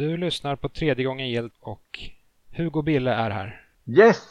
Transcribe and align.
Du 0.00 0.16
lyssnar 0.16 0.56
på 0.56 0.68
tredje 0.68 1.04
gången 1.04 1.28
gilt 1.28 1.54
och 1.60 2.00
Hugo 2.50 2.82
Bille 2.82 3.12
är 3.12 3.30
här. 3.30 3.60
Yes! 3.86 4.22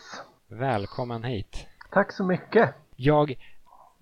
Välkommen 0.48 1.24
hit. 1.24 1.68
Tack 1.92 2.12
så 2.12 2.24
mycket. 2.24 2.70
Jag 2.96 3.38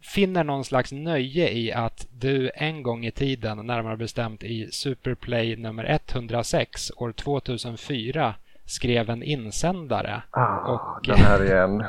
finner 0.02 0.44
någon 0.44 0.66
slags 0.66 0.92
nöje 0.92 1.50
i 1.50 1.74
att 1.74 2.08
du 2.12 2.52
en 2.56 2.84
gång 2.84 3.06
i 3.06 3.12
tiden, 3.12 3.68
närmare 3.68 3.98
bestämt 3.98 4.44
i 4.44 4.72
Superplay 4.72 5.56
nummer 5.56 6.00
106 6.12 6.92
år 6.98 7.12
2004, 7.12 8.36
skrev 8.66 9.10
en 9.10 9.24
insändare. 9.24 10.22
Ah, 10.32 10.58
och, 10.58 11.08
den 11.08 11.18
här 11.18 11.46
igen. 11.46 11.84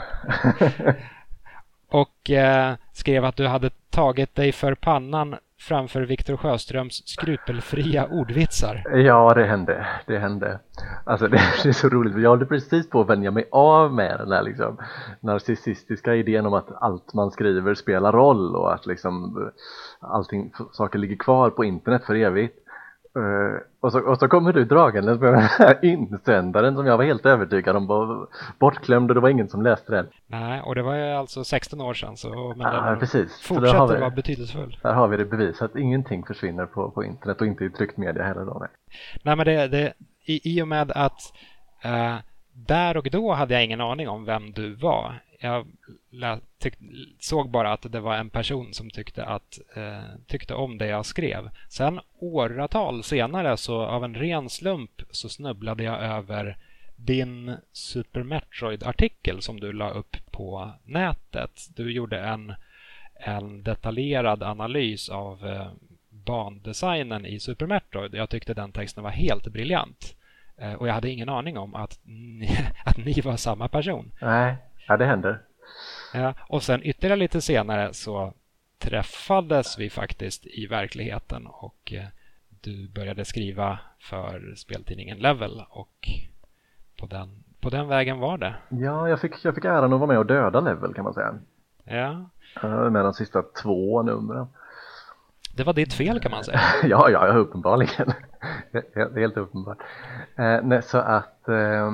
och 1.88 2.30
eh, 2.30 2.74
skrev 2.92 3.24
att 3.24 3.36
du 3.36 3.46
hade 3.46 3.70
tagit 3.90 4.34
dig 4.34 4.52
för 4.52 4.74
pannan 4.74 5.36
framför 5.60 6.02
Viktor 6.02 6.36
Sjöströms 6.36 7.02
skrupelfria 7.08 8.06
ordvitsar. 8.06 8.82
Ja, 8.94 9.34
det 9.34 9.44
hände. 9.44 9.86
Det 10.06 10.18
hände. 10.18 10.60
Alltså 11.04 11.28
det 11.28 11.36
är 11.64 11.72
så 11.72 11.88
roligt, 11.88 12.22
jag 12.22 12.30
håller 12.30 12.46
precis 12.46 12.90
på 12.90 13.00
att 13.00 13.08
vänja 13.08 13.30
mig 13.30 13.48
av 13.52 13.94
med 13.94 14.18
den 14.18 14.32
här 14.32 14.42
liksom 14.42 14.76
narcissistiska 15.20 16.14
idén 16.14 16.46
om 16.46 16.54
att 16.54 16.82
allt 16.82 17.14
man 17.14 17.30
skriver 17.30 17.74
spelar 17.74 18.12
roll 18.12 18.56
och 18.56 18.74
att 18.74 18.86
liksom 18.86 19.50
allting, 20.00 20.52
saker 20.72 20.98
ligger 20.98 21.16
kvar 21.16 21.50
på 21.50 21.64
internet 21.64 22.04
för 22.04 22.14
evigt. 22.14 22.58
Uh, 23.18 23.60
och, 23.80 23.92
så, 23.92 24.00
och 24.00 24.18
så 24.18 24.28
kommer 24.28 24.52
du 24.52 24.64
dragandes 24.64 25.20
med 25.20 25.32
den 25.32 25.40
här 25.40 25.78
insändaren 25.84 26.76
som 26.76 26.86
jag 26.86 26.96
var 26.96 27.04
helt 27.04 27.26
övertygad 27.26 27.76
om 27.76 27.86
var 27.86 28.26
bortglömd 28.58 29.10
och 29.10 29.14
det 29.14 29.20
var 29.20 29.28
ingen 29.28 29.48
som 29.48 29.62
läste 29.62 29.92
den. 29.92 30.06
Nej, 30.26 30.62
och 30.62 30.74
det 30.74 30.82
var 30.82 30.94
ju 30.94 31.10
alltså 31.10 31.44
16 31.44 31.80
år 31.80 31.94
sedan 31.94 32.16
så 32.16 32.54
men 32.56 32.74
ja, 32.74 32.90
den 32.90 32.98
precis. 32.98 33.40
fortsätter 33.40 33.94
vi, 33.94 34.00
vara 34.00 34.10
betydelsefull. 34.10 34.78
Där 34.82 34.92
har 34.92 35.08
vi 35.08 35.16
det 35.16 35.24
bevisat, 35.24 35.76
ingenting 35.76 36.24
försvinner 36.24 36.66
på, 36.66 36.90
på 36.90 37.04
internet 37.04 37.40
och 37.40 37.46
inte 37.46 37.64
i 37.64 37.70
tryckt 37.70 37.96
media 37.96 38.22
heller 38.22 38.44
då. 38.44 38.56
Nej, 38.60 38.68
nej 39.22 39.36
men 39.36 39.46
det, 39.46 39.68
det 39.68 39.92
i, 40.24 40.56
i 40.56 40.62
och 40.62 40.68
med 40.68 40.90
att 40.90 41.32
uh, 41.84 42.16
där 42.52 42.96
och 42.96 43.08
då 43.10 43.32
hade 43.32 43.54
jag 43.54 43.64
ingen 43.64 43.80
aning 43.80 44.08
om 44.08 44.24
vem 44.24 44.52
du 44.52 44.74
var. 44.74 45.20
Jag 45.38 45.66
såg 47.20 47.50
bara 47.50 47.72
att 47.72 47.92
det 47.92 48.00
var 48.00 48.16
en 48.16 48.30
person 48.30 48.74
som 48.74 48.90
tyckte, 48.90 49.24
att, 49.24 49.58
eh, 49.74 50.02
tyckte 50.26 50.54
om 50.54 50.78
det 50.78 50.86
jag 50.86 51.06
skrev. 51.06 51.50
Sen 51.68 52.00
åratal 52.18 53.02
senare, 53.02 53.56
så 53.56 53.82
av 53.82 54.04
en 54.04 54.14
ren 54.14 54.48
slump, 54.48 55.02
så 55.10 55.28
snubblade 55.28 55.82
jag 55.82 56.02
över 56.02 56.56
din 56.96 57.56
Super 57.72 58.22
Metroid-artikel 58.22 59.42
som 59.42 59.60
du 59.60 59.72
la 59.72 59.90
upp 59.90 60.16
på 60.30 60.70
nätet. 60.84 61.68
Du 61.76 61.92
gjorde 61.92 62.20
en, 62.20 62.54
en 63.14 63.62
detaljerad 63.62 64.42
analys 64.42 65.08
av 65.08 65.46
eh, 65.46 65.70
bandesignen 66.10 67.26
i 67.26 67.40
Super 67.40 67.66
Metroid. 67.66 68.14
Jag 68.14 68.30
tyckte 68.30 68.54
den 68.54 68.72
texten 68.72 69.04
var 69.04 69.10
helt 69.10 69.46
briljant. 69.46 70.14
Eh, 70.56 70.72
och 70.72 70.88
jag 70.88 70.94
hade 70.94 71.10
ingen 71.10 71.28
aning 71.28 71.58
om 71.58 71.74
att 71.74 71.98
ni, 72.04 72.58
att 72.84 72.96
ni 72.96 73.20
var 73.20 73.36
samma 73.36 73.68
person. 73.68 74.12
Nej, 74.20 74.56
ja, 74.88 74.96
det 74.96 75.04
händer. 75.04 75.40
Ja, 76.14 76.34
och 76.48 76.62
sen 76.62 76.80
ytterligare 76.82 77.18
lite 77.18 77.40
senare 77.40 77.94
så 77.94 78.32
träffades 78.78 79.78
vi 79.78 79.90
faktiskt 79.90 80.46
i 80.46 80.66
verkligheten 80.66 81.46
och 81.46 81.92
eh, 81.92 82.06
du 82.60 82.88
började 82.88 83.24
skriva 83.24 83.78
för 83.98 84.54
speltidningen 84.56 85.18
Level 85.18 85.64
och 85.70 86.08
på 87.00 87.06
den, 87.06 87.44
på 87.60 87.70
den 87.70 87.88
vägen 87.88 88.18
var 88.18 88.38
det. 88.38 88.54
Ja, 88.68 89.08
jag 89.08 89.20
fick, 89.20 89.44
jag 89.44 89.54
fick 89.54 89.64
äran 89.64 89.92
att 89.92 90.00
vara 90.00 90.06
med 90.06 90.18
och 90.18 90.26
döda 90.26 90.60
Level 90.60 90.94
kan 90.94 91.04
man 91.04 91.14
säga. 91.14 91.34
Ja. 91.84 92.30
Med 92.90 93.04
de 93.04 93.14
sista 93.14 93.42
två 93.42 94.02
numren. 94.02 94.46
Det 95.56 95.64
var 95.64 95.72
ditt 95.72 95.92
fel 95.92 96.20
kan 96.20 96.30
man 96.30 96.44
säga. 96.44 96.60
ja, 96.82 97.10
ja, 97.10 97.26
uppenbarligen. 97.26 98.12
helt, 98.94 99.14
helt 99.14 99.36
uppenbart. 99.36 99.78
Eh, 100.36 100.58
nej, 100.62 100.82
så 100.82 100.98
att 100.98 101.48
eh, 101.48 101.90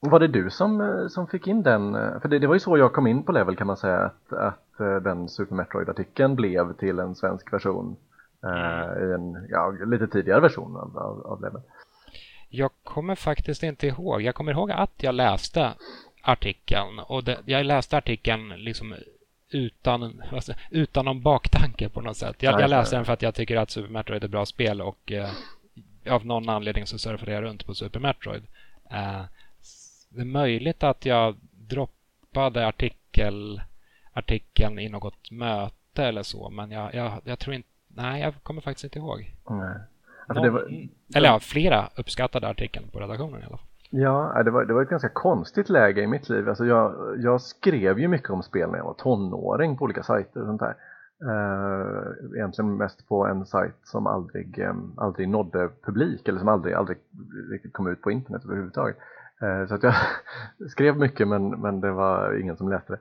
var 0.00 0.20
det 0.20 0.28
du 0.28 0.50
som, 0.50 0.80
eh, 0.80 1.08
som 1.08 1.26
fick 1.26 1.46
in 1.46 1.62
den? 1.62 1.94
Eh, 1.94 2.20
för 2.20 2.28
det, 2.28 2.38
det, 2.38 2.46
var 2.46 2.54
ju 2.54 2.60
så 2.60 2.78
jag 2.78 2.92
kom 2.92 3.06
in 3.06 3.22
på 3.22 3.32
Level 3.32 3.56
kan 3.56 3.66
man 3.66 3.76
säga 3.76 3.98
att, 3.98 4.32
att 4.32 4.80
eh, 4.80 4.96
den 4.96 5.28
Super 5.28 5.54
Metroid-artikeln 5.54 6.36
blev 6.36 6.72
till 6.72 6.98
en 6.98 7.14
svensk 7.14 7.52
version 7.52 7.96
eh, 8.44 9.02
i 9.02 9.12
en 9.12 9.46
ja, 9.50 9.74
lite 9.86 10.06
tidigare 10.06 10.40
version 10.40 10.76
av, 10.76 10.98
av, 10.98 11.26
av 11.26 11.42
Level. 11.42 11.60
Jag 12.48 12.70
kommer 12.84 13.14
faktiskt 13.14 13.62
inte 13.62 13.86
ihåg. 13.86 14.22
Jag 14.22 14.34
kommer 14.34 14.52
ihåg 14.52 14.70
att 14.70 14.92
jag 14.96 15.14
läste 15.14 15.72
artikeln 16.22 16.98
och 16.98 17.24
det, 17.24 17.38
jag 17.44 17.66
läste 17.66 17.96
artikeln 17.96 18.48
liksom 18.48 18.94
utan, 19.50 20.22
utan 20.70 21.04
någon 21.04 21.22
baktanke 21.22 21.88
på 21.88 22.00
något 22.00 22.16
sätt. 22.16 22.36
Jag, 22.38 22.60
jag 22.60 22.70
läste 22.70 22.96
den 22.96 23.04
för 23.04 23.12
att 23.12 23.22
jag 23.22 23.34
tycker 23.34 23.56
att 23.56 23.70
Super 23.70 23.92
Metroid 23.92 24.22
är 24.22 24.26
ett 24.26 24.30
bra 24.30 24.46
spel 24.46 24.80
och 24.80 25.12
eh, 25.12 25.30
av 26.10 26.26
någon 26.26 26.48
anledning 26.48 26.86
så 26.86 26.98
surfade 26.98 27.32
jag 27.32 27.42
runt 27.42 27.66
på 27.66 27.74
Super 27.74 28.00
Metroid. 28.00 28.42
Eh, 28.90 29.22
det 30.10 30.20
är 30.20 30.24
möjligt 30.24 30.82
att 30.82 31.06
jag 31.06 31.36
droppade 31.52 32.66
artikel, 32.66 33.62
artikeln 34.12 34.78
i 34.78 34.88
något 34.88 35.30
möte 35.30 36.04
eller 36.04 36.22
så, 36.22 36.50
men 36.50 36.70
jag, 36.70 36.94
jag, 36.94 37.12
jag 37.24 37.38
tror 37.38 37.54
inte... 37.54 37.68
Nej, 37.88 38.22
jag 38.22 38.34
kommer 38.42 38.60
faktiskt 38.60 38.84
inte 38.84 38.98
ihåg. 38.98 39.34
Nej. 39.50 39.76
Alltså 40.26 40.44
Någon, 40.44 40.52
var... 40.52 40.88
Eller 41.14 41.28
ja, 41.28 41.38
flera 41.40 41.88
uppskattade 41.96 42.48
artikeln 42.48 42.88
på 42.92 43.00
redaktionen 43.00 43.42
i 43.42 43.44
alla 43.44 43.56
fall. 43.56 43.66
Ja, 43.90 44.42
det 44.44 44.50
var, 44.50 44.64
det 44.64 44.74
var 44.74 44.82
ett 44.82 44.88
ganska 44.88 45.08
konstigt 45.08 45.68
läge 45.68 46.02
i 46.02 46.06
mitt 46.06 46.28
liv. 46.28 46.48
Alltså 46.48 46.64
jag, 46.64 47.14
jag 47.18 47.40
skrev 47.40 47.98
ju 47.98 48.08
mycket 48.08 48.30
om 48.30 48.42
spel 48.42 48.70
när 48.70 48.78
jag 48.78 48.84
var 48.84 48.94
tonåring 48.94 49.76
på 49.76 49.84
olika 49.84 50.02
sajter 50.02 50.40
och 50.40 50.46
sånt 50.46 50.60
där. 50.60 50.74
Uh, 51.24 52.36
egentligen 52.36 52.76
mest 52.76 53.08
på 53.08 53.26
en 53.26 53.46
sajt 53.46 53.74
som 53.84 54.06
aldrig, 54.06 54.58
um, 54.58 54.94
aldrig 54.96 55.28
nådde 55.28 55.68
publik 55.84 56.28
eller 56.28 56.38
som 56.38 56.48
aldrig, 56.48 56.74
aldrig 56.74 56.98
riktigt 57.50 57.72
kom 57.72 57.86
ut 57.86 58.02
på 58.02 58.10
internet 58.10 58.44
överhuvudtaget. 58.44 58.96
Eh, 59.42 59.66
så 59.66 59.74
att 59.74 59.82
jag 59.82 59.94
skrev 60.70 60.96
mycket 60.96 61.28
men, 61.28 61.48
men 61.50 61.80
det 61.80 61.92
var 61.92 62.40
ingen 62.40 62.56
som 62.56 62.68
läste 62.68 62.92
det. 62.92 63.00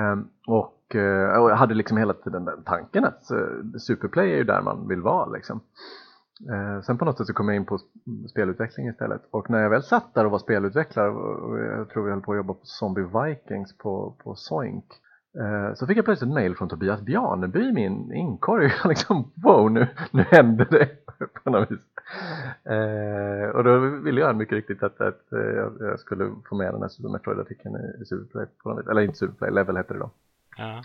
Ehm, 0.00 0.28
och, 0.46 0.94
eh, 0.94 1.42
och 1.42 1.50
jag 1.50 1.56
hade 1.56 1.74
liksom 1.74 1.96
hela 1.96 2.12
tiden 2.12 2.44
den 2.44 2.62
tanken 2.62 3.04
att 3.04 3.30
eh, 3.30 3.78
Superplay 3.78 4.32
är 4.32 4.36
ju 4.36 4.44
där 4.44 4.62
man 4.62 4.88
vill 4.88 5.00
vara 5.00 5.26
liksom. 5.26 5.60
Sen 6.86 6.98
på 6.98 7.04
något 7.04 7.18
sätt 7.18 7.26
så 7.26 7.32
kom 7.32 7.48
jag 7.48 7.56
in 7.56 7.64
på 7.64 7.78
spelutveckling 8.30 8.88
istället 8.88 9.22
och 9.30 9.50
när 9.50 9.62
jag 9.62 9.70
väl 9.70 9.82
satt 9.82 10.14
där 10.14 10.24
och 10.24 10.30
var 10.30 10.38
spelutvecklare 10.38 11.10
och 11.10 11.58
jag 11.58 11.88
tror 11.88 12.04
vi 12.04 12.10
höll 12.10 12.20
på 12.20 12.32
att 12.32 12.36
jobba 12.36 12.54
på 12.54 12.60
Zombie 12.62 13.02
Vikings 13.02 13.78
på, 13.78 14.14
på 14.24 14.34
Soink 14.34 14.84
så 15.74 15.86
fick 15.86 15.98
jag 15.98 16.04
plötsligt 16.04 16.28
ett 16.28 16.34
mail 16.34 16.56
från 16.56 16.68
Tobias 16.68 17.00
Bjarneby 17.00 17.68
i 17.68 17.72
min 17.72 18.12
inkorg 18.12 18.72
liksom 18.84 19.32
wow 19.34 19.72
nu, 19.72 19.88
nu 20.10 20.22
händer 20.22 20.66
det 20.70 20.88
på 21.44 21.50
något 21.50 21.70
vis. 21.70 21.80
Eh, 22.64 23.48
och 23.48 23.64
då 23.64 23.78
ville 23.78 24.20
jag 24.20 24.36
mycket 24.36 24.54
riktigt 24.54 24.82
att, 24.82 25.00
att 25.00 25.32
eh, 25.32 25.40
jag 25.80 26.00
skulle 26.00 26.34
få 26.48 26.56
med 26.56 26.74
den 26.74 26.82
här 26.82 26.88
Super 26.88 27.08
Metroid-artikeln 27.08 27.76
i, 27.76 28.02
i 28.02 28.04
Superplay 28.04 28.46
på 28.62 28.68
något 28.68 28.78
vis. 28.78 28.88
eller 28.88 29.02
inte 29.02 29.18
Superplay, 29.18 29.50
Level 29.50 29.76
hette 29.76 29.94
det 29.94 30.00
då. 30.00 30.10
Ja. 30.56 30.82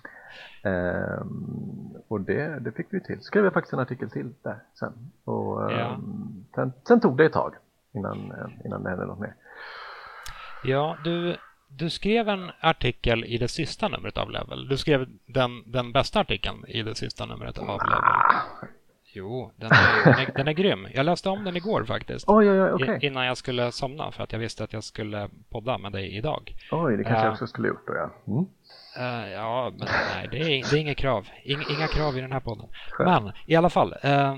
Um, 0.64 1.98
och 2.08 2.22
det, 2.22 2.60
det 2.60 2.72
fick 2.72 2.88
vi 2.90 3.04
till. 3.04 3.22
skrev 3.22 3.44
jag 3.44 3.54
faktiskt 3.54 3.74
en 3.74 3.80
artikel 3.80 4.10
till 4.10 4.34
där 4.44 4.60
sen. 4.80 4.94
Och 5.24 5.72
ja. 5.72 5.96
um, 5.98 6.46
sen, 6.56 6.74
sen, 6.88 7.00
tog 7.00 7.18
det 7.18 7.26
ett 7.26 7.34
tag 7.34 7.54
innan, 7.92 8.34
innan 8.66 8.84
det 8.84 8.90
hände 8.90 9.06
något 9.06 9.20
mer. 9.20 9.36
Ja, 10.64 10.98
du, 11.04 11.38
du 11.72 11.90
skrev 11.90 12.30
en 12.30 12.52
artikel 12.60 13.26
i 13.26 13.38
det 13.38 13.48
sista 13.48 13.88
numret 13.88 14.18
av 14.18 14.32
Level. 14.32 14.68
Du 14.68 14.78
skrev 14.78 15.08
den, 15.26 15.72
den 15.72 15.92
bästa 15.92 16.20
artikeln 16.20 16.66
i 16.68 16.84
det 16.84 16.96
sista 16.96 17.26
numret 17.26 17.58
av 17.58 17.80
Level. 17.84 18.04
Jo, 19.14 19.52
den 19.56 19.72
är, 19.72 20.06
den, 20.06 20.20
är, 20.20 20.32
den 20.36 20.48
är 20.48 20.52
grym. 20.54 20.88
Jag 20.94 21.06
läste 21.06 21.30
om 21.30 21.44
den 21.44 21.58
igår 21.58 21.84
faktiskt. 21.84 22.26
Oj, 22.28 22.52
oj, 22.52 22.62
oj, 22.62 22.74
okay. 22.74 23.00
Innan 23.02 23.26
jag 23.26 23.38
skulle 23.38 23.72
somna 23.72 24.12
för 24.12 24.24
att 24.24 24.32
jag 24.32 24.40
visste 24.40 24.64
att 24.64 24.74
jag 24.74 24.84
skulle 24.84 25.30
podda 25.50 25.78
med 25.78 25.92
dig 25.92 26.18
idag. 26.18 26.56
Oj, 26.72 26.98
det 26.98 27.04
kanske 27.04 27.20
uh, 27.20 27.26
jag 27.26 27.34
också 27.34 27.48
skulle 27.48 27.68
gjort 27.68 27.88
då 27.88 27.94
ja. 27.94 28.10
Mm. 28.28 28.46
Uh, 29.00 29.32
ja, 29.32 29.72
men 29.78 29.88
nej, 30.16 30.28
det 30.32 30.38
är, 30.38 30.72
det 30.72 30.78
är 30.78 30.82
inga 30.82 30.96
krav. 30.96 31.28
Inga, 31.44 31.64
inga 31.70 31.88
krav 31.88 32.18
i 32.18 32.22
den 32.22 32.32
här 32.32 32.40
podden. 32.40 32.68
Skönt. 32.92 33.24
Men 33.24 33.34
i 33.46 33.56
alla 33.56 33.70
fall. 33.70 33.96
Uh, 34.06 34.38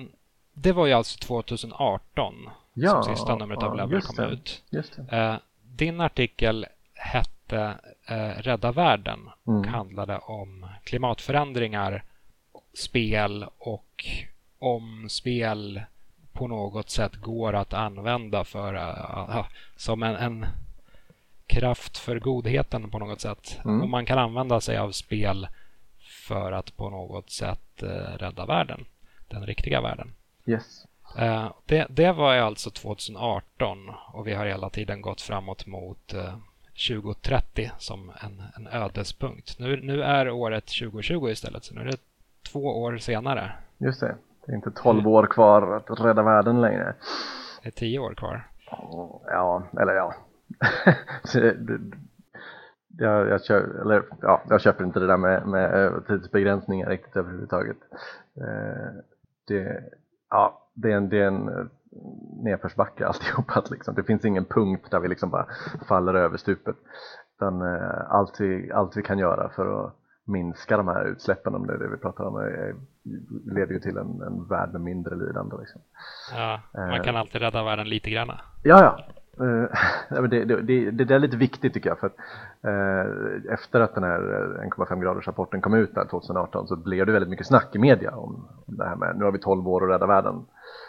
det 0.53 0.71
var 0.71 0.85
ju 0.85 0.93
alltså 0.93 1.19
2018 1.19 2.49
ja, 2.73 2.89
som 2.89 3.15
sista 3.15 3.35
numret 3.35 3.63
av 3.63 3.75
Level 3.75 4.01
kom 4.01 4.15
det, 4.15 4.33
ut. 4.33 4.63
Uh, 5.13 5.35
din 5.63 6.01
artikel 6.01 6.65
hette 7.01 7.77
Rädda 8.37 8.71
världen 8.71 9.29
och 9.43 9.53
mm. 9.53 9.73
handlade 9.73 10.17
om 10.17 10.67
klimatförändringar, 10.83 12.03
spel 12.73 13.45
och 13.57 14.05
om 14.59 15.09
spel 15.09 15.81
på 16.33 16.47
något 16.47 16.89
sätt 16.89 17.15
går 17.15 17.53
att 17.53 17.73
använda 17.73 18.43
för 18.43 18.73
som 19.75 20.03
en, 20.03 20.15
en 20.15 20.45
kraft 21.51 21.97
för 21.97 22.19
godheten 22.19 22.89
på 22.89 22.99
något 22.99 23.21
sätt. 23.21 23.59
Mm. 23.65 23.81
Och 23.81 23.89
man 23.89 24.05
kan 24.05 24.19
använda 24.19 24.61
sig 24.61 24.77
av 24.77 24.91
spel 24.91 25.47
för 25.99 26.51
att 26.51 26.77
på 26.77 26.89
något 26.89 27.29
sätt 27.29 27.83
eh, 27.83 28.17
rädda 28.17 28.45
världen. 28.45 28.85
Den 29.27 29.45
riktiga 29.45 29.81
världen. 29.81 30.13
Yes. 30.45 30.85
Eh, 31.17 31.51
det, 31.65 31.87
det 31.89 32.11
var 32.11 32.35
alltså 32.35 32.69
2018 32.69 33.89
och 34.13 34.27
vi 34.27 34.33
har 34.33 34.45
hela 34.45 34.69
tiden 34.69 35.01
gått 35.01 35.21
framåt 35.21 35.65
mot 35.65 36.13
eh, 36.13 36.35
2030 36.87 37.71
som 37.77 38.11
en, 38.21 38.43
en 38.55 38.67
ödespunkt. 38.67 39.59
Nu, 39.59 39.81
nu 39.81 40.03
är 40.03 40.29
året 40.29 40.65
2020 40.65 41.29
istället, 41.29 41.63
så 41.63 41.75
nu 41.75 41.81
är 41.81 41.85
det 41.85 41.97
två 42.51 42.59
år 42.59 42.97
senare. 42.97 43.51
Just 43.77 43.99
det. 43.99 44.15
Det 44.45 44.51
är 44.51 44.55
inte 44.55 44.71
12 44.71 45.07
år 45.07 45.25
kvar 45.25 45.83
att 45.89 45.99
rädda 45.99 46.23
världen 46.23 46.61
längre. 46.61 46.95
Det 47.61 47.69
är 47.69 47.71
tio 47.71 47.99
år 47.99 48.13
kvar. 48.13 48.47
Ja, 49.25 49.63
eller 49.81 49.93
ja. 49.93 50.13
jag, 52.97 53.27
jag, 53.29 53.43
kör, 53.43 53.81
eller, 53.81 54.03
ja, 54.21 54.41
jag 54.49 54.61
köper 54.61 54.83
inte 54.83 54.99
det 54.99 55.07
där 55.07 55.17
med, 55.17 55.47
med 55.47 55.93
tidsbegränsningar 56.07 56.89
riktigt 56.89 57.15
överhuvudtaget. 57.15 57.77
Eh, 58.37 58.93
det, 59.47 59.83
ja, 60.29 60.69
det 60.73 60.91
är 60.91 60.97
en, 60.97 61.09
det 61.09 61.19
är 61.19 61.27
en 61.27 61.69
eh, 61.95 62.43
nedförsbacke 62.43 63.07
alltihopa. 63.07 63.63
Liksom. 63.71 63.95
Det 63.95 64.03
finns 64.03 64.25
ingen 64.25 64.45
punkt 64.45 64.87
där 64.91 64.99
vi 64.99 65.07
liksom 65.07 65.29
bara 65.29 65.47
faller 65.87 66.13
över 66.13 66.37
stupet. 66.37 66.75
Utan 67.37 67.61
allt, 68.07 68.39
vi, 68.39 68.71
allt 68.71 68.97
vi 68.97 69.03
kan 69.03 69.19
göra 69.19 69.49
för 69.49 69.85
att 69.85 69.95
minska 70.25 70.77
de 70.77 70.87
här 70.87 71.05
utsläppen, 71.05 71.55
om 71.55 71.67
det 71.67 71.73
är 71.73 71.77
det 71.77 71.87
vi 71.87 71.97
pratar 71.97 72.23
om, 72.23 72.35
är, 72.35 72.75
leder 73.55 73.73
ju 73.73 73.79
till 73.79 73.97
en, 73.97 74.21
en 74.21 74.47
värld 74.47 74.71
med 74.71 74.81
mindre 74.81 75.15
lidande. 75.15 75.55
Liksom. 75.59 75.81
Ja, 76.35 76.61
man 76.73 77.03
kan 77.03 77.15
alltid 77.15 77.41
rädda 77.41 77.63
världen 77.63 77.89
lite 77.89 78.09
grann. 78.09 78.27
Ja, 78.63 78.83
ja, 78.83 78.99
Uh, 80.11 80.23
det, 80.23 80.45
det, 80.45 80.61
det, 80.61 80.91
det, 80.91 81.15
är 81.15 81.19
lite 81.19 81.37
viktigt 81.37 81.73
tycker 81.73 81.89
jag 81.89 81.99
för 81.99 82.07
att 82.07 82.15
uh, 82.67 83.53
efter 83.53 83.79
att 83.79 83.95
den 83.95 84.03
här 84.03 84.19
1,5 84.77 85.01
graders 85.01 85.27
rapporten 85.27 85.61
kom 85.61 85.73
ut 85.73 85.95
där 85.95 86.05
2018 86.05 86.67
så 86.67 86.75
blev 86.75 87.05
det 87.05 87.11
väldigt 87.11 87.29
mycket 87.29 87.47
snack 87.47 87.75
i 87.75 87.79
media 87.79 88.11
om, 88.15 88.47
om 88.65 88.77
det 88.77 88.85
här 88.85 88.95
med 88.95 89.17
nu 89.17 89.25
har 89.25 89.31
vi 89.31 89.39
12 89.39 89.67
år 89.67 89.83
att 89.83 89.89
rädda 89.89 90.05
världen. 90.05 90.45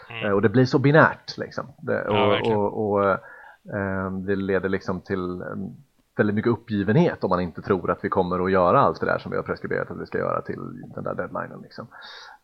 Mm. 0.09 0.25
uh, 0.25 0.31
och 0.31 0.41
det 0.41 0.49
blir 0.49 0.65
så 0.65 0.79
binärt 0.79 1.37
liksom. 1.37 1.65
Det, 1.77 2.01
och, 2.01 2.15
ja, 2.15 2.55
och, 2.55 2.93
och 2.93 3.17
det 4.25 4.35
leder 4.35 4.69
liksom 4.69 5.01
till 5.01 5.43
väldigt 6.15 6.35
mycket 6.35 6.51
uppgivenhet 6.51 7.23
om 7.23 7.29
man 7.29 7.41
inte 7.41 7.61
tror 7.61 7.91
att 7.91 8.03
vi 8.03 8.09
kommer 8.09 8.45
att 8.45 8.51
göra 8.51 8.79
allt 8.79 8.99
det 8.99 9.05
där 9.05 9.19
som 9.19 9.31
vi 9.31 9.37
har 9.37 9.43
preskriberat 9.43 9.91
att 9.91 10.01
vi 10.01 10.05
ska 10.05 10.17
göra 10.17 10.41
till 10.41 10.81
den 10.95 11.03
där 11.03 11.15
deadlinen. 11.15 11.61
Liksom. 11.61 11.87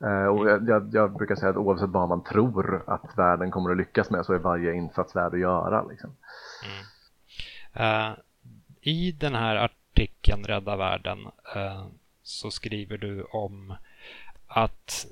Eh, 0.04 0.25
och 0.25 0.50
jag, 0.50 0.89
jag, 0.94 1.18
brukar 1.18 1.36
säga 1.36 1.50
att 1.50 1.57
oavsett 1.57 1.89
vad 1.89 2.10
man 2.10 2.24
tror 2.24 2.83
att 2.88 3.18
världen 3.18 3.51
kommer 3.51 3.71
att 3.71 3.77
lyckas 3.77 4.10
med 4.10 4.25
så 4.25 4.33
är 4.33 4.38
varje 4.38 4.74
insats 4.74 5.16
värd 5.16 5.33
att 5.33 5.39
göra. 5.39 5.83
Liksom. 5.88 6.16
Mm. 6.66 8.12
Uh, 8.12 8.18
I 8.81 9.12
den 9.12 9.36
här 9.36 9.56
artikeln 9.56 10.44
Rädda 10.44 10.75
världen 10.75 11.19
uh, 11.56 11.88
så 12.24 12.51
skriver 12.51 12.98
du 12.98 13.24
om 13.24 13.74
att, 14.48 15.06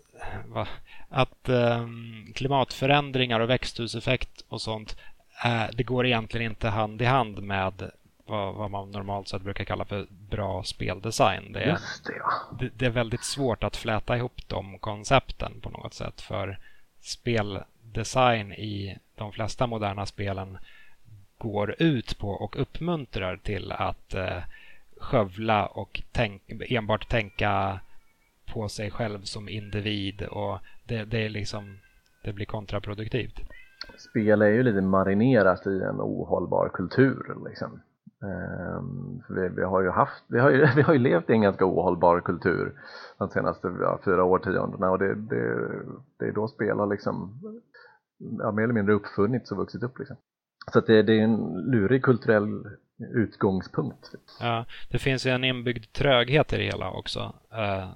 va, 0.47 0.67
att 1.09 1.49
um, 1.49 2.33
klimatförändringar 2.35 3.39
och 3.39 3.49
växthuseffekt 3.49 4.41
och 4.49 4.61
sånt 4.61 4.97
det 5.73 5.83
går 5.83 6.05
egentligen 6.05 6.51
inte 6.51 6.69
hand 6.69 7.01
i 7.01 7.05
hand 7.05 7.43
med 7.43 7.91
vad, 8.27 8.55
vad, 8.55 8.71
man 8.71 8.91
normalt 8.91 9.27
sett 9.27 9.41
brukar 9.41 9.63
kalla 9.63 9.85
för 9.85 10.07
bra 10.09 10.63
speldesign. 10.63 11.51
Det 11.51 11.59
är, 11.59 11.65
det, 12.05 12.15
ja. 12.19 12.57
det, 12.59 12.69
det, 12.75 12.85
är 12.85 12.89
väldigt 12.89 13.23
svårt 13.23 13.63
att 13.63 13.75
fläta 13.75 14.17
ihop 14.17 14.47
de 14.47 14.79
koncepten 14.79 15.61
på 15.61 15.69
något 15.69 15.93
sätt 15.93 16.21
för 16.21 16.59
speldesign 16.99 18.53
i 18.53 18.97
de 19.15 19.31
flesta 19.31 19.67
moderna 19.67 20.05
spelen 20.05 20.57
går 21.37 21.75
ut 21.79 22.17
på 22.17 22.29
och 22.29 22.61
uppmuntrar 22.61 23.37
till 23.37 23.71
att 23.71 24.13
eh, 24.13 24.37
skövla 24.97 25.65
och 25.65 26.01
tänk, 26.11 26.41
enbart 26.69 27.09
tänka 27.09 27.79
på 28.53 28.69
sig 28.69 28.91
själv 28.91 29.21
som 29.21 29.49
individ 29.49 30.21
och 30.21 30.59
det, 30.83 31.05
det, 31.05 31.25
är 31.25 31.29
liksom, 31.29 31.79
det 32.23 32.33
blir 32.33 32.45
kontraproduktivt. 32.45 33.39
Spel 33.97 34.41
är 34.41 34.47
ju 34.47 34.63
lite 34.63 34.81
marinerat 34.81 35.67
i 35.67 35.81
en 35.81 36.01
ohållbar 36.01 36.69
kultur. 36.73 37.35
Liksom. 37.49 37.81
Um, 38.19 39.23
vi, 39.29 39.49
vi, 39.49 39.63
har 39.63 39.81
ju 39.81 39.89
haft, 39.89 40.23
vi 40.27 40.39
har 40.39 40.49
ju, 40.49 40.67
vi 40.75 40.81
har 40.81 40.93
ju 40.93 40.99
levt 40.99 41.29
i 41.29 41.33
en 41.33 41.41
ganska 41.41 41.65
ohållbar 41.65 42.21
kultur 42.21 42.73
de 43.17 43.29
senaste 43.29 43.67
ja, 43.81 43.99
fyra 44.05 44.23
årtiondena 44.23 44.91
och 44.91 44.99
det, 44.99 45.15
det, 45.15 45.69
det 46.19 46.25
är 46.25 46.31
då 46.31 46.47
spel 46.47 46.79
har 46.79 46.87
liksom 46.87 47.39
ja, 48.39 48.51
mer 48.51 48.63
eller 48.63 48.73
mindre 48.73 48.93
uppfunnits 48.93 49.51
och 49.51 49.57
vuxit 49.57 49.83
upp 49.83 49.99
liksom. 49.99 50.15
Så 50.73 50.79
det, 50.79 51.03
det, 51.03 51.13
är 51.13 51.23
en 51.23 51.61
lurig 51.71 52.03
kulturell 52.03 52.63
utgångspunkt. 53.15 54.11
Ja, 54.39 54.65
det 54.89 54.99
finns 54.99 55.25
ju 55.25 55.31
en 55.31 55.43
inbyggd 55.43 55.93
tröghet 55.93 56.53
i 56.53 56.57
det 56.57 56.63
hela 56.63 56.91
också. 56.91 57.33
Eh, 57.51 57.89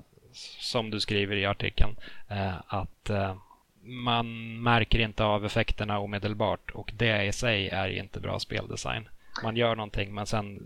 som 0.59 0.89
du 0.89 0.99
skriver 0.99 1.35
i 1.35 1.45
artikeln. 1.45 1.95
Eh, 2.27 2.55
att 2.67 3.09
eh, 3.09 3.35
man 3.83 4.57
märker 4.63 4.99
inte 4.99 5.23
av 5.23 5.45
effekterna 5.45 5.99
omedelbart 5.99 6.71
och 6.71 6.91
det 6.97 7.25
i 7.25 7.31
sig 7.31 7.69
är 7.69 7.87
inte 7.87 8.19
bra 8.19 8.39
speldesign 8.39 9.07
man 9.43 9.55
gör 9.55 9.75
någonting 9.75 10.13
men 10.13 10.25
sen 10.25 10.59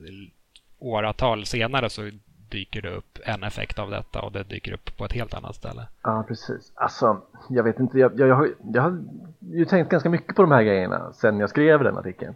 åratal 0.79 1.45
senare 1.45 1.89
så 1.89 2.09
dyker 2.49 2.81
det 2.81 2.89
upp 2.89 3.19
en 3.25 3.43
effekt 3.43 3.79
av 3.79 3.89
detta 3.89 4.21
och 4.21 4.31
det 4.31 4.43
dyker 4.43 4.73
upp 4.73 4.97
på 4.97 5.05
ett 5.05 5.13
helt 5.13 5.33
annat 5.33 5.55
ställe. 5.55 5.87
Ja, 6.03 6.25
precis. 6.27 6.71
Alltså, 6.75 7.21
jag 7.49 7.63
vet 7.63 7.79
inte, 7.79 7.99
jag, 7.99 8.19
jag, 8.19 8.27
jag, 8.27 8.35
har, 8.35 8.49
jag 8.73 8.81
har 8.81 8.99
ju 9.39 9.65
tänkt 9.65 9.89
ganska 9.89 10.09
mycket 10.09 10.35
på 10.35 10.41
de 10.41 10.51
här 10.51 10.63
grejerna 10.63 11.13
sen 11.13 11.39
jag 11.39 11.49
skrev 11.49 11.83
den 11.83 11.97
artikeln. 11.97 12.35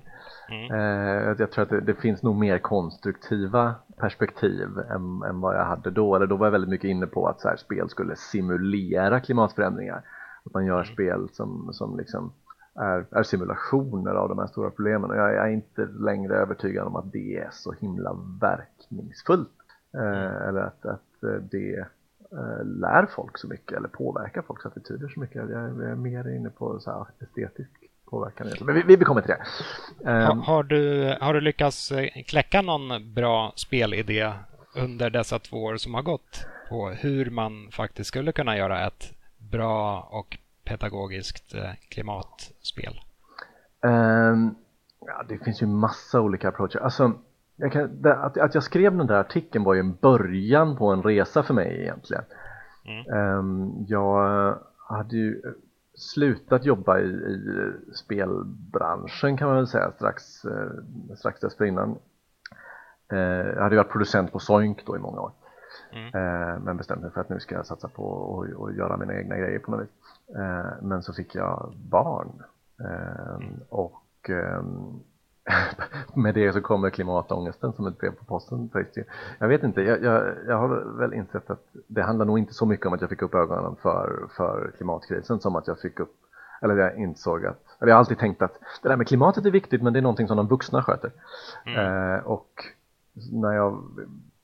Mm. 0.49 0.71
Eh, 0.71 1.35
jag 1.39 1.51
tror 1.51 1.63
att 1.63 1.69
det, 1.69 1.81
det, 1.81 1.93
finns 1.93 2.23
nog 2.23 2.35
mer 2.35 2.57
konstruktiva 2.57 3.75
perspektiv 3.97 4.67
än, 4.89 5.21
än, 5.29 5.41
vad 5.41 5.55
jag 5.55 5.65
hade 5.65 5.91
då. 5.91 6.15
Eller 6.15 6.27
då 6.27 6.37
var 6.37 6.45
jag 6.45 6.51
väldigt 6.51 6.69
mycket 6.69 6.89
inne 6.89 7.07
på 7.07 7.27
att 7.27 7.41
så 7.41 7.47
här, 7.47 7.55
spel 7.55 7.89
skulle 7.89 8.15
simulera 8.15 9.19
klimatförändringar. 9.19 10.01
Att 10.45 10.53
man 10.53 10.65
gör 10.65 10.83
mm. 10.83 10.93
spel 10.93 11.29
som, 11.31 11.69
som 11.73 11.97
liksom 11.97 12.33
är, 12.79 13.05
är 13.11 13.23
simulationer 13.23 14.11
av 14.11 14.29
de 14.29 14.39
här 14.39 14.47
stora 14.47 14.69
problemen 14.69 15.09
och 15.09 15.17
jag 15.17 15.35
är 15.35 15.47
inte 15.47 15.85
längre 15.85 16.35
övertygad 16.35 16.87
om 16.87 16.95
att 16.95 17.11
det 17.11 17.37
är 17.37 17.49
så 17.51 17.71
himla 17.71 18.17
verkningsfullt 18.41 19.49
eh, 19.93 20.01
mm. 20.01 20.49
eller 20.49 20.61
att, 20.61 20.85
att 20.85 21.23
eh, 21.23 21.29
det 21.51 21.77
eh, 22.31 22.65
lär 22.65 23.05
folk 23.05 23.37
så 23.37 23.47
mycket 23.47 23.77
eller 23.77 23.87
påverkar 23.87 24.41
folks 24.41 24.65
attityder 24.65 25.07
så 25.07 25.19
mycket. 25.19 25.35
Jag 25.35 25.51
är, 25.51 25.95
mer 25.95 26.35
inne 26.35 26.49
på 26.49 26.79
så 26.79 26.91
här 26.91 27.05
estetisk 27.19 27.71
påverkan. 28.05 28.47
Men 28.61 28.75
vi, 28.75 28.95
vi 28.95 29.05
kommer 29.05 29.21
till 29.21 29.31
det. 29.31 30.11
Har, 30.11 30.31
ehm. 30.31 30.39
har, 30.39 30.63
du, 30.63 31.15
har 31.21 31.33
du 31.33 31.41
lyckats 31.41 31.91
eh, 31.91 32.23
kläcka 32.27 32.61
någon 32.61 33.13
bra 33.13 33.53
spelidé 33.55 34.33
under 34.75 35.09
dessa 35.09 35.39
två 35.39 35.63
år 35.63 35.77
som 35.77 35.93
har 35.93 36.01
gått 36.01 36.45
på 36.69 36.89
hur 36.89 37.29
man 37.29 37.69
faktiskt 37.71 38.07
skulle 38.07 38.31
kunna 38.31 38.57
göra 38.57 38.87
ett 38.87 39.13
bra 39.37 40.01
och 40.11 40.37
pedagogiskt 40.69 41.53
eh, 41.53 41.71
klimatspel? 41.89 42.99
Um, 43.81 44.55
ja, 44.99 45.23
det 45.29 45.43
finns 45.43 45.61
ju 45.61 45.67
massa 45.67 46.21
olika 46.21 46.49
approacher. 46.49 46.79
Alltså, 46.79 47.13
jag 47.55 47.71
kan, 47.71 48.05
att, 48.05 48.37
att, 48.37 48.53
jag 48.53 48.63
skrev 48.63 48.97
den 48.97 49.07
där 49.07 49.19
artikeln 49.19 49.63
var 49.63 49.73
ju 49.73 49.79
en 49.79 49.95
början 49.95 50.77
på 50.77 50.91
en 50.91 51.03
resa 51.03 51.43
för 51.43 51.53
mig 51.53 51.81
egentligen. 51.81 52.23
Mm. 52.85 53.37
Um, 53.37 53.85
jag 53.87 54.57
hade 54.89 55.15
ju 55.15 55.41
slutat 55.99 56.65
jobba 56.65 56.99
i, 56.99 57.09
i 57.09 57.73
spelbranschen 57.95 59.37
kan 59.37 59.47
man 59.47 59.57
väl 59.57 59.67
säga 59.67 59.91
strax, 59.91 60.45
eh, 60.45 61.15
strax 61.15 61.39
dessförinnan. 61.39 61.97
Eh, 63.11 63.19
jag 63.19 63.63
hade 63.63 63.75
ju 63.75 63.77
varit 63.77 63.91
producent 63.91 64.31
på 64.31 64.39
Soink 64.39 64.85
då 64.85 64.95
i 64.95 64.99
många 64.99 65.21
år. 65.21 65.31
Mm. 65.91 66.05
Eh, 66.05 66.59
men 66.59 66.77
bestämde 66.77 67.03
mig 67.03 67.13
för 67.13 67.21
att 67.21 67.29
nu 67.29 67.39
ska 67.39 67.55
jag 67.55 67.65
satsa 67.65 67.87
på 67.87 68.45
att 68.67 68.75
göra 68.75 68.97
mina 68.97 69.13
egna 69.13 69.37
grejer 69.37 69.59
på 69.59 69.71
något 69.71 69.81
vis. 69.81 69.89
Eh, 70.35 70.71
men 70.81 71.03
så 71.03 71.13
fick 71.13 71.35
jag 71.35 71.73
barn 71.89 72.43
mm. 72.79 73.59
och 73.69 74.29
med 76.13 76.33
det 76.33 76.53
så 76.53 76.61
kommer 76.61 76.89
klimatångesten 76.89 77.73
som 77.73 77.87
ett 77.87 77.97
brev 77.97 78.11
på 78.11 78.25
posten. 78.25 78.69
Jag 79.39 79.47
vet 79.47 79.63
inte, 79.63 79.81
jag, 79.81 80.03
jag, 80.03 80.35
jag, 80.47 80.57
har 80.57 80.97
väl 80.97 81.13
insett 81.13 81.49
att 81.49 81.65
det 81.87 82.01
handlar 82.01 82.25
nog 82.25 82.39
inte 82.39 82.53
så 82.53 82.65
mycket 82.65 82.85
om 82.85 82.93
att 82.93 83.01
jag 83.01 83.09
fick 83.09 83.21
upp 83.21 83.35
ögonen 83.35 83.75
för, 83.81 84.27
för 84.37 84.71
klimatkrisen 84.77 85.39
som 85.39 85.55
att 85.55 85.67
jag 85.67 85.79
fick 85.79 85.99
upp, 85.99 86.15
eller 86.61 86.75
jag 86.75 86.97
insåg 86.97 87.45
att, 87.45 87.63
eller 87.79 87.89
jag 87.89 87.95
har 87.95 87.99
alltid 87.99 88.19
tänkt 88.19 88.41
att 88.41 88.59
det 88.81 88.89
där 88.89 88.95
med 88.95 89.07
klimatet 89.07 89.45
är 89.45 89.51
viktigt 89.51 89.81
men 89.81 89.93
det 89.93 89.99
är 89.99 90.01
någonting 90.01 90.27
som 90.27 90.37
de 90.37 90.47
vuxna 90.47 90.83
sköter. 90.83 91.11
Mm. 91.65 92.13
Eh, 92.13 92.19
och 92.19 92.49
när 93.31 93.53
jag 93.53 93.83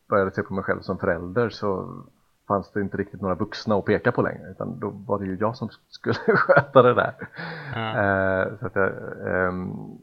började 0.10 0.32
se 0.32 0.44
på 0.44 0.54
mig 0.54 0.64
själv 0.64 0.82
som 0.82 0.98
förälder 0.98 1.50
så 1.50 2.02
fanns 2.48 2.72
det 2.72 2.82
inte 2.82 2.98
riktigt 2.98 3.22
några 3.22 3.36
vuxna 3.36 3.76
att 3.76 3.86
peka 3.86 4.12
på 4.12 4.22
längre 4.22 4.52
utan 4.52 4.80
då 4.80 4.90
var 4.90 5.20
det 5.20 5.26
ju 5.26 5.38
jag 5.40 5.56
som 5.56 5.70
skulle 5.88 6.16
sköta 6.38 6.82
det 6.82 6.94
där. 6.94 7.14
Mm. 7.76 8.58
Så 8.58 8.66
att 8.66 8.76
jag, 8.76 8.92
um, 9.48 9.98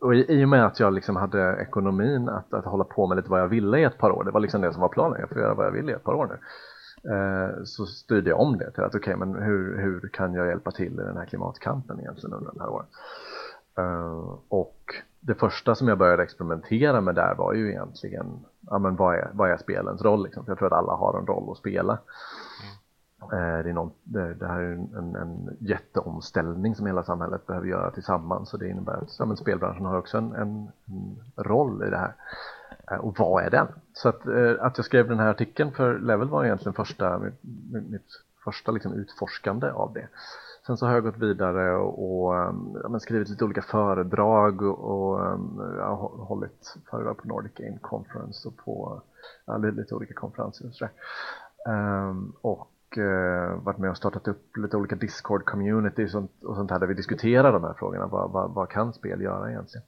och 0.00 0.14
i, 0.14 0.40
i 0.40 0.44
och 0.44 0.48
med 0.48 0.66
att 0.66 0.80
jag 0.80 0.92
liksom 0.92 1.16
hade 1.16 1.56
ekonomin 1.60 2.28
att, 2.28 2.54
att 2.54 2.64
hålla 2.64 2.84
på 2.84 3.06
med 3.06 3.16
lite 3.16 3.30
vad 3.30 3.40
jag 3.40 3.48
ville 3.48 3.78
i 3.78 3.84
ett 3.84 3.98
par 3.98 4.10
år, 4.10 4.24
det 4.24 4.30
var 4.30 4.40
liksom 4.40 4.60
det 4.60 4.72
som 4.72 4.82
var 4.82 4.88
planen, 4.88 5.20
jag 5.20 5.28
får 5.28 5.38
göra 5.38 5.54
vad 5.54 5.66
jag 5.66 5.72
vill 5.72 5.90
i 5.90 5.92
ett 5.92 6.04
par 6.04 6.14
år 6.14 6.26
nu. 6.26 6.38
Uh, 7.10 7.64
så 7.64 7.86
styrde 7.86 8.30
jag 8.30 8.40
om 8.40 8.58
det 8.58 8.70
till 8.70 8.82
att 8.82 8.94
okej, 8.94 9.14
okay, 9.14 9.26
men 9.26 9.42
hur, 9.42 9.78
hur 9.78 10.08
kan 10.08 10.34
jag 10.34 10.46
hjälpa 10.46 10.70
till 10.70 10.92
i 10.92 11.02
den 11.02 11.16
här 11.16 11.24
klimatkampen 11.24 12.00
egentligen 12.00 12.34
under 12.34 12.50
de 12.52 12.60
här 12.60 12.68
åren? 12.68 12.86
Uh, 13.78 14.38
och 14.48 14.94
det 15.24 15.34
första 15.34 15.74
som 15.74 15.88
jag 15.88 15.98
började 15.98 16.22
experimentera 16.22 17.00
med 17.00 17.14
där 17.14 17.34
var 17.34 17.54
ju 17.54 17.70
egentligen 17.70 18.44
ja, 18.60 18.78
men 18.78 18.96
vad, 18.96 19.14
är, 19.14 19.30
vad 19.32 19.50
är 19.50 19.56
spelens 19.56 20.02
roll? 20.02 20.24
Liksom? 20.24 20.44
jag 20.46 20.58
tror 20.58 20.66
att 20.66 20.78
alla 20.78 20.92
har 20.92 21.18
en 21.18 21.26
roll 21.26 21.50
att 21.50 21.58
spela. 21.58 21.98
Mm. 22.62 22.78
Eh, 23.32 23.64
det, 23.64 23.70
är 23.70 23.74
någon, 23.74 23.90
det, 24.04 24.34
det, 24.34 24.46
här 24.46 24.60
är 24.60 24.72
en, 24.72 25.16
en 25.16 25.56
jätteomställning 25.60 26.74
som 26.74 26.86
hela 26.86 27.02
samhället 27.02 27.46
behöver 27.46 27.66
göra 27.66 27.90
tillsammans 27.90 28.48
så 28.48 28.56
det 28.56 28.68
innebär 28.68 28.92
att 28.92 29.18
ja, 29.18 29.24
men 29.24 29.36
spelbranschen 29.36 29.84
har 29.84 29.98
också 29.98 30.18
en, 30.18 30.32
en, 30.32 30.70
en 30.86 31.16
roll 31.36 31.84
i 31.86 31.90
det 31.90 31.98
här. 31.98 32.14
Eh, 32.90 32.96
och 32.98 33.18
vad 33.18 33.44
är 33.44 33.50
den? 33.50 33.66
Så 33.92 34.08
att, 34.08 34.26
eh, 34.26 34.54
att 34.60 34.78
jag 34.78 34.84
skrev 34.84 35.08
den 35.08 35.18
här 35.18 35.30
artikeln 35.30 35.72
för 35.72 35.98
Level 35.98 36.28
var 36.28 36.44
egentligen 36.44 36.74
första, 36.74 37.18
mitt, 37.18 37.42
mitt 37.90 38.08
första 38.44 38.72
liksom 38.72 38.92
utforskande 38.92 39.70
av 39.70 39.92
det. 39.92 40.08
Sen 40.66 40.76
så 40.76 40.86
har 40.86 40.94
jag 40.94 41.02
gått 41.02 41.18
vidare 41.18 41.76
och, 41.76 42.26
och 42.26 42.34
ja, 42.82 42.98
skrivit 42.98 43.28
lite 43.28 43.44
olika 43.44 43.62
föredrag 43.62 44.62
och, 44.62 45.20
jag 45.78 45.96
har 45.96 46.24
hållit 46.24 46.76
föredrag 46.90 47.16
på 47.16 47.28
Nordic 47.28 47.52
Game 47.54 47.78
Conference 47.80 48.48
och 48.48 48.56
på 48.56 49.02
ja, 49.44 49.56
lite 49.56 49.94
olika 49.94 50.14
konferenser 50.14 50.66
och 50.66 50.74
sådär. 50.74 50.92
Um, 51.68 52.32
och 52.40 52.98
uh, 52.98 53.62
varit 53.62 53.78
med 53.78 53.90
och 53.90 53.96
startat 53.96 54.28
upp 54.28 54.56
lite 54.56 54.76
olika 54.76 54.96
Discord-community 54.96 56.16
och 56.16 56.48
och 56.48 56.56
sånt 56.56 56.70
här 56.70 56.78
där 56.78 56.86
vi 56.86 56.94
diskuterar 56.94 57.52
de 57.52 57.64
här 57.64 57.74
frågorna. 57.74 58.06
Vad, 58.06 58.30
vad, 58.30 58.50
vad 58.50 58.68
kan 58.68 58.92
spel 58.92 59.20
göra 59.20 59.50
egentligen? 59.50 59.86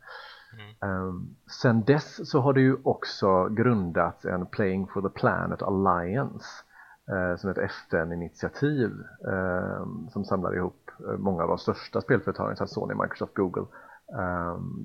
Mm. 0.81 1.05
Um, 1.07 1.37
sen 1.63 1.85
dess 1.85 2.31
så 2.31 2.41
har 2.41 2.53
det 2.53 2.61
ju 2.61 2.77
också 2.83 3.49
grundats 3.49 4.25
en 4.25 4.47
Playing 4.47 4.87
for 4.87 5.03
the 5.03 5.09
Planet 5.09 5.63
Alliance 5.63 6.47
Eh, 7.11 7.37
som 7.37 7.51
är 7.51 7.59
ett 7.59 7.71
FN-initiativ 7.71 8.91
eh, 9.29 9.87
som 10.11 10.25
samlar 10.25 10.57
ihop 10.57 10.91
eh, 11.09 11.19
många 11.19 11.43
av 11.43 11.49
de 11.49 11.59
största 11.59 12.01
spelföretagen, 12.01 12.57
som 12.57 12.67
Sony, 12.67 12.95
Microsoft, 12.95 13.35
Google, 13.35 13.67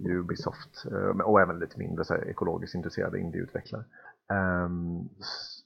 Ubisoft 0.09 0.85
och 1.25 1.41
även 1.41 1.59
lite 1.59 1.79
mindre 1.79 2.05
så 2.05 2.13
här, 2.13 2.29
ekologiskt 2.29 2.75
intresserade 2.75 3.19
indieutvecklare. 3.19 3.83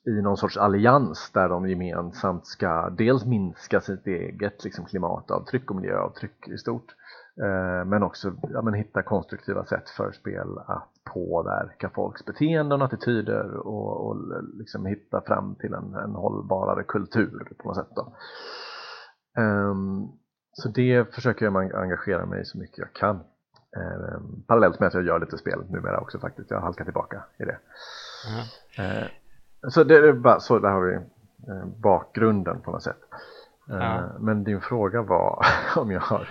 I 0.05 0.22
någon 0.22 0.38
sorts 0.38 0.57
allians 0.57 1.31
där 1.33 1.50
de 1.50 1.69
gemensamt 1.69 2.48
ska 2.48 2.89
dels 2.89 3.25
minska 3.25 3.81
sitt 3.81 4.07
eget 4.07 4.63
liksom, 4.63 4.86
klimatavtryck 4.86 5.69
och 5.69 5.75
miljöavtryck 5.75 6.48
i 6.48 6.57
stort 6.57 6.95
men 7.86 8.03
också 8.03 8.33
ja, 8.53 8.62
men 8.62 8.74
hitta 8.74 9.01
konstruktiva 9.01 9.65
sätt 9.65 9.89
för 9.89 10.12
spel 10.12 10.57
att 10.67 10.92
påverka 11.03 11.89
folks 11.89 12.25
beteenden 12.25 12.81
och 12.81 12.86
attityder 12.86 13.67
och, 13.67 14.07
och 14.07 14.17
liksom 14.53 14.86
hitta 14.86 15.22
fram 15.22 15.55
till 15.55 15.74
en, 15.74 15.93
en 15.93 16.12
hållbarare 16.12 16.83
kultur 16.83 17.48
på 17.57 17.67
något 17.67 17.77
sätt. 17.77 17.98
Um, 19.38 20.12
så 20.51 20.69
det 20.69 21.13
försöker 21.15 21.45
jag 21.45 21.75
engagera 21.75 22.25
mig 22.25 22.45
så 22.45 22.57
mycket 22.57 22.77
jag 22.77 22.93
kan. 22.93 23.15
Eh, 23.77 24.19
parallellt 24.48 24.79
med 24.79 24.88
att 24.88 24.93
jag 24.93 25.05
gör 25.05 25.19
lite 25.19 25.38
spel 25.38 25.63
numera 25.69 26.00
också 26.00 26.19
faktiskt. 26.19 26.51
Jag 26.51 26.62
halkar 26.62 26.83
tillbaka 26.83 27.24
i 27.38 27.43
det. 27.43 27.57
Mm. 28.77 29.03
Eh, 29.03 29.07
så 29.69 29.83
det 29.83 29.95
är 29.95 30.13
bara 30.13 30.39
så, 30.39 30.60
där 30.60 30.69
har 30.69 30.81
vi 30.81 30.95
eh, 30.95 31.65
bakgrunden 31.65 32.62
på 32.62 32.72
något 32.72 32.83
sätt. 32.83 33.00
Mm. 33.69 34.10
Men 34.19 34.43
din 34.43 34.62
fråga 34.62 35.01
var 35.01 35.45
om 35.77 35.91
jag 35.91 36.01
har 36.01 36.29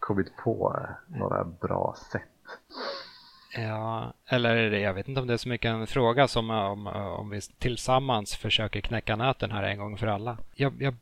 kommit 0.00 0.36
på 0.36 0.86
några 1.06 1.44
bra 1.44 1.94
sätt. 2.12 2.22
Ja, 3.54 4.12
eller 4.26 4.70
jag 4.70 4.94
vet 4.94 5.08
inte 5.08 5.20
om 5.20 5.26
det 5.26 5.32
är 5.32 5.38
så 5.38 5.48
mycket 5.48 5.68
en 5.68 5.86
fråga 5.86 6.28
som 6.28 6.50
om, 6.50 6.86
om 6.86 7.30
vi 7.30 7.40
tillsammans 7.40 8.36
försöker 8.36 8.80
knäcka 8.80 9.16
nöten 9.16 9.50
här 9.50 9.62
en 9.62 9.78
gång 9.78 9.98
för 9.98 10.06
alla. 10.06 10.38
Jag, 10.54 10.82
jag 10.82 10.94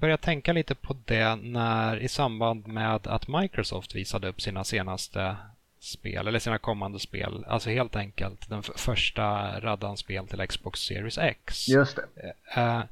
började 0.00 0.22
tänka 0.22 0.52
lite 0.52 0.74
på 0.74 0.96
det 1.04 1.36
när 1.36 1.96
i 1.96 2.08
samband 2.08 2.66
med 2.66 3.06
att 3.06 3.28
Microsoft 3.28 3.94
visade 3.94 4.28
upp 4.28 4.40
sina 4.40 4.64
senaste 4.64 5.36
spel, 5.80 6.28
eller 6.28 6.38
sina 6.38 6.58
kommande 6.58 6.98
spel. 6.98 7.44
Alltså 7.48 7.70
helt 7.70 7.96
enkelt 7.96 8.48
den 8.48 8.62
första 8.62 9.60
raddan 9.60 9.96
spel 9.96 10.26
till 10.28 10.46
Xbox 10.46 10.80
Series 10.80 11.18
X. 11.18 11.68
Just 11.68 11.96
det. 11.96 12.60
Uh, 12.60 12.82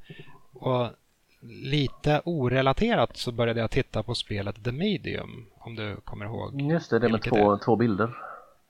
och 0.52 0.88
lite 1.48 2.20
orelaterat 2.24 3.16
så 3.16 3.32
började 3.32 3.60
jag 3.60 3.70
titta 3.70 4.02
på 4.02 4.14
spelet 4.14 4.64
The 4.64 4.72
Medium, 4.72 5.46
om 5.58 5.76
du 5.76 5.96
kommer 5.96 6.24
ihåg. 6.24 6.60
Just 6.60 6.90
det, 6.90 6.98
det 6.98 7.08
med 7.08 7.22
två, 7.22 7.58
två 7.58 7.76
bilder. 7.76 8.10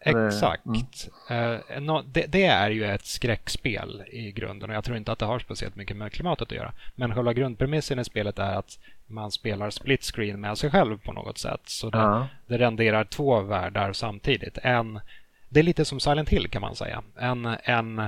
Exakt. 0.06 0.66
Mm. 0.66 1.90
Uh, 1.90 2.02
det, 2.06 2.26
det, 2.26 2.44
är 2.44 2.70
ju 2.70 2.84
ett 2.84 3.06
skräckspel 3.06 4.02
i 4.06 4.32
grunden 4.32 4.70
och 4.70 4.76
jag 4.76 4.84
tror 4.84 4.96
inte 4.96 5.12
att 5.12 5.18
det 5.18 5.26
har 5.26 5.38
speciellt 5.38 5.76
mycket 5.76 5.96
med 5.96 6.12
klimatet 6.12 6.48
att 6.48 6.56
göra. 6.56 6.72
Men 6.94 7.14
själva 7.14 7.32
grundpremissen 7.32 7.98
i 7.98 8.04
spelet 8.04 8.38
är 8.38 8.54
att 8.54 8.78
man 9.06 9.30
spelar 9.30 9.70
split 9.70 10.04
screen 10.04 10.40
med 10.40 10.58
sig 10.58 10.70
själv 10.70 10.98
på 10.98 11.12
något 11.12 11.38
sätt. 11.38 11.60
Så 11.64 11.90
det, 11.90 11.98
uh. 11.98 12.24
det 12.46 12.58
renderar 12.58 13.04
två 13.04 13.40
världar 13.40 13.92
samtidigt. 13.92 14.58
En, 14.62 15.00
det 15.48 15.60
är 15.60 15.64
lite 15.64 15.84
som 15.84 16.00
Silent 16.00 16.28
Hill 16.28 16.48
kan 16.48 16.62
man 16.62 16.76
säga. 16.76 17.02
En, 17.18 17.56
en 17.64 18.02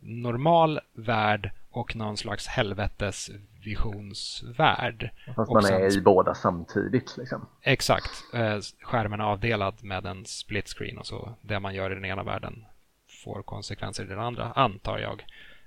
normal 0.00 0.80
värld 0.92 1.50
och 1.70 1.96
någon 1.96 2.16
slags 2.16 2.46
helvetesvisionsvärld. 3.64 5.10
Fast 5.36 5.52
man 5.52 5.64
är 5.64 5.98
i 5.98 6.00
båda 6.00 6.34
samtidigt 6.34 7.16
liksom. 7.16 7.46
Exakt. 7.62 8.10
Eh, 8.34 8.58
skärmen 8.82 9.20
är 9.20 9.24
avdelad 9.24 9.74
med 9.84 10.06
en 10.06 10.26
split 10.26 10.68
screen 10.68 10.98
och 10.98 11.06
så 11.06 11.34
det 11.40 11.60
man 11.60 11.74
gör 11.74 11.90
i 11.90 11.94
den 11.94 12.04
ena 12.04 12.22
världen 12.22 12.64
får 13.24 13.42
konsekvenser 13.42 14.04
i 14.04 14.08
den 14.08 14.20
andra, 14.20 14.52
antar 14.52 14.98
jag. 14.98 15.24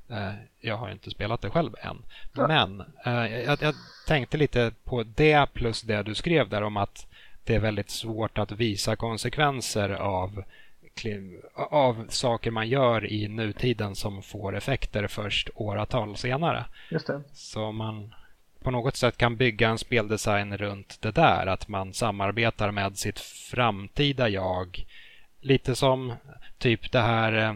Eh, 0.10 0.34
jag 0.60 0.78
har 0.78 0.90
inte 0.90 1.10
spelat 1.10 1.42
det 1.42 1.50
själv 1.50 1.74
än. 1.82 1.98
Ja. 2.34 2.48
Men 2.48 2.82
eh, 3.06 3.42
jag, 3.42 3.62
jag 3.62 3.76
tänkte 4.08 4.38
lite 4.38 4.72
på 4.84 5.04
det 5.04 5.54
plus 5.54 5.82
det 5.82 6.04
du 6.04 6.16
skrev 6.16 6.50
där 6.50 6.62
om 6.62 6.78
att 6.78 7.08
det 7.44 7.56
är 7.56 7.60
väldigt 7.60 7.90
svårt 7.90 8.38
att 8.38 8.52
visa 8.52 8.96
konsekvenser 8.96 9.90
av 9.90 10.44
av 11.56 12.06
saker 12.10 12.52
man 12.52 12.68
gör 12.68 13.12
i 13.12 13.28
nutiden 13.28 13.96
som 13.96 14.22
får 14.22 14.56
effekter 14.56 15.08
först 15.08 15.50
åratal 15.56 16.18
senare. 16.18 16.66
Just 16.92 17.08
det. 17.08 17.22
Så 17.34 17.72
man 17.72 18.14
på 18.64 18.72
något 18.72 18.96
sätt 18.96 19.18
kan 19.18 19.38
bygga 19.38 19.70
en 19.70 19.78
speldesign 19.78 20.58
runt 20.58 21.02
det 21.02 21.12
där, 21.12 21.48
att 21.48 21.68
man 21.68 21.94
samarbetar 21.94 22.72
med 22.72 22.98
sitt 22.98 23.20
framtida 23.20 24.30
jag. 24.30 24.86
Lite 25.40 25.76
som 25.76 26.14
typ 26.58 26.92
det 26.92 27.02
här 27.02 27.34
eh, 27.34 27.56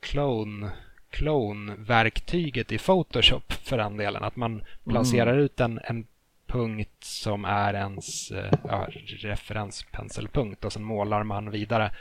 clone 0.00 0.70
clone-verktyget 1.10 2.72
i 2.72 2.78
Photoshop 2.78 3.52
för 3.52 3.78
den 3.78 3.96
delen. 3.96 4.24
Att 4.24 4.36
man 4.36 4.62
placerar 4.84 5.32
mm. 5.32 5.44
ut 5.44 5.60
en, 5.60 5.80
en 5.84 6.06
punkt 6.46 7.04
som 7.04 7.44
är 7.44 7.74
ens 7.74 8.30
eh, 8.30 8.52
ja, 8.68 8.88
referenspenselpunkt 9.06 10.64
och 10.64 10.72
sen 10.72 10.84
målar 10.84 11.22
man 11.22 11.50
vidare. 11.50 11.92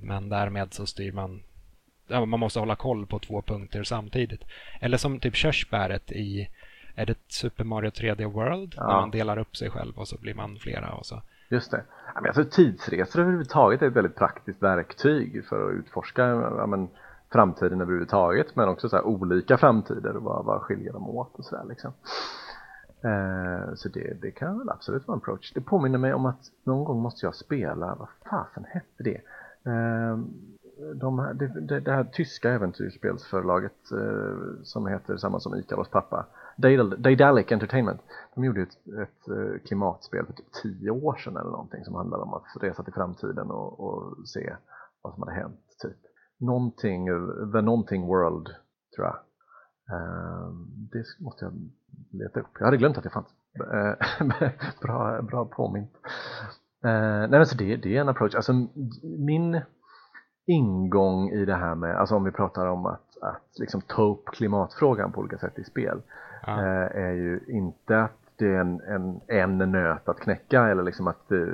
Men 0.00 0.28
därmed 0.28 0.74
så 0.74 0.86
styr 0.86 1.12
man 1.12 1.42
ja, 2.06 2.24
man 2.24 2.40
måste 2.40 2.58
hålla 2.58 2.76
koll 2.76 3.06
på 3.06 3.18
två 3.18 3.42
punkter 3.42 3.84
samtidigt. 3.84 4.44
Eller 4.80 4.96
som 4.96 5.20
typ 5.20 5.34
körsbäret 5.34 6.12
i 6.12 6.48
är 6.94 7.06
det 7.06 7.18
Super 7.28 7.64
Mario 7.64 7.90
3D 7.90 8.32
World? 8.32 8.74
Ja. 8.76 8.86
När 8.86 8.94
man 8.94 9.10
delar 9.10 9.38
upp 9.38 9.56
sig 9.56 9.70
själv 9.70 9.98
och 9.98 10.08
så 10.08 10.18
blir 10.20 10.34
man 10.34 10.56
flera 10.56 10.92
och 10.92 11.06
så. 11.06 11.22
Just 11.48 11.70
det. 11.70 11.84
alltså, 12.14 12.44
tidsresor 12.44 13.20
överhuvudtaget 13.20 13.82
är 13.82 13.86
ett 13.86 13.96
väldigt 13.96 14.16
praktiskt 14.16 14.62
verktyg 14.62 15.44
för 15.48 15.68
att 15.68 15.74
utforska 15.74 16.22
ja, 16.26 16.66
men, 16.66 16.88
framtiden 17.32 17.80
överhuvudtaget 17.80 18.56
men 18.56 18.68
också 18.68 18.88
så 18.88 18.96
här, 18.96 19.06
olika 19.06 19.58
framtider 19.58 20.16
och 20.16 20.22
vad, 20.22 20.44
vad 20.44 20.62
skiljer 20.62 20.92
dem 20.92 21.08
åt 21.08 21.34
och 21.34 21.44
sådär 21.44 21.64
liksom. 21.68 21.92
Eh, 23.02 23.74
så 23.74 23.88
det, 23.88 24.22
det 24.22 24.30
kan 24.30 24.58
väl 24.58 24.70
absolut 24.70 25.06
vara 25.06 25.16
en 25.16 25.22
approach. 25.22 25.52
Det 25.52 25.60
påminner 25.60 25.98
mig 25.98 26.14
om 26.14 26.26
att 26.26 26.40
någon 26.64 26.84
gång 26.84 27.02
måste 27.02 27.26
jag 27.26 27.34
spela, 27.34 27.94
vad 27.94 28.08
fasen 28.30 28.64
hette 28.64 29.02
det? 29.02 29.20
Ehm, 29.66 30.46
de 30.94 31.18
här, 31.18 31.34
det, 31.34 31.60
det, 31.60 31.80
det, 31.80 31.92
här 31.92 32.04
tyska 32.04 32.50
äventyrsspelsförlaget 32.50 33.92
eh, 33.92 34.62
som 34.62 34.86
heter 34.86 35.16
samma 35.16 35.40
som 35.40 35.54
Ikaros 35.54 35.90
pappa 35.90 36.26
Daedalic 36.98 37.52
Entertainment 37.52 38.00
de 38.34 38.44
gjorde 38.44 38.62
ett, 38.62 38.76
ett 39.02 39.28
eh, 39.28 39.58
klimatspel 39.66 40.26
för 40.26 40.32
typ 40.32 40.52
tio 40.62 40.90
år 40.90 41.16
sedan 41.16 41.36
eller 41.36 41.50
någonting 41.50 41.84
som 41.84 41.94
handlade 41.94 42.22
om 42.22 42.34
att 42.34 42.44
resa 42.60 42.82
till 42.82 42.92
framtiden 42.92 43.50
och, 43.50 43.80
och 43.80 44.28
se 44.28 44.56
vad 45.02 45.14
som 45.14 45.22
hade 45.22 45.34
hänt 45.34 45.60
typ. 45.82 45.96
Någonting, 46.40 47.06
The 47.52 47.60
Någonting 47.60 48.06
World 48.06 48.48
tror 48.96 49.06
jag. 49.06 49.18
Ehm, 49.96 50.66
det 50.92 51.04
måste 51.24 51.44
jag 51.44 51.52
leta 52.12 52.40
upp, 52.40 52.50
jag 52.58 52.64
hade 52.64 52.76
glömt 52.76 52.98
att 52.98 53.04
det 53.04 53.10
fanns. 53.10 53.34
Eh, 53.60 54.26
bra, 54.80 55.22
bra 55.22 55.44
påmint 55.44 55.92
nej 56.90 57.28
men 57.30 57.46
så 57.46 57.56
det, 57.56 57.76
det 57.76 57.96
är 57.96 58.00
en 58.00 58.08
approach. 58.08 58.34
Alltså 58.34 58.52
min 59.02 59.60
ingång 60.46 61.30
i 61.30 61.44
det 61.44 61.54
här 61.54 61.74
med, 61.74 61.96
alltså 61.96 62.14
om 62.14 62.24
vi 62.24 62.30
pratar 62.30 62.66
om 62.66 62.86
att, 62.86 63.22
att 63.22 63.58
liksom 63.58 63.80
ta 63.80 64.02
upp 64.02 64.26
klimatfrågan 64.26 65.12
på 65.12 65.20
olika 65.20 65.38
sätt 65.38 65.58
i 65.58 65.64
spel 65.64 66.00
ja. 66.46 66.52
eh, 66.52 67.04
är 67.04 67.12
ju 67.12 67.40
inte 67.48 68.00
att 68.00 68.12
det 68.38 68.46
är 68.46 68.60
en, 68.60 68.80
en, 68.80 69.20
en 69.26 69.72
nöt 69.72 70.08
att 70.08 70.20
knäcka 70.20 70.68
eller 70.68 70.82
liksom 70.82 71.06
att 71.06 71.28
det, 71.28 71.48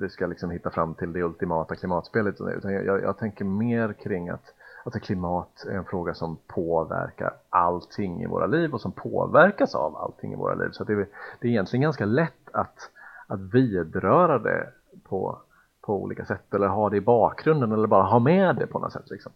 vi 0.00 0.08
ska 0.08 0.26
liksom 0.26 0.50
hitta 0.50 0.70
fram 0.70 0.94
till 0.94 1.12
det 1.12 1.22
ultimata 1.22 1.74
klimatspelet 1.74 2.40
utan 2.40 2.72
jag, 2.72 2.84
jag, 2.84 3.02
jag 3.02 3.18
tänker 3.18 3.44
mer 3.44 3.92
kring 3.92 4.28
att 4.28 4.52
Alltså 4.86 5.00
klimat 5.00 5.66
är 5.68 5.76
en 5.76 5.84
fråga 5.84 6.14
som 6.14 6.38
påverkar 6.46 7.34
allting 7.50 8.22
i 8.22 8.26
våra 8.26 8.46
liv 8.46 8.74
och 8.74 8.80
som 8.80 8.92
påverkas 8.92 9.74
av 9.74 9.96
allting 9.96 10.32
i 10.32 10.36
våra 10.36 10.54
liv. 10.54 10.68
Så 10.72 10.84
det 10.84 10.92
är, 10.92 11.06
det 11.40 11.48
är 11.48 11.50
egentligen 11.50 11.82
ganska 11.82 12.04
lätt 12.04 12.48
att 12.52 12.90
att 13.26 13.40
vidröra 13.40 14.38
det 14.38 14.68
på, 15.04 15.38
på 15.80 16.02
olika 16.02 16.24
sätt 16.24 16.54
eller 16.54 16.66
ha 16.66 16.90
det 16.90 16.96
i 16.96 17.00
bakgrunden 17.00 17.72
eller 17.72 17.86
bara 17.86 18.02
ha 18.02 18.18
med 18.18 18.56
det 18.56 18.66
på 18.66 18.78
något 18.78 18.92
sätt. 18.92 19.10
Liksom. 19.10 19.32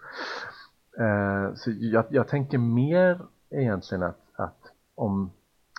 Eh, 0.99 1.55
så 1.55 1.71
jag, 1.71 2.05
jag, 2.09 2.29
tänker 2.29 2.59
mer 2.59 3.21
egentligen 3.51 4.03
att, 4.03 4.21
att 4.37 4.73
om 4.95 5.31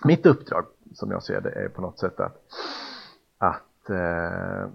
mitt 0.04 0.26
uppdrag 0.26 0.64
som 0.94 1.10
jag 1.10 1.22
ser 1.22 1.40
det 1.40 1.50
är 1.50 1.68
på 1.68 1.80
något 1.80 1.98
sätt 1.98 2.20
att, 2.20 2.42
att 3.38 3.90
eh, 3.90 4.68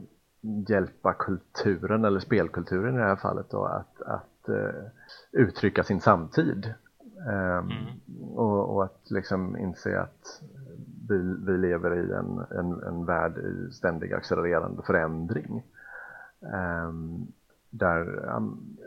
hjälpa 0.67 1.13
kulturen 1.13 2.05
eller 2.05 2.19
spelkulturen 2.19 2.95
i 2.95 2.97
det 2.97 3.03
här 3.03 3.15
fallet 3.15 3.49
då, 3.49 3.65
att, 3.65 4.01
att 4.01 4.49
eh, 4.49 4.83
uttrycka 5.31 5.83
sin 5.83 6.01
samtid 6.01 6.73
Um, 7.17 7.71
mm. 7.71 7.99
och, 8.35 8.75
och, 8.75 8.83
att 8.83 9.11
liksom 9.11 9.57
inse 9.57 10.01
att 10.01 10.41
vi, 11.09 11.35
vi 11.45 11.57
lever 11.57 11.95
i 11.95 12.13
en, 12.13 12.45
en, 12.51 12.83
en 12.83 13.05
värld 13.05 13.37
i 13.37 13.71
ständig 13.71 14.13
accelererande 14.13 14.83
förändring. 14.83 15.63
Um, 16.39 17.27
där 17.69 18.29
um, 18.35 18.77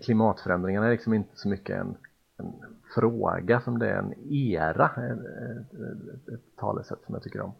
klimatförändringarna 0.00 0.86
är 0.86 0.90
liksom 0.90 1.14
inte 1.14 1.36
så 1.36 1.48
mycket 1.48 1.80
en, 1.80 1.96
en 2.38 2.52
fråga 2.94 3.60
som 3.60 3.78
det 3.78 3.90
är 3.90 3.98
en 3.98 4.14
era, 4.30 4.90
ett, 4.96 5.74
ett, 5.74 6.28
ett 6.28 6.56
talesätt 6.56 6.98
som 7.06 7.14
jag 7.14 7.22
tycker 7.22 7.40
om. 7.40 7.52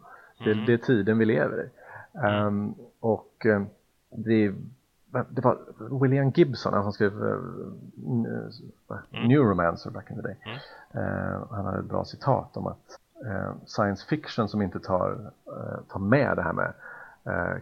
Det, 0.43 0.51
mm. 0.51 0.65
det 0.65 0.73
är 0.73 0.77
tiden 0.77 1.17
vi 1.17 1.25
lever 1.25 1.63
i. 1.63 1.69
Um, 2.27 2.75
och 2.99 3.45
det, 4.09 4.53
det 5.29 5.41
var 5.41 5.59
William 6.01 6.29
Gibson, 6.29 6.73
han 6.73 6.83
som 6.83 6.93
skrev 6.93 7.23
uh. 7.23 7.39
Neuromancer 9.11 9.91
back 9.91 10.09
in 10.09 10.15
the 10.15 10.21
day. 10.21 10.37
Mm. 10.45 10.57
Uh, 11.05 11.47
han 11.51 11.65
hade 11.65 11.79
ett 11.79 11.85
bra 11.85 12.05
citat 12.05 12.57
om 12.57 12.67
att 12.67 12.99
science 13.65 14.05
fiction 14.09 14.47
som 14.47 14.61
inte 14.61 14.79
tar, 14.79 15.31
tar 15.89 15.99
med 15.99 16.37
det 16.37 16.41
här 16.41 16.53
med 16.53 16.73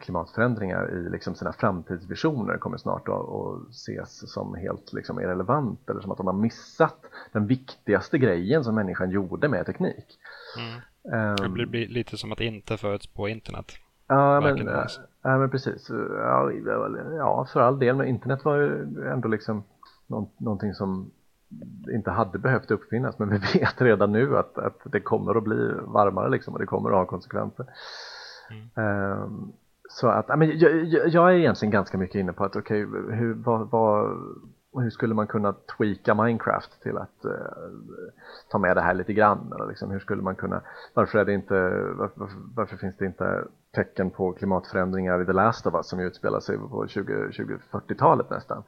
klimatförändringar 0.02 0.92
i 0.92 1.10
liksom 1.10 1.36
sina 1.36 1.54
framtidsvisioner 1.54 2.58
kommer 2.58 2.78
snart 2.78 3.08
att 3.08 3.70
ses 3.70 4.34
som 4.34 4.56
helt 4.56 4.94
liksom 4.94 5.20
irrelevant 5.20 5.90
eller 5.90 6.02
som 6.02 6.12
att 6.12 6.18
de 6.18 6.28
har 6.28 6.34
missat 6.34 6.98
den 7.32 7.48
viktigaste 7.48 8.18
grejen 8.18 8.64
som 8.64 8.76
människan 8.76 9.10
gjorde 9.10 9.48
med 9.48 9.66
teknik. 9.66 10.06
Mm. 10.58 11.30
Um, 11.30 11.58
det 11.58 11.66
blir 11.66 11.88
lite 11.88 12.18
som 12.18 12.32
att 12.32 12.40
inte 12.40 12.78
föds 12.78 13.08
på 13.08 13.30
internet. 13.30 13.66
Ja 14.08 14.42
men, 14.42 14.58
ja, 15.22 15.38
men 15.38 15.50
precis. 15.50 15.90
Ja, 15.90 16.52
ja, 17.18 17.48
för 17.54 17.60
all 17.60 17.80
del. 17.80 17.96
Men 17.96 18.08
internet 18.08 18.46
var 18.46 18.58
ju 18.58 18.86
ändå 19.12 19.28
liksom 19.28 19.64
någonting 20.38 20.74
som 20.74 21.12
inte 21.94 22.12
hade 22.12 22.40
behövt 22.40 22.72
uppfinnas. 22.72 23.20
Men 23.20 23.30
vi 23.30 23.38
vet 23.60 23.82
redan 23.82 24.12
nu 24.12 24.38
att, 24.38 24.58
att 24.58 24.80
det 24.84 25.00
kommer 25.00 25.38
att 25.38 25.44
bli 25.44 25.72
varmare 25.82 26.30
liksom 26.30 26.54
och 26.54 26.60
det 26.60 26.66
kommer 26.66 26.90
att 26.90 26.96
ha 26.96 27.06
konsekvenser. 27.06 27.66
Mm. 28.50 29.22
Um, 29.22 29.54
så 29.90 30.08
att, 30.08 30.40
men 30.40 30.60
jag, 30.60 30.86
jag, 30.86 31.34
är 31.34 31.38
egentligen 31.38 31.72
ganska 31.72 31.98
mycket 31.98 32.16
inne 32.16 32.34
på 32.34 32.44
att 32.44 32.56
okej, 32.56 32.86
okay, 32.86 33.16
hur, 33.16 33.34
vad, 33.34 33.70
vad, 33.70 34.18
hur 34.84 34.90
skulle 34.90 35.14
man 35.14 35.28
kunna 35.28 35.54
tweaka 35.78 36.14
Minecraft 36.14 36.82
till 36.82 36.98
att 36.98 37.26
uh, 37.26 37.32
ta 38.52 38.58
med 38.58 38.78
det 38.78 38.82
här 38.82 38.94
lite 38.94 39.14
grann? 39.14 39.52
Eller 39.56 39.68
liksom, 39.68 39.92
hur 39.92 40.00
skulle 40.00 40.22
man 40.22 40.36
kunna, 40.36 40.62
varför, 40.94 41.20
är 41.20 41.26
det 41.26 41.34
inte, 41.34 41.70
varför, 41.98 42.30
varför 42.56 42.78
finns 42.78 42.98
det 42.98 43.06
inte 43.06 43.44
tecken 43.76 44.10
på 44.10 44.34
klimatförändringar 44.34 45.22
i 45.22 45.26
The 45.26 45.34
Last 45.34 45.68
of 45.68 45.74
Us 45.74 45.88
som 45.88 46.00
utspelar 46.00 46.40
sig 46.40 46.58
på 46.58 46.86
2040-talet 46.86 48.30
nästan? 48.30 48.64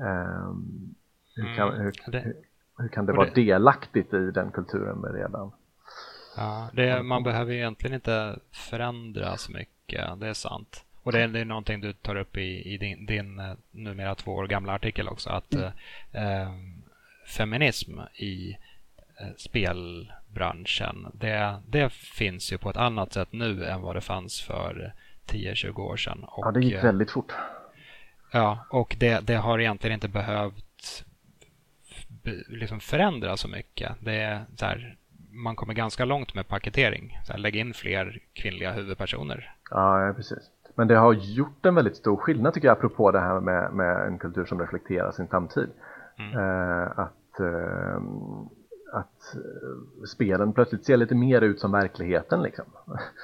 Um, 0.00 0.94
hur, 1.34 1.56
kan, 1.56 1.68
mm, 1.68 1.80
hur, 1.80 2.12
hur, 2.12 2.34
hur, 2.78 2.88
kan 2.88 3.06
det 3.06 3.12
vara 3.12 3.28
det, 3.28 3.44
delaktigt 3.44 4.14
i 4.14 4.30
den 4.30 4.50
kulturen 4.50 5.02
redan? 5.14 5.52
Ja, 6.36 6.70
det, 6.72 7.02
man 7.02 7.22
behöver 7.22 7.52
egentligen 7.52 7.94
inte 7.94 8.38
förändra 8.70 9.36
så 9.36 9.52
mycket, 9.52 10.20
det 10.20 10.28
är 10.28 10.34
sant. 10.34 10.84
Och 11.02 11.12
det 11.12 11.20
är, 11.20 11.28
det 11.28 11.40
är 11.40 11.44
någonting 11.44 11.80
du 11.80 11.92
tar 11.92 12.16
upp 12.16 12.36
i, 12.36 12.74
i 12.74 12.78
din, 12.78 13.06
din 13.06 13.38
eh, 13.38 13.52
numera 13.70 14.14
två 14.14 14.32
år 14.32 14.46
gamla 14.46 14.72
artikel 14.72 15.08
också, 15.08 15.30
att 15.30 15.54
mm. 15.54 15.72
eh, 16.12 16.50
feminism 17.36 18.00
i 18.14 18.56
eh, 19.20 19.26
spelbranschen, 19.36 21.06
det, 21.14 21.60
det 21.66 21.92
finns 21.92 22.52
ju 22.52 22.58
på 22.58 22.70
ett 22.70 22.76
annat 22.76 23.12
sätt 23.12 23.28
nu 23.32 23.64
än 23.64 23.80
vad 23.80 23.96
det 23.96 24.00
fanns 24.00 24.40
för 24.40 24.94
10-20 25.26 25.78
år 25.78 25.96
sedan. 25.96 26.24
Och, 26.24 26.46
ja, 26.46 26.50
det 26.50 26.60
gick 26.60 26.84
väldigt 26.84 27.10
fort. 27.10 27.32
Ja, 28.32 28.66
och 28.70 28.96
det, 28.98 29.20
det 29.20 29.34
har 29.34 29.58
egentligen 29.58 29.94
inte 29.94 30.08
behövt 30.08 30.64
liksom 32.48 32.80
förändra 32.80 33.36
så 33.36 33.48
mycket. 33.48 33.92
Det 34.00 34.20
är 34.20 34.44
så 34.56 34.64
här, 34.64 34.96
man 35.30 35.56
kommer 35.56 35.74
ganska 35.74 36.04
långt 36.04 36.34
med 36.34 36.48
paketering. 36.48 37.20
Så 37.26 37.32
här, 37.32 37.38
lägg 37.38 37.56
in 37.56 37.74
fler 37.74 38.20
kvinnliga 38.32 38.72
huvudpersoner. 38.72 39.54
Ja, 39.70 40.12
precis. 40.16 40.50
Men 40.74 40.88
det 40.88 40.96
har 40.96 41.12
gjort 41.12 41.66
en 41.66 41.74
väldigt 41.74 41.96
stor 41.96 42.16
skillnad 42.16 42.54
tycker 42.54 42.68
jag 42.68 42.76
apropå 42.76 43.10
det 43.10 43.20
här 43.20 43.40
med, 43.40 43.72
med 43.72 44.06
en 44.06 44.18
kultur 44.18 44.44
som 44.44 44.60
reflekterar 44.60 45.12
sin 45.12 45.28
samtid. 45.28 45.68
Mm. 46.18 46.38
Eh, 46.38 46.98
att 46.98 47.40
eh, 47.40 48.00
att 48.92 49.34
eh, 49.34 50.04
spelen 50.06 50.52
plötsligt 50.52 50.84
ser 50.84 50.96
lite 50.96 51.14
mer 51.14 51.40
ut 51.40 51.60
som 51.60 51.72
verkligheten 51.72 52.42
liksom. 52.42 52.64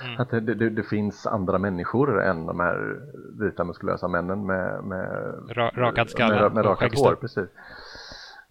Mm. 0.05 0.21
Att 0.21 0.31
det, 0.31 0.41
det, 0.41 0.71
det, 0.71 0.83
finns 0.83 1.27
andra 1.27 1.59
människor 1.59 2.23
än 2.23 2.47
de 2.47 2.61
här 2.61 3.01
vita 3.39 3.65
muskulösa 3.65 4.09
männen 4.09 4.47
med, 4.47 4.85
med 4.85 5.35
rakad 5.75 6.11
skalle 6.11 6.41
med, 6.41 6.55
med 6.55 6.65
rakat 6.65 6.99
hår. 6.99 7.15
Precis. 7.15 7.49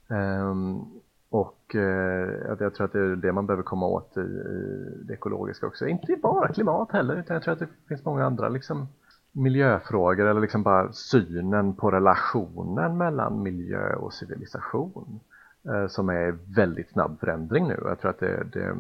Um, 0.07 0.85
och 1.29 1.75
eh, 1.75 2.55
jag 2.59 2.75
tror 2.75 2.85
att 2.85 2.93
det 2.93 2.99
är 2.99 3.15
det 3.15 3.31
man 3.31 3.45
behöver 3.45 3.63
komma 3.63 3.87
åt 3.87 4.17
i, 4.17 4.19
i 4.19 5.03
det 5.07 5.13
ekologiska 5.13 5.67
också. 5.67 5.87
Inte 5.87 6.15
bara 6.15 6.47
klimat 6.47 6.91
heller, 6.91 7.15
utan 7.15 7.33
jag 7.33 7.43
tror 7.43 7.53
att 7.53 7.59
det 7.59 7.67
finns 7.87 8.05
många 8.05 8.25
andra 8.25 8.49
liksom, 8.49 8.87
miljöfrågor 9.31 10.25
eller 10.27 10.41
liksom 10.41 10.63
bara 10.63 10.91
synen 10.91 11.75
på 11.75 11.91
relationen 11.91 12.97
mellan 12.97 13.43
miljö 13.43 13.95
och 13.95 14.13
civilisation 14.13 15.19
eh, 15.69 15.87
som 15.87 16.09
är 16.09 16.29
i 16.29 16.37
väldigt 16.55 16.91
snabb 16.91 17.19
förändring 17.19 17.67
nu. 17.67 17.79
Jag 17.85 17.99
tror 17.99 18.11
att 18.11 18.19
det, 18.19 18.43
det, 18.53 18.75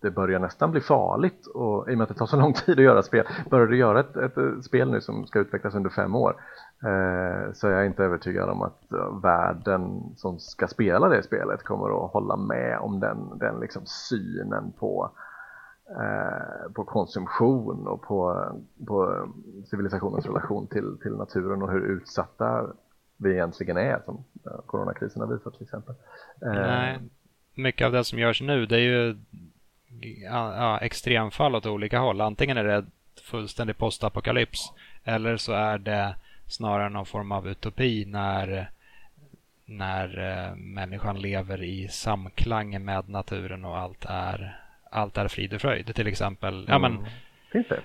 det, 0.00 0.10
börjar 0.10 0.38
nästan 0.38 0.70
bli 0.70 0.80
farligt 0.80 1.46
och 1.46 1.90
i 1.90 1.94
och 1.94 1.98
med 1.98 2.02
att 2.02 2.08
det 2.08 2.14
tar 2.14 2.26
så 2.26 2.36
lång 2.36 2.52
tid 2.52 2.78
att 2.78 2.84
göra 2.84 3.02
spel, 3.02 3.26
börjar 3.50 3.66
du 3.66 3.76
göra 3.76 4.00
ett, 4.00 4.16
ett 4.16 4.64
spel 4.64 4.90
nu 4.90 5.00
som 5.00 5.26
ska 5.26 5.38
utvecklas 5.38 5.74
under 5.74 5.90
fem 5.90 6.14
år 6.14 6.36
så 7.52 7.66
jag 7.66 7.80
är 7.80 7.84
inte 7.84 8.04
övertygad 8.04 8.48
om 8.48 8.62
att 8.62 8.92
eh, 8.92 9.20
världen 9.22 10.02
som 10.16 10.38
ska 10.38 10.68
spela 10.68 11.08
det 11.08 11.22
spelet 11.22 11.62
kommer 11.62 12.04
att 12.04 12.12
hålla 12.12 12.36
med 12.36 12.78
om 12.78 13.00
den, 13.00 13.38
den 13.38 13.60
liksom 13.60 13.82
synen 13.86 14.72
på, 14.72 15.10
eh, 15.90 16.72
på 16.72 16.84
konsumtion 16.84 17.86
och 17.86 18.02
på, 18.02 18.46
på 18.86 19.28
civilisationens 19.70 20.26
relation 20.26 20.66
till, 20.66 20.98
till 21.02 21.12
naturen 21.12 21.62
och 21.62 21.70
hur 21.70 21.80
utsatta 21.80 22.66
vi 23.16 23.32
egentligen 23.32 23.76
är 23.76 24.00
som 24.04 24.24
coronakrisen 24.66 25.22
har 25.22 25.28
visat 25.28 25.52
till 25.52 25.62
exempel. 25.62 25.94
Nej, 26.40 26.98
mycket 27.54 27.86
av 27.86 27.92
det 27.92 28.04
som 28.04 28.18
görs 28.18 28.42
nu 28.42 28.66
det 28.66 28.76
är 28.76 28.80
ju 28.80 29.16
ja, 30.24 30.78
extremfall 30.78 31.54
åt 31.54 31.66
olika 31.66 31.98
håll. 31.98 32.20
Antingen 32.20 32.56
är 32.56 32.64
det 32.64 32.84
fullständig 33.22 33.78
postapokalyps 33.78 34.72
eller 35.04 35.36
så 35.36 35.52
är 35.52 35.78
det 35.78 36.16
snarare 36.48 36.88
någon 36.88 37.06
form 37.06 37.32
av 37.32 37.48
utopi 37.48 38.04
när, 38.04 38.70
när 39.64 40.18
eh, 40.18 40.56
människan 40.56 41.20
lever 41.20 41.62
i 41.62 41.88
samklang 41.88 42.84
med 42.84 43.08
naturen 43.08 43.64
och 43.64 43.78
allt 43.78 44.04
är, 44.08 44.60
allt 44.90 45.16
är 45.18 45.28
frid 45.28 45.54
och 45.54 45.60
fröjd. 45.60 45.94
Till 45.94 46.06
exempel, 46.06 46.54
mm. 46.54 46.66
ja 46.68 46.78
men... 46.78 47.06
Finns 47.52 47.66
det? 47.68 47.80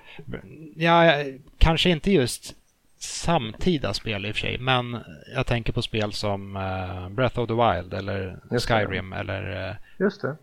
Ja, 0.75 1.23
kanske 1.57 1.89
inte 1.89 2.11
just 2.11 2.55
samtida 2.97 3.93
spel 3.93 4.25
i 4.25 4.31
och 4.31 4.35
för 4.35 4.41
sig, 4.41 4.57
men 4.57 4.97
jag 5.35 5.45
tänker 5.45 5.73
på 5.73 5.81
spel 5.81 6.13
som 6.13 6.55
uh, 6.55 7.09
Breath 7.09 7.39
of 7.39 7.47
the 7.47 7.53
Wild 7.53 7.93
eller 7.93 8.39
Skyrim 8.59 9.13
eller... 9.13 9.69
Uh, 9.69 9.75
just 9.97 10.21
det. 10.21 10.35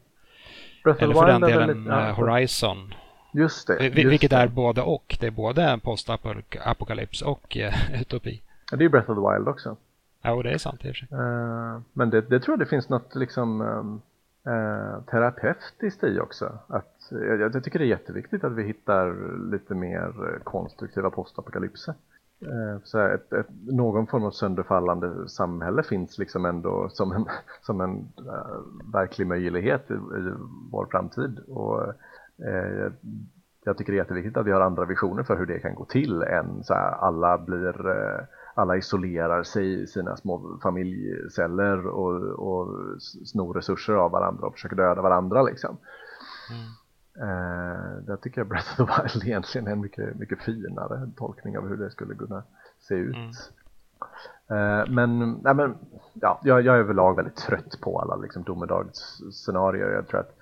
Breath 0.85 1.03
eller 1.03 1.15
för 1.15 1.27
den 1.27 1.41
delen 1.41 1.69
väldigt, 1.69 1.93
ja, 1.93 2.13
Horizon. 2.13 2.95
Just 3.33 3.67
det. 3.67 3.85
Just 3.85 3.97
vilket 3.97 4.33
är 4.33 4.49
både 4.49 4.83
och. 4.83 5.17
Det 5.21 5.27
är 5.27 5.31
både 5.31 5.63
en 5.63 5.81
postapokalyps 5.81 7.23
och 7.23 7.57
uh, 7.57 8.01
utopi. 8.01 8.43
Ja, 8.71 8.77
det 8.77 8.85
är 8.85 8.89
Breath 8.89 9.11
of 9.11 9.17
the 9.17 9.35
Wild 9.35 9.49
också. 9.49 9.77
Ja, 10.23 10.33
och 10.33 10.45
det 10.45 10.51
är 10.51 10.59
sant 10.59 10.85
i 10.85 10.91
och 10.91 10.97
för 10.97 11.07
sig. 11.07 11.19
Uh, 11.19 11.81
men 11.93 12.11
det, 12.11 12.21
det, 12.21 12.41
tror 12.41 12.53
jag 12.53 12.59
det 12.59 12.71
finns 12.71 12.89
något 12.89 13.15
liksom 13.15 13.61
um, 13.61 14.01
uh, 14.53 15.03
terapeutiskt 15.03 16.05
i 16.05 16.21
också. 16.21 16.59
Att, 16.67 17.09
jag, 17.11 17.41
jag, 17.41 17.65
tycker 17.65 17.79
det 17.79 17.85
är 17.85 17.89
jätteviktigt 17.89 18.45
att 18.45 18.53
vi 18.53 18.63
hittar 18.63 19.15
lite 19.51 19.75
mer 19.75 20.39
konstruktiva 20.45 21.11
postapokalypser. 21.11 21.95
Så 22.85 22.99
ett, 22.99 23.33
ett, 23.33 23.47
någon 23.67 24.07
form 24.07 24.25
av 24.25 24.31
sönderfallande 24.31 25.29
samhälle 25.29 25.83
finns 25.83 26.19
liksom 26.19 26.45
ändå 26.45 26.89
som 26.91 27.13
en, 27.13 27.27
som 27.63 27.81
en 27.81 28.09
verklig 28.93 29.27
möjlighet 29.27 29.91
i, 29.91 29.95
i 29.95 30.33
vår 30.71 30.87
framtid. 30.91 31.39
Och 31.39 31.95
jag 33.65 33.79
tycker 33.79 33.93
det 33.93 33.97
är 33.97 34.03
jätteviktigt 34.03 34.37
att 34.37 34.47
vi 34.47 34.53
har 34.53 34.61
andra 34.61 34.85
visioner 34.85 35.23
för 35.23 35.37
hur 35.37 35.47
det 35.47 35.59
kan 35.59 35.75
gå 35.75 35.85
till 35.85 36.23
än 36.23 36.65
så 36.65 36.75
här, 36.75 36.91
alla 36.91 37.39
blir 37.39 37.89
eh, 37.89 38.25
alla 38.59 38.77
isolerar 38.77 39.43
sig 39.43 39.83
i 39.83 39.87
sina 39.87 40.17
små 40.17 40.59
familjeceller 40.63 41.87
och, 41.87 42.15
och 42.49 42.69
snor 43.03 43.55
resurser 43.55 43.93
av 43.93 44.11
varandra 44.11 44.47
och 44.47 44.53
försöker 44.53 44.77
döda 44.77 45.03
varandra 45.03 45.43
liksom. 45.43 45.77
Mm. 46.51 47.29
Eh, 47.29 48.03
där 48.03 48.17
tycker 48.17 48.41
jag 48.41 48.49
Breath 48.49 48.81
of 48.81 48.89
the 48.89 49.03
Wild 49.03 49.25
egentligen 49.25 49.67
är 49.67 49.73
en 49.73 49.81
mycket, 49.81 50.17
mycket 50.17 50.43
finare 50.43 51.11
tolkning 51.17 51.59
av 51.59 51.69
hur 51.69 51.77
det 51.77 51.91
skulle 51.91 52.15
kunna 52.15 52.43
se 52.79 52.95
ut. 52.95 53.17
Mm. 53.17 54.81
Eh, 54.81 54.91
men, 54.91 55.33
nej, 55.43 55.55
men 55.55 55.77
ja, 56.15 56.41
jag, 56.45 56.63
jag 56.63 56.77
är 56.77 56.81
överlag 56.81 57.17
väldigt 57.17 57.37
trött 57.37 57.81
på 57.81 58.01
alla 58.01 58.17
liksom, 58.17 58.43
domedagsscenarier. 58.43 59.91
Jag 59.91 60.09
tror 60.09 60.21
att 60.21 60.39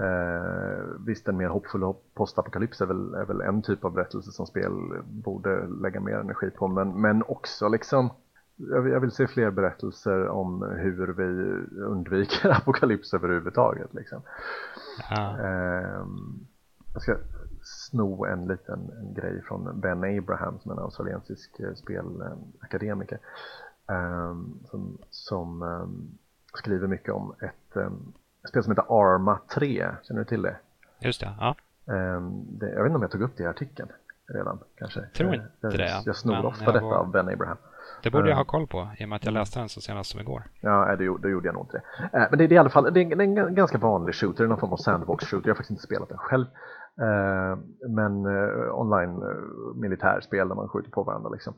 Eh, 0.00 0.84
visst, 1.06 1.28
en 1.28 1.36
mer 1.36 1.48
hoppfull 1.48 1.94
postapokalyps 2.14 2.80
är 2.80 2.86
väl, 2.86 3.14
är 3.14 3.24
väl 3.24 3.40
en 3.40 3.62
typ 3.62 3.84
av 3.84 3.92
berättelse 3.92 4.32
som 4.32 4.46
spel 4.46 4.72
borde 5.04 5.66
lägga 5.66 6.00
mer 6.00 6.14
energi 6.14 6.50
på, 6.50 6.68
men, 6.68 7.00
men 7.00 7.22
också 7.22 7.68
liksom 7.68 8.10
jag 8.60 9.00
vill 9.00 9.10
se 9.10 9.26
fler 9.26 9.50
berättelser 9.50 10.28
om 10.28 10.62
hur 10.62 11.06
vi 11.06 11.52
undviker 11.82 12.50
apokalyps 12.56 13.14
överhuvudtaget. 13.14 13.94
Liksom. 13.94 14.22
Um, 15.18 16.46
jag 16.92 17.02
ska 17.02 17.16
sno 17.62 18.24
en 18.24 18.46
liten 18.46 18.90
en 18.90 19.14
grej 19.14 19.42
från 19.42 19.80
Ben 19.80 20.18
Abraham 20.18 20.58
som 20.58 20.70
är 20.70 20.76
en 20.76 20.82
australiensisk 20.82 21.60
eh, 21.60 21.74
spelakademiker 21.74 23.18
um, 23.86 24.58
som, 24.64 24.98
som 25.10 25.62
um, 25.62 26.18
skriver 26.54 26.86
mycket 26.86 27.14
om 27.14 27.34
ett 27.40 27.76
um, 28.48 28.52
spel 28.52 28.62
som 28.62 28.72
heter 28.72 29.14
Arma 29.14 29.38
3. 29.54 29.88
Känner 30.02 30.20
du 30.20 30.24
till 30.24 30.42
det? 30.42 30.56
Just 31.00 31.20
det, 31.20 31.30
ja. 31.40 31.56
Det, 32.58 32.70
jag 32.70 32.82
vet 32.82 32.86
inte 32.86 32.96
om 32.96 33.02
jag 33.02 33.10
tog 33.10 33.22
upp 33.22 33.36
det 33.36 33.42
i 33.42 33.46
artikeln 33.46 33.88
redan 34.28 34.58
kanske. 34.78 35.00
Tror 35.00 35.34
inte 35.34 35.46
jag, 35.60 35.72
det. 35.72 35.88
Jag, 35.88 36.02
jag 36.06 36.16
snor 36.16 36.46
ofta 36.46 36.72
detta 36.72 36.84
av 36.84 37.10
Ben 37.10 37.28
Abraham. 37.28 37.56
Det 38.02 38.10
borde 38.10 38.28
jag 38.28 38.36
ha 38.36 38.44
koll 38.44 38.66
på 38.66 38.88
i 38.98 39.04
och 39.04 39.08
med 39.08 39.16
att 39.16 39.24
jag 39.24 39.34
läste 39.34 39.58
den 39.58 39.68
så 39.68 39.80
senast 39.80 40.10
som 40.10 40.20
igår. 40.20 40.42
Ja, 40.60 40.96
det 40.96 41.04
gjorde, 41.04 41.22
det 41.22 41.32
gjorde 41.32 41.48
jag 41.48 41.54
nog 41.54 41.64
inte 41.64 41.82
det. 42.12 42.28
Men 42.30 42.38
det 42.38 42.44
är 42.44 42.52
i 42.52 42.58
alla 42.58 42.70
fall 42.70 42.94
det 42.94 43.00
är 43.00 43.20
en 43.20 43.54
ganska 43.54 43.78
vanlig 43.78 44.14
shooter, 44.14 44.46
någon 44.46 44.60
form 44.60 44.72
av 44.72 44.76
sandbox 44.76 45.24
shooter. 45.24 45.48
Jag 45.48 45.54
har 45.54 45.56
faktiskt 45.56 45.70
inte 45.70 45.82
spelat 45.82 46.08
den 46.08 46.18
själv. 46.18 46.46
Men 47.88 48.26
online 48.72 49.22
militärspel 49.74 50.48
där 50.48 50.54
man 50.54 50.68
skjuter 50.68 50.90
på 50.90 51.02
varandra 51.02 51.30
liksom. 51.30 51.54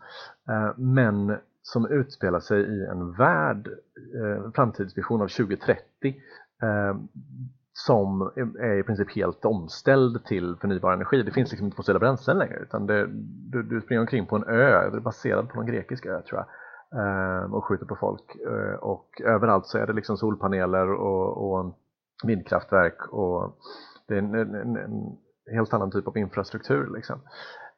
Men 0.76 1.36
som 1.62 1.86
utspelar 1.86 2.40
sig 2.40 2.60
i 2.60 2.86
en 2.86 3.12
värld, 3.12 3.68
framtidsvision 4.54 5.22
av 5.22 5.28
2030 5.28 6.14
Eh, 6.62 6.94
som 7.72 8.32
är 8.60 8.78
i 8.78 8.82
princip 8.82 9.16
helt 9.16 9.44
omställd 9.44 10.24
till 10.24 10.56
förnybar 10.60 10.92
energi. 10.92 11.22
Det 11.22 11.32
finns 11.32 11.50
liksom 11.50 11.64
inte 11.64 11.76
fossila 11.76 11.98
bränslen 11.98 12.38
längre 12.38 12.58
utan 12.58 12.86
det, 12.86 13.06
du, 13.52 13.62
du, 13.62 13.80
springer 13.80 14.00
omkring 14.00 14.26
på 14.26 14.36
en 14.36 14.44
ö, 14.44 14.90
det 14.90 14.96
är 14.96 15.00
baserad 15.00 15.48
på 15.48 15.56
någon 15.56 15.66
grekisk 15.66 16.06
ö 16.06 16.22
tror 16.22 16.40
jag 16.40 16.46
eh, 17.00 17.54
och 17.54 17.64
skjuter 17.64 17.86
på 17.86 17.96
folk 17.96 18.36
eh, 18.46 18.74
och 18.74 19.20
överallt 19.24 19.66
så 19.66 19.78
är 19.78 19.86
det 19.86 19.92
liksom 19.92 20.16
solpaneler 20.16 20.92
och, 20.92 21.50
och 21.50 21.78
vindkraftverk 22.24 23.12
och 23.12 23.56
det 24.08 24.14
är 24.14 24.18
en, 24.18 24.34
en, 24.34 24.76
en, 24.76 25.16
helt 25.52 25.74
annan 25.74 25.90
typ 25.90 26.08
av 26.08 26.18
infrastruktur 26.18 26.90
liksom. 26.94 27.20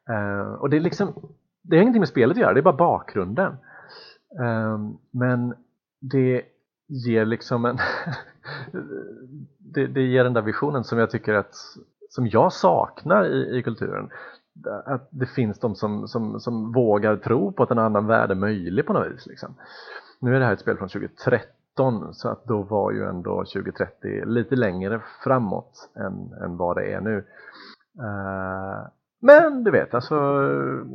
Eh, 0.09 0.53
och 0.53 0.69
det 0.69 0.77
är 0.77 0.81
liksom 0.81 1.13
det 1.61 1.75
har 1.75 1.81
ingenting 1.81 2.01
med 2.01 2.09
spelet 2.09 2.37
att 2.37 2.41
göra, 2.41 2.53
det 2.53 2.59
är 2.59 2.63
bara 2.63 2.77
bakgrunden 2.77 3.57
eh, 4.39 4.77
men 5.11 5.55
det 6.01 6.41
ger 6.87 7.25
liksom 7.25 7.65
en 7.65 7.77
det, 9.57 9.87
det 9.87 10.01
ger 10.01 10.23
den 10.23 10.33
där 10.33 10.41
visionen 10.41 10.83
som 10.83 10.99
jag 10.99 11.11
tycker 11.11 11.33
att 11.33 11.55
som 12.09 12.27
jag 12.27 12.53
saknar 12.53 13.25
i, 13.25 13.57
i 13.57 13.63
kulturen. 13.63 14.09
Att 14.85 15.07
det 15.11 15.25
finns 15.25 15.59
de 15.59 15.75
som, 15.75 16.07
som, 16.07 16.39
som 16.39 16.71
vågar 16.71 17.17
tro 17.17 17.51
på 17.51 17.63
att 17.63 17.71
en 17.71 17.79
annan 17.79 18.07
värld 18.07 18.31
är 18.31 18.35
möjlig 18.35 18.85
på 18.85 18.93
något 18.93 19.11
vis 19.11 19.25
liksom. 19.25 19.55
nu 20.19 20.35
är 20.35 20.39
det 20.39 20.45
här 20.45 20.53
ett 20.53 20.59
spel 20.59 20.77
från 20.77 20.89
2013 20.89 22.13
så 22.13 22.29
att 22.29 22.45
då 22.45 22.61
var 22.61 22.91
ju 22.91 23.03
ändå 23.03 23.37
2030 23.37 24.25
lite 24.25 24.55
längre 24.55 25.01
framåt 25.23 25.89
än, 25.95 26.33
än 26.43 26.57
vad 26.57 26.77
det 26.77 26.93
är 26.93 27.01
nu. 27.01 27.17
Uh, 27.99 28.87
men 29.21 29.63
du 29.63 29.71
vet 29.71 29.93
alltså 29.93 30.15
eh, 30.15 30.85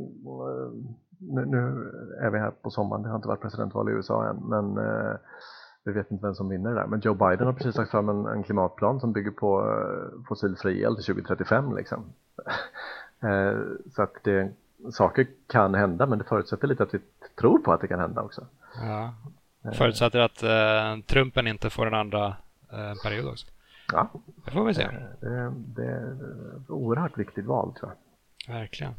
nu, 1.19 1.45
nu, 1.45 1.91
är 2.21 2.29
vi 2.29 2.39
här 2.39 2.51
på 2.61 2.69
sommaren, 2.69 3.03
det 3.03 3.09
har 3.09 3.15
inte 3.15 3.27
varit 3.27 3.41
presidentval 3.41 3.89
i 3.89 3.91
USA 3.91 4.29
än 4.29 4.37
men 4.37 4.77
uh, 4.77 5.15
vi 5.83 5.91
vet 5.91 6.11
inte 6.11 6.25
vem 6.25 6.35
som 6.35 6.49
vinner 6.49 6.69
det 6.69 6.75
där. 6.75 6.87
Men 6.87 6.99
Joe 6.99 7.13
Biden 7.13 7.45
har 7.45 7.53
precis 7.53 7.75
lagt 7.75 7.91
fram 7.91 8.09
en, 8.09 8.25
en 8.25 8.43
klimatplan 8.43 8.99
som 8.99 9.13
bygger 9.13 9.31
på 9.31 9.61
uh, 9.61 10.25
fossilfri 10.27 10.81
el 10.81 10.95
till 10.95 11.05
2035 11.05 11.75
liksom. 11.75 12.13
uh, 13.23 13.61
så 13.95 14.01
att 14.01 14.23
det, 14.23 14.51
saker 14.91 15.27
kan 15.47 15.75
hända 15.75 16.05
men 16.05 16.17
det 16.17 16.23
förutsätter 16.23 16.67
lite 16.67 16.83
att 16.83 16.93
vi 16.93 16.99
tror 17.39 17.59
på 17.59 17.73
att 17.73 17.81
det 17.81 17.87
kan 17.87 17.99
hända 17.99 18.21
också. 18.21 18.45
Ja. 18.75 19.13
Eh. 19.65 19.71
Förutsätter 19.71 20.19
att 20.19 20.43
uh, 20.43 21.03
Trumpen 21.05 21.47
inte 21.47 21.69
får 21.69 21.87
en 21.87 21.93
andra 21.93 22.27
uh, 22.27 22.93
period 23.03 23.27
också. 23.27 23.47
Ja. 23.91 24.09
Det 24.45 24.51
får 24.51 24.65
vi 24.65 24.73
se. 24.73 24.87
Det, 25.21 25.53
det 25.55 25.85
är 25.85 26.13
ett 26.57 26.69
oerhört 26.69 27.17
viktigt 27.17 27.45
val 27.45 27.73
tror 27.73 27.91
jag. 27.91 28.53
Verkligen. 28.53 28.93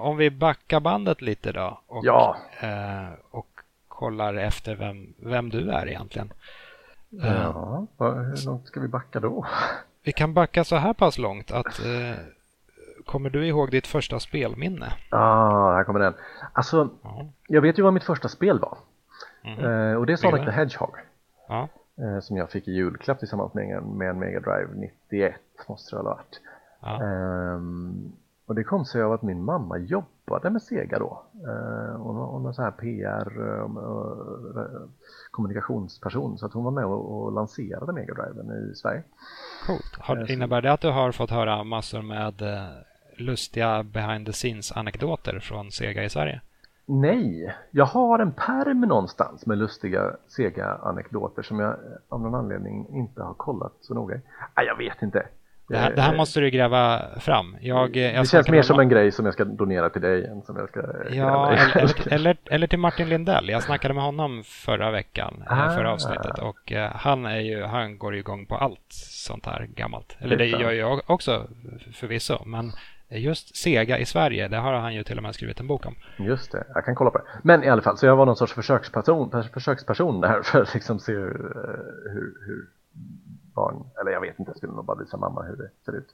om 0.00 0.16
vi 0.16 0.30
backar 0.30 0.80
bandet 0.80 1.22
lite 1.22 1.52
då 1.52 1.80
och, 1.86 2.04
ja. 2.04 2.36
och 3.30 3.51
kollar 4.02 4.34
efter 4.34 4.74
vem, 4.74 5.14
vem 5.18 5.48
du 5.48 5.70
är 5.70 5.86
egentligen. 5.88 6.32
Ja, 7.10 7.86
hur 7.98 8.46
långt 8.46 8.66
ska 8.66 8.80
vi 8.80 8.88
backa 8.88 9.20
då? 9.20 9.46
Vi 10.02 10.12
kan 10.12 10.34
backa 10.34 10.64
så 10.64 10.76
här 10.76 10.92
pass 10.92 11.18
långt 11.18 11.50
att 11.50 11.78
eh, 11.78 12.16
Kommer 13.04 13.30
du 13.30 13.46
ihåg 13.46 13.70
ditt 13.70 13.86
första 13.86 14.20
spelminne? 14.20 14.92
Ja, 15.10 15.18
ah, 15.18 15.74
här 15.74 15.84
kommer 15.84 16.00
den. 16.00 16.14
Alltså, 16.52 16.88
ja. 17.02 17.26
jag 17.48 17.62
vet 17.62 17.78
ju 17.78 17.82
vad 17.82 17.92
mitt 17.92 18.04
första 18.04 18.28
spel 18.28 18.58
var. 18.58 18.78
Mm 19.44 19.64
eh, 19.64 19.96
och 19.96 20.06
det 20.06 20.12
är 20.12 20.16
Sonic 20.16 20.44
the 20.44 20.50
Hedgehog. 20.50 20.94
Ja. 21.48 21.68
Eh, 21.98 22.20
som 22.20 22.36
jag 22.36 22.50
fick 22.50 22.68
i 22.68 22.72
julklapp 22.72 23.18
tillsammans 23.18 23.54
med 23.54 23.76
en, 23.76 23.84
med 23.84 24.10
en 24.10 24.18
Mega 24.18 24.40
Drive 24.40 24.68
91, 24.74 25.34
måste 25.68 25.96
det 25.96 26.02
ha 26.02 26.04
varit. 26.04 26.40
Ja. 26.80 27.02
Um, 27.02 28.12
och 28.46 28.54
det 28.54 28.64
kom 28.64 28.84
sig 28.84 29.02
av 29.02 29.12
att 29.12 29.22
min 29.22 29.44
mamma 29.44 29.78
jobbade 29.78 30.50
med 30.50 30.62
Sega 30.62 30.98
då. 30.98 31.22
Eh, 31.34 31.96
hon 31.96 32.42
var 32.42 32.52
så 32.52 32.62
här 32.62 32.70
PR 32.70 33.40
eh, 33.40 34.88
kommunikationsperson 35.30 36.38
så 36.38 36.46
att 36.46 36.52
hon 36.52 36.64
var 36.64 36.70
med 36.70 36.84
och 36.84 37.32
lanserade 37.32 37.92
Mega 37.92 38.14
Driven 38.14 38.70
i 38.70 38.74
Sverige. 38.74 39.02
Coolt. 39.66 39.96
Har, 39.98 40.16
eh, 40.16 40.32
innebär 40.32 40.62
det 40.62 40.72
att 40.72 40.80
du 40.80 40.90
har 40.90 41.12
fått 41.12 41.30
höra 41.30 41.64
massor 41.64 42.02
med 42.02 42.42
lustiga 43.16 43.82
behind 43.82 44.26
the 44.26 44.32
scenes 44.32 44.72
anekdoter 44.72 45.40
från 45.40 45.70
Sega 45.70 46.04
i 46.04 46.10
Sverige? 46.10 46.40
Nej, 46.86 47.54
jag 47.70 47.84
har 47.84 48.18
en 48.18 48.32
perm 48.32 48.80
någonstans 48.80 49.46
med 49.46 49.58
lustiga 49.58 50.16
Sega-anekdoter 50.28 51.42
som 51.42 51.58
jag 51.58 51.76
av 52.08 52.20
någon 52.20 52.34
anledning 52.34 52.86
inte 52.88 53.22
har 53.22 53.34
kollat 53.34 53.72
så 53.80 53.94
noga. 53.94 54.14
Nej, 54.56 54.66
jag 54.66 54.76
vet 54.76 55.02
inte. 55.02 55.26
Det 55.68 55.78
här, 55.78 55.94
det 55.94 56.02
här, 56.02 56.16
måste 56.16 56.40
du 56.40 56.50
gräva 56.50 57.02
fram. 57.20 57.56
Jag, 57.60 57.96
jag 57.96 58.22
det 58.22 58.28
känns 58.28 58.48
mer 58.48 58.62
som 58.62 58.80
en 58.80 58.88
grej 58.88 59.12
som 59.12 59.24
jag 59.24 59.34
ska 59.34 59.44
donera 59.44 59.90
till 59.90 60.02
dig 60.02 60.24
än 60.24 60.42
som 60.42 60.56
jag 60.56 60.68
ska 60.68 60.80
Ja, 61.10 61.52
eller, 61.52 62.12
eller, 62.12 62.36
eller, 62.50 62.66
till 62.66 62.78
Martin 62.78 63.08
Lindell. 63.08 63.48
Jag 63.48 63.62
snackade 63.62 63.94
med 63.94 64.04
honom 64.04 64.42
förra 64.44 64.90
veckan, 64.90 65.42
ah. 65.46 65.70
förra 65.70 65.92
avsnittet 65.92 66.38
och 66.38 66.72
uh, 66.72 66.78
han, 66.78 67.26
är 67.26 67.40
ju, 67.40 67.62
han 67.62 67.98
går 67.98 68.14
ju 68.14 68.20
igång 68.20 68.46
på 68.46 68.56
allt 68.56 68.86
sånt 68.88 69.46
här 69.46 69.68
gammalt. 69.74 70.16
Eller 70.18 70.36
det 70.36 70.46
gör 70.46 70.72
jag 70.72 71.00
också 71.06 71.46
förvisso, 71.92 72.44
men 72.44 72.72
just 73.08 73.56
Sega 73.56 73.98
i 73.98 74.04
Sverige, 74.04 74.48
det 74.48 74.56
har 74.56 74.72
han 74.72 74.94
ju 74.94 75.02
till 75.02 75.16
och 75.16 75.22
med 75.22 75.34
skrivit 75.34 75.60
en 75.60 75.66
bok 75.66 75.86
om. 75.86 75.94
Just 76.16 76.52
det, 76.52 76.64
jag 76.74 76.84
kan 76.84 76.94
kolla 76.94 77.10
på 77.10 77.18
det. 77.18 77.24
Men 77.42 77.64
i 77.64 77.68
alla 77.68 77.82
fall, 77.82 77.98
så 77.98 78.06
jag 78.06 78.16
var 78.16 78.26
någon 78.26 78.36
sorts 78.36 78.52
försöksperson, 78.52 79.44
försöksperson 79.54 80.20
där 80.20 80.42
för 80.42 80.62
att 80.62 80.74
liksom 80.74 80.98
se 80.98 81.12
hur, 81.12 81.54
hur, 82.04 82.46
hur 82.46 82.66
barn, 83.54 83.84
eller 84.00 84.10
jag 84.10 84.20
vet 84.20 84.38
inte, 84.38 84.50
jag 84.50 84.56
skulle 84.56 84.72
nog 84.72 84.84
bara 84.84 84.98
visa 84.98 85.16
mamma 85.16 85.42
hur 85.42 85.56
det 85.56 85.70
ser 85.84 85.96
ut. 85.96 86.08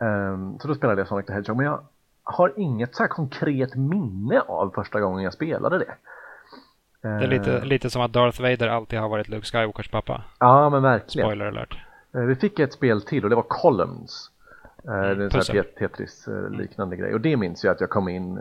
Um, 0.00 0.58
så 0.58 0.68
då 0.68 0.74
spelade 0.74 1.00
jag 1.00 1.08
Sonic 1.08 1.26
the 1.26 1.32
Hedgehog, 1.32 1.56
men 1.56 1.66
jag 1.66 1.80
har 2.22 2.52
inget 2.56 2.94
så 2.94 3.02
här 3.02 3.08
konkret 3.08 3.74
minne 3.74 4.40
av 4.40 4.70
första 4.74 5.00
gången 5.00 5.24
jag 5.24 5.32
spelade 5.32 5.78
det. 5.78 5.94
Det 7.02 7.08
är 7.08 7.28
lite, 7.28 7.56
uh, 7.56 7.64
lite 7.64 7.90
som 7.90 8.02
att 8.02 8.12
Darth 8.12 8.42
Vader 8.42 8.68
alltid 8.68 8.98
har 8.98 9.08
varit 9.08 9.28
Luke 9.28 9.46
Skywalkers 9.46 9.90
pappa. 9.90 10.24
Ja, 10.38 10.70
men 10.70 10.82
verkligen. 10.82 11.28
Spoiler 11.28 11.46
alert. 11.46 11.78
Uh, 12.16 12.24
vi 12.24 12.34
fick 12.34 12.58
ett 12.58 12.72
spel 12.72 13.02
till 13.02 13.24
och 13.24 13.30
det 13.30 13.36
var 13.36 13.46
Columns. 13.48 14.30
Uh, 14.88 14.94
mm, 14.94 15.18
det 15.18 15.34
är 15.34 15.56
en 15.56 15.64
Tetris-liknande 15.78 16.96
mm. 16.96 16.98
grej. 16.98 17.14
Och 17.14 17.20
det 17.20 17.36
minns 17.36 17.64
jag 17.64 17.72
att 17.72 17.80
jag 17.80 17.90
kom 17.90 18.08
in 18.08 18.38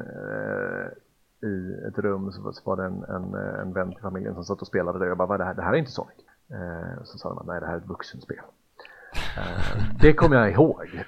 i 1.43 1.87
ett 1.87 1.97
rum 1.97 2.31
så 2.31 2.51
var 2.65 2.77
det 2.77 2.83
en, 2.83 3.03
en, 3.03 3.33
en 3.33 3.73
vän 3.73 3.91
till 3.91 4.01
familjen 4.01 4.33
som 4.33 4.43
satt 4.43 4.61
och 4.61 4.67
spelade 4.67 4.99
det 4.99 5.05
och 5.05 5.09
jag 5.09 5.17
bara, 5.17 5.37
det 5.37 5.45
här? 5.45 5.53
Det 5.53 5.61
här 5.61 5.73
är 5.73 5.77
inte 5.77 5.91
Sonic. 5.91 6.15
Eh, 6.51 7.03
så 7.03 7.17
sa 7.17 7.29
de 7.29 7.37
att 7.37 7.45
nej 7.45 7.59
det 7.59 7.65
här 7.65 7.73
är 7.73 7.77
ett 7.77 7.87
vuxenspel. 7.87 8.37
Eh, 9.37 9.83
det 9.99 10.13
kommer 10.13 10.35
jag 10.35 10.51
ihåg. 10.51 11.03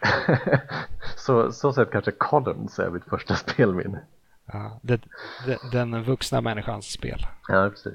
så, 1.17 1.51
så 1.51 1.73
sett 1.73 1.91
kanske 1.91 2.11
Collins 2.11 2.79
är 2.79 2.89
mitt 2.89 3.03
första 3.03 3.35
spelminne. 3.35 4.01
Ja, 4.45 4.79
det, 4.81 5.01
det, 5.45 5.57
den 5.71 6.03
vuxna 6.03 6.41
människans 6.41 6.85
spel. 6.85 7.25
Ja, 7.47 7.69
precis. 7.69 7.93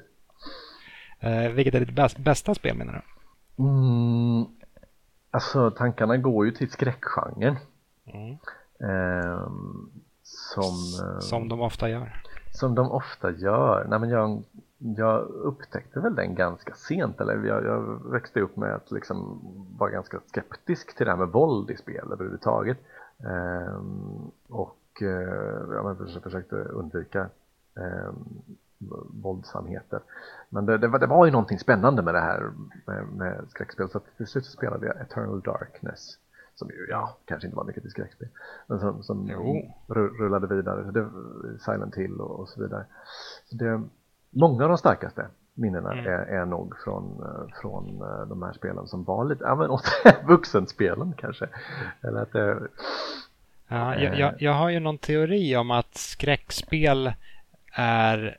Eh, 1.19 1.51
vilket 1.51 1.73
är 1.73 1.79
ditt 1.79 1.95
bäst, 1.95 2.17
bästa 2.17 2.55
spelminne 2.55 2.91
då? 2.91 3.63
Mm, 3.63 4.45
alltså 5.31 5.71
tankarna 5.71 6.17
går 6.17 6.45
ju 6.45 6.51
till 6.51 6.71
skräckgenren. 6.71 7.55
Mm. 8.05 8.37
Eh, 8.79 9.47
som, 10.23 10.73
som 11.21 11.49
de 11.49 11.61
ofta 11.61 11.89
gör. 11.89 12.21
Som 12.51 12.75
de 12.75 12.91
ofta 12.91 13.31
gör. 13.31 13.85
Nej, 13.89 13.99
men 13.99 14.09
jag 14.09 14.43
jag 14.79 15.21
upptäckte 15.29 15.99
väl 15.99 16.15
den 16.15 16.35
ganska 16.35 16.73
sent, 16.73 17.21
eller 17.21 17.43
jag, 17.43 17.65
jag 17.65 18.11
växte 18.11 18.41
upp 18.41 18.57
med 18.57 18.75
att 18.75 18.91
liksom 18.91 19.41
vara 19.79 19.89
ganska 19.89 20.19
skeptisk 20.25 20.95
till 20.97 21.05
det 21.05 21.11
här 21.11 21.17
med 21.17 21.27
våld 21.27 21.71
i 21.71 21.77
spel 21.77 22.11
överhuvudtaget. 22.11 22.77
Ehm, 23.19 24.31
och 24.49 25.01
eh, 25.01 25.73
jag 25.73 25.97
försökte 26.23 26.55
undvika 26.55 27.29
eh, 27.77 28.13
våldsamheter. 29.21 29.99
Men 30.49 30.65
det, 30.65 30.77
det, 30.77 30.87
var, 30.87 30.99
det 30.99 31.07
var 31.07 31.25
ju 31.25 31.31
någonting 31.31 31.59
spännande 31.59 32.01
med 32.01 32.13
det 32.13 32.19
här 32.19 32.51
med, 32.87 33.07
med 33.07 33.45
skräckspel 33.49 33.89
så 33.89 33.99
till 33.99 34.27
slut 34.27 34.45
spelade 34.45 34.85
jag 34.85 35.01
Eternal 35.01 35.41
Darkness 35.41 36.17
som 36.55 36.69
ju, 36.69 36.87
ja, 36.89 37.17
kanske 37.25 37.47
inte 37.47 37.57
var 37.57 37.63
mycket 37.63 37.83
till 37.83 37.91
skräckspel. 37.91 38.27
Men 38.67 38.79
som, 38.79 39.03
som 39.03 39.29
rullade 39.87 40.55
vidare. 40.55 40.91
Det, 40.91 41.09
Silent 41.59 41.95
Hill 41.95 42.21
och, 42.21 42.39
och 42.39 42.49
så 42.49 42.61
vidare. 42.61 42.85
Så 43.45 43.55
det, 43.55 43.83
många 44.29 44.63
av 44.63 44.69
de 44.69 44.77
starkaste 44.77 45.27
minnena 45.53 45.93
mm. 45.93 46.05
är, 46.05 46.11
är 46.11 46.45
nog 46.45 46.75
från, 46.83 47.25
från 47.61 47.99
de 48.29 48.43
här 48.43 48.53
spelen 48.53 48.87
som 48.87 49.03
var 49.03 49.25
lite, 49.25 49.43
ja 49.43 49.55
men 49.55 49.69
vuxenspelen 50.27 51.13
kanske. 51.17 51.47
Eller 52.01 52.21
att 52.21 52.31
det, 52.31 52.59
ja, 53.67 53.95
jag, 53.95 54.19
jag, 54.19 54.41
jag 54.41 54.53
har 54.53 54.69
ju 54.69 54.79
någon 54.79 54.97
teori 54.97 55.55
om 55.55 55.71
att 55.71 55.95
skräckspel 55.95 57.13
är 57.73 58.37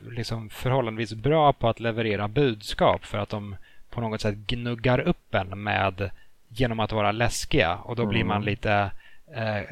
liksom 0.00 0.50
förhållandevis 0.50 1.14
bra 1.14 1.52
på 1.52 1.68
att 1.68 1.80
leverera 1.80 2.28
budskap 2.28 3.04
för 3.04 3.18
att 3.18 3.28
de 3.28 3.56
på 3.90 4.00
något 4.00 4.20
sätt 4.20 4.34
gnuggar 4.34 5.00
upp 5.00 5.34
en 5.34 5.62
med 5.62 6.10
genom 6.48 6.80
att 6.80 6.92
vara 6.92 7.12
läskiga 7.12 7.76
och 7.76 7.96
då 7.96 8.02
mm. 8.02 8.10
blir 8.10 8.24
man 8.24 8.36
mm. 8.36 8.46
lite 8.46 8.90
eh, 9.34 9.62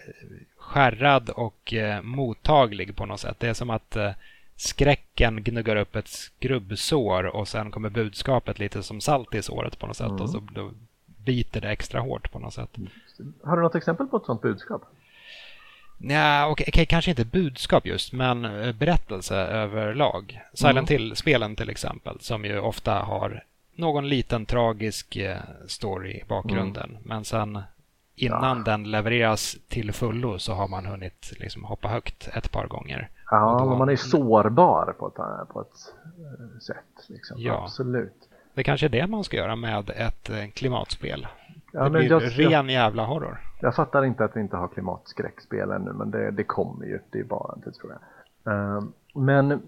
skärrad 0.57 1.31
och 1.31 1.75
eh, 1.75 2.03
mottaglig 2.03 2.97
på 2.97 3.07
något 3.07 3.21
sätt. 3.21 3.37
Det 3.41 3.49
är 3.49 3.55
som 3.55 3.71
att 3.71 3.97
eh, 3.97 4.11
skräcken 4.57 5.43
gnuggar 5.43 5.77
upp 5.77 5.97
ett 5.97 6.09
skrubbsår 6.09 7.25
och 7.25 7.49
sen 7.49 7.71
kommer 7.71 7.91
budskapet 7.91 8.59
lite 8.59 8.83
som 8.83 9.01
salt 9.01 9.35
i 9.35 9.43
såret 9.43 9.79
på 9.79 9.87
något 9.87 9.97
sätt 9.97 10.11
mm. 10.11 10.23
och 10.23 10.31
så 10.31 10.41
då 10.55 10.71
biter 11.25 11.61
det 11.61 11.71
extra 11.71 12.01
hårt 12.01 12.33
på 12.33 12.39
något 12.39 12.55
sätt. 12.55 12.77
Har 13.45 13.57
du 13.57 13.63
något 13.63 13.75
exempel 13.75 14.07
på 14.07 14.17
ett 14.17 14.25
sånt 14.25 14.43
budskap? 14.43 14.83
Nej, 15.99 16.45
okej, 16.45 16.67
okay, 16.69 16.87
kanske 16.87 17.11
inte 17.11 17.25
budskap 17.25 17.87
just, 17.87 18.13
men 18.13 18.45
eh, 18.45 18.73
berättelse 18.73 19.37
överlag. 19.37 20.41
Silent 20.55 20.91
mm. 20.91 21.03
Hill-spelen 21.03 21.57
till 21.57 21.71
exempel, 21.71 22.21
som 22.21 22.45
ju 22.45 22.59
ofta 22.59 22.95
har 22.95 23.45
någon 23.75 24.09
liten 24.09 24.47
tragisk 24.47 25.17
eh, 25.17 25.37
story 25.67 26.11
i 26.11 26.25
bakgrunden. 26.29 26.91
Mm. 26.91 27.03
Men 27.05 27.25
sen 27.25 27.63
innan 28.15 28.59
ja. 28.59 28.65
den 28.65 28.91
levereras 28.91 29.57
till 29.69 29.93
fullo 29.93 30.39
så 30.39 30.53
har 30.53 30.69
man 30.69 30.87
hunnit 30.87 31.33
liksom 31.41 31.65
hoppa 31.65 31.89
högt 31.89 32.29
ett 32.35 32.53
par 32.53 32.67
gånger. 32.67 33.11
Ja, 33.31 33.57
då... 33.59 33.77
man 33.77 33.89
är 33.89 33.97
sårbar 33.97 34.95
på 34.99 35.07
ett, 35.09 35.49
på 35.49 35.61
ett 35.61 35.95
eh, 36.19 36.59
sätt. 36.59 37.09
Liksom. 37.09 37.37
Ja. 37.41 37.63
Absolut. 37.63 38.29
Det 38.55 38.63
kanske 38.65 38.87
är 38.87 38.91
det 38.91 39.07
man 39.07 39.25
ska 39.25 39.37
göra 39.37 39.57
med 39.57 39.91
ett 39.91 40.55
klimatspel. 40.55 41.27
Ja, 41.73 41.85
det 41.85 41.91
blir 41.91 42.11
jag, 42.11 42.23
ren 42.23 42.51
jag, 42.51 42.71
jävla 42.71 43.05
horror. 43.05 43.41
Jag 43.61 43.75
fattar 43.75 44.05
inte 44.05 44.25
att 44.25 44.37
vi 44.37 44.41
inte 44.41 44.57
har 44.57 44.69
klimatskräckspel 44.69 45.71
ännu, 45.71 45.93
men 45.93 46.11
det, 46.11 46.31
det 46.31 46.45
kommer 46.45 46.87
ju. 46.87 46.99
Det 47.11 47.19
är 47.19 47.25
bara 47.25 47.55
en 47.55 47.63
tidsfråga. 47.63 47.99
Uh, 48.49 48.83
men 49.15 49.63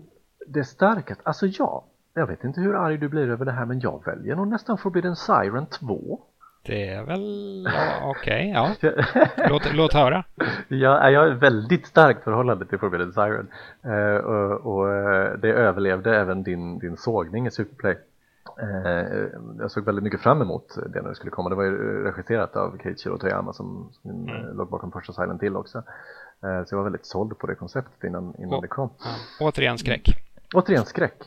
det 0.47 0.65
starkaste, 0.65 1.23
alltså 1.25 1.47
ja, 1.47 1.85
jag 2.15 2.27
vet 2.27 2.45
inte 2.45 2.61
hur 2.61 2.75
arg 2.75 2.99
du 2.99 3.09
blir 3.09 3.29
över 3.29 3.45
det 3.45 3.53
här, 3.53 3.67
men 3.67 3.81
jag 3.81 4.05
väljer 4.05 4.37
nog 4.37 4.49
nästan 4.49 4.79
Forbidden 4.79 5.17
Siren 5.17 5.67
2. 5.67 6.21
Det 6.67 6.89
är 6.89 7.05
väl 7.05 7.65
ja, 7.75 8.11
okej, 8.11 8.59
okay, 8.59 8.77
ja. 8.83 9.49
Låt, 9.49 9.75
låt 9.75 9.93
höra. 9.93 10.25
Ja, 10.69 11.11
jag 11.11 11.21
har 11.21 11.31
ett 11.31 11.43
väldigt 11.43 11.87
starkt 11.87 12.25
förhållande 12.25 12.67
till 12.67 12.79
Forbidden 12.79 13.13
Siren. 13.13 13.49
Uh, 13.87 14.17
och, 14.17 14.77
och, 14.77 14.93
eh, 14.93 15.33
det 15.39 15.49
överlevde 15.49 16.17
även 16.17 16.43
din, 16.43 16.79
din 16.79 16.97
sågning 16.97 17.47
i 17.47 17.51
Superplay. 17.51 17.97
Eh, 18.61 19.29
jag 19.59 19.71
såg 19.71 19.85
väldigt 19.85 20.05
mycket 20.05 20.21
fram 20.21 20.43
emot 20.43 20.75
det 20.89 21.03
när 21.03 21.09
det 21.09 21.15
skulle 21.15 21.31
komma. 21.31 21.49
Det 21.49 21.55
var 21.55 21.65
ju 21.65 22.05
regisserat 22.05 22.57
av 22.57 22.79
Keiichiro 22.83 23.19
Toyama 23.19 23.53
som, 23.53 23.89
som 23.93 24.11
mm. 24.11 24.29
Eh, 24.29 24.55
låg 24.55 24.69
bakom 24.69 24.93
första 24.93 25.13
Silent 25.13 25.43
Hill 25.43 25.57
också. 25.57 25.79
Eh, 26.43 26.65
så 26.65 26.75
jag 26.75 26.77
var 26.77 26.85
väldigt 26.85 27.07
såld 27.07 27.39
på 27.39 27.47
det 27.47 27.55
konceptet 27.55 28.05
innan, 28.05 28.35
innan 28.39 28.61
det 28.61 28.69
kom. 28.69 28.91
Återigen 29.41 29.79
skräck. 29.79 30.09
Återigen 30.55 30.85
skräck. 30.85 31.23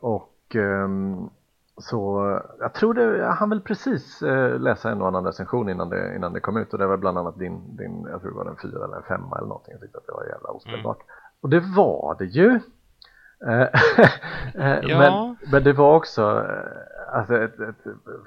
och 0.00 0.56
ehm, 0.56 1.30
så 1.78 2.40
jag 2.60 2.74
tror 2.74 2.94
det, 2.94 3.26
hann 3.26 3.50
väl 3.50 3.60
precis 3.60 4.22
läsa 4.58 4.90
en 4.90 5.02
och 5.02 5.08
annan 5.08 5.24
recension 5.24 5.68
innan 5.68 5.88
det, 5.88 6.16
innan 6.16 6.32
det 6.32 6.40
kom 6.40 6.56
ut 6.56 6.72
och 6.72 6.78
det 6.78 6.86
var 6.86 6.96
bland 6.96 7.18
annat 7.18 7.38
din, 7.38 7.76
din 7.76 8.06
jag 8.10 8.20
tror 8.20 8.30
det 8.30 8.36
var 8.36 8.50
en 8.50 8.56
fyra 8.62 8.84
eller 8.84 8.96
en 8.96 9.02
femma 9.02 9.36
eller 9.36 9.48
någonting. 9.48 9.72
Jag 9.72 9.80
tyckte 9.80 9.98
att 9.98 10.06
det 10.06 10.12
var 10.12 10.24
jävla 10.24 10.48
ospelbart. 10.48 10.96
Mm. 10.96 11.06
Och 11.40 11.48
det 11.48 11.60
var 11.60 12.16
det 12.18 12.24
ju. 12.24 12.60
Eh, 13.44 13.60
eh, 14.54 14.78
ja. 14.82 14.98
men, 14.98 15.36
men 15.52 15.64
det 15.64 15.72
var 15.72 15.96
också 15.96 16.22
eh, 16.22 17.16
alltså 17.16 17.36
ett, 17.36 17.60
ett 17.60 17.84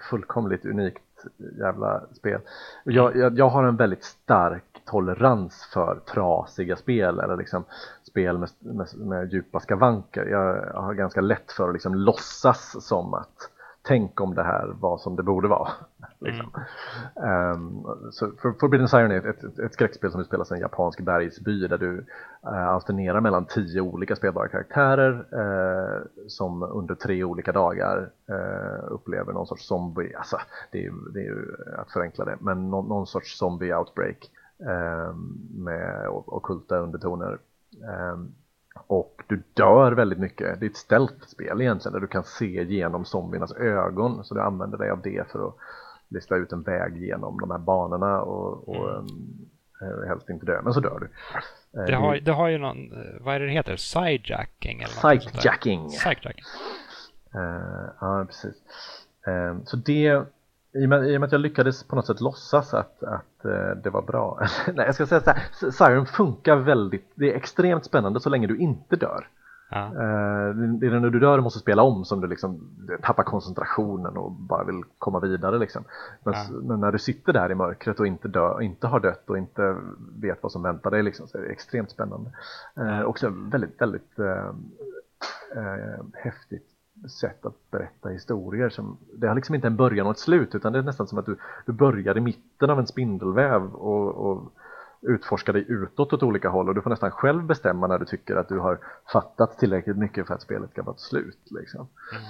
fullkomligt 0.10 0.66
unikt 0.66 1.04
jävla 1.60 2.02
spel. 2.14 2.42
Jag, 2.84 3.16
jag, 3.16 3.38
jag, 3.38 3.50
har 3.50 3.64
en 3.64 3.76
väldigt 3.76 4.04
stark 4.04 4.64
tolerans 4.86 5.70
för 5.74 6.00
trasiga 6.14 6.76
spel 6.76 7.20
eller 7.20 7.38
liksom 7.38 7.66
spel 8.10 8.38
med, 8.38 8.50
med, 8.60 8.88
med 8.98 9.34
djupa 9.34 9.60
skavanker. 9.60 10.26
Jag, 10.26 10.74
har 10.82 10.94
ganska 10.94 11.22
lätt 11.22 11.52
för 11.52 11.68
att 11.68 11.74
liksom 11.74 11.96
låtsas 11.96 12.88
som 12.88 13.14
att 13.14 13.50
tänk 13.82 14.22
om 14.22 14.36
det 14.36 14.44
här 14.44 14.68
var 14.80 14.98
som 14.98 15.16
det 15.16 15.24
borde 15.24 15.48
vara. 15.48 15.70
Liksom. 16.20 16.52
Mm. 17.16 17.52
Um, 17.52 18.12
så 18.12 18.32
för, 18.42 18.52
Forbidden 18.60 18.88
Siren 18.88 19.12
är 19.12 19.28
ett, 19.28 19.44
ett, 19.44 19.60
ett 19.60 19.74
skräckspel 19.74 20.12
som 20.12 20.22
utspelas 20.22 20.52
i 20.52 20.54
en 20.54 20.60
japansk 20.60 21.02
bergsby 21.02 21.68
där 21.68 21.78
du 21.78 21.98
uh, 22.48 22.68
alternerar 22.68 23.22
mellan 23.22 23.46
tio 23.46 23.82
olika 23.82 24.16
spelbara 24.16 24.48
karaktärer 24.48 25.26
uh, 25.34 26.02
som 26.28 26.64
under 26.64 26.96
tre 26.96 27.24
olika 27.24 27.52
dagar 27.52 28.10
uh, 28.30 28.92
upplever 28.92 29.34
någon 29.34 29.48
sorts 29.48 29.68
zombie, 29.68 30.16
alltså 30.16 30.38
det 30.72 30.86
är, 30.86 30.94
det 31.14 31.20
är 31.20 31.24
ju 31.24 31.56
att 31.78 31.92
förenkla 31.92 32.26
det, 32.26 32.38
men 32.40 32.70
någon, 32.70 32.88
någon 32.88 33.08
sorts 33.08 33.38
zombie 33.38 33.74
outbreak 33.74 34.32
um, 34.58 35.38
med 35.56 36.08
okulta 36.10 36.78
undertoner. 36.78 37.38
Um, 38.14 38.36
och 38.88 39.24
du 39.28 39.44
dör 39.54 39.92
väldigt 39.92 40.20
mycket. 40.20 40.60
Det 40.60 40.66
är 40.66 40.70
ett 40.70 40.78
stealth-spel 40.78 41.62
egentligen 41.62 41.94
där 41.94 42.00
du 42.00 42.08
kan 42.08 42.24
se 42.24 42.64
genom 42.64 43.06
zombiernas 43.06 43.52
ögon 43.52 44.24
så 44.24 44.36
du 44.36 44.42
använder 44.42 44.78
dig 44.78 44.90
av 44.90 45.02
det 45.02 45.32
för 45.32 45.48
att 45.48 45.56
lista 46.10 46.36
ut 46.36 46.52
en 46.52 46.62
väg 46.62 46.98
genom 46.98 47.40
de 47.40 47.52
här 47.52 47.58
banorna 47.58 48.22
och, 48.22 48.70
och 48.70 48.90
mm. 48.90 49.08
um, 49.82 50.08
helst 50.08 50.30
inte 50.30 50.46
dö, 50.46 50.62
men 50.62 50.74
så 50.74 50.80
dör 50.80 51.00
du. 51.00 51.10
Eh, 51.80 51.86
det 51.86 51.96
har, 51.96 52.16
det 52.16 52.32
har 52.32 52.48
ju 52.48 52.58
någon, 52.58 52.92
eh, 52.92 53.22
vad 53.22 53.36
är 53.36 53.40
det 53.40 53.50
heter, 53.50 53.76
sidejacking? 53.76 54.82
Eller 54.82 55.20
Sidejacking. 55.20 55.90
Sidejacking. 55.90 56.46
Uh, 57.36 57.90
ja, 58.02 58.26
precis. 58.28 58.56
Um, 59.28 59.66
så 59.66 59.78
det 59.78 60.24
i 60.74 60.86
och, 60.86 60.90
med, 60.90 61.10
I 61.10 61.18
och 61.18 61.20
med 61.20 61.28
att 61.28 61.32
jag 61.32 61.42
lyckades 61.42 61.84
på 61.84 61.96
något 61.96 62.06
sätt 62.06 62.22
låtsas 62.22 62.74
att, 62.74 63.04
att 63.04 63.46
uh, 63.46 63.82
det 63.84 63.90
var 63.90 64.02
bra. 64.02 64.40
Nej, 64.74 64.86
jag 64.86 64.96
ska 64.96 65.06
säga 65.06 65.22
så 65.22 65.30
här. 65.30 65.72
Siren 65.72 66.06
funkar 66.06 66.56
väldigt, 66.56 67.12
det 67.16 67.32
är 67.32 67.36
extremt 67.36 67.86
spännande 67.86 68.20
så 68.20 68.30
länge 68.30 68.48
du 68.48 68.58
inte 68.58 68.96
dör. 68.96 69.28
Ja. 69.70 69.86
Uh, 69.86 70.56
det 70.56 70.88
är 70.88 71.00
när 71.00 71.10
du 71.10 71.20
dör 71.20 71.38
och 71.38 71.44
måste 71.44 71.60
spela 71.60 71.84
om 71.84 72.06
som 72.06 72.22
du 72.22 72.28
liksom 72.28 72.60
tappar 73.02 73.24
koncentrationen 73.24 74.18
och 74.18 74.32
bara 74.32 74.64
vill 74.64 74.84
komma 74.98 75.20
vidare 75.20 75.60
liksom. 75.60 75.84
Men, 76.24 76.34
ja. 76.70 76.76
när 76.76 76.92
du 76.92 77.00
sitter 77.00 77.34
där 77.34 77.52
i 77.52 77.56
mörkret 77.56 78.00
och 78.00 78.08
inte, 78.08 78.28
dö, 78.28 78.62
inte 78.62 78.88
har 78.88 79.00
dött 79.00 79.30
och 79.30 79.38
inte 79.38 79.78
vet 80.22 80.44
vad 80.44 80.52
som 80.52 80.64
väntar 80.64 80.92
dig 80.92 81.04
liksom, 81.04 81.28
så 81.28 81.38
är 81.38 81.42
det 81.42 81.48
extremt 81.48 81.92
spännande. 81.92 82.32
Uh, 82.80 83.02
också 83.02 83.30
väldigt, 83.30 83.82
väldigt 83.82 84.20
häftigt 86.14 86.79
sätt 87.08 87.46
att 87.46 87.72
berätta 87.72 88.10
historier 88.10 88.70
som, 88.70 88.98
det 89.14 89.28
har 89.28 89.36
liksom 89.36 89.56
inte 89.56 89.68
en 89.68 89.76
början 89.76 90.08
och 90.08 90.12
ett 90.12 90.20
slut 90.20 90.56
utan 90.56 90.74
det 90.74 90.80
är 90.80 90.84
nästan 90.84 91.08
som 91.08 91.18
att 91.18 91.26
du, 91.26 91.38
du 91.66 91.72
börjar 91.72 92.18
i 92.18 92.22
mitten 92.22 92.70
av 92.70 92.80
en 92.80 92.88
spindelväv 92.88 93.74
och, 93.74 94.32
och 94.32 94.54
utforskar 95.02 95.54
dig 95.54 95.66
utåt 95.68 96.14
åt 96.14 96.24
olika 96.24 96.50
håll 96.50 96.70
och 96.70 96.76
du 96.76 96.82
får 96.82 96.90
nästan 96.90 97.12
själv 97.12 97.44
bestämma 97.44 97.88
när 97.88 98.00
du 98.00 98.06
tycker 98.06 98.36
att 98.36 98.50
du 98.50 98.60
har 98.60 98.80
fattat 99.14 99.58
tillräckligt 99.58 99.98
mycket 99.98 100.28
för 100.28 100.34
att 100.34 100.42
spelet 100.42 100.72
ska 100.72 100.84
vara 100.84 100.94
ett 100.94 101.00
slut. 101.00 101.48
Liksom. 101.50 101.88
Mm. 102.14 102.24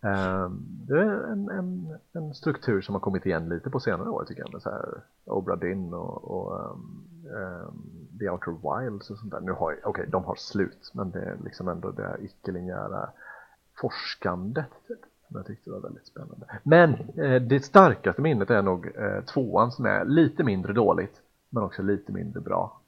Um, 0.00 0.66
det 0.86 0.94
är 0.94 1.32
en, 1.32 1.50
en, 1.50 1.98
en, 2.12 2.34
struktur 2.34 2.80
som 2.80 2.94
har 2.94 3.00
kommit 3.00 3.26
igen 3.26 3.48
lite 3.48 3.70
på 3.70 3.80
senare 3.80 4.08
år 4.08 4.24
tycker 4.24 4.42
jag 4.42 4.52
med 4.52 4.62
så 4.62 4.70
här 4.70 5.02
Obra 5.24 5.56
Dinn 5.56 5.94
och, 5.94 6.30
och 6.30 6.70
um, 6.70 7.04
um, 7.34 8.18
The 8.18 8.30
Outer 8.30 8.52
Wilds 8.52 9.10
och 9.10 9.18
sånt 9.18 9.30
där. 9.30 9.40
Nu 9.40 9.52
har, 9.52 9.72
okej, 9.72 9.82
okay, 9.84 10.06
de 10.06 10.24
har 10.24 10.34
slut 10.34 10.90
men 10.94 11.10
det 11.10 11.20
är 11.20 11.36
liksom 11.44 11.68
ändå 11.68 11.90
det 11.90 12.16
icke-linjära 12.20 13.08
forskandet 13.80 14.70
typ, 14.88 15.00
som 15.28 15.36
jag 15.36 15.46
tyckte 15.46 15.70
var 15.70 15.80
väldigt 15.80 16.06
spännande. 16.06 16.46
Men 16.62 16.94
eh, 16.94 17.42
det 17.42 17.64
starkaste 17.64 18.22
minnet 18.22 18.50
är 18.50 18.62
nog 18.62 18.86
eh, 18.86 19.24
tvåan 19.24 19.72
som 19.72 19.86
är 19.86 20.04
lite 20.04 20.44
mindre 20.44 20.72
dåligt 20.72 21.20
men 21.50 21.62
också 21.62 21.82
lite 21.82 22.12
mindre 22.12 22.40
bra. 22.40 22.80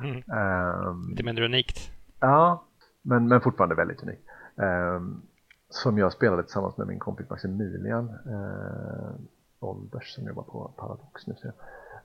Mm. 0.00 0.16
Um, 0.16 1.10
lite 1.10 1.24
mindre 1.24 1.44
unikt. 1.44 1.90
Ja, 2.20 2.64
men, 3.02 3.28
men 3.28 3.40
fortfarande 3.40 3.74
väldigt 3.74 4.02
unikt. 4.02 4.22
Um, 4.56 5.22
som 5.68 5.98
jag 5.98 6.12
spelade 6.12 6.42
tillsammans 6.42 6.76
med 6.76 6.86
min 6.86 6.98
kompis 6.98 7.30
Maximilian 7.30 8.08
uh, 8.08 9.12
Olbers 9.60 10.14
som 10.14 10.24
jobbar 10.24 10.42
på 10.42 10.70
Paradox 10.76 11.26
nu. 11.26 11.34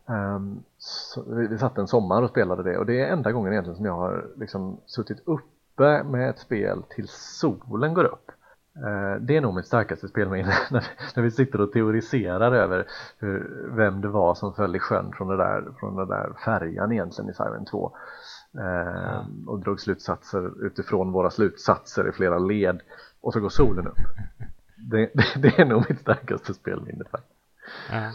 Um, 0.06 0.64
så 0.78 1.24
vi, 1.28 1.48
vi 1.48 1.58
satt 1.58 1.78
en 1.78 1.88
sommar 1.88 2.22
och 2.22 2.30
spelade 2.30 2.64
det 2.64 2.78
och 2.78 2.86
det 2.86 3.02
är 3.02 3.14
enda 3.14 3.32
gången 3.32 3.52
egentligen 3.52 3.76
som 3.76 3.86
jag 3.86 3.96
har 3.96 4.28
liksom 4.36 4.82
suttit 4.86 5.28
upp 5.28 5.57
uppe 5.78 6.04
med 6.04 6.30
ett 6.30 6.40
spel 6.40 6.84
tills 6.90 7.12
solen 7.12 7.94
går 7.94 8.04
upp. 8.04 8.32
Eh, 8.76 9.22
det 9.22 9.38
är 9.38 9.42
nog 9.42 9.56
mitt 9.56 9.66
starkaste 9.66 10.08
spelminne 10.08 10.54
när 11.16 11.22
vi 11.22 11.32
sitter 11.32 11.62
och 11.62 11.72
teoriserar 11.72 12.52
över 12.52 12.88
hur, 13.20 13.70
vem 13.76 14.02
det 14.02 14.08
var 14.08 14.36
som 14.36 14.54
föll 14.54 14.76
i 14.76 14.80
sjön 14.80 15.14
från, 15.18 15.28
det 15.28 15.38
där, 15.38 15.64
från 15.80 15.96
den 15.96 16.08
där 16.08 16.34
färjan 16.46 16.92
egentligen 16.92 17.30
i 17.30 17.34
Siren 17.34 17.66
2. 17.66 17.92
Eh, 18.60 19.26
och 19.48 19.60
drog 19.60 19.80
slutsatser 19.80 20.66
utifrån 20.66 21.12
våra 21.12 21.30
slutsatser 21.30 22.10
i 22.10 22.12
flera 22.12 22.40
led 22.40 22.82
och 23.22 23.34
så 23.34 23.40
går 23.40 23.50
solen 23.50 23.88
upp. 23.88 23.98
Det, 24.76 24.98
det, 25.14 25.42
det 25.42 25.60
är 25.60 25.66
nog 25.66 25.86
mitt 25.90 26.00
starkaste 26.00 26.54
spelminne 26.54 27.06
faktiskt. 27.12 27.40
Ja. 27.92 28.12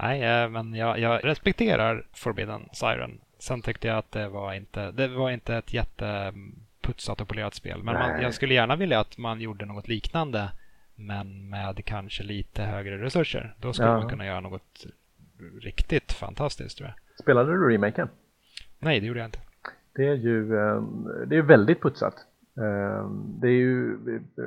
Nej, 0.00 0.22
eh, 0.22 0.48
men 0.48 0.74
jag, 0.74 0.98
jag 0.98 1.24
respekterar 1.24 2.06
Forbidden 2.12 2.68
Siren. 2.72 3.20
Sen 3.38 3.62
tyckte 3.62 3.88
jag 3.88 3.98
att 3.98 4.12
det 4.12 4.28
var 4.28 4.52
inte, 4.52 4.90
det 4.90 5.08
var 5.08 5.30
inte 5.30 5.56
ett 5.56 6.02
mm, 6.02 6.54
jätteputsat 6.88 7.20
och 7.20 7.28
polerat 7.28 7.54
spel. 7.54 7.82
Men 7.82 7.94
man, 7.94 8.22
jag 8.22 8.34
skulle 8.34 8.54
gärna 8.54 8.76
vilja 8.76 9.00
att 9.00 9.18
man 9.18 9.40
gjorde 9.40 9.66
något 9.66 9.88
liknande 9.88 10.50
men 10.96 11.50
med 11.50 11.84
kanske 11.84 12.22
lite 12.22 12.62
högre 12.62 12.98
resurser. 12.98 13.54
Då 13.60 13.72
skulle 13.72 13.88
ja. 13.88 13.98
man 13.98 14.08
kunna 14.08 14.26
göra 14.26 14.40
något 14.40 14.86
riktigt 15.60 16.12
fantastiskt 16.12 16.78
tror 16.78 16.88
jag. 16.88 17.22
Spelade 17.22 17.52
du 17.52 17.74
remaken? 17.74 18.08
Nej, 18.78 19.00
det 19.00 19.06
gjorde 19.06 19.20
jag 19.20 19.28
inte. 19.28 19.38
Det 19.94 20.08
är 20.08 20.14
ju 20.14 20.58
ehm, 20.58 21.08
det 21.26 21.36
är 21.36 21.42
väldigt 21.42 21.82
putsat. 21.82 22.14
Ehm, 22.56 23.40
det 23.40 23.48
är 23.48 23.58
ju 23.58 23.96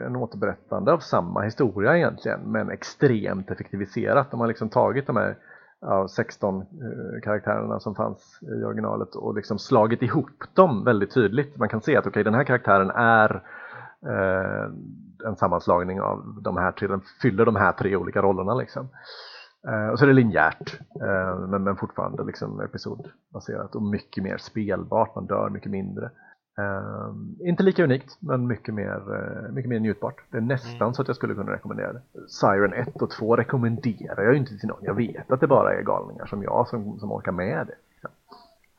en 0.06 0.16
återberättande 0.16 0.92
av 0.92 1.00
samma 1.00 1.42
historia 1.42 1.98
egentligen 1.98 2.40
men 2.46 2.70
extremt 2.70 3.52
effektiviserat. 3.52 4.32
De 4.32 4.40
har 4.40 4.48
liksom 4.48 4.70
tagit 4.70 5.08
de 5.08 5.16
här 5.16 5.36
av 5.82 6.08
16 6.08 6.62
eh, 6.62 7.22
karaktärerna 7.24 7.80
som 7.80 7.96
fanns 7.96 8.39
i 8.41 8.63
originalet 8.63 9.15
och 9.15 9.36
liksom 9.36 9.60
slagit 9.60 10.02
ihop 10.02 10.44
dem 10.54 10.84
väldigt 10.84 11.13
tydligt. 11.13 11.58
Man 11.58 11.70
kan 11.70 11.82
se 11.82 11.98
att 11.98 12.08
okay, 12.08 12.24
den 12.24 12.34
här 12.34 12.44
karaktären 12.44 12.89
är 12.89 13.44
eh, 14.06 14.72
en 15.28 15.36
sammanslagning 15.36 16.02
av 16.02 16.39
de 16.41 16.58
här 16.58 16.72
tre, 16.72 16.88
den 16.88 17.02
fyller 17.22 17.46
de 17.46 17.56
här 17.56 17.72
tre 17.72 17.96
olika 17.96 18.22
rollerna 18.22 18.54
liksom. 18.54 18.89
Eh, 19.67 19.88
och 19.88 20.00
så 20.00 20.06
är 20.06 20.08
det 20.08 20.13
linjärt 20.13 20.80
eh, 21.02 21.39
men, 21.48 21.63
men 21.63 21.76
fortfarande 21.76 22.24
liksom 22.24 22.62
episodbaserat 22.62 23.76
och 23.76 23.84
mycket 23.84 24.24
mer 24.24 24.38
spelbart, 24.38 25.15
man 25.15 25.26
dör 25.26 25.50
mycket 25.50 25.72
mindre. 25.72 26.10
Uh, 26.60 27.16
inte 27.48 27.64
lika 27.64 27.84
unikt, 27.84 28.18
men 28.20 28.48
mycket 28.48 28.74
mer, 28.74 29.02
uh, 29.10 29.52
mycket 29.52 29.70
mer 29.70 29.80
njutbart. 29.80 30.24
Det 30.32 30.38
är 30.38 30.42
nästan 30.42 30.82
mm. 30.82 30.94
så 30.94 31.02
att 31.02 31.08
jag 31.08 31.16
skulle 31.16 31.34
kunna 31.34 31.52
rekommendera 31.52 31.94
det. 31.94 32.02
Siren 32.28 32.74
1 32.74 33.02
och 33.02 33.12
2 33.12 33.36
rekommenderar 33.36 34.24
jag 34.24 34.36
inte 34.36 34.58
till 34.58 34.70
någon. 34.70 34.84
Jag 34.84 34.94
vet 34.94 35.32
att 35.32 35.40
det 35.40 35.48
bara 35.48 35.74
är 35.74 35.82
galningar 35.82 36.26
som 36.26 36.44
jag 36.44 36.68
som, 36.68 37.00
som 37.00 37.12
orkar 37.12 37.32
med 37.32 37.68
det. 37.68 37.76
Ja. 38.02 38.10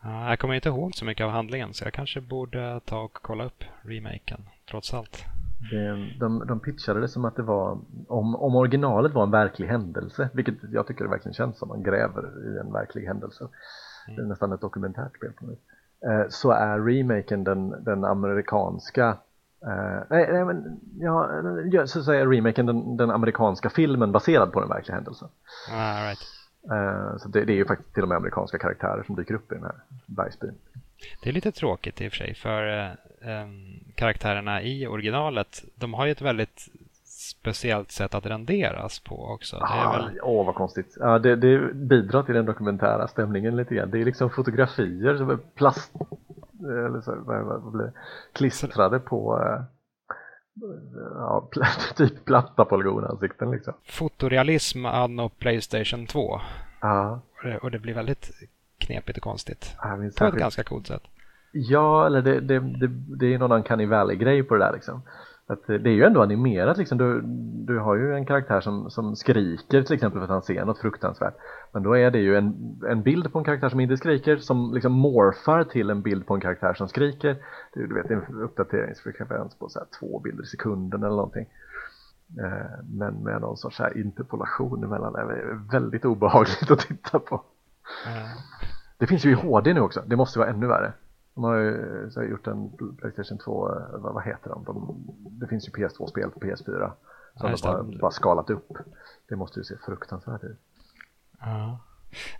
Ja, 0.02 0.28
jag 0.28 0.38
kommer 0.38 0.54
inte 0.54 0.68
ihåg 0.68 0.94
så 0.94 1.04
mycket 1.04 1.24
av 1.24 1.30
handlingen, 1.30 1.74
så 1.74 1.84
jag 1.84 1.92
kanske 1.92 2.20
borde 2.20 2.80
ta 2.84 3.00
och 3.00 3.18
kolla 3.22 3.44
upp 3.44 3.64
remaken, 3.82 4.40
trots 4.70 4.94
allt. 4.94 5.24
Det, 5.70 6.18
de, 6.20 6.46
de 6.46 6.60
pitchade 6.60 7.00
det 7.00 7.08
som 7.08 7.24
att 7.24 7.36
det 7.36 7.42
var, 7.42 7.78
om, 8.08 8.36
om 8.36 8.56
originalet 8.56 9.12
var 9.12 9.22
en 9.22 9.30
verklig 9.30 9.66
händelse, 9.66 10.28
vilket 10.32 10.54
jag 10.72 10.86
tycker 10.86 11.04
det 11.04 11.10
verkligen 11.10 11.34
känns 11.34 11.58
som, 11.58 11.68
man 11.68 11.82
gräver 11.82 12.22
i 12.22 12.58
en 12.58 12.72
verklig 12.72 13.06
händelse. 13.06 13.48
Mm. 14.08 14.16
Det 14.16 14.22
är 14.22 14.26
nästan 14.26 14.52
ett 14.52 14.60
dokumentärt 14.60 15.16
spel 15.16 15.32
på 15.32 15.46
något 15.46 15.58
Eh, 15.58 15.81
så 16.28 16.50
är 16.50 16.80
remaken 16.80 17.44
den, 17.44 17.84
den 17.84 18.04
amerikanska 18.04 19.16
eh, 19.62 20.02
nej, 20.10 20.28
nej, 20.32 20.44
men 20.44 20.80
ja, 21.00 21.86
så 21.86 22.02
säger 22.04 22.26
remaken 22.26 22.66
den, 22.66 22.96
den 22.96 23.10
amerikanska 23.10 23.70
filmen 23.70 24.12
baserad 24.12 24.52
på 24.52 24.60
den 24.60 24.68
verkliga 24.68 24.94
händelsen. 24.94 25.28
Ah, 25.70 26.08
right. 26.08 26.20
Eh, 26.70 27.16
så 27.18 27.28
det, 27.28 27.44
det, 27.44 27.52
är 27.52 27.56
ju 27.56 27.64
faktiskt 27.64 27.94
till 27.94 28.02
och 28.02 28.08
med 28.08 28.16
amerikanska 28.16 28.58
karaktärer 28.58 29.02
som 29.02 29.16
dyker 29.16 29.34
upp 29.34 29.52
i 29.52 29.54
den 29.54 29.64
här 29.64 29.74
bergsbyn. 30.06 30.54
Det 31.22 31.28
är 31.28 31.32
lite 31.32 31.52
tråkigt 31.52 32.00
i 32.00 32.08
och 32.08 32.12
för 32.12 32.16
sig 32.16 32.34
för 32.34 32.96
um, 33.20 33.80
karaktärerna 33.94 34.62
i 34.62 34.86
originalet 34.86 35.64
de 35.74 35.94
har 35.94 36.06
ju 36.06 36.12
ett 36.12 36.22
väldigt 36.22 36.68
speciellt 37.32 37.90
sätt 37.90 38.14
att 38.14 38.26
renderas 38.26 38.98
på 38.98 39.24
också. 39.24 39.56
Det 39.56 39.64
är 39.64 39.92
väl... 39.92 40.20
Åh, 40.22 40.46
vad 40.46 40.54
konstigt. 40.54 40.96
Ja, 41.00 41.18
det, 41.18 41.36
det 41.36 41.74
bidrar 41.74 42.22
till 42.22 42.34
den 42.34 42.46
dokumentära 42.46 43.08
stämningen 43.08 43.56
lite 43.56 43.74
grann. 43.74 43.90
Det 43.90 44.00
är 44.00 44.04
liksom 44.04 44.30
fotografier 44.30 45.16
som 45.16 45.30
är 45.30 45.38
plast... 45.54 45.92
Eller 46.60 47.00
så, 47.00 47.14
vad, 47.26 47.72
blir 47.72 47.84
det? 47.84 47.92
Klistrade 48.32 48.98
på 48.98 49.42
eh, 49.42 49.62
ja, 51.14 51.48
typ 51.96 52.24
platta 52.24 52.64
polygonansikten 52.64 53.50
liksom. 53.50 53.74
Fotorealism 53.84 54.86
anno 54.86 55.28
Playstation 55.28 56.06
2. 56.06 56.40
Ja. 56.80 57.20
Och 57.42 57.48
det, 57.48 57.58
och 57.58 57.70
det 57.70 57.78
blir 57.78 57.94
väldigt 57.94 58.30
knepigt 58.78 59.18
och 59.18 59.24
konstigt. 59.24 59.76
Ja, 59.82 59.98
på 60.18 60.24
ett 60.24 60.34
ganska 60.34 60.64
coolt 60.64 60.86
sätt. 60.86 61.02
Ja, 61.52 62.06
eller 62.06 62.22
det, 62.22 62.40
det, 62.40 62.58
det, 62.58 62.86
det 63.18 63.34
är 63.34 63.38
någon 63.38 63.52
Uncanny 63.52 63.86
Valley-grej 63.86 64.42
på 64.42 64.54
det 64.54 64.64
där 64.64 64.72
liksom. 64.72 65.02
Att 65.52 65.66
det 65.66 65.90
är 65.90 65.94
ju 65.94 66.04
ändå 66.04 66.22
animerat 66.22 66.78
liksom. 66.78 66.98
Du, 66.98 67.20
du 67.66 67.78
har 67.78 67.96
ju 67.96 68.14
en 68.14 68.26
karaktär 68.26 68.60
som, 68.60 68.90
som 68.90 69.16
skriker 69.16 69.82
till 69.82 69.94
exempel 69.94 70.20
för 70.20 70.24
att 70.24 70.30
han 70.30 70.42
ser 70.42 70.64
något 70.64 70.78
fruktansvärt. 70.78 71.34
Men 71.72 71.82
då 71.82 71.96
är 71.96 72.10
det 72.10 72.18
ju 72.18 72.36
en, 72.36 72.80
en 72.88 73.02
bild 73.02 73.32
på 73.32 73.38
en 73.38 73.44
karaktär 73.44 73.68
som 73.68 73.80
inte 73.80 73.96
skriker 73.96 74.36
som 74.36 74.74
liksom 74.74 74.92
morfar 74.92 75.64
till 75.64 75.90
en 75.90 76.02
bild 76.02 76.26
på 76.26 76.34
en 76.34 76.40
karaktär 76.40 76.74
som 76.74 76.88
skriker. 76.88 77.36
Du, 77.74 77.86
du 77.86 77.94
vet 77.94 78.10
en 78.10 78.40
uppdateringsfrekvens 78.40 79.54
på 79.58 79.68
så 79.68 79.78
här 79.78 79.88
två 80.00 80.18
bilder 80.18 80.42
i 80.42 80.46
sekunden 80.46 81.02
eller 81.02 81.16
någonting. 81.16 81.46
Eh, 82.38 82.84
men 82.90 83.14
med 83.14 83.40
någon 83.40 83.56
sorts 83.56 83.78
här 83.78 83.98
interpolation 83.98 84.84
emellan 84.84 85.14
är 85.14 85.70
väldigt 85.72 86.04
obehagligt 86.04 86.70
att 86.70 86.80
titta 86.80 87.18
på. 87.18 87.42
Mm. 88.06 88.28
Det 88.98 89.06
finns 89.06 89.24
ju 89.24 89.30
i 89.30 89.34
HD 89.34 89.74
nu 89.74 89.80
också, 89.80 90.02
det 90.06 90.16
måste 90.16 90.38
vara 90.38 90.50
ännu 90.50 90.66
värre. 90.66 90.92
De 91.34 91.44
har 91.44 91.56
ju 91.56 92.10
så 92.10 92.22
gjort 92.22 92.46
en 92.46 92.70
Playstation 92.98 93.38
2, 93.38 93.52
vad, 93.92 94.14
vad 94.14 94.24
heter 94.24 94.50
de? 94.50 94.64
de? 94.64 95.04
Det 95.40 95.46
finns 95.46 95.68
ju 95.68 95.72
PS2-spel 95.72 96.30
på 96.30 96.40
PS4 96.40 96.90
som 97.36 97.50
ja, 97.50 97.56
de 97.62 97.68
har 97.68 97.98
bara 98.00 98.10
skalat 98.10 98.50
upp. 98.50 98.72
Det 99.28 99.36
måste 99.36 99.60
ju 99.60 99.64
se 99.64 99.74
fruktansvärt 99.86 100.44
ut. 100.44 100.58
Ja. 101.40 101.78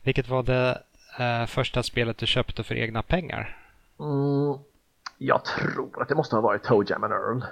Vilket 0.03 0.29
var 0.29 0.43
det 0.43 0.83
eh, 1.19 1.47
första 1.47 1.83
spelet 1.83 2.19
du 2.19 2.27
köpte 2.27 2.63
för 2.65 2.75
egna 2.75 3.03
pengar? 3.03 3.59
Mm, 4.01 4.59
jag 5.19 5.45
tror 5.45 6.03
att 6.03 6.09
det 6.09 6.15
måste 6.15 6.37
ha 6.37 6.41
varit 6.41 6.63
Toe 6.63 6.85
Jam 6.89 7.05
and 7.05 7.13
Earl. 7.13 7.43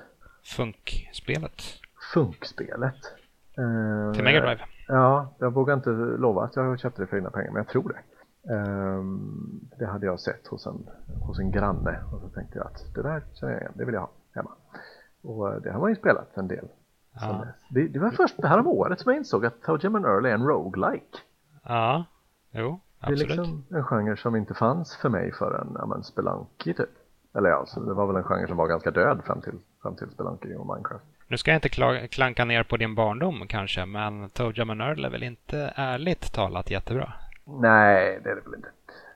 Funkspelet? 0.44 1.62
Funkspelet. 2.14 2.96
Eh, 3.58 4.12
Till 4.14 4.24
Mega 4.24 4.40
Drive? 4.40 4.60
Ja, 4.88 5.34
jag 5.38 5.52
vågar 5.54 5.74
inte 5.74 5.90
lova 5.90 6.44
att 6.44 6.56
jag 6.56 6.80
köpte 6.80 7.02
det 7.02 7.06
för 7.06 7.16
egna 7.16 7.30
pengar, 7.30 7.50
men 7.50 7.56
jag 7.56 7.68
tror 7.68 7.88
det. 7.88 7.98
Um, 8.42 9.68
det 9.78 9.86
hade 9.86 10.06
jag 10.06 10.20
sett 10.20 10.46
hos 10.46 10.66
en, 10.66 10.88
hos 11.20 11.38
en 11.38 11.50
granne 11.50 11.98
och 12.12 12.20
så 12.20 12.28
tänkte 12.28 12.58
jag 12.58 12.66
att 12.66 12.94
det 12.94 13.02
där 13.02 13.22
känner 13.34 13.52
jag 13.52 13.60
igen, 13.60 13.72
det 13.74 13.84
vill 13.84 13.94
jag 13.94 14.00
ha 14.00 14.10
hemma. 14.34 14.50
Och 15.22 15.54
eh, 15.54 15.60
det 15.60 15.72
har 15.72 15.80
man 15.80 15.90
ju 15.90 15.96
spelat 15.96 16.36
en 16.36 16.48
del. 16.48 16.68
Ja. 17.20 17.46
Det, 17.70 17.88
det, 17.88 17.98
var 17.98 18.10
först 18.10 18.34
det 18.36 18.48
här 18.48 18.58
om 18.58 18.66
året 18.66 19.00
som 19.00 19.12
jag 19.12 19.20
insåg 19.20 19.46
att 19.46 19.62
Toe 19.62 19.78
Jam 19.82 19.94
Earl 19.94 20.26
är 20.26 20.34
en 20.34 20.46
roguelike. 20.46 21.18
Ja, 21.64 22.04
jo, 22.50 22.80
absolut. 23.00 23.28
Det 23.28 23.34
är 23.34 23.36
liksom 23.36 23.64
en 23.70 23.84
genre 23.84 24.16
som 24.16 24.36
inte 24.36 24.54
fanns 24.54 24.96
för 24.96 25.08
mig 25.08 25.32
förrän, 25.32 25.76
ja 25.78 25.86
men 25.86 26.02
Spelunky 26.02 26.74
typ. 26.74 26.90
Eller 27.34 27.50
ja, 27.50 27.66
så 27.66 27.80
det 27.80 27.94
var 27.94 28.06
väl 28.06 28.16
en 28.16 28.24
genre 28.24 28.48
som 28.48 28.56
var 28.56 28.68
ganska 28.68 28.90
död 28.90 29.20
fram 29.24 29.40
till, 29.40 29.58
fram 29.82 29.96
till 29.96 30.10
Spelunky 30.10 30.54
och 30.54 30.66
Minecraft. 30.66 31.04
Nu 31.28 31.36
ska 31.36 31.50
jag 31.50 31.56
inte 31.56 32.08
klanka 32.08 32.44
ner 32.44 32.62
på 32.62 32.76
din 32.76 32.94
barndom 32.94 33.46
kanske, 33.48 33.86
men 33.86 34.30
Toe 34.30 34.52
Jam 34.56 34.80
Earl 34.80 35.04
är 35.04 35.10
väl 35.10 35.22
inte 35.22 35.72
ärligt 35.76 36.32
talat 36.32 36.70
jättebra? 36.70 37.12
Nej, 37.44 38.20
det 38.24 38.30
är 38.30 38.34
det 38.34 38.40
väl 38.40 38.54
inte. 38.54 38.68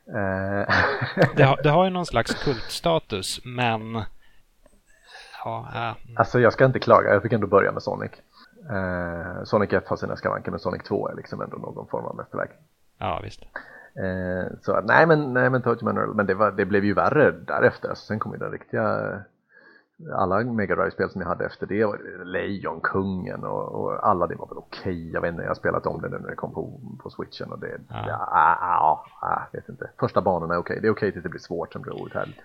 Uh... 0.09 0.67
det, 1.37 1.43
har, 1.43 1.63
det 1.63 1.71
har 1.71 1.85
ju 1.85 1.91
någon 1.91 2.07
slags 2.07 2.45
kultstatus, 2.45 3.41
men... 3.45 4.03
Ja, 5.45 5.69
äh. 5.75 6.17
Alltså 6.17 6.41
jag 6.41 6.53
ska 6.53 6.65
inte 6.65 6.79
klaga, 6.79 7.13
jag 7.13 7.23
fick 7.23 7.33
ändå 7.33 7.47
börja 7.47 7.73
med 7.73 7.83
Sonic. 7.83 8.13
Uh, 8.71 9.45
Sonic 9.45 9.73
1 9.73 9.89
har 9.89 9.97
sina 9.97 10.17
skavanker, 10.17 10.51
men 10.51 10.61
Sonic 10.61 10.83
2 10.83 11.09
är 11.09 11.15
liksom 11.15 11.41
ändå 11.41 11.57
någon 11.57 11.87
form 11.87 12.05
av 12.05 12.17
mästerverk. 12.17 12.51
Ja, 12.99 13.21
visst. 13.23 13.41
Uh, 14.03 14.47
så 14.63 14.81
nej 14.81 15.07
men, 15.07 15.33
nej 15.33 15.51
men 15.51 15.63
Toadman 15.63 15.95
men 15.95 16.27
det, 16.27 16.35
var, 16.35 16.51
det 16.53 16.65
blev 16.65 16.85
ju 16.85 16.95
värre 16.95 17.31
därefter. 17.31 17.89
Alltså, 17.89 18.07
sen 18.07 18.19
kom 18.19 18.33
ju 18.33 18.39
den 18.39 18.53
riktiga 18.53 19.19
alla 20.13 20.45
Mega 20.45 20.77
Drive-spel 20.77 21.11
som 21.11 21.21
jag 21.21 21.29
hade 21.29 21.47
efter 21.47 21.67
det 21.67 21.85
var 21.85 22.25
Lejonkungen 22.25 23.45
och, 23.45 23.75
och 23.75 24.09
alla 24.09 24.27
det 24.27 24.35
var 24.35 24.49
väl 24.49 24.59
okej. 24.59 24.81
Okay. 24.81 25.11
Jag 25.11 25.21
vet 25.21 25.31
inte, 25.31 25.43
jag 25.43 25.51
har 25.51 25.55
spelat 25.55 25.87
om 25.87 26.03
det 26.03 26.09
nu 26.09 26.19
när 26.19 26.31
det 26.31 26.37
kom 26.37 26.55
på, 26.55 26.81
på 27.03 27.11
switchen 27.11 27.53
och 27.53 27.59
det, 27.59 27.81
ja, 27.89 28.05
ja, 28.09 28.59
ja, 28.61 29.07
ja 29.21 29.49
vet 29.53 29.69
inte. 29.69 29.91
Första 30.01 30.21
banorna 30.21 30.55
är 30.55 30.59
okej, 30.59 30.73
okay. 30.73 30.81
det 30.81 30.87
är 30.87 30.91
okej 30.91 31.09
okay 31.09 31.13
tills 31.13 31.23
det 31.23 31.29
blir 31.29 31.41
svårt, 31.41 31.73
sen 31.73 31.83
blir 31.83 31.93
outhärdligt. 31.93 32.41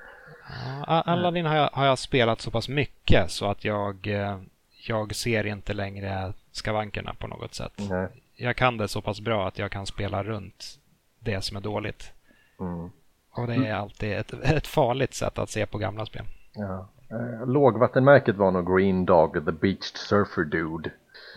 Ja, 0.88 1.02
Aladdin 1.02 1.46
har 1.46 1.56
jag, 1.56 1.70
har 1.74 1.86
jag 1.86 2.00
spelat 2.00 2.42
så 2.42 2.52
pass 2.52 2.70
mycket 2.70 3.32
så 3.32 3.52
att 3.52 3.66
jag, 3.66 4.08
eh, 4.08 4.40
jag 4.88 5.16
ser 5.16 5.46
inte 5.46 5.74
längre 5.74 6.34
skavankerna 6.52 7.14
på 7.20 7.28
något 7.28 7.54
sätt. 7.54 7.74
Nej. 7.90 8.08
Jag 8.36 8.56
kan 8.56 8.78
det 8.78 8.88
så 8.88 9.02
pass 9.02 9.22
bra 9.22 9.48
att 9.48 9.60
jag 9.60 9.72
kan 9.72 9.86
spela 9.86 10.24
runt 10.24 10.80
det 11.20 11.42
som 11.42 11.58
är 11.58 11.62
dåligt. 11.62 12.14
Mm. 12.60 12.90
Och 13.32 13.48
det 13.48 13.56
är 13.56 13.74
alltid 13.74 14.14
ett, 14.14 14.34
ett 14.34 14.68
farligt 14.68 15.14
sätt 15.14 15.40
att 15.40 15.50
se 15.50 15.66
på 15.66 15.78
gamla 15.78 16.06
spel. 16.06 16.26
Ja. 16.54 16.90
Eh, 17.12 17.48
lågvattenmärket 17.48 18.36
var 18.36 18.52
nog 18.52 18.78
Green 18.78 19.06
Dog, 19.06 19.46
The 19.46 19.52
Beached 19.52 19.98
Surfer 19.98 20.44
Dude. 20.44 20.92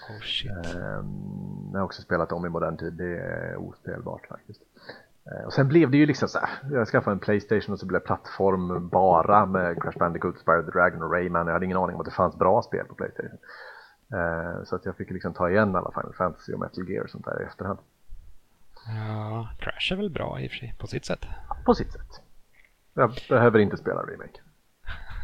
Oh 0.08 0.20
shit. 0.20 0.50
Eh, 0.50 1.04
jag 1.72 1.78
har 1.78 1.84
också 1.84 2.02
spelat 2.02 2.32
om 2.32 2.46
i 2.46 2.48
modern 2.48 2.76
tid, 2.76 2.92
det 2.92 3.18
är 3.18 3.56
ospelbart 3.56 4.26
faktiskt. 4.26 4.60
Eh, 5.26 5.46
och 5.46 5.52
sen 5.52 5.68
blev 5.68 5.90
det 5.90 5.96
ju 5.96 6.06
liksom 6.06 6.28
så 6.28 6.38
här, 6.38 6.48
jag 6.70 6.88
skaffade 6.88 7.14
en 7.14 7.18
Playstation 7.18 7.72
och 7.72 7.78
så 7.78 7.86
blev 7.86 8.00
det 8.00 8.06
plattform 8.06 8.88
bara 8.88 9.46
med 9.46 9.82
Crash 9.82 9.98
Bandicoot, 9.98 10.38
Spyro 10.38 10.62
the 10.62 10.70
Dragon 10.70 11.02
och 11.02 11.12
Rayman. 11.12 11.46
Jag 11.46 11.52
hade 11.52 11.64
ingen 11.64 11.76
aning 11.76 11.94
om 11.94 12.00
att 12.00 12.06
det 12.06 12.12
fanns 12.12 12.36
bra 12.36 12.62
spel 12.62 12.86
på 12.86 12.94
Playstation. 12.94 13.38
Eh, 14.12 14.64
så 14.64 14.76
att 14.76 14.84
jag 14.84 14.96
fick 14.96 15.10
liksom 15.10 15.34
ta 15.34 15.50
igen 15.50 15.76
alla 15.76 15.90
Final 15.90 16.14
Fantasy 16.14 16.52
och 16.52 16.60
Metal 16.60 16.88
Gear 16.88 17.04
och 17.04 17.10
sånt 17.10 17.24
där 17.24 17.42
i 17.42 17.44
efterhand. 17.44 17.78
Ja, 18.86 19.48
Crash 19.58 19.92
är 19.92 19.96
väl 19.96 20.10
bra 20.10 20.40
i 20.40 20.46
och 20.46 20.50
för 20.50 20.58
sig, 20.58 20.74
på 20.78 20.86
sitt 20.86 21.04
sätt. 21.04 21.26
På 21.64 21.74
sitt 21.74 21.92
sätt. 21.92 22.20
Jag 22.94 23.12
behöver 23.28 23.58
inte 23.58 23.76
spela 23.76 24.02
remake. 24.02 24.40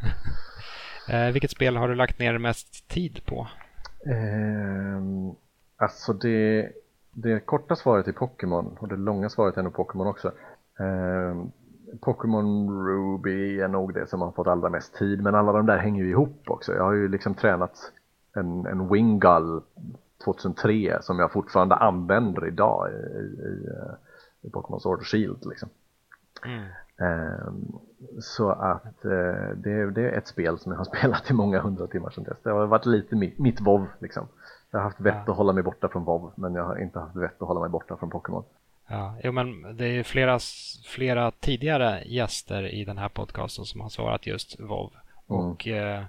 eh, 1.09 1.32
vilket 1.32 1.51
spel 1.51 1.76
har 1.76 1.88
du 1.88 1.94
lagt 1.94 2.18
ner 2.18 2.38
mest 2.38 2.88
tid 2.88 3.20
på? 3.26 3.49
Eh, 4.07 5.03
alltså 5.76 6.12
det, 6.12 6.72
det 7.11 7.40
korta 7.40 7.76
svaret 7.76 8.09
är 8.09 8.12
Pokémon 8.12 8.76
och 8.80 8.88
det 8.88 8.96
långa 8.96 9.28
svaret 9.28 9.57
är 9.57 9.62
nog 9.62 9.74
Pokémon 9.74 10.07
också. 10.07 10.32
Eh, 10.78 11.44
Pokémon 12.01 12.70
Ruby 12.86 13.61
är 13.61 13.68
nog 13.68 13.94
det 13.94 14.07
som 14.07 14.20
har 14.20 14.32
fått 14.32 14.46
allra 14.46 14.68
mest 14.68 14.94
tid 14.94 15.22
men 15.22 15.34
alla 15.34 15.53
de 15.53 15.66
där 15.66 15.78
hänger 15.78 16.05
ju 16.05 16.11
ihop 16.11 16.42
också. 16.46 16.74
Jag 16.74 16.84
har 16.84 16.92
ju 16.92 17.09
liksom 17.09 17.34
tränat 17.34 17.92
en, 18.34 18.66
en 18.66 18.88
Wingull 18.88 19.62
2003 20.24 20.99
som 21.03 21.18
jag 21.18 21.32
fortfarande 21.32 21.74
använder 21.74 22.46
idag 22.46 22.90
i, 22.90 23.26
i, 23.26 23.68
i 24.40 24.51
Pokémon 24.51 24.80
Sword 24.80 24.99
och 24.99 25.07
Shield 25.07 25.46
liksom. 25.46 25.68
Mm. 26.44 26.64
Um, 27.46 27.78
så 28.20 28.51
att 28.51 29.05
uh, 29.05 29.11
det, 29.57 29.90
det, 29.90 30.03
är 30.03 30.12
ett 30.18 30.26
spel 30.26 30.59
som 30.59 30.72
jag 30.72 30.78
har 30.78 30.84
spelat 30.96 31.30
i 31.30 31.34
många 31.34 31.61
hundra 31.61 31.86
timmar 31.86 32.11
sedan 32.11 32.24
dess. 32.24 32.38
Det 32.42 32.51
har 32.51 32.66
varit 32.66 32.86
lite 32.86 33.16
mitt, 33.16 33.38
mitt 33.38 33.61
WoW 33.61 33.86
liksom. 33.99 34.28
Jag 34.70 34.78
har 34.78 34.84
haft 34.84 35.01
vett 35.01 35.22
ja. 35.26 35.32
att 35.32 35.36
hålla 35.36 35.53
mig 35.53 35.62
borta 35.62 35.88
från 35.88 36.05
WoW 36.05 36.32
men 36.34 36.55
jag 36.55 36.64
har 36.64 36.78
inte 36.78 36.99
haft 36.99 37.16
vett 37.16 37.42
att 37.42 37.49
hålla 37.49 37.61
mig 37.61 37.68
borta 37.68 37.96
från 37.96 38.11
Pokémon. 38.11 38.44
Ja, 38.88 39.14
jo, 39.24 39.32
men 39.32 39.76
det 39.76 39.86
är 39.86 40.03
flera, 40.03 40.38
flera 40.86 41.30
tidigare 41.30 42.03
gäster 42.07 42.66
i 42.74 42.84
den 42.84 42.99
här 42.99 43.09
podcasten 43.09 43.64
som 43.64 43.80
har 43.80 43.88
svarat 43.88 44.26
just 44.26 44.61
WoW. 44.61 44.92
Mm. 45.30 45.40
Och 45.40 45.68
eh, 45.68 46.03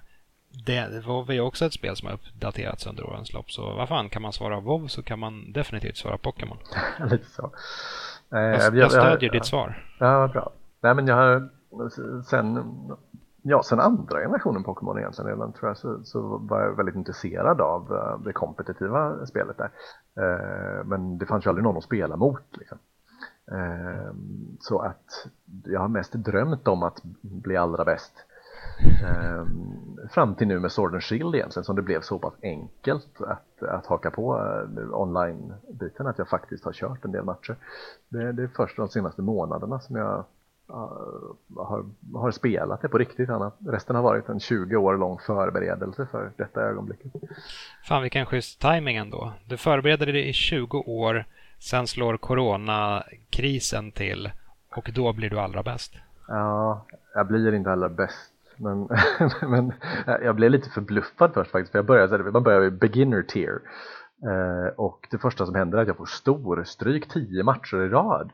det, 0.66 1.06
WoW 1.06 1.30
är 1.30 1.40
också 1.40 1.66
ett 1.66 1.72
spel 1.72 1.96
som 1.96 2.06
har 2.06 2.14
uppdaterats 2.14 2.86
under 2.86 3.06
årens 3.06 3.32
lopp. 3.32 3.50
Så 3.52 3.74
vad 3.74 3.88
fan, 3.88 4.08
kan 4.08 4.22
man 4.22 4.32
svara 4.32 4.60
WoW 4.60 4.86
så 4.86 5.02
kan 5.02 5.18
man 5.18 5.52
definitivt 5.52 5.96
svara 5.96 6.18
Pokémon. 6.18 6.58
Lite 7.10 7.30
så. 7.30 7.52
Eh, 8.32 8.40
jag, 8.40 8.76
jag, 8.76 8.90
stödjer 8.90 9.28
jag, 9.28 9.32
ditt 9.32 9.46
svar. 9.46 9.86
Ja, 9.98 10.28
bra. 10.28 10.52
Nej, 10.80 10.94
men 10.94 11.06
jag 11.06 11.14
har 11.14 11.48
sen, 12.24 12.58
ja, 13.42 13.62
sen 13.62 13.80
andra 13.80 14.20
generationen 14.20 14.62
Pokémon 14.62 14.98
egentligen 14.98 15.30
redan 15.30 15.52
tror 15.52 15.70
jag 15.70 15.76
så, 15.76 16.04
så 16.04 16.38
var 16.38 16.60
jag 16.60 16.76
väldigt 16.76 16.94
intresserad 16.94 17.60
av 17.60 17.92
eh, 17.92 18.20
det 18.24 18.32
kompetitiva 18.32 19.26
spelet 19.26 19.56
där. 19.58 19.70
Eh, 20.16 20.84
men 20.84 21.18
det 21.18 21.26
fanns 21.26 21.46
ju 21.46 21.48
aldrig 21.48 21.64
någon 21.64 21.76
att 21.76 21.84
spela 21.84 22.16
mot. 22.16 22.56
Liksom. 22.58 22.78
Eh, 23.52 24.14
så 24.60 24.78
att 24.78 25.26
jag 25.64 25.80
har 25.80 25.88
mest 25.88 26.12
drömt 26.12 26.68
om 26.68 26.82
att 26.82 27.02
bli 27.20 27.56
allra 27.56 27.84
bäst 27.84 28.12
fram 30.10 30.34
till 30.34 30.48
nu 30.48 30.58
med 30.58 30.72
Sword 30.72 30.92
and 30.92 31.02
Shield 31.02 31.34
egentligen 31.34 31.64
som 31.64 31.76
det 31.76 31.82
blev 31.82 32.00
så 32.00 32.18
pass 32.18 32.34
enkelt 32.42 33.20
att, 33.20 33.62
att 33.62 33.86
haka 33.86 34.10
på 34.10 34.32
online-biten 34.92 36.06
att 36.06 36.18
jag 36.18 36.28
faktiskt 36.28 36.64
har 36.64 36.72
kört 36.72 37.04
en 37.04 37.12
del 37.12 37.24
matcher. 37.24 37.56
Det, 38.08 38.32
det 38.32 38.42
är 38.42 38.50
först 38.56 38.76
de 38.76 38.88
senaste 38.88 39.22
månaderna 39.22 39.80
som 39.80 39.96
jag 39.96 40.24
har, 41.56 41.84
har 42.14 42.30
spelat 42.30 42.82
det 42.82 42.88
på 42.88 42.98
riktigt. 42.98 43.30
Annat. 43.30 43.56
Resten 43.66 43.96
har 43.96 44.02
varit 44.02 44.28
en 44.28 44.40
20 44.40 44.76
år 44.76 44.96
lång 44.96 45.18
förberedelse 45.18 46.06
för 46.10 46.32
detta 46.36 46.60
ögonblicket. 46.60 47.12
Fan 47.84 48.02
vilken 48.02 48.26
schysst 48.26 48.60
timing 48.60 48.96
ändå. 48.96 49.32
Du 49.44 49.56
förberedde 49.56 50.04
dig 50.04 50.28
i 50.28 50.32
20 50.32 50.78
år, 50.78 51.24
sen 51.58 51.86
slår 51.86 52.16
coronakrisen 52.16 53.92
till 53.92 54.30
och 54.76 54.90
då 54.94 55.12
blir 55.12 55.30
du 55.30 55.38
allra 55.38 55.62
bäst. 55.62 55.94
Ja, 56.28 56.86
jag 57.14 57.26
blir 57.26 57.54
inte 57.54 57.72
allra 57.72 57.88
bäst 57.88 58.32
men, 58.60 58.88
men 59.50 59.72
jag 60.06 60.36
blev 60.36 60.50
lite 60.50 60.70
förbluffad 60.70 61.34
först 61.34 61.50
faktiskt, 61.50 61.72
för 61.72 61.78
jag 61.78 61.86
började, 61.86 62.30
man 62.30 62.42
börjar 62.42 62.64
i 62.64 62.70
beginner 62.70 63.22
tier. 63.22 63.60
Eh, 64.22 64.74
och 64.76 65.08
det 65.10 65.18
första 65.18 65.46
som 65.46 65.54
händer 65.54 65.78
är 65.78 65.82
att 65.82 65.88
jag 65.88 65.96
får 65.96 66.06
stor 66.06 66.64
stryk 66.64 67.08
tio 67.08 67.42
matcher 67.42 67.76
i 67.76 67.88
rad. 67.88 68.30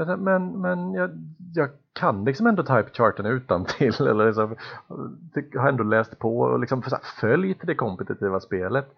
Alltså, 0.00 0.16
men, 0.16 0.60
men 0.60 0.92
jag, 0.92 1.10
jag 1.54 1.70
kan 1.92 2.24
liksom 2.24 2.46
ändå 2.46 2.62
typecharten 2.62 3.26
utan 3.26 3.64
till 3.64 3.94
eller 4.06 4.26
liksom, 4.26 4.56
har 5.56 5.68
ändå 5.68 5.84
läst 5.84 6.18
på 6.18 6.38
och 6.38 6.60
liksom 6.60 6.82
följt 7.20 7.58
det 7.62 7.74
kompetitiva 7.74 8.40
spelet 8.40 8.88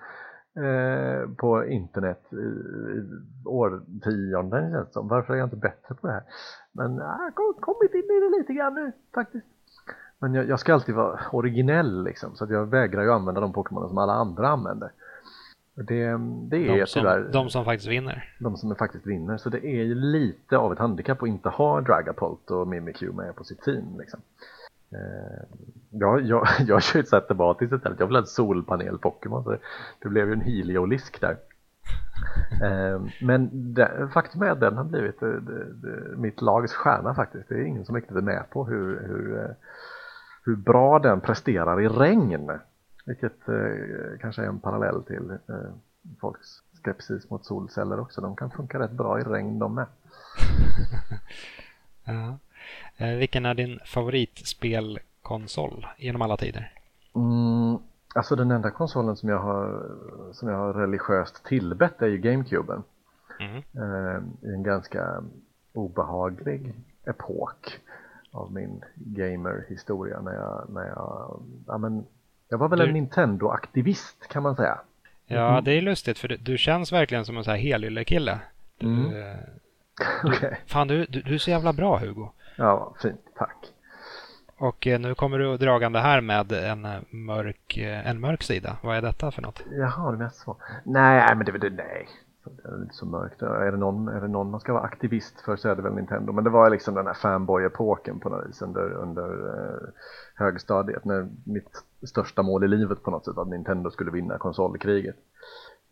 eh, 0.57 1.31
på 1.37 1.67
internet 1.67 2.23
i, 2.33 2.37
i 2.37 3.09
årtionden 3.45 4.73
känns 4.73 4.87
det 4.87 4.93
som. 4.93 5.09
Varför 5.09 5.35
är 5.35 5.39
jag 5.39 5.47
inte 5.47 5.57
bättre 5.57 5.95
på 5.95 6.07
det 6.07 6.13
här? 6.13 6.23
Men 6.73 7.03
ah, 7.03 7.31
jag 7.37 7.43
har 7.43 7.61
kommit 7.61 7.95
in 7.95 8.17
i 8.17 8.21
det 8.21 8.39
lite 8.39 8.53
grann 8.53 8.75
nu 8.75 8.93
faktiskt. 9.15 9.47
Men 10.19 10.35
jag, 10.35 10.49
jag, 10.49 10.61
ska 10.61 10.75
alltid 10.75 10.95
vara 10.95 11.21
originell 11.33 12.05
liksom, 12.05 12.35
så 12.35 12.45
att 12.45 12.51
jag 12.51 12.67
vägrar 12.67 13.03
ju 13.03 13.13
använda 13.13 13.41
de 13.41 13.53
Pokémon 13.53 13.89
som 13.89 13.99
alla 13.99 14.13
andra 14.13 14.49
använder. 14.49 14.93
Det, 15.75 16.18
det 16.51 16.68
är 16.68 16.79
de 16.79 16.87
som, 16.87 17.01
tyvärr, 17.01 17.29
de 17.33 17.51
som 17.51 17.64
faktiskt 17.64 17.91
vinner. 17.91 18.35
De 18.39 18.57
som 18.57 18.77
faktiskt 18.77 19.07
vinner. 19.07 19.37
Så 19.37 19.49
det 19.49 19.66
är 19.66 19.85
ju 19.85 19.95
lite 19.95 20.59
av 20.59 20.73
ett 20.73 20.79
handikapp 20.79 21.23
att 21.23 21.29
inte 21.29 21.49
ha 21.49 21.81
Dragapult 21.81 22.51
och 22.51 22.68
Mimikyu 22.68 23.12
med 23.12 23.37
på 23.37 23.45
sitt 23.45 23.62
team. 23.62 23.99
Liksom. 23.99 24.20
Eh, 24.93 25.43
jag, 25.91 26.23
jag, 26.66 26.83
kör 26.83 27.01
ett 27.01 27.09
Zetabatis 27.09 27.73
istället. 27.73 28.01
Jag 28.01 28.07
vill 28.07 28.16
ha 28.16 28.20
en 28.20 28.27
solpanel-Pokémon. 28.27 29.51
Det, 29.51 29.59
det 30.03 30.09
blev 30.09 30.27
ju 30.27 30.33
en 30.33 30.41
Heliolisk 30.41 31.20
där. 31.20 31.37
Eh, 32.62 33.01
men 33.23 33.75
det, 33.75 34.09
faktum 34.14 34.43
är 34.43 34.51
att 34.51 34.61
den 34.61 34.77
har 34.77 34.85
blivit 34.85 35.20
det, 35.20 35.41
det, 35.41 36.16
mitt 36.16 36.43
lags 36.43 36.73
stjärna 36.73 37.14
faktiskt. 37.14 37.49
Det 37.49 37.55
är 37.55 37.64
ingen 37.64 37.85
som 37.85 37.95
riktigt 37.95 38.16
är 38.16 38.20
med 38.20 38.51
på 38.51 38.64
hur, 38.64 39.07
hur 39.07 39.39
eh, 39.39 39.51
hur 40.45 40.57
bra 40.57 40.99
den 40.99 41.20
presterar 41.20 41.81
i 41.81 41.89
regn. 41.89 42.51
Vilket 43.05 43.49
eh, 43.49 44.19
kanske 44.21 44.43
är 44.43 44.47
en 44.47 44.61
parallell 44.61 45.03
till 45.03 45.31
eh, 45.31 45.71
folks 46.21 46.49
skepsis 46.85 47.31
mot 47.31 47.45
solceller 47.45 48.01
också. 48.01 48.21
De 48.21 48.37
kan 48.37 48.51
funka 48.51 48.79
rätt 48.79 48.91
bra 48.91 49.21
i 49.21 49.23
regn 49.23 49.59
de 49.59 49.75
med. 49.75 49.87
ja. 52.05 52.39
eh, 52.97 53.17
vilken 53.17 53.47
är 53.47 53.55
din 53.55 53.81
favoritspelkonsol 53.87 55.87
genom 55.99 56.23
alla 56.23 56.37
tider? 56.37 56.73
Mm, 57.15 57.79
alltså 58.15 58.37
den 58.37 58.51
enda 58.51 58.71
konsolen 58.71 59.17
som 59.17 59.29
jag 59.29 59.39
har, 59.39 59.91
som 60.33 60.49
jag 60.49 60.57
har 60.57 60.73
religiöst 60.73 61.45
tillbett 61.45 62.03
är 62.03 62.07
ju 62.07 62.19
GameCuben. 62.19 62.83
Mm. 63.41 63.57
Eh, 63.57 64.23
I 64.51 64.55
en 64.55 64.63
ganska 64.63 65.23
obehaglig 65.73 66.75
epok 67.05 67.81
av 68.31 68.53
min 68.53 68.85
gamer-historia 68.95 70.21
när 70.21 70.35
jag, 70.35 70.65
när 70.69 70.87
jag, 70.87 71.43
ja 71.67 71.79
men, 71.79 72.07
jag 72.53 72.59
var 72.59 72.69
väl 72.69 72.79
du... 72.79 72.85
en 72.85 72.93
Nintendo-aktivist 72.93 74.29
kan 74.29 74.43
man 74.43 74.57
säga. 74.57 74.79
Ja, 75.27 75.53
mm. 75.53 75.65
det 75.65 75.73
är 75.73 75.83
lustigt 75.83 76.19
för 76.19 76.29
du, 76.29 76.37
du 76.37 76.59
känns 76.59 76.93
verkligen 76.93 77.25
som 77.25 77.37
en 77.37 77.45
sån 77.45 77.51
här 77.51 77.61
helylle-kille. 77.61 78.39
Mm. 78.79 79.17
Eh, 79.17 79.37
okay. 80.25 80.55
Fan, 80.67 80.89
du, 80.89 81.07
du, 81.07 81.21
du 81.23 81.35
är 81.35 81.39
så 81.39 81.51
jävla 81.51 81.73
bra 81.73 81.99
Hugo. 81.99 82.29
Ja, 82.57 82.95
fint, 83.03 83.21
tack. 83.39 83.57
Och 84.57 84.87
eh, 84.87 85.01
nu 85.01 85.15
kommer 85.15 85.39
du 85.39 85.57
dragande 85.57 85.99
här 85.99 86.21
med 86.21 86.53
en 86.53 86.89
mörk, 87.11 87.77
eh, 87.77 88.07
en 88.09 88.21
mörk 88.21 88.43
sida. 88.43 88.77
Vad 88.83 88.97
är 88.97 89.03
detta 89.03 89.31
för 89.31 89.43
något? 89.43 89.63
Jaha, 89.71 90.11
det 90.11 90.19
mest 90.19 90.37
så. 90.37 90.57
Nej, 90.85 91.35
men 91.37 91.47
det, 91.47 91.59
det 91.59 91.71
nej. 91.71 92.09
Det 92.45 92.68
är 92.68 92.82
inte 92.82 92.95
så 92.95 93.07
mörkt. 93.07 93.43
Är 93.43 93.70
det, 93.70 93.76
någon, 93.76 94.09
är 94.09 94.20
det 94.20 94.28
någon 94.28 94.51
man 94.51 94.61
ska 94.61 94.72
vara 94.72 94.82
aktivist 94.82 95.40
för 95.40 95.57
så 95.57 95.68
är 95.68 95.76
det 95.76 95.82
väl 95.82 95.95
Nintendo. 95.95 96.32
Men 96.32 96.45
det 96.45 96.51
var 96.51 96.70
liksom 96.70 96.95
den 96.95 97.07
här 97.07 97.14
fanboy-epoken 97.14 98.20
på 98.20 98.28
något 98.28 98.49
vis 98.49 98.62
under, 98.62 98.93
under 98.93 99.28
eh, 99.30 99.88
högstadiet. 100.34 101.05
När 101.05 101.28
mitt 101.45 101.84
största 102.03 102.43
mål 102.43 102.64
i 102.64 102.68
livet 102.68 103.03
på 103.03 103.11
något 103.11 103.24
sätt 103.24 103.36
var 103.36 103.43
att 103.43 103.49
Nintendo 103.49 103.90
skulle 103.90 104.11
vinna 104.11 104.38
konsolkriget. 104.38 105.16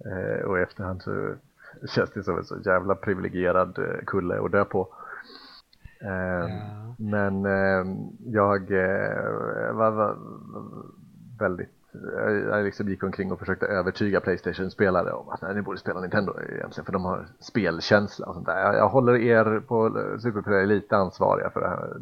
Eh, 0.05 0.45
och 0.45 0.59
i 0.59 0.63
efterhand 0.63 1.03
så 1.03 1.35
känns 1.89 2.11
det 2.11 2.23
som 2.23 2.39
en 2.39 2.45
så 2.45 2.57
jävla 2.65 2.95
privilegierad 2.95 3.79
eh, 3.79 4.05
kulle 4.07 4.41
att 4.41 4.53
dö 4.53 4.65
på. 4.65 4.89
Eh, 6.01 6.11
ja. 6.11 6.95
Men 6.99 7.47
eh, 7.47 7.97
jag 8.27 8.71
eh, 8.71 9.73
var, 9.73 9.91
var 9.91 10.17
väldigt 11.39 11.80
jag 12.51 12.65
liksom 12.65 12.89
gick 12.89 13.03
omkring 13.03 13.33
och 13.33 13.39
försökte 13.39 13.67
övertyga 13.67 14.21
Playstation-spelare 14.21 15.13
om 15.13 15.29
att 15.29 15.43
nej, 15.43 15.55
ni 15.55 15.63
borde 15.63 15.79
spela 15.79 16.01
Nintendo 16.01 16.41
egentligen 16.41 16.85
för 16.85 16.93
de 16.93 17.05
har 17.05 17.27
spelkänsla 17.41 18.27
och 18.27 18.35
sånt 18.35 18.47
där. 18.47 18.59
Jag, 18.59 18.75
jag 18.75 18.89
håller 18.89 19.17
er 19.17 19.61
på 19.61 19.91
Superplay 20.23 20.67
lite 20.67 20.97
ansvariga 20.97 21.51
för 21.51 21.61
det 21.61 21.69
här 21.69 21.97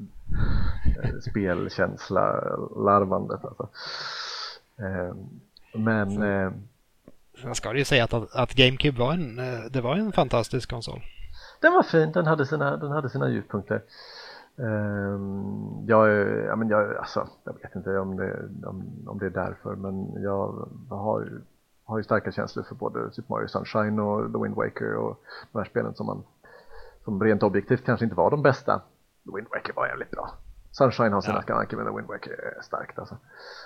eh, 1.03 1.11
spelkänsla-larvandet. 1.31 3.45
Alltså. 3.45 3.69
Eh, 4.79 5.15
men... 5.75 6.23
Eh, 6.23 6.53
Sen 7.43 7.55
ska 7.55 7.73
det 7.73 7.79
ju 7.79 7.85
säga 7.85 8.05
att, 8.05 8.35
att 8.35 8.55
GameCube 8.55 8.99
var 8.99 9.13
en, 9.13 9.37
det 9.71 9.81
var 9.81 9.97
en 9.97 10.13
fantastisk 10.13 10.71
konsol. 10.71 11.01
Den 11.61 11.73
var 11.73 11.83
fin, 11.83 12.13
den 12.13 12.27
hade 12.27 12.47
sina, 12.47 12.77
den 12.77 12.91
hade 12.91 13.11
sina 13.11 13.29
ljuspunkter. 13.29 13.83
Um, 14.61 15.85
jag, 15.87 16.09
ja, 16.47 16.57
men 16.57 16.69
jag, 16.69 16.97
alltså, 16.97 17.29
jag 17.45 17.53
vet 17.63 17.75
inte 17.75 17.99
om 17.99 18.17
det, 18.17 18.49
om, 18.67 18.85
om 19.07 19.19
det 19.19 19.27
är 19.27 19.31
därför 19.31 19.77
men 19.77 20.23
jag 20.23 20.69
har, 20.89 21.31
har 21.85 21.99
ju 21.99 22.05
starka 22.05 22.33
känslor 22.33 22.65
för 22.65 22.75
både 22.75 23.13
Super 23.13 23.35
Mario 23.35 23.49
Sunshine 23.49 23.99
och 23.99 24.33
The 24.33 24.39
Wind 24.43 24.55
Waker 24.55 24.95
och 24.95 25.23
de 25.53 25.59
här 25.59 25.65
spelen 25.65 25.95
som 25.95 26.07
man 26.07 26.23
som 27.05 27.23
rent 27.23 27.43
objektivt 27.43 27.85
kanske 27.85 28.05
inte 28.05 28.17
var 28.17 28.31
de 28.31 28.43
bästa. 28.43 28.83
The 29.25 29.37
Wind 29.37 29.47
Waker 29.51 29.73
var 29.73 29.87
jävligt 29.87 30.11
bra. 30.11 30.31
Sunshine 30.71 31.13
har 31.13 31.21
sina 31.21 31.37
ja. 31.37 31.43
skavanker 31.43 31.77
men 31.77 31.87
The 31.87 31.97
Wind 31.97 32.09
Waker 32.09 32.31
är 32.31 32.63
starkt 32.63 32.99
alltså. 32.99 33.17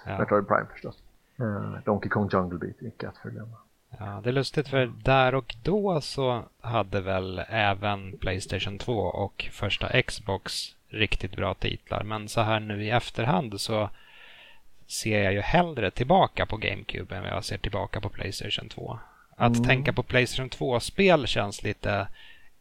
Ja. 0.06 0.18
Metroid 0.18 0.48
Prime 0.48 0.66
förstås. 0.72 1.02
Uh, 1.40 1.78
Donkey 1.84 2.08
Kong 2.08 2.28
Jungle 2.32 2.58
Beat, 2.58 2.82
icke 2.82 3.08
att 3.08 3.18
förglömma. 3.18 3.56
Ja, 3.98 4.20
det 4.24 4.30
är 4.30 4.32
lustigt 4.32 4.68
för 4.68 4.92
där 5.04 5.34
och 5.34 5.54
då 5.62 6.00
så 6.00 6.42
hade 6.60 7.00
väl 7.00 7.42
även 7.48 8.18
Playstation 8.18 8.78
2 8.78 8.92
och 8.98 9.48
första 9.52 10.02
Xbox 10.02 10.76
riktigt 10.92 11.36
bra 11.36 11.54
titlar. 11.54 12.02
Men 12.04 12.28
så 12.28 12.40
här 12.40 12.60
nu 12.60 12.84
i 12.84 12.90
efterhand 12.90 13.60
så 13.60 13.90
ser 14.86 15.22
jag 15.22 15.32
ju 15.32 15.40
hellre 15.40 15.90
tillbaka 15.90 16.46
på 16.46 16.56
GameCube 16.56 17.16
än 17.16 17.24
jag 17.24 17.44
ser 17.44 17.58
tillbaka 17.58 18.00
på 18.00 18.08
Playstation 18.08 18.68
2. 18.68 18.98
Att 19.36 19.56
mm. 19.56 19.68
tänka 19.68 19.92
på 19.92 20.02
Playstation 20.02 20.50
2-spel 20.50 21.26
känns 21.26 21.62
lite 21.62 22.08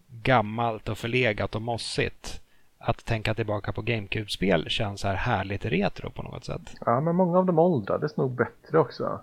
gammalt 0.08 0.90
och 0.90 0.98
förlegat 0.98 1.56
och 1.56 1.62
mossigt. 1.62 2.42
Att 2.78 3.06
tänka 3.06 3.34
tillbaka 3.34 3.74
på 3.74 3.82
GameCube-spel 3.82 4.70
känns 4.70 5.04
här 5.04 5.16
härligt 5.16 5.66
retro 5.66 6.10
på 6.10 6.24
något 6.24 6.46
sätt. 6.46 6.76
Ja, 6.86 7.02
men 7.02 7.16
många 7.16 7.40
av 7.40 7.46
dem 7.46 7.60
åldrades 7.60 8.18
nog 8.18 8.36
bättre 8.36 8.80
också. 8.80 9.20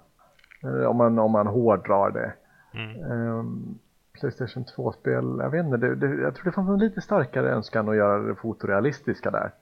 Eh, 0.62 0.84
om 0.84 0.96
man, 0.96 1.18
om 1.18 1.32
man 1.32 1.46
hårdrar 1.46 2.10
det. 2.10 2.32
Mm. 2.74 3.10
Um, 3.10 3.78
Playstation 4.20 4.64
2-spel, 4.64 5.24
jag 5.38 5.50
vet 5.50 5.64
inte, 5.64 5.76
det, 5.76 5.94
det, 5.94 6.22
jag 6.22 6.34
tror 6.34 6.44
det 6.44 6.52
fanns 6.52 6.68
en 6.68 6.78
lite 6.78 7.00
starkare 7.00 7.50
önskan 7.50 7.88
att 7.88 7.96
göra 7.96 8.18
det 8.18 8.34
fotorealistiska 8.34 9.30
där. 9.30 9.52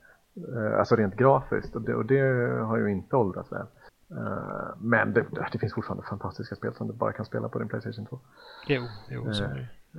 Uh, 0.48 0.78
alltså 0.78 0.96
rent 0.96 1.16
grafiskt 1.16 1.76
och 1.76 1.82
det, 1.82 1.94
och 1.94 2.06
det 2.06 2.20
har 2.62 2.76
ju 2.76 2.90
inte 2.90 3.16
åldrats 3.16 3.52
väl. 3.52 3.66
Uh, 4.10 4.76
men 4.78 5.12
det, 5.12 5.26
det, 5.52 5.58
finns 5.58 5.74
fortfarande 5.74 6.06
fantastiska 6.06 6.56
spel 6.56 6.74
som 6.74 6.86
du 6.86 6.92
bara 6.92 7.12
kan 7.12 7.24
spela 7.24 7.48
på 7.48 7.58
din 7.58 7.68
Playstation 7.68 8.06
2. 8.06 8.20
Jo, 8.66 8.82
jo 9.08 9.32
så 9.32 9.44
uh, 9.44 9.50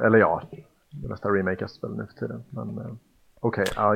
Eller 0.06 0.18
ja, 0.18 0.44
det 0.92 1.08
mesta 1.08 1.30
remakas 1.30 1.72
spel 1.72 1.96
nu 1.98 2.06
för 2.06 2.14
tiden. 2.14 2.44
Men 2.50 2.80
uh, 2.80 2.94
okej, 3.40 3.62
okay, 3.62 3.74
ja, 3.76 3.96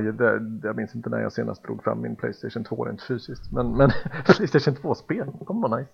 jag 0.63 0.75
minns 0.75 0.95
inte 0.95 1.09
när 1.09 1.19
jag 1.19 1.33
senast 1.33 1.63
drog 1.63 1.83
fram 1.83 2.01
min 2.01 2.15
Playstation 2.15 2.63
2 2.63 2.85
rent 2.85 3.01
fysiskt. 3.01 3.51
Men, 3.51 3.77
men 3.77 3.89
Playstation 4.25 4.75
2-spel, 4.75 5.31
de 5.47 5.61
var 5.61 5.79
nice. 5.79 5.91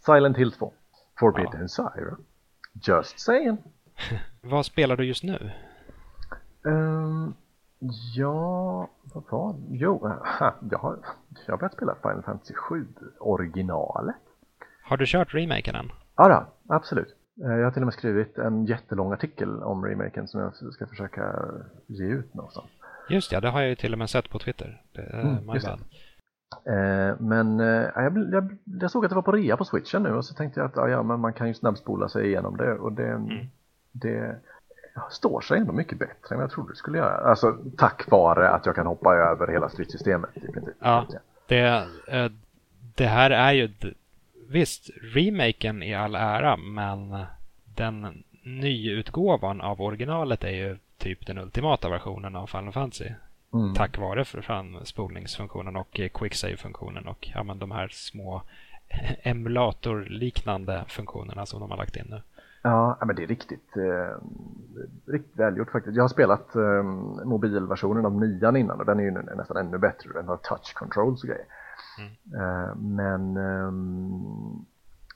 Silent 0.00 0.36
Hill 0.36 0.52
2, 0.52 0.72
Forbidden 1.18 1.60
ja. 1.60 1.68
Syra. 1.68 2.16
Just 2.72 3.20
saying. 3.20 3.58
vad 4.40 4.66
spelar 4.66 4.96
du 4.96 5.04
just 5.04 5.22
nu? 5.22 5.50
Um, 6.62 7.34
ja, 8.14 8.88
vad 9.02 9.24
var 9.30 9.52
det? 9.52 9.76
Jo, 9.76 10.06
aha, 10.06 10.54
jag 10.70 10.78
har, 10.78 10.98
jag 11.46 11.52
har 11.52 11.58
börjat 11.58 11.72
spela 11.72 11.94
Final 12.02 12.22
Fantasy 12.22 12.54
7 12.54 12.86
originalet. 13.18 14.16
Har 14.82 14.96
du 14.96 15.06
kört 15.06 15.34
remaken 15.34 15.74
än? 15.74 15.92
Ja, 16.16 16.28
då, 16.28 16.74
absolut. 16.74 17.14
Eh, 17.44 17.50
jag 17.50 17.64
har 17.64 17.70
till 17.70 17.82
och 17.82 17.86
med 17.86 17.94
skrivit 17.94 18.38
en 18.38 18.66
jättelång 18.66 19.12
artikel 19.12 19.62
om 19.62 19.84
remaken 19.84 20.28
som 20.28 20.40
jag 20.40 20.72
ska 20.74 20.86
försöka 20.86 21.34
ge 21.86 22.04
ut 22.04 22.34
någonstans. 22.34 22.66
Just 23.08 23.32
ja, 23.32 23.40
det 23.40 23.48
har 23.48 23.60
jag 23.60 23.68
ju 23.68 23.74
till 23.74 23.92
och 23.92 23.98
med 23.98 24.10
sett 24.10 24.30
på 24.30 24.38
Twitter. 24.38 24.82
Mm, 24.94 25.46
bad. 25.46 25.56
Eh, 25.56 25.76
men 27.18 27.60
eh, 27.60 27.90
jag, 27.94 28.32
jag, 28.32 28.56
jag, 28.80 28.90
såg 28.90 29.04
att 29.04 29.10
det 29.10 29.14
var 29.14 29.22
på 29.22 29.32
rea 29.32 29.56
på 29.56 29.64
switchen 29.64 30.02
nu 30.02 30.12
och 30.12 30.24
så 30.24 30.34
tänkte 30.34 30.60
jag 30.60 30.66
att 30.66 30.90
ja, 30.90 31.02
men 31.02 31.20
man 31.20 31.32
kan 31.32 31.48
ju 31.48 31.54
snabbspola 31.54 32.08
sig 32.08 32.26
igenom 32.26 32.56
det 32.56 32.72
och 32.72 32.92
det, 32.92 33.08
mm. 33.08 33.46
det 33.92 34.36
står 35.10 35.40
sig 35.40 35.58
ändå 35.58 35.72
mycket 35.72 35.98
bättre 35.98 36.34
än 36.34 36.40
jag 36.40 36.50
trodde 36.50 36.72
det 36.72 36.76
skulle 36.76 36.98
göra. 36.98 37.30
Alltså 37.30 37.56
tack 37.76 38.10
vare 38.10 38.50
att 38.50 38.66
jag 38.66 38.74
kan 38.74 38.86
hoppa 38.86 39.14
över 39.14 39.46
hela 39.52 39.68
stridssystemet 39.68 40.30
i 40.34 40.52
princip. 40.52 40.74
Ja, 40.80 41.06
det, 41.46 41.86
eh, 42.08 42.30
det 42.94 43.06
här 43.06 43.30
är 43.30 43.52
ju 43.52 43.70
visst, 44.48 44.90
remaken 45.02 45.82
i 45.82 45.94
all 45.94 46.14
ära, 46.14 46.56
men 46.56 47.24
den 47.76 48.24
nyutgåvan 48.42 49.60
av 49.60 49.80
originalet 49.80 50.44
är 50.44 50.50
ju 50.50 50.78
typ 50.98 51.26
den 51.26 51.38
ultimata 51.38 51.88
versionen 51.88 52.36
av 52.36 52.46
Final 52.46 52.72
Fantasy. 52.72 53.10
Mm. 53.52 53.74
Tack 53.74 53.98
vare 53.98 54.24
för 54.24 54.84
spolningsfunktionen 54.84 55.76
och 55.76 56.00
quicksave-funktionen 56.14 57.06
och 57.06 57.28
ja, 57.34 57.42
men 57.42 57.58
de 57.58 57.70
här 57.70 57.88
små 57.88 58.42
emulatorliknande 59.22 60.84
funktionerna 60.88 61.46
som 61.46 61.60
de 61.60 61.70
har 61.70 61.78
lagt 61.78 61.96
in 61.96 62.06
nu. 62.10 62.22
Ja, 62.62 62.98
men 63.06 63.16
det 63.16 63.22
är 63.22 63.26
riktigt, 63.26 63.76
eh, 63.76 64.16
riktigt 65.12 65.38
välgjort 65.38 65.70
faktiskt. 65.70 65.96
Jag 65.96 66.04
har 66.04 66.08
spelat 66.08 66.56
eh, 66.56 66.82
mobilversionen 67.24 68.06
av 68.06 68.12
nian 68.12 68.56
innan 68.56 68.80
och 68.80 68.86
den 68.86 69.00
är 69.00 69.04
ju 69.04 69.10
nästan 69.10 69.56
ännu 69.56 69.78
bättre. 69.78 70.12
Den 70.12 70.28
har 70.28 70.36
touch 70.36 70.74
controls 70.74 71.22
och 71.22 71.28
grejer. 71.28 71.46
Mm. 71.98 72.12
Eh, 72.40 72.74
men 72.76 73.36
eh, 73.36 73.72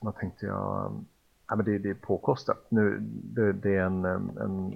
vad 0.00 0.16
tänkte 0.16 0.46
jag? 0.46 1.04
Ja, 1.48 1.56
men 1.56 1.64
det, 1.64 1.78
det 1.78 1.90
är 1.90 1.94
påkostat. 1.94 2.66
Nu, 2.68 2.98
det, 3.00 3.52
det 3.52 3.76
är 3.76 3.84
en, 3.84 4.04
en 4.04 4.74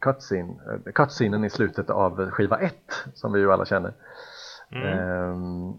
cutscene, 0.00 0.54
eh, 0.86 0.92
cutscenen 0.92 1.44
i 1.44 1.50
slutet 1.50 1.90
av 1.90 2.30
skiva 2.30 2.58
1 2.58 2.74
som 3.14 3.32
vi 3.32 3.40
ju 3.40 3.52
alla 3.52 3.64
känner. 3.64 3.92
Mm. 4.70 4.98
Um, 4.98 5.78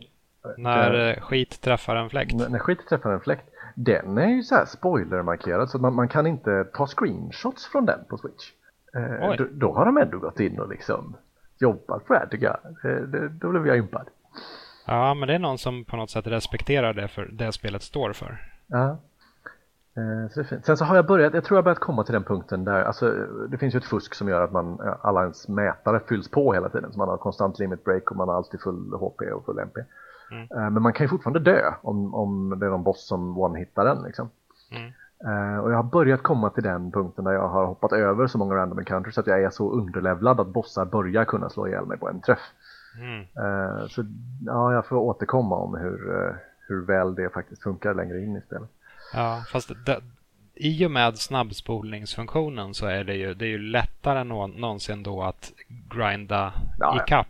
när 0.57 0.91
där, 0.91 1.19
skit 1.21 1.61
träffar 1.61 1.95
en 1.95 2.09
fläkt. 2.09 2.35
När, 2.35 2.49
när 2.49 2.59
skit 2.59 2.87
träffar 2.89 3.11
en 3.11 3.19
fläkt. 3.19 3.49
Den 3.75 4.17
är 4.17 4.27
ju 4.27 4.43
så 4.43 4.55
här 4.55 4.65
spoilermarkerad 4.65 5.69
så 5.69 5.77
man, 5.77 5.95
man 5.95 6.07
kan 6.07 6.27
inte 6.27 6.63
ta 6.73 6.87
screenshots 6.87 7.65
från 7.65 7.85
den 7.85 7.99
på 8.09 8.17
Switch. 8.17 8.51
Eh, 8.95 9.35
då, 9.37 9.47
då, 9.51 9.73
har 9.73 9.85
de 9.85 9.97
ändå 9.97 10.17
gått 10.17 10.39
in 10.39 10.59
och 10.59 10.69
liksom 10.69 11.15
jobbat 11.59 12.05
på 12.05 12.13
det 12.13 12.19
här 12.19 12.27
tycker 12.27 12.45
jag. 12.45 12.91
Eh, 12.91 13.01
det, 13.01 13.29
då 13.29 13.51
blev 13.51 13.67
jag 13.67 13.77
impad. 13.77 14.07
Ja, 14.85 15.13
men 15.13 15.27
det 15.27 15.35
är 15.35 15.39
någon 15.39 15.57
som 15.57 15.85
på 15.85 15.97
något 15.97 16.09
sätt 16.09 16.27
respekterar 16.27 16.93
det 16.93 17.07
för 17.07 17.25
det 17.25 17.51
spelet 17.51 17.81
står 17.81 18.13
för. 18.13 18.37
Ja. 18.67 18.97
Eh, 19.99 20.29
så. 20.29 20.43
Sen 20.63 20.77
så 20.77 20.85
har 20.85 20.95
jag 20.95 21.05
börjat, 21.05 21.33
jag 21.33 21.43
tror 21.43 21.57
jag 21.57 21.63
börjat 21.63 21.79
komma 21.79 22.03
till 22.03 22.13
den 22.13 22.23
punkten 22.23 22.65
där, 22.65 22.83
alltså 22.83 23.11
det 23.49 23.57
finns 23.57 23.75
ju 23.75 23.77
ett 23.77 23.85
fusk 23.85 24.13
som 24.13 24.29
gör 24.29 24.41
att 24.41 24.51
man, 24.51 24.79
alla 25.01 25.21
ens 25.21 25.47
mätare 25.47 25.99
fylls 25.99 26.31
på 26.31 26.53
hela 26.53 26.69
tiden. 26.69 26.91
Så 26.91 26.99
man 26.99 27.09
har 27.09 27.17
konstant 27.17 27.59
limit 27.59 27.83
break 27.83 28.11
och 28.11 28.17
man 28.17 28.29
har 28.29 28.35
alltid 28.35 28.61
full 28.61 28.93
HP 28.93 29.21
och 29.21 29.45
full 29.45 29.59
MP. 29.59 29.81
Mm. 30.31 30.43
Eh, 30.43 30.69
men 30.69 30.83
man 30.83 30.93
kan 30.93 31.03
ju 31.03 31.09
fortfarande 31.09 31.39
dö 31.39 31.73
om, 31.81 32.13
om 32.13 32.59
det 32.59 32.65
är 32.65 32.69
någon 32.69 32.83
boss 32.83 33.07
som 33.07 33.37
one-hittar 33.37 33.85
den 33.85 34.03
liksom. 34.03 34.29
Mm. 34.71 34.91
Uh, 35.27 35.59
och 35.59 35.71
jag 35.71 35.75
har 35.75 35.83
börjat 35.83 36.23
komma 36.23 36.49
till 36.49 36.63
den 36.63 36.91
punkten 36.91 37.25
där 37.25 37.31
jag 37.31 37.47
har 37.47 37.65
hoppat 37.65 37.91
över 37.91 38.27
så 38.27 38.37
många 38.37 38.55
random 38.55 38.79
encounters 38.79 39.17
att 39.17 39.27
jag 39.27 39.43
är 39.43 39.49
så 39.49 39.71
underlevlad 39.71 40.39
att 40.39 40.47
bossar 40.47 40.85
börjar 40.85 41.25
kunna 41.25 41.49
slå 41.49 41.67
ihjäl 41.67 41.85
mig 41.85 41.97
på 41.97 42.09
en 42.09 42.21
träff. 42.21 42.39
Mm. 42.99 43.25
Så 43.87 44.05
ja, 44.45 44.73
jag 44.73 44.85
får 44.85 44.95
återkomma 44.95 45.55
om 45.55 45.75
hur, 45.75 46.35
hur 46.67 46.85
väl 46.85 47.15
det 47.15 47.33
faktiskt 47.33 47.63
funkar 47.63 47.93
längre 47.93 48.21
in 48.21 48.35
i 48.35 48.41
spelet. 48.41 48.69
Ja, 49.13 49.43
fast 49.51 49.71
det, 49.85 50.01
i 50.55 50.85
och 50.85 50.91
med 50.91 51.17
snabbspolningsfunktionen 51.17 52.73
så 52.73 52.85
är 52.85 53.03
det 53.03 53.15
ju, 53.15 53.33
det 53.33 53.45
är 53.45 53.49
ju 53.49 53.57
lättare 53.57 54.19
än 54.19 54.27
någonsin 54.27 55.03
då 55.03 55.23
att 55.23 55.51
grinda 55.67 56.53
ja, 56.79 57.03
ikapp. 57.03 57.27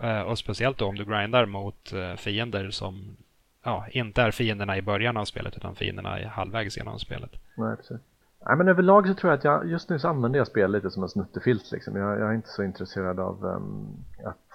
Ja. 0.00 0.24
Och 0.24 0.38
speciellt 0.38 0.78
då 0.78 0.86
om 0.86 0.94
du 0.94 1.04
grindar 1.04 1.46
mot 1.46 1.92
fiender 2.16 2.70
som 2.70 3.16
ja, 3.64 3.86
inte 3.90 4.22
är 4.22 4.30
fienderna 4.30 4.76
i 4.76 4.82
början 4.82 5.16
av 5.16 5.24
spelet 5.24 5.56
utan 5.56 5.74
fienderna 5.74 6.20
i 6.20 6.24
halvvägs 6.24 6.76
genom 6.76 6.98
spelet. 6.98 7.30
Nej, 7.56 7.76
precis. 7.76 8.00
Nej, 8.46 8.56
men 8.56 8.68
överlag 8.68 9.08
så 9.08 9.14
tror 9.14 9.32
jag 9.32 9.38
att 9.38 9.44
jag 9.44 9.70
just 9.70 9.88
nu 9.88 9.98
så 9.98 10.08
använder 10.08 10.38
jag 10.38 10.46
spel 10.46 10.72
lite 10.72 10.90
som 10.90 11.02
en 11.02 11.08
snuttefilt 11.08 11.72
liksom. 11.72 11.96
Jag, 11.96 12.20
jag 12.20 12.30
är 12.30 12.34
inte 12.34 12.48
så 12.48 12.62
intresserad 12.62 13.20
av 13.20 13.44
um, 13.44 14.04
att 14.24 14.49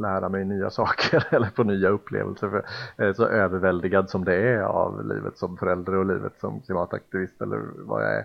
lära 0.00 0.28
mig 0.28 0.44
nya 0.44 0.70
saker 0.70 1.26
eller 1.34 1.46
få 1.46 1.62
nya 1.62 1.88
upplevelser. 1.88 2.48
För 2.48 2.64
jag 2.96 3.08
är 3.08 3.12
så 3.12 3.26
överväldigad 3.26 4.10
som 4.10 4.24
det 4.24 4.34
är 4.34 4.60
av 4.60 5.06
livet 5.06 5.38
som 5.38 5.56
förälder 5.56 5.94
och 5.94 6.06
livet 6.06 6.32
som 6.40 6.60
klimataktivist 6.60 7.42
eller 7.42 7.60
vad 7.76 8.02
jag 8.02 8.16
är. 8.16 8.24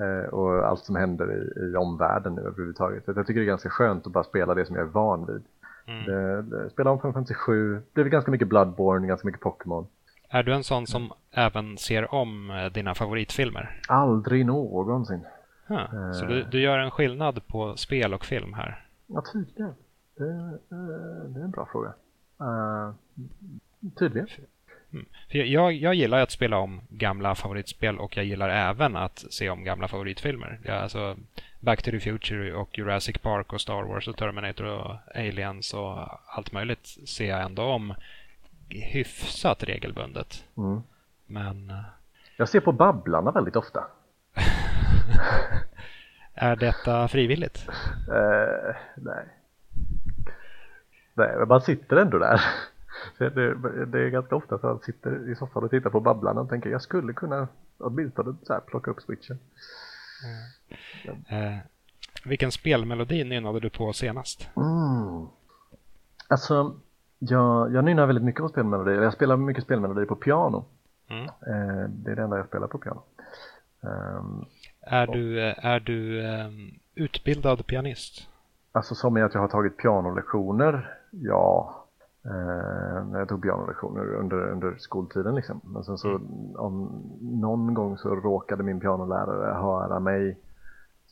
Uh, 0.00 0.28
och 0.28 0.68
allt 0.68 0.84
som 0.84 0.96
händer 0.96 1.32
i, 1.32 1.70
i 1.70 1.76
omvärlden 1.76 2.34
nu 2.34 2.40
överhuvudtaget. 2.40 3.02
Jag 3.06 3.26
tycker 3.26 3.40
det 3.40 3.44
är 3.44 3.46
ganska 3.46 3.70
skönt 3.70 4.06
att 4.06 4.12
bara 4.12 4.24
spela 4.24 4.54
det 4.54 4.66
som 4.66 4.76
jag 4.76 4.84
är 4.84 4.90
van 4.90 5.26
vid. 5.26 5.44
Mm. 5.86 6.04
Det, 6.04 6.42
det, 6.42 6.70
spelade 6.70 6.94
om 6.94 7.00
557, 7.00 7.74
det 7.74 7.80
blev 7.94 8.08
ganska 8.08 8.30
mycket 8.30 8.48
Bloodborne, 8.48 9.08
ganska 9.08 9.26
mycket 9.26 9.42
Pokémon. 9.42 9.86
Är 10.28 10.42
du 10.42 10.54
en 10.54 10.64
sån 10.64 10.86
som 10.86 11.12
även 11.30 11.78
ser 11.78 12.14
om 12.14 12.50
eh, 12.50 12.72
dina 12.72 12.94
favoritfilmer? 12.94 13.80
Aldrig 13.88 14.46
någonsin. 14.46 15.20
Huh. 15.66 15.94
Uh, 15.94 16.12
så 16.12 16.24
du, 16.24 16.42
du, 16.42 16.60
gör 16.60 16.78
en 16.78 16.90
skillnad 16.90 17.46
på 17.46 17.76
spel 17.76 18.14
och 18.14 18.24
film 18.24 18.52
här? 18.54 18.84
Ja, 19.06 19.22
tydligen. 19.32 19.74
Det, 20.18 20.58
det 21.28 21.40
är 21.40 21.44
en 21.44 21.50
bra 21.50 21.68
fråga. 21.72 21.94
Uh, 22.40 22.94
tydligen. 23.98 24.28
Mm. 24.92 25.06
För 25.30 25.38
jag, 25.38 25.72
jag 25.72 25.94
gillar 25.94 26.20
att 26.20 26.30
spela 26.30 26.58
om 26.58 26.80
gamla 26.88 27.34
favoritspel 27.34 27.98
och 27.98 28.16
jag 28.16 28.24
gillar 28.24 28.48
även 28.48 28.96
att 28.96 29.24
se 29.30 29.50
om 29.50 29.64
gamla 29.64 29.88
favoritfilmer. 29.88 30.60
Jag, 30.64 30.76
alltså, 30.76 31.16
Back 31.60 31.82
to 31.82 31.90
the 31.90 32.00
Future 32.00 32.52
och 32.52 32.78
Jurassic 32.78 33.18
Park 33.18 33.52
och 33.52 33.60
Star 33.60 33.82
Wars 33.82 34.08
och 34.08 34.16
Terminator 34.16 34.66
och 34.66 34.96
Aliens 35.14 35.74
och 35.74 36.08
allt 36.26 36.52
möjligt 36.52 36.86
ser 36.86 37.28
jag 37.28 37.42
ändå 37.42 37.62
om 37.62 37.94
hyfsat 38.68 39.62
regelbundet. 39.62 40.44
Mm. 40.56 40.82
Men... 41.26 41.70
Eh, 41.70 41.84
jag 42.36 42.48
ser 42.48 42.60
på 42.60 42.72
Babblarna 42.72 43.30
väldigt 43.30 43.56
ofta. 43.56 43.84
är 46.34 46.56
detta 46.56 47.08
frivilligt? 47.08 47.68
Uh, 48.08 48.74
nej. 48.96 49.24
Nej, 51.18 51.36
men 51.38 51.48
man 51.48 51.60
sitter 51.60 51.96
ändå 51.96 52.18
där. 52.18 52.40
Det, 53.18 53.30
det, 53.84 54.00
är 54.00 54.08
ganska 54.08 54.36
ofta 54.36 54.48
så 54.58 54.66
att 54.66 54.74
man 54.74 54.80
sitter 54.80 55.30
i 55.30 55.34
soffan 55.34 55.64
och 55.64 55.70
tittar 55.70 55.90
på 55.90 56.00
Babblarna 56.00 56.40
och 56.40 56.48
tänker 56.48 56.70
jag 56.70 56.82
skulle 56.82 57.12
kunna 57.12 57.48
åtminstone 57.78 58.34
så 58.42 58.52
här 58.52 58.60
plocka 58.60 58.90
upp 58.90 59.02
switchen. 59.02 59.38
Mm. 61.04 61.44
Eh, 61.52 61.58
vilken 62.24 62.52
spelmelodi 62.52 63.24
nynnade 63.24 63.60
du 63.60 63.70
på 63.70 63.92
senast? 63.92 64.48
Mm. 64.56 65.26
Alltså, 66.28 66.74
jag, 67.18 67.72
jag 67.72 67.84
nynnar 67.84 68.06
väldigt 68.06 68.24
mycket 68.24 68.42
på 68.42 68.48
spelmelodier. 68.48 69.02
Jag 69.02 69.12
spelar 69.12 69.36
mycket 69.36 69.64
spelmelodier 69.64 70.06
på 70.06 70.16
piano. 70.16 70.64
Mm. 71.10 71.24
Eh, 71.24 71.88
det 71.88 72.10
är 72.10 72.16
det 72.16 72.22
enda 72.22 72.36
jag 72.36 72.46
spelar 72.46 72.66
på 72.66 72.78
piano. 72.78 73.02
Um, 73.80 74.44
är, 74.80 75.08
och, 75.08 75.14
du, 75.14 75.40
är 75.40 75.80
du 75.80 76.26
um, 76.26 76.78
utbildad 76.94 77.66
pianist? 77.66 78.28
Alltså 78.72 78.94
som 78.94 79.18
i 79.18 79.22
att 79.22 79.34
jag 79.34 79.40
har 79.40 79.48
tagit 79.48 79.76
pianolektioner? 79.76 80.97
Ja. 81.10 81.74
eh, 82.24 83.06
när 83.06 83.18
jag 83.18 83.28
tog 83.28 83.42
pianolektioner 83.42 84.14
under, 84.14 84.50
under 84.50 84.76
skoltiden 84.78 85.34
liksom. 85.34 85.60
Men 85.64 85.84
sen 85.84 85.98
så 85.98 86.08
mm. 86.08 86.56
om, 86.56 87.02
någon 87.20 87.74
gång 87.74 87.98
så 87.98 88.14
råkade 88.14 88.62
min 88.62 88.80
pianolärare 88.80 89.54
höra 89.54 90.00
mig 90.00 90.38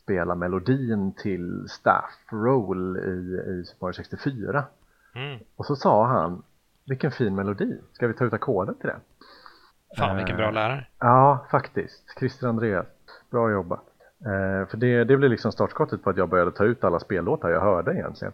spela 0.07 0.35
melodin 0.35 1.11
till 1.11 1.65
Staff 1.69 2.11
Roll 2.31 2.97
i, 2.97 3.51
i 3.51 3.63
Super 3.65 3.85
Mario 3.85 3.93
64. 3.93 4.63
Mm. 5.15 5.39
Och 5.55 5.65
så 5.65 5.75
sa 5.75 6.05
han, 6.05 6.43
vilken 6.85 7.11
fin 7.11 7.35
melodi, 7.35 7.77
ska 7.93 8.07
vi 8.07 8.13
ta 8.13 8.25
ut 8.25 8.33
ackorden 8.33 8.75
till 8.75 8.87
det? 8.87 8.99
Fan 9.97 10.17
vilken 10.17 10.37
bra 10.37 10.51
lärare. 10.51 10.87
Ja, 10.99 11.45
faktiskt. 11.51 12.19
Christer 12.19 12.47
Andreas, 12.47 12.85
bra 13.31 13.51
jobbat. 13.51 13.83
Eh, 14.25 14.67
för 14.69 14.77
det, 14.77 15.03
det 15.03 15.17
blev 15.17 15.31
liksom 15.31 15.51
startskottet 15.51 16.03
på 16.03 16.09
att 16.09 16.17
jag 16.17 16.29
började 16.29 16.51
ta 16.51 16.63
ut 16.63 16.83
alla 16.83 16.99
spellåtar 16.99 17.49
jag 17.49 17.61
hörde 17.61 17.93
egentligen. 17.93 18.33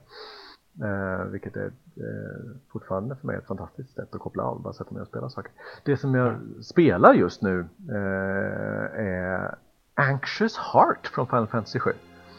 Eh, 0.81 1.25
vilket 1.25 1.55
är 1.55 1.71
eh, 1.95 2.55
fortfarande 2.71 3.15
för 3.15 3.27
mig 3.27 3.35
ett 3.35 3.47
fantastiskt 3.47 3.95
sätt 3.95 4.15
att 4.15 4.21
koppla 4.21 4.43
av, 4.43 4.61
bara 4.61 4.73
sätta 4.73 4.93
mig 4.93 5.01
och 5.01 5.07
spela 5.07 5.29
saker. 5.29 5.51
Det 5.83 5.97
som 5.97 6.15
jag 6.15 6.35
spelar 6.61 7.13
just 7.13 7.41
nu 7.41 7.65
eh, 7.89 9.05
är 9.05 9.55
Anxious 9.95 10.57
Heart 10.57 11.07
från 11.07 11.27
Final 11.27 11.47
Fantasy 11.47 11.79
7. 11.79 11.91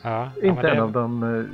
Ja, 0.03 0.31
Inte 0.43 0.63
det... 0.63 0.71
en 0.71 0.83
av 0.83 0.93
de 0.93 1.23
uh, 1.23 1.47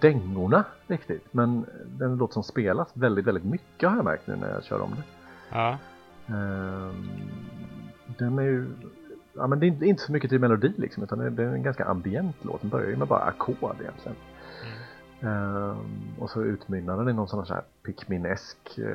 dängorna 0.00 0.64
riktigt, 0.86 1.34
men 1.34 1.66
den 1.86 2.16
låt 2.16 2.32
som 2.32 2.42
spelas 2.42 2.88
väldigt, 2.94 3.26
väldigt 3.26 3.44
mycket 3.44 3.88
har 3.88 3.96
jag 3.96 4.04
märkt 4.04 4.26
nu 4.26 4.36
när 4.36 4.50
jag 4.50 4.64
kör 4.64 4.80
om 4.80 4.90
det. 4.90 5.02
Ja. 5.50 5.78
Uh, 6.30 6.94
den 8.18 8.38
är 8.38 8.42
ju, 8.42 8.66
ja 9.32 9.46
men 9.46 9.60
det 9.60 9.66
är 9.66 9.84
inte 9.84 10.02
så 10.02 10.12
mycket 10.12 10.30
till 10.30 10.38
melodi 10.38 10.72
liksom, 10.76 11.02
utan 11.02 11.18
det 11.18 11.42
är 11.42 11.46
en 11.46 11.62
ganska 11.62 11.84
ambient 11.84 12.36
låt. 12.42 12.60
Den 12.60 12.70
börjar 12.70 12.90
ju 12.90 12.96
med 12.96 13.08
bara 13.08 13.20
ackord 13.20 13.76
egentligen. 13.80 14.16
Mm. 15.22 15.34
Uh, 15.34 15.76
och 16.18 16.30
så 16.30 16.42
utmynnar 16.42 16.96
den 16.96 17.08
i 17.08 17.12
någon 17.12 17.28
sån 17.28 17.46
här 17.48 17.62
Pikminesk 17.82 18.78
uh, 18.78 18.86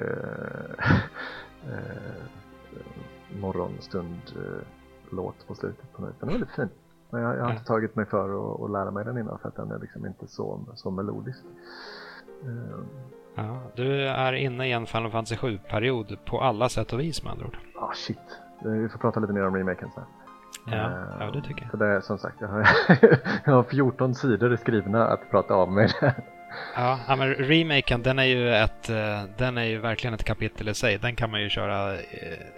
morgonstund 3.41 4.21
låt 5.09 5.47
på 5.47 5.55
slutet 5.55 5.93
på 5.93 6.01
Den 6.19 6.29
är 6.29 6.33
väldigt 6.33 6.51
fin. 6.51 6.69
Men 7.09 7.21
jag, 7.21 7.37
jag 7.37 7.43
har 7.43 7.51
inte 7.51 7.65
tagit 7.65 7.95
mig 7.95 8.05
för 8.05 8.53
att, 8.53 8.61
att 8.61 8.71
lära 8.71 8.91
mig 8.91 9.05
den 9.05 9.17
innan 9.17 9.39
för 9.39 9.47
att 9.47 9.55
den 9.55 9.71
är 9.71 9.79
liksom 9.79 10.05
inte 10.05 10.27
så, 10.27 10.59
så 10.75 10.91
melodisk. 10.91 11.43
Uh, 12.45 12.79
ja, 13.35 13.59
du 13.75 14.07
är 14.07 14.33
inne 14.33 14.67
i 14.67 14.71
en 14.71 14.85
Final 14.85 15.11
Fantasy 15.11 15.35
7-period 15.35 16.17
på 16.25 16.41
alla 16.41 16.69
sätt 16.69 16.93
och 16.93 16.99
vis 16.99 17.23
med 17.23 17.31
andra 17.31 17.45
ord. 17.45 17.57
Ah 17.75 17.93
shit, 17.93 18.39
vi 18.63 18.89
får 18.89 18.99
prata 18.99 19.19
lite 19.19 19.33
mer 19.33 19.47
om 19.47 19.55
remaken 19.55 19.89
sen. 19.95 20.03
Ja, 20.71 20.91
ja 21.19 21.31
det 21.31 21.41
tycker 21.41 21.61
jag. 21.61 21.71
För 21.71 21.77
det 21.77 21.85
är 21.85 22.01
som 22.01 22.17
sagt, 22.17 22.35
jag 22.39 22.47
har, 22.47 22.67
jag 23.45 23.53
har 23.53 23.63
14 23.63 24.15
sidor 24.15 24.55
skrivna 24.55 25.07
att 25.07 25.31
prata 25.31 25.53
av 25.53 25.71
mig. 25.71 25.89
Ja, 26.75 27.15
men 27.17 27.33
remaken 27.33 28.03
den 28.03 28.19
är 28.19 28.23
ju 28.23 28.55
ett, 28.55 28.89
eh, 28.89 29.23
den 29.37 29.57
är 29.57 29.63
ju 29.63 29.77
verkligen 29.77 30.13
ett 30.13 30.23
kapitel 30.23 30.69
i 30.69 30.73
sig. 30.73 30.97
Den 30.97 31.15
kan 31.15 31.31
man 31.31 31.41
ju 31.41 31.49
köra 31.49 31.93
eh, 31.93 31.99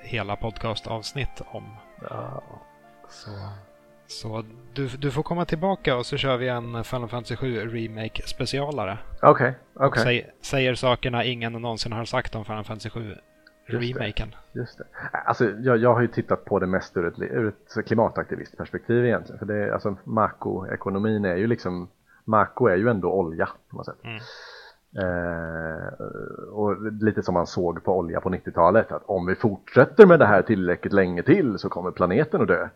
hela 0.01 0.35
podcastavsnitt 0.35 1.41
om. 1.45 1.63
Ja. 2.09 2.43
Så, 3.09 3.31
så 4.07 4.43
du, 4.73 4.87
du 4.87 5.11
får 5.11 5.23
komma 5.23 5.45
tillbaka 5.45 5.95
och 5.95 6.05
så 6.05 6.17
kör 6.17 6.37
vi 6.37 6.47
en 6.47 6.83
Final 6.83 7.09
Fantasy 7.09 7.35
7 7.35 7.69
Remake 7.69 8.21
specialare. 8.25 8.97
Okej, 9.21 9.31
okay, 9.31 9.53
okej. 9.73 9.87
Okay. 9.87 10.03
Säg, 10.03 10.31
säger 10.41 10.75
sakerna 10.75 11.23
ingen 11.23 11.53
någonsin 11.53 11.91
har 11.91 12.05
sagt 12.05 12.35
om 12.35 12.45
Final 12.45 12.63
Fantasy 12.63 12.89
7 12.89 13.15
remaken. 13.69 14.35
Just 14.53 14.77
det. 14.77 14.83
Alltså, 15.25 15.49
jag, 15.49 15.77
jag 15.77 15.93
har 15.93 16.01
ju 16.01 16.07
tittat 16.07 16.45
på 16.45 16.59
det 16.59 16.67
mest 16.67 16.97
ur 16.97 17.07
ett, 17.07 17.19
ur 17.19 17.47
ett 17.47 17.85
klimataktivistperspektiv 17.85 19.05
egentligen. 19.05 19.39
För 19.39 19.45
det, 19.45 19.73
alltså, 19.73 19.95
Mako-ekonomin 20.03 21.25
är 21.25 21.35
ju 21.35 21.47
liksom 21.47 21.87
Mako 22.25 22.67
är 22.67 22.75
ju 22.75 22.89
ändå 22.89 23.13
olja 23.13 23.49
på 23.69 23.77
något 23.77 23.85
sätt. 23.85 24.03
Mm. 24.03 24.19
Eh, 24.97 25.87
och 26.51 26.91
lite 27.01 27.23
som 27.23 27.33
man 27.33 27.47
såg 27.47 27.83
på 27.83 27.97
olja 27.97 28.21
på 28.21 28.29
90-talet 28.29 28.91
att 28.91 29.03
om 29.05 29.25
vi 29.25 29.35
fortsätter 29.35 30.05
med 30.05 30.19
det 30.19 30.25
här 30.25 30.41
tillräckligt 30.41 30.93
länge 30.93 31.23
till 31.23 31.59
så 31.59 31.69
kommer 31.69 31.91
planeten 31.91 32.41
att 32.41 32.47
dö. 32.47 32.69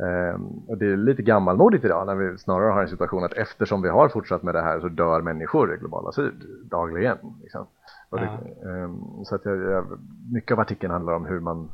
Eh, 0.00 0.40
och 0.68 0.78
det 0.78 0.86
är 0.86 0.96
lite 0.96 1.22
gammalmodigt 1.22 1.84
idag 1.84 2.06
när 2.06 2.14
vi 2.14 2.38
snarare 2.38 2.72
har 2.72 2.82
en 2.82 2.88
situation 2.88 3.24
att 3.24 3.32
eftersom 3.32 3.82
vi 3.82 3.88
har 3.88 4.08
fortsatt 4.08 4.42
med 4.42 4.54
det 4.54 4.62
här 4.62 4.80
så 4.80 4.88
dör 4.88 5.20
människor 5.20 5.74
i 5.74 5.76
globala 5.76 6.12
syd 6.12 6.46
dagligen. 6.70 7.18
Liksom. 7.42 7.66
Det, 8.10 8.22
eh, 8.22 8.90
så 9.24 9.34
att 9.34 9.44
jag, 9.44 9.56
jag, 9.56 9.86
mycket 10.32 10.52
av 10.52 10.60
artikeln 10.60 10.92
handlar 10.92 11.12
om 11.12 11.26
hur 11.26 11.40
man 11.40 11.70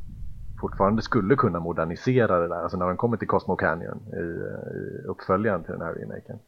fortfarande 0.60 1.02
skulle 1.02 1.36
kunna 1.36 1.60
modernisera 1.60 2.40
det 2.40 2.48
där, 2.48 2.62
alltså 2.62 2.78
när 2.78 2.86
de 2.86 2.96
kommer 2.96 3.16
till 3.16 3.28
Cosmo 3.28 3.56
Canyon 3.56 4.00
i, 4.12 4.16
i 4.16 5.02
uppföljaren 5.06 5.62
till 5.62 5.72
den 5.72 5.82
här 5.82 5.94
remaken. 5.94 6.38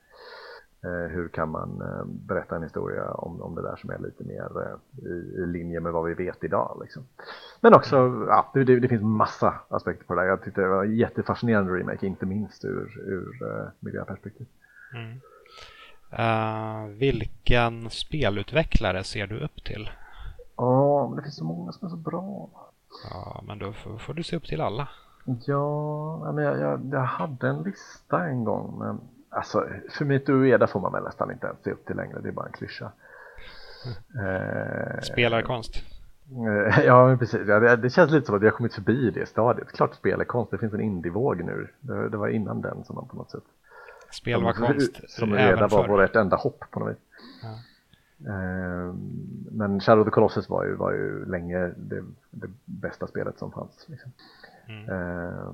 Eh, 0.85 1.11
hur 1.11 1.29
kan 1.29 1.49
man 1.49 1.83
eh, 1.83 2.05
berätta 2.05 2.57
en 2.57 2.63
historia 2.63 3.11
om, 3.11 3.43
om 3.43 3.55
det 3.55 3.63
där 3.63 3.77
som 3.77 3.91
är 3.91 3.99
lite 3.99 4.25
mer 4.25 4.49
eh, 4.63 5.07
i, 5.11 5.43
i 5.43 5.47
linje 5.47 5.81
med 5.81 5.93
vad 5.93 6.05
vi 6.05 6.15
vet 6.15 6.45
idag. 6.45 6.79
Liksom. 6.83 7.03
Men 7.61 7.75
också, 7.75 7.97
ja, 8.29 8.51
det, 8.55 8.65
det, 8.65 8.89
finns 8.89 9.03
massa 9.03 9.55
aspekter 9.69 10.05
på 10.05 10.15
det 10.15 10.21
där. 10.21 10.29
Jag 10.29 10.43
tyckte 10.43 10.61
det 10.61 10.69
var 10.69 10.85
en 10.85 10.97
jättefascinerande 10.97 11.73
remake, 11.73 12.07
inte 12.07 12.27
minst 12.27 12.65
ur, 12.65 13.03
ur 13.07 13.43
uh, 13.43 13.69
miljöperspektiv. 13.81 14.47
Mm. 14.95 15.21
Uh, 16.13 16.87
vilken 16.87 17.91
spelutvecklare 17.91 19.05
ser 19.05 19.27
du 19.27 19.41
upp 19.41 19.65
till? 19.65 19.91
Ja, 20.57 21.09
men 21.09 21.17
det 21.17 21.23
finns 21.23 21.37
så 21.37 21.45
många 21.45 21.73
som 21.73 21.87
är 21.87 21.91
så 21.91 21.97
bra. 21.97 22.49
Ja, 23.11 23.43
men 23.47 23.59
då 23.59 23.73
får, 23.73 23.99
får 23.99 24.15
du 24.15 24.23
se 24.23 24.37
upp 24.37 24.47
till 24.47 24.61
alla. 24.61 24.89
Ja, 25.47 26.33
men 26.33 26.45
jag, 26.45 26.61
jag, 26.61 26.81
jag 26.93 27.01
hade 27.01 27.49
en 27.49 27.63
lista 27.63 28.25
en 28.25 28.45
gång, 28.45 28.79
men 28.79 29.01
Alltså, 29.31 29.67
för 29.91 30.05
mitt 30.05 30.29
Ueda 30.29 30.67
får 30.67 30.81
man 30.81 30.93
väl 30.93 31.03
nästan 31.03 31.31
inte 31.31 31.47
ens 31.47 31.63
se 31.65 31.73
upp 31.73 31.87
till 31.87 31.97
längre, 31.97 32.21
det 32.21 32.29
är 32.29 32.33
bara 32.33 32.47
en 32.47 32.53
klyscha. 32.53 32.93
Mm. 34.15 35.03
Spelarkonst. 35.03 35.77
Eh, 36.31 36.85
ja, 36.85 37.07
men 37.07 37.19
precis. 37.19 37.41
Ja, 37.49 37.61
det, 37.61 37.77
det, 37.77 37.91
känns 37.91 38.11
lite 38.11 38.27
som 38.27 38.35
att 38.35 38.43
har 38.43 38.51
kommit 38.51 38.75
förbi 38.75 39.11
det 39.11 39.29
stadiet. 39.29 39.73
Klart 39.73 39.95
spelarkonst, 39.95 40.51
det 40.51 40.59
finns 40.59 40.75
en 40.75 40.81
indievåg 40.81 41.45
nu. 41.45 41.69
Det, 41.81 42.09
det, 42.09 42.17
var 42.17 42.29
innan 42.29 42.61
den 42.61 42.85
som 42.85 42.97
man 42.97 43.09
på 43.09 43.17
något 43.17 43.31
sätt... 43.31 43.43
Spel 44.11 44.43
var 44.43 44.53
konst. 44.53 45.11
Som 45.11 45.33
redan 45.33 45.69
var 45.69 45.89
vårt 45.89 46.17
enda 46.17 46.37
hopp 46.37 46.65
på 46.71 46.81
något 46.81 46.91
vis. 46.91 46.99
Ja. 47.43 47.59
Eh, 48.27 48.95
men 49.51 49.81
Shadow 49.81 50.01
of 50.01 50.07
the 50.07 50.11
Colossus 50.11 50.49
var 50.49 50.65
ju, 50.65 50.75
var 50.75 50.93
ju 50.93 51.25
länge 51.25 51.59
det, 51.77 52.05
det 52.31 52.51
bästa 52.65 53.07
spelet 53.07 53.39
som 53.39 53.53
fanns. 53.53 53.85
Liksom. 53.89 54.13
Mm. 54.69 54.89
Eh, 54.89 55.53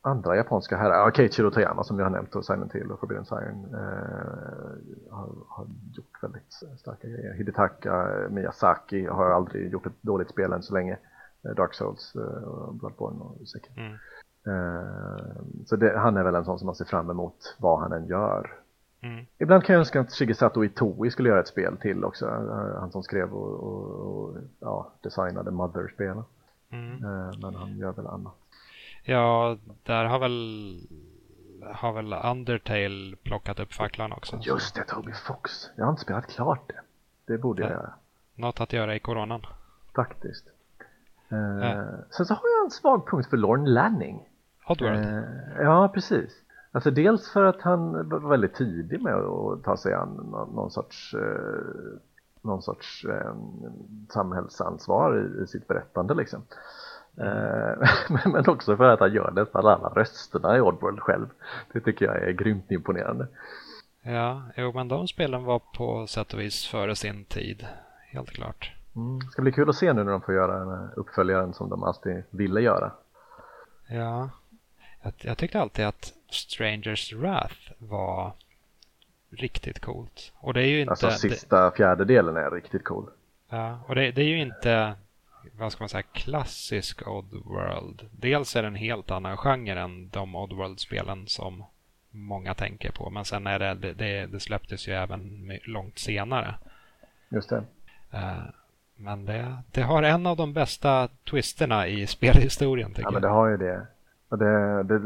andra 0.00 0.36
japanska 0.36 0.76
herrar, 0.76 1.10
Keiichiro 1.10 1.50
Toyama 1.50 1.84
som 1.84 1.98
jag 1.98 2.06
har 2.06 2.10
nämnt 2.10 2.34
och 2.34 2.44
Silent 2.44 2.72
Hill 2.72 2.90
och 2.90 3.00
Forbidden 3.00 3.24
Siren 3.24 3.64
eh, 3.74 5.10
har, 5.10 5.28
har, 5.48 5.66
gjort 5.92 6.22
väldigt 6.22 6.52
starka 6.78 7.08
grejer. 7.08 7.34
Hidetaka 7.34 8.08
Miyazaki 8.30 9.06
har 9.06 9.30
aldrig 9.30 9.72
gjort 9.72 9.86
ett 9.86 10.02
dåligt 10.02 10.30
spel 10.30 10.52
än 10.52 10.62
så 10.62 10.74
länge. 10.74 10.98
Eh, 11.44 11.54
Dark 11.54 11.74
Souls, 11.74 12.16
eh, 12.16 12.72
Bloodborne 12.72 13.20
och 13.20 13.48
Sekiro. 13.48 13.72
Mm. 13.76 13.98
Eh, 14.46 15.42
så 15.66 15.76
det, 15.76 15.98
han 15.98 16.16
är 16.16 16.22
väl 16.22 16.34
en 16.34 16.44
sån 16.44 16.58
som 16.58 16.66
man 16.66 16.74
ser 16.74 16.84
fram 16.84 17.10
emot 17.10 17.56
vad 17.58 17.80
han 17.80 17.92
än 17.92 18.06
gör. 18.06 18.50
Mm. 19.00 19.26
Ibland 19.38 19.64
kan 19.64 19.72
jag 19.72 19.80
önska 19.80 20.00
att 20.00 20.12
Shigesato 20.12 20.64
Itoi 20.64 21.10
skulle 21.10 21.28
göra 21.28 21.40
ett 21.40 21.48
spel 21.48 21.76
till 21.76 22.04
också. 22.04 22.26
Han 22.80 22.90
som 22.92 23.02
skrev 23.02 23.32
och, 23.32 23.60
och, 23.60 24.06
och 24.06 24.36
ja, 24.60 24.92
designade 25.00 25.50
Mother-spelen. 25.50 26.24
Mm. 26.70 27.04
Eh, 27.04 27.38
men 27.42 27.54
han 27.54 27.78
gör 27.78 27.92
väl 27.92 28.06
annat. 28.06 28.34
Ja, 29.02 29.58
där 29.82 30.04
har 30.04 30.18
väl 30.18 30.78
har 31.72 31.92
väl 31.92 32.12
Undertale 32.12 33.16
plockat 33.22 33.60
upp 33.60 33.72
facklan 33.72 34.12
också. 34.12 34.38
Just 34.42 34.74
det, 34.74 34.84
Toby 34.84 35.12
Fox. 35.12 35.70
Jag 35.76 35.84
har 35.84 35.90
inte 35.90 36.02
spelat 36.02 36.26
klart 36.26 36.68
det. 36.68 36.80
Det 37.32 37.38
borde 37.38 37.62
jag 37.62 37.70
göra. 37.70 37.94
Något 38.34 38.60
att 38.60 38.72
göra 38.72 38.94
i 38.94 38.98
coronan. 39.00 39.46
Faktiskt. 39.94 40.44
Eh, 41.28 41.70
äh. 41.70 41.84
Sen 42.10 42.26
så 42.26 42.34
har 42.34 42.48
jag 42.58 42.64
en 42.64 42.70
svag 42.70 43.08
punkt 43.10 43.30
för 43.30 43.36
Lorne 43.36 43.70
Lanning. 43.70 44.28
Oddworld? 44.66 44.98
Eh, 44.98 45.62
ja, 45.62 45.88
precis. 45.94 46.40
Alltså 46.72 46.90
dels 46.90 47.30
för 47.30 47.44
att 47.44 47.62
han 47.62 48.08
var 48.08 48.28
väldigt 48.28 48.54
tidig 48.54 49.02
med 49.02 49.14
att 49.14 49.62
ta 49.64 49.76
sig 49.76 49.94
an 49.94 50.34
någon, 50.54 50.70
sorts, 50.70 51.14
eh, 51.14 51.98
någon 52.42 52.62
sorts 52.62 53.04
eh, 53.04 53.34
samhällsansvar 54.10 55.42
i, 55.42 55.46
sitt 55.46 55.68
berättande 55.68 56.14
liksom. 56.14 56.42
Men 58.24 58.48
också 58.48 58.76
för 58.76 58.84
att 58.84 59.00
han 59.00 59.12
gör 59.12 59.30
nästan 59.30 59.66
alla 59.66 59.88
rösterna 59.88 60.56
i 60.56 60.60
Oddworld 60.60 61.00
själv. 61.00 61.26
Det 61.72 61.80
tycker 61.80 62.04
jag 62.04 62.22
är 62.22 62.32
grymt 62.32 62.70
imponerande. 62.70 63.26
Ja, 64.02 64.42
jo, 64.56 64.72
men 64.72 64.88
de 64.88 65.08
spelen 65.08 65.44
var 65.44 65.60
på 65.76 66.06
sätt 66.06 66.32
och 66.34 66.40
vis 66.40 66.66
före 66.66 66.96
sin 66.96 67.24
tid, 67.24 67.66
helt 68.12 68.30
klart. 68.30 68.72
Mm. 68.96 69.18
Det 69.18 69.26
ska 69.26 69.42
bli 69.42 69.52
kul 69.52 69.68
att 69.68 69.76
se 69.76 69.92
nu 69.92 70.04
när 70.04 70.12
de 70.12 70.20
får 70.20 70.34
göra 70.34 70.58
den 70.58 70.90
uppföljaren 70.96 71.52
som 71.52 71.70
de 71.70 71.82
alltid 71.82 72.22
ville 72.30 72.60
göra. 72.60 72.92
Ja, 73.88 74.30
jag, 75.18 75.38
tyckte 75.38 75.60
alltid 75.60 75.84
att 75.84 76.12
Strangers 76.30 77.12
Wrath 77.12 77.72
var 77.78 78.32
riktigt 79.30 79.80
coolt. 79.80 80.32
Och 80.36 80.54
det 80.54 80.60
är 80.60 80.66
ju 80.66 80.80
inte... 80.80 80.90
Alltså 80.90 81.10
sista 81.10 81.64
det... 81.64 81.76
fjärdedelen 81.76 82.36
är 82.36 82.50
riktigt 82.50 82.84
cool. 82.84 83.10
Ja, 83.48 83.80
och 83.86 83.94
det, 83.94 84.12
det 84.12 84.22
är 84.22 84.26
ju 84.26 84.40
inte 84.40 84.94
vad 85.52 85.72
ska 85.72 85.82
man 85.82 85.88
säga, 85.88 86.02
klassisk 86.02 87.08
Oddworld. 87.08 88.08
Dels 88.10 88.56
är 88.56 88.62
det 88.62 88.68
en 88.68 88.74
helt 88.74 89.10
annan 89.10 89.36
genre 89.36 89.80
än 89.80 90.08
de 90.08 90.34
Oddworld-spelen 90.34 91.26
som 91.26 91.64
många 92.10 92.54
tänker 92.54 92.92
på. 92.92 93.10
Men 93.10 93.24
sen 93.24 93.46
är 93.46 93.58
det, 93.58 93.74
det, 93.74 94.26
det 94.26 94.40
släpptes 94.40 94.88
ju 94.88 94.92
även 94.92 95.52
långt 95.64 95.98
senare. 95.98 96.54
Just 97.28 97.48
det. 97.50 97.64
Men 98.96 99.24
det, 99.24 99.56
det 99.72 99.82
har 99.82 100.02
en 100.02 100.26
av 100.26 100.36
de 100.36 100.52
bästa 100.52 101.08
twisterna 101.30 101.86
i 101.86 102.06
spelhistorien. 102.06 102.90
Tycker 102.90 103.02
ja, 103.02 103.10
men 103.10 103.22
det 103.22 103.28
har 103.28 103.48
ju 103.48 103.56
det. 103.56 103.86
Det, 104.30 104.82
det, 104.82 104.98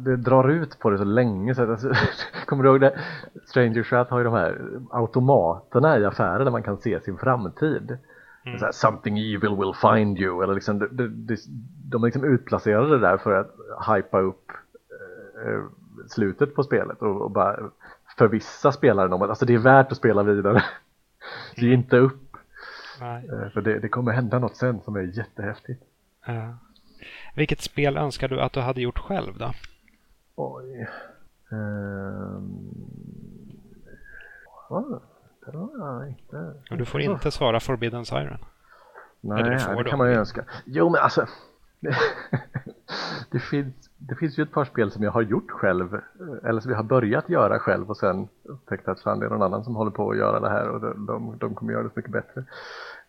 det, 0.00 0.16
drar 0.16 0.48
ut 0.48 0.78
på 0.78 0.90
det 0.90 0.98
så 0.98 1.04
länge. 1.04 1.54
Så 1.54 1.70
alltså, 1.70 1.92
kommer 2.46 2.62
du 2.62 2.70
ihåg 2.70 2.80
det? 2.80 2.98
Stranger 3.46 3.82
Chat 3.82 4.10
har 4.10 4.18
ju 4.18 4.24
de 4.24 4.34
här 4.34 4.60
automaterna 4.90 5.98
i 5.98 6.04
affärer 6.04 6.44
där 6.44 6.50
man 6.50 6.62
kan 6.62 6.76
se 6.76 7.00
sin 7.00 7.18
framtid. 7.18 7.98
Mm. 8.44 8.58
Så 8.58 8.64
här, 8.64 8.72
Something 8.72 9.18
evil 9.18 9.56
will 9.56 9.74
find 9.74 10.18
you. 10.18 10.42
Eller 10.42 10.54
liksom, 10.54 10.78
de, 10.78 10.86
de, 11.26 11.36
de 11.90 12.02
är 12.02 12.06
liksom 12.06 12.24
utplacerade 12.24 12.98
där 12.98 13.16
för 13.16 13.32
att 13.32 13.54
hypa 13.88 14.20
upp 14.20 14.50
eh, 15.46 15.62
slutet 16.08 16.54
på 16.54 16.62
spelet 16.62 17.02
och, 17.02 17.20
och 17.22 17.30
bara 17.30 17.70
förvissa 18.18 18.72
spelaren 18.72 19.12
om 19.12 19.22
att 19.22 19.28
alltså, 19.28 19.46
det 19.46 19.54
är 19.54 19.58
värt 19.58 19.92
att 19.92 19.98
spela 19.98 20.22
vidare. 20.22 20.64
Ge 21.56 21.66
mm. 21.66 21.80
inte 21.80 21.96
upp. 21.96 22.36
Nej. 23.00 23.28
Eh, 23.32 23.48
för 23.48 23.60
det, 23.60 23.78
det, 23.78 23.88
kommer 23.88 24.12
hända 24.12 24.38
något 24.38 24.56
sen 24.56 24.80
som 24.80 24.96
är 24.96 25.18
jättehäftigt. 25.18 25.82
Ja. 26.26 26.54
Vilket 27.34 27.60
spel 27.60 27.96
önskar 27.96 28.28
du 28.28 28.40
att 28.40 28.52
du 28.52 28.60
hade 28.60 28.80
gjort 28.80 28.98
själv 28.98 29.38
då? 29.38 29.52
Oj. 30.34 30.88
Um... 31.50 32.82
Oh, 34.68 34.98
det 35.46 35.56
var 35.56 36.06
inte... 36.06 36.54
Och 36.70 36.76
du 36.76 36.84
får 36.84 37.00
inte 37.00 37.30
svara 37.30 37.60
Forbidden 37.60 38.04
Siren. 38.04 38.38
Nej, 39.20 39.42
det, 39.42 39.74
det 39.76 39.84
kan 39.84 39.98
man 39.98 40.10
ju 40.10 40.14
önska. 40.14 40.44
Jo, 40.64 40.90
men 40.90 41.00
alltså. 41.00 41.26
det, 43.30 43.38
finns, 43.38 43.74
det 43.98 44.14
finns 44.14 44.38
ju 44.38 44.42
ett 44.42 44.52
par 44.52 44.64
spel 44.64 44.90
som 44.90 45.02
jag 45.02 45.10
har 45.10 45.22
gjort 45.22 45.50
själv. 45.50 46.00
Eller 46.44 46.60
som 46.60 46.70
jag 46.70 46.78
har 46.78 46.84
börjat 46.84 47.28
göra 47.28 47.58
själv 47.58 47.90
och 47.90 47.96
sen 47.96 48.28
upptäckt 48.42 48.88
att 48.88 49.00
fan, 49.00 49.18
det 49.18 49.26
är 49.26 49.30
någon 49.30 49.42
annan 49.42 49.64
som 49.64 49.76
håller 49.76 49.90
på 49.90 50.10
att 50.10 50.16
göra 50.16 50.40
det 50.40 50.48
här 50.48 50.68
och 50.68 50.80
de, 50.80 51.06
de, 51.06 51.38
de 51.38 51.54
kommer 51.54 51.72
göra 51.72 51.82
det 51.82 51.88
så 51.88 51.98
mycket 51.98 52.12
bättre. 52.12 52.44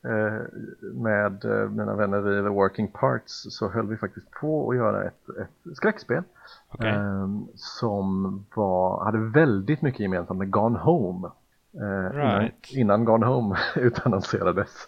Eh, 0.06 0.42
med 0.82 1.46
eh, 1.46 1.70
mina 1.70 1.96
vänner 1.96 2.40
i 2.40 2.44
The 2.44 2.50
Working 2.50 2.88
Parts 2.88 3.46
så 3.50 3.70
höll 3.70 3.88
vi 3.88 3.98
faktiskt 3.98 4.32
på 4.32 4.70
att 4.70 4.76
göra 4.76 5.04
ett, 5.04 5.30
ett 5.30 5.76
skräckspel 5.78 6.24
okay. 6.72 6.90
Ehm, 6.90 7.48
som 7.56 8.46
var, 8.56 9.06
hade 9.06 9.18
väldigt 9.18 9.82
mycket 9.82 10.00
gemensamt 10.00 10.40
med 10.40 10.52
Gone 10.52 10.80
Home 10.80 11.28
eh, 11.74 12.16
right. 12.16 12.54
innan, 12.70 12.82
innan 12.82 13.06
Gone 13.06 13.26
Home 13.26 13.58
utannonserades. 13.76 14.88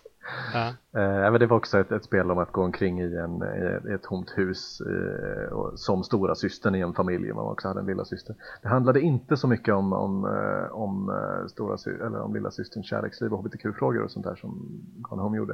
Ja. 0.53 0.67
Eh, 1.01 1.33
det 1.33 1.45
var 1.45 1.57
också 1.57 1.79
ett, 1.79 1.91
ett, 1.91 2.03
spel 2.03 2.31
om 2.31 2.37
att 2.37 2.51
gå 2.51 2.63
omkring 2.63 3.01
i, 3.01 3.15
en, 3.15 3.43
i 3.89 3.93
ett 3.93 4.03
tomt 4.03 4.33
hus 4.35 4.81
eh, 4.81 5.53
och, 5.53 5.79
som 5.79 6.03
stora 6.03 6.35
systern 6.35 6.75
i 6.75 6.79
en 6.79 6.93
familj. 6.93 7.33
Man 7.33 7.45
också 7.45 7.67
hade 7.67 7.79
en 7.79 7.85
lilla 7.85 8.05
syster. 8.05 8.35
Det 8.61 8.67
handlade 8.67 9.01
inte 9.01 9.37
så 9.37 9.47
mycket 9.47 9.73
om, 9.73 9.93
om, 9.93 10.25
eh, 10.25 10.71
om, 10.71 11.09
eh, 11.09 11.47
stora, 11.47 11.77
eller 12.05 12.21
om 12.21 12.33
lilla 12.33 12.51
systerns 12.51 12.85
kärleksliv 12.85 13.33
och 13.33 13.39
hbtq-frågor 13.39 14.03
och 14.03 14.11
sånt 14.11 14.25
där 14.25 14.35
som 14.35 14.81
Gone 14.97 15.21
Home 15.21 15.37
gjorde. 15.37 15.53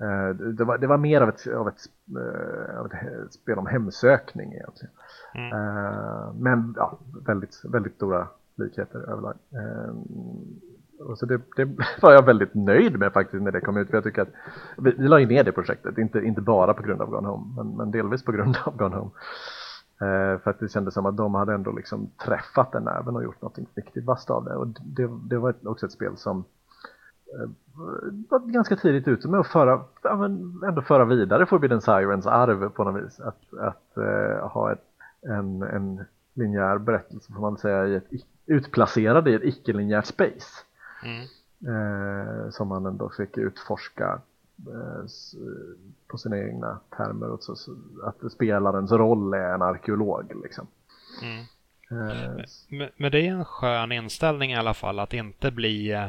Eh, 0.00 0.28
det, 0.34 0.64
var, 0.64 0.78
det 0.78 0.86
var 0.86 0.98
mer 0.98 1.20
av 1.20 1.28
ett, 1.28 1.46
av 1.46 1.68
ett, 1.68 1.80
av 2.78 2.86
ett 2.86 3.32
spel 3.32 3.58
om 3.58 3.66
hemsökning 3.66 4.52
egentligen. 4.52 4.94
Mm. 5.34 6.42
Men 6.42 6.74
ja, 6.76 6.98
väldigt, 7.26 7.60
väldigt 7.64 7.94
stora 7.94 8.28
likheter 8.56 8.98
överlag. 8.98 9.34
Och 11.00 11.18
så 11.18 11.26
det, 11.26 11.40
det, 11.56 11.64
var 12.02 12.12
jag 12.12 12.24
väldigt 12.24 12.54
nöjd 12.54 12.98
med 12.98 13.12
faktiskt 13.12 13.42
när 13.42 13.52
det 13.52 13.60
kom 13.60 13.76
ut. 13.76 13.88
För 13.88 13.96
jag 13.96 14.04
tycker 14.04 14.22
att 14.22 14.32
vi, 14.76 14.94
vi 14.98 15.08
la 15.08 15.20
ju 15.20 15.26
ner 15.26 15.44
det 15.44 15.52
projektet, 15.52 15.98
inte, 15.98 16.18
inte 16.18 16.40
bara 16.40 16.74
på 16.74 16.82
grund 16.82 17.02
av 17.02 17.10
Gone 17.10 17.28
Home, 17.28 17.54
men, 17.56 17.76
men 17.76 17.90
delvis 17.90 18.24
på 18.24 18.32
grund 18.32 18.58
av 18.64 18.76
Gone 18.76 18.96
Home. 18.96 19.10
Eh, 20.00 20.38
för 20.38 20.50
att 20.50 20.60
det 20.60 20.68
kändes 20.68 20.94
som 20.94 21.06
att 21.06 21.16
de 21.16 21.34
hade 21.34 21.54
ändå 21.54 21.72
liksom 21.72 22.10
träffat 22.26 22.72
den 22.72 22.88
även 22.88 23.16
och 23.16 23.24
gjort 23.24 23.42
något 23.42 23.58
riktigt 23.74 24.04
vasst 24.04 24.30
av 24.30 24.44
det. 24.44 24.54
Och 24.54 24.66
det, 24.66 25.08
det 25.28 25.38
var 25.38 25.54
också 25.64 25.86
ett 25.86 25.92
spel 25.92 26.16
som 26.16 26.44
eh, 27.34 27.50
var 28.28 28.38
ganska 28.52 28.76
tidigt 28.76 29.08
ute 29.08 29.28
med 29.28 29.40
att 29.40 29.46
föra, 29.46 29.84
ja, 30.02 30.24
ändå 30.66 30.82
föra 30.82 31.04
vidare 31.04 31.46
Forbidden 31.46 31.80
Sirens 31.80 32.26
arv 32.26 32.68
på 32.68 32.84
något 32.84 33.04
vis. 33.04 33.20
Att, 33.20 33.54
att 33.58 33.96
eh, 33.96 34.48
ha 34.48 34.72
ett, 34.72 34.84
en, 35.22 35.62
en 35.62 36.04
linjär 36.34 36.78
berättelse 36.78 37.32
får 37.32 37.40
man 37.40 37.56
säga 37.56 37.86
i 37.86 37.94
ett, 37.94 38.04
utplacerad 38.46 39.28
i 39.28 39.34
ett 39.34 39.44
icke-linjärt 39.44 40.06
space. 40.06 40.64
Mm. 41.02 41.26
Eh, 41.66 42.50
som 42.50 42.68
man 42.68 42.86
ändå 42.86 43.10
fick 43.16 43.36
utforska 43.36 44.20
eh, 44.66 45.04
på 46.06 46.18
sina 46.18 46.38
egna 46.38 46.80
termer. 46.96 47.36
Så, 47.40 47.56
så, 47.56 47.76
att 48.04 48.32
spelarens 48.32 48.92
roll 48.92 49.34
är 49.34 49.54
en 49.54 49.62
arkeolog. 49.62 50.32
Liksom. 50.42 50.66
Mm. 51.22 51.44
Eh, 51.90 52.44
men, 52.68 52.88
men, 52.96 53.12
det 53.12 53.26
är 53.26 53.30
en 53.30 53.44
skön 53.44 53.92
inställning 53.92 54.52
i 54.52 54.56
alla 54.56 54.74
fall 54.74 54.98
att 54.98 55.14
inte 55.14 55.50
bli 55.50 55.92
eh, 55.92 56.06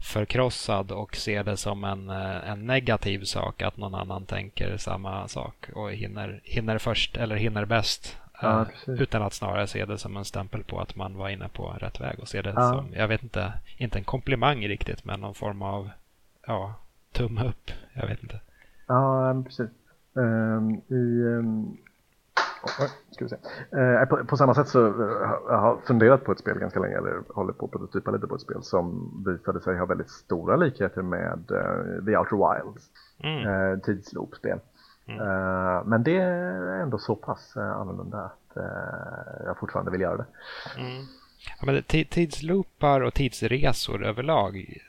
förkrossad 0.00 0.92
och 0.92 1.16
se 1.16 1.42
det 1.42 1.56
som 1.56 1.84
en, 1.84 2.10
eh, 2.10 2.50
en 2.50 2.66
negativ 2.66 3.24
sak 3.24 3.62
att 3.62 3.76
någon 3.76 3.94
annan 3.94 4.26
tänker 4.26 4.76
samma 4.76 5.28
sak 5.28 5.68
och 5.74 5.90
hinner, 5.90 6.40
hinner 6.44 6.78
först 6.78 7.16
eller 7.16 7.36
hinner 7.36 7.64
bäst 7.64 8.18
Ja, 8.40 8.60
eh, 8.60 8.94
utan 8.94 9.22
att 9.22 9.32
snarare 9.32 9.66
se 9.66 9.84
det 9.84 9.98
som 9.98 10.16
en 10.16 10.24
stämpel 10.24 10.64
på 10.64 10.80
att 10.80 10.96
man 10.96 11.16
var 11.16 11.28
inne 11.28 11.48
på 11.48 11.68
rätt 11.68 12.00
väg 12.00 12.20
och 12.20 12.28
se 12.28 12.42
det 12.42 12.52
ja. 12.56 12.72
som, 12.72 12.92
jag 12.92 13.08
vet 13.08 13.22
inte, 13.22 13.52
inte 13.76 13.98
en 13.98 14.04
komplimang 14.04 14.68
riktigt 14.68 15.04
men 15.04 15.20
någon 15.20 15.34
form 15.34 15.62
av, 15.62 15.90
ja, 16.46 16.74
tumme 17.12 17.48
upp. 17.48 17.70
Jag 17.92 18.06
vet 18.06 18.22
inte. 18.22 18.40
Ja, 18.86 19.42
precis. 19.44 19.70
Um, 20.12 20.82
I, 20.88 21.22
um. 21.22 21.76
Uh, 23.72 24.04
på, 24.08 24.24
på, 24.24 24.36
samma 24.36 24.54
sätt 24.54 24.68
så 24.68 24.86
uh, 24.86 25.20
jag 25.48 25.58
har 25.58 25.76
funderat 25.86 26.24
på 26.24 26.32
ett 26.32 26.38
spel 26.38 26.58
ganska 26.58 26.80
länge, 26.80 26.96
eller 26.96 27.22
håller 27.34 27.52
på 27.52 27.64
att 27.64 27.72
prototypa 27.72 28.10
lite 28.10 28.26
på 28.26 28.34
ett 28.34 28.40
spel 28.40 28.62
som 28.62 29.10
visade 29.26 29.60
sig 29.60 29.78
ha 29.78 29.86
väldigt 29.86 30.10
stora 30.10 30.56
likheter 30.56 31.02
med 31.02 31.50
uh, 31.50 32.04
The 32.04 32.16
Outer 32.16 32.36
Wilds. 32.36 32.90
Mm. 33.18 33.46
Uh, 33.46 33.78
tidsloopspel. 33.78 34.58
Mm. 35.08 35.20
Uh, 35.20 35.84
men 35.84 36.02
det 36.02 36.16
är 36.16 36.82
ändå 36.82 36.98
så 36.98 37.14
pass 37.14 37.56
uh, 37.56 37.62
annorlunda 37.62 38.18
att 38.18 38.56
uh, 38.56 39.46
jag 39.46 39.58
fortfarande 39.58 39.90
vill 39.90 40.00
göra 40.00 40.16
det. 40.16 40.26
Mm. 40.78 41.04
Ja, 41.58 41.66
men 41.66 41.82
tidsloopar 41.82 43.00
och 43.00 43.14
tidsresor 43.14 44.04
överlag 44.04 44.80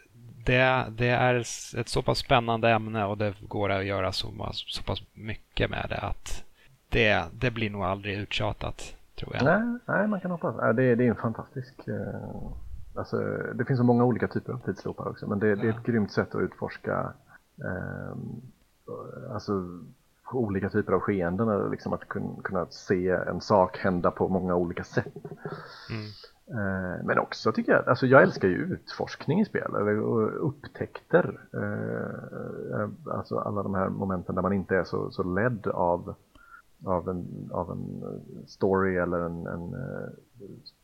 det, 0.45 0.86
det, 0.89 1.09
är 1.09 1.36
ett 1.80 1.89
så 1.89 2.01
pass 2.01 2.18
spännande 2.18 2.70
ämne 2.70 3.05
och 3.05 3.18
det 3.18 3.34
går 3.47 3.70
att 3.70 3.86
göra 3.86 4.11
så, 4.11 4.51
så 4.53 4.84
pass 4.84 5.03
mycket 5.13 5.70
med 5.70 5.86
det 5.89 5.97
att 5.97 6.43
det, 6.89 7.24
det 7.32 7.51
blir 7.51 7.70
nog 7.70 7.84
aldrig 7.84 8.18
uttjatat 8.18 8.95
tror 9.15 9.36
jag. 9.36 9.43
Nej, 9.43 9.80
nej 9.86 10.07
man 10.07 10.22
kan 10.22 10.32
hoppas. 10.32 10.76
Det, 10.76 10.95
det 10.95 11.03
är 11.03 11.09
en 11.09 11.15
fantastisk 11.15 11.74
Alltså, 12.97 13.18
det 13.53 13.65
finns 13.65 13.78
så 13.78 13.84
många 13.84 14.03
olika 14.03 14.28
typer 14.28 14.53
av 14.53 14.57
tidsloopar 14.57 15.07
också 15.07 15.28
men 15.28 15.39
det, 15.39 15.55
det 15.55 15.68
är 15.68 15.70
ett 15.70 15.84
grymt 15.84 16.11
sätt 16.11 16.36
att 16.36 16.41
utforska 16.41 17.13
eh, 17.63 18.18
alltså 19.34 19.80
olika 20.32 20.69
typer 20.69 20.93
av 20.93 20.99
skeenden, 20.99 21.71
liksom 21.71 21.93
att 21.93 22.07
kunna 22.43 22.65
se 22.69 23.09
en 23.09 23.41
sak 23.41 23.78
hända 23.78 24.11
på 24.11 24.28
många 24.28 24.55
olika 24.55 24.84
sätt. 24.84 25.25
Mm. 25.89 26.07
Eh, 26.49 27.03
men 27.03 27.19
också 27.19 27.51
tycker 27.51 27.71
jag, 27.71 27.89
alltså 27.89 28.07
jag 28.07 28.23
älskar 28.23 28.47
ju 28.47 28.55
utforskning 28.55 29.41
i 29.41 29.45
spel, 29.45 29.75
eller 29.75 29.97
upptäckter. 30.38 31.39
Eh, 31.53 32.82
eh, 32.82 32.89
alltså 33.17 33.39
alla 33.39 33.63
de 33.63 33.75
här 33.75 33.89
momenten 33.89 34.36
där 34.36 34.41
man 34.41 34.53
inte 34.53 34.75
är 34.75 34.84
så, 34.84 35.11
så 35.11 35.23
ledd 35.23 35.67
av, 35.67 36.15
av, 36.86 37.09
en, 37.09 37.49
av 37.51 37.71
en 37.71 38.03
story 38.47 38.97
eller 38.97 39.19
en, 39.19 39.47
en 39.47 39.75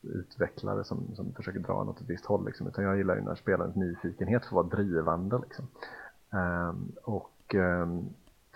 utvecklare 0.02 0.84
som, 0.84 1.14
som 1.14 1.32
försöker 1.32 1.60
dra 1.60 1.84
något 1.84 1.96
åt 1.96 2.00
ett 2.00 2.10
visst 2.10 2.26
håll. 2.26 2.46
Liksom. 2.46 2.66
Utan 2.66 2.84
jag 2.84 2.96
gillar 2.96 3.16
ju 3.16 3.22
när 3.22 3.34
spelarens 3.34 3.76
nyfikenhet 3.76 4.44
får 4.44 4.56
vara 4.56 4.66
drivande. 4.66 5.38
Liksom. 5.38 5.66
Och 7.02 7.54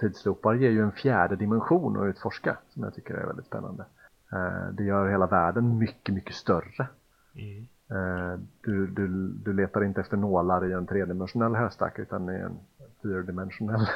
tidsloopar 0.01 0.55
ger 0.55 0.71
ju 0.71 0.83
en 0.83 0.93
fjärde 0.93 1.37
dimension 1.37 1.97
att 1.97 2.07
utforska 2.07 2.57
som 2.69 2.83
jag 2.83 2.95
tycker 2.95 3.15
är 3.15 3.27
väldigt 3.27 3.47
spännande. 3.47 3.85
Eh, 4.33 4.73
det 4.73 4.85
gör 4.85 5.09
hela 5.09 5.27
världen 5.27 5.79
mycket, 5.79 6.15
mycket 6.15 6.35
större. 6.35 6.89
Mm. 7.35 7.67
Eh, 7.91 8.39
du, 8.63 8.87
du, 8.87 9.29
du 9.29 9.53
letar 9.53 9.85
inte 9.85 10.01
efter 10.01 10.17
nålar 10.17 10.67
i 10.67 10.73
en 10.73 10.87
tredimensionell 10.87 11.55
höstack 11.55 11.99
utan 11.99 12.31
i 12.31 12.41
en 12.41 12.59
fyrdimensionell 13.03 13.87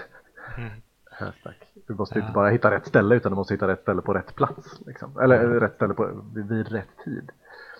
mm. 0.59 0.71
höstack. 1.11 1.73
Du 1.87 1.95
måste 1.95 2.19
ja. 2.19 2.23
inte 2.23 2.35
bara 2.35 2.51
hitta 2.51 2.71
rätt 2.71 2.87
ställe 2.87 3.15
utan 3.15 3.33
du 3.33 3.37
måste 3.37 3.55
hitta 3.55 3.69
rätt 3.69 3.83
ställe 3.83 4.03
på 4.03 4.15
rätt 4.15 4.35
plats. 4.35 4.81
Liksom. 4.87 5.19
Eller 5.19 5.45
mm. 5.45 5.61
rätt 5.61 5.75
ställe 5.75 5.95
på, 5.95 6.23
vid, 6.35 6.69
rätt 6.69 6.97
tid. 7.05 7.31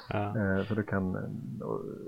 Ja. 0.09 0.39
Eh, 0.39 0.65
så, 0.65 0.75
du 0.75 0.83
kan, 0.83 1.17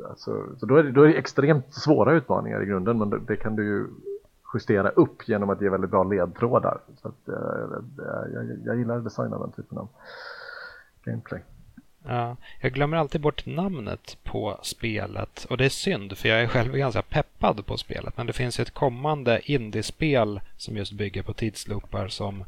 alltså, 0.09 0.57
så 0.57 0.67
då, 0.67 0.77
är 0.77 0.83
det, 0.83 0.93
då 0.93 1.03
är 1.03 1.09
det 1.09 1.15
extremt 1.15 1.75
svåra 1.75 2.13
utmaningar 2.13 2.63
i 2.63 2.67
grunden 2.67 2.99
men 2.99 3.25
det 3.27 3.37
kan 3.37 3.57
du 3.57 3.65
ju 3.65 3.87
justera 4.55 4.89
upp 4.89 5.29
genom 5.29 5.51
att 5.51 5.61
ge 5.61 5.69
väldigt 5.69 5.91
bra 5.91 6.05
ledtrådar. 6.05 6.79
Så 7.03 7.09
att, 7.09 7.29
eh, 7.29 7.35
jag, 8.35 8.59
jag 8.65 8.77
gillar 8.77 8.97
att 8.97 9.05
designa 9.05 9.39
den 9.39 9.53
typen 9.53 9.79
av 9.79 9.89
gameplay. 11.05 11.43
Ja, 12.07 12.37
jag 12.61 12.73
glömmer 12.73 12.97
alltid 12.97 13.21
bort 13.21 13.47
namnet 13.47 14.19
på 14.23 14.59
spelet 14.63 15.47
och 15.51 15.57
det 15.57 15.65
är 15.65 15.69
synd 15.69 16.19
för 16.19 16.29
jag 16.29 16.43
är 16.43 16.47
själv 16.47 16.73
ganska 16.73 17.03
peppad 17.03 17.67
på 17.67 17.77
spelet. 17.77 18.17
Men 18.17 18.27
det 18.27 18.33
finns 18.33 18.61
ett 18.61 18.75
kommande 18.75 19.41
indiespel 19.45 20.41
som 20.57 20.77
just 20.77 20.93
bygger 20.93 21.23
på 21.23 21.33
tidsloopar 21.33 22.09
som 22.09 22.45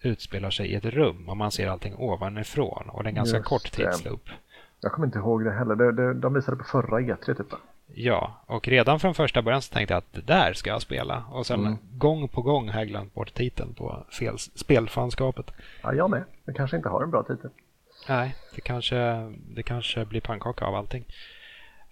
utspelar 0.00 0.50
sig 0.50 0.66
i 0.66 0.74
ett 0.74 0.84
rum 0.84 1.28
och 1.28 1.36
man 1.36 1.50
ser 1.50 1.68
allting 1.68 1.94
ovanifrån 1.96 2.88
och 2.88 3.02
det 3.02 3.06
är 3.06 3.10
en 3.10 3.14
ganska 3.14 3.36
just 3.36 3.48
kort 3.48 3.72
tidsloop. 3.72 4.28
Jag 4.80 4.92
kommer 4.92 5.06
inte 5.06 5.18
ihåg 5.18 5.44
det 5.44 5.52
heller. 5.52 5.74
De, 5.74 5.96
de, 5.96 6.20
de 6.20 6.34
visade 6.34 6.56
på 6.56 6.64
förra 6.64 7.00
E3 7.00 7.34
typ 7.34 7.52
Ja, 7.94 8.42
och 8.46 8.68
redan 8.68 9.00
från 9.00 9.14
första 9.14 9.42
början 9.42 9.62
så 9.62 9.74
tänkte 9.74 9.94
jag 9.94 9.98
att 9.98 10.12
det 10.12 10.20
där 10.20 10.52
ska 10.52 10.70
jag 10.70 10.82
spela. 10.82 11.24
Och 11.30 11.46
sen 11.46 11.60
mm. 11.60 11.78
gång 11.92 12.28
på 12.28 12.42
gång 12.42 12.68
har 12.68 12.78
jag 12.78 12.88
glömt 12.88 13.14
bort 13.14 13.34
titeln 13.34 13.74
på 13.74 14.06
fel, 14.18 14.38
spelfanskapet. 14.38 15.50
Ja, 15.82 15.94
jag 15.94 16.10
med. 16.10 16.24
Det 16.44 16.52
kanske 16.52 16.76
inte 16.76 16.88
har 16.88 17.02
en 17.02 17.10
bra 17.10 17.22
titel. 17.22 17.50
Nej, 18.08 18.36
det 18.54 18.60
kanske, 18.60 18.96
det 19.48 19.62
kanske 19.62 20.04
blir 20.04 20.20
pannkaka 20.20 20.64
av 20.64 20.74
allting. 20.74 21.04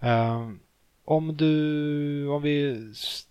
Uh, 0.04 0.50
om 1.04 1.36
du, 1.36 2.28
om 2.28 2.42
vi 2.42 2.78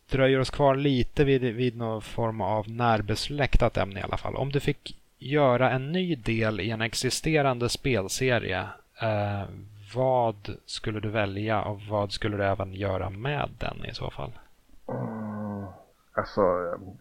dröjer 0.10 0.40
oss 0.40 0.50
kvar 0.50 0.76
lite 0.76 1.24
vid, 1.24 1.42
vid 1.42 1.78
någon 1.78 2.02
form 2.02 2.42
av 2.42 2.70
närbesläktat 2.70 3.78
ämne 3.78 4.00
i 4.00 4.04
alla 4.04 4.18
fall. 4.18 4.36
Om 4.36 4.52
du 4.52 4.60
fick 4.60 4.98
göra 5.18 5.72
en 5.72 5.92
ny 5.92 6.16
del 6.16 6.60
i 6.60 6.70
en 6.70 6.82
existerande 6.82 7.70
spelserie, 7.70 8.62
uh, 9.04 9.44
vad 9.96 10.50
skulle 10.66 11.00
du 11.00 11.10
välja 11.10 11.62
och 11.62 11.82
vad 11.90 12.12
skulle 12.12 12.38
du 12.38 12.44
även 12.44 12.74
göra 12.74 13.10
med 13.10 13.50
den 13.60 13.86
i 13.86 13.94
så 13.94 14.10
fall? 14.10 14.32
Mm, 14.88 15.66
alltså, 16.14 16.42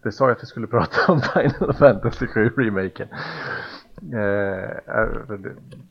vi 0.03 0.11
sa 0.11 0.25
ju 0.25 0.31
att 0.31 0.43
vi 0.43 0.47
skulle 0.47 0.67
prata 0.77 1.11
om 1.11 1.21
Final 1.21 1.73
Fantasy 1.73 2.27
7 2.27 2.49
remaken. 2.49 3.07
Eh, 4.01 4.69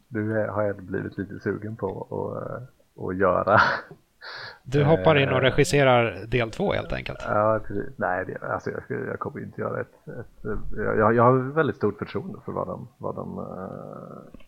nu 0.08 0.48
har 0.48 0.62
jag 0.62 0.82
blivit 0.82 1.18
lite 1.18 1.40
sugen 1.40 1.76
på 1.76 2.06
att, 2.10 3.04
att 3.04 3.16
göra. 3.16 3.60
Du 4.62 4.84
hoppar 4.84 5.16
in 5.16 5.28
och 5.28 5.36
eh, 5.36 5.40
regisserar 5.40 6.26
del 6.26 6.50
två 6.50 6.72
helt 6.72 6.92
enkelt? 6.92 7.18
Ja, 7.26 7.60
precis. 7.66 7.92
Nej, 7.96 8.24
det, 8.26 8.46
alltså 8.46 8.70
jag, 8.70 8.82
jag 9.06 9.18
kommer 9.18 9.40
inte 9.40 9.60
göra 9.60 9.80
ett... 9.80 10.08
ett 10.08 10.50
jag, 10.76 11.14
jag 11.14 11.22
har 11.22 11.52
väldigt 11.54 11.76
stort 11.76 11.98
förtroende 11.98 12.38
för 12.44 12.52
vad 12.52 12.66
de, 12.66 12.88
vad 12.98 13.14
de 13.14 13.38
uh, 13.38 14.47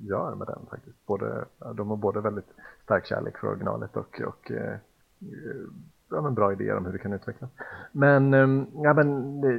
gör 0.00 0.34
med 0.34 0.46
den 0.46 0.66
faktiskt. 0.70 1.06
Både, 1.06 1.44
de 1.74 1.90
har 1.90 1.96
både 1.96 2.20
väldigt 2.20 2.48
stark 2.82 3.06
kärlek 3.06 3.38
för 3.38 3.48
originalet 3.48 3.96
och, 3.96 4.20
och 4.20 4.50
eh, 4.50 4.76
ja, 6.10 6.20
men 6.20 6.34
bra 6.34 6.52
idéer 6.52 6.76
om 6.76 6.86
hur 6.86 6.92
det 6.92 6.98
kan 6.98 7.12
utvecklas. 7.12 7.50
Men, 7.92 8.34
ehm, 8.34 8.66
ja, 8.74 8.94
men 8.94 9.40
det, 9.40 9.58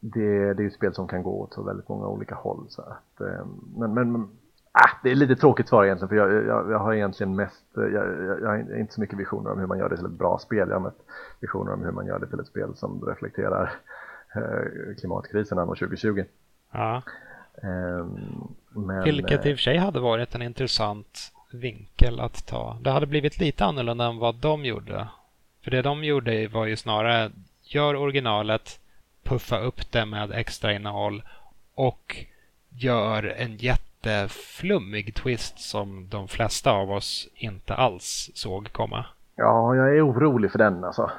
det, 0.00 0.54
det 0.54 0.62
är 0.62 0.66
ett 0.66 0.74
spel 0.74 0.94
som 0.94 1.08
kan 1.08 1.22
gå 1.22 1.40
åt 1.40 1.54
så 1.54 1.62
väldigt 1.62 1.88
många 1.88 2.06
olika 2.06 2.34
håll. 2.34 2.66
Så 2.68 2.82
att, 2.82 3.20
ehm, 3.20 3.48
men, 3.76 3.94
men 3.94 4.14
äh, 4.14 5.00
det 5.02 5.10
är 5.10 5.14
lite 5.14 5.36
tråkigt 5.36 5.68
svar 5.68 5.84
egentligen 5.84 6.08
för 6.08 6.16
jag, 6.16 6.32
jag, 6.32 6.70
jag 6.70 6.78
har 6.78 6.94
egentligen 6.94 7.36
mest, 7.36 7.76
eh, 7.76 7.82
jag, 7.82 8.24
jag, 8.24 8.40
jag, 8.40 8.48
har 8.48 8.78
inte 8.78 8.94
så 8.94 9.00
mycket 9.00 9.18
visioner 9.18 9.52
om 9.52 9.58
hur 9.58 9.66
man 9.66 9.78
gör 9.78 9.88
det 9.88 9.96
till 9.96 10.06
ett 10.06 10.12
bra 10.12 10.38
spel. 10.38 10.68
Jag 10.68 10.76
har 10.76 10.84
mest 10.84 11.02
visioner 11.40 11.72
om 11.72 11.82
hur 11.82 11.92
man 11.92 12.06
gör 12.06 12.18
det 12.18 12.26
till 12.26 12.40
ett 12.40 12.46
spel 12.46 12.74
som 12.74 13.04
reflekterar 13.06 13.72
eh, 14.34 14.94
klimatkrisen 14.98 15.58
anno 15.58 15.74
2020. 15.74 16.24
Ja. 16.72 17.02
Um, 17.62 18.54
men, 18.68 19.04
Vilket 19.04 19.46
i 19.46 19.52
och 19.52 19.56
för 19.56 19.62
sig 19.62 19.76
hade 19.76 20.00
varit 20.00 20.34
en 20.34 20.42
intressant 20.42 21.32
vinkel 21.52 22.20
att 22.20 22.46
ta. 22.46 22.78
Det 22.80 22.90
hade 22.90 23.06
blivit 23.06 23.38
lite 23.38 23.64
annorlunda 23.64 24.04
än 24.04 24.18
vad 24.18 24.34
de 24.34 24.64
gjorde. 24.64 25.08
För 25.64 25.70
det 25.70 25.82
de 25.82 26.04
gjorde 26.04 26.48
var 26.48 26.66
ju 26.66 26.76
snarare 26.76 27.30
gör 27.62 27.96
originalet, 27.96 28.80
puffa 29.22 29.58
upp 29.58 29.92
det 29.92 30.06
med 30.06 30.32
extra 30.32 30.72
innehåll 30.72 31.22
och 31.74 32.16
gör 32.68 33.24
en 33.24 33.56
jätte 33.56 33.94
jätteflummig 34.04 35.14
twist 35.14 35.58
som 35.58 36.08
de 36.10 36.28
flesta 36.28 36.72
av 36.72 36.90
oss 36.90 37.28
inte 37.34 37.74
alls 37.74 38.30
såg 38.34 38.72
komma. 38.72 39.06
Ja, 39.36 39.74
jag 39.74 39.96
är 39.96 40.08
orolig 40.08 40.50
för 40.50 40.58
den 40.58 40.84
alltså. 40.84 41.10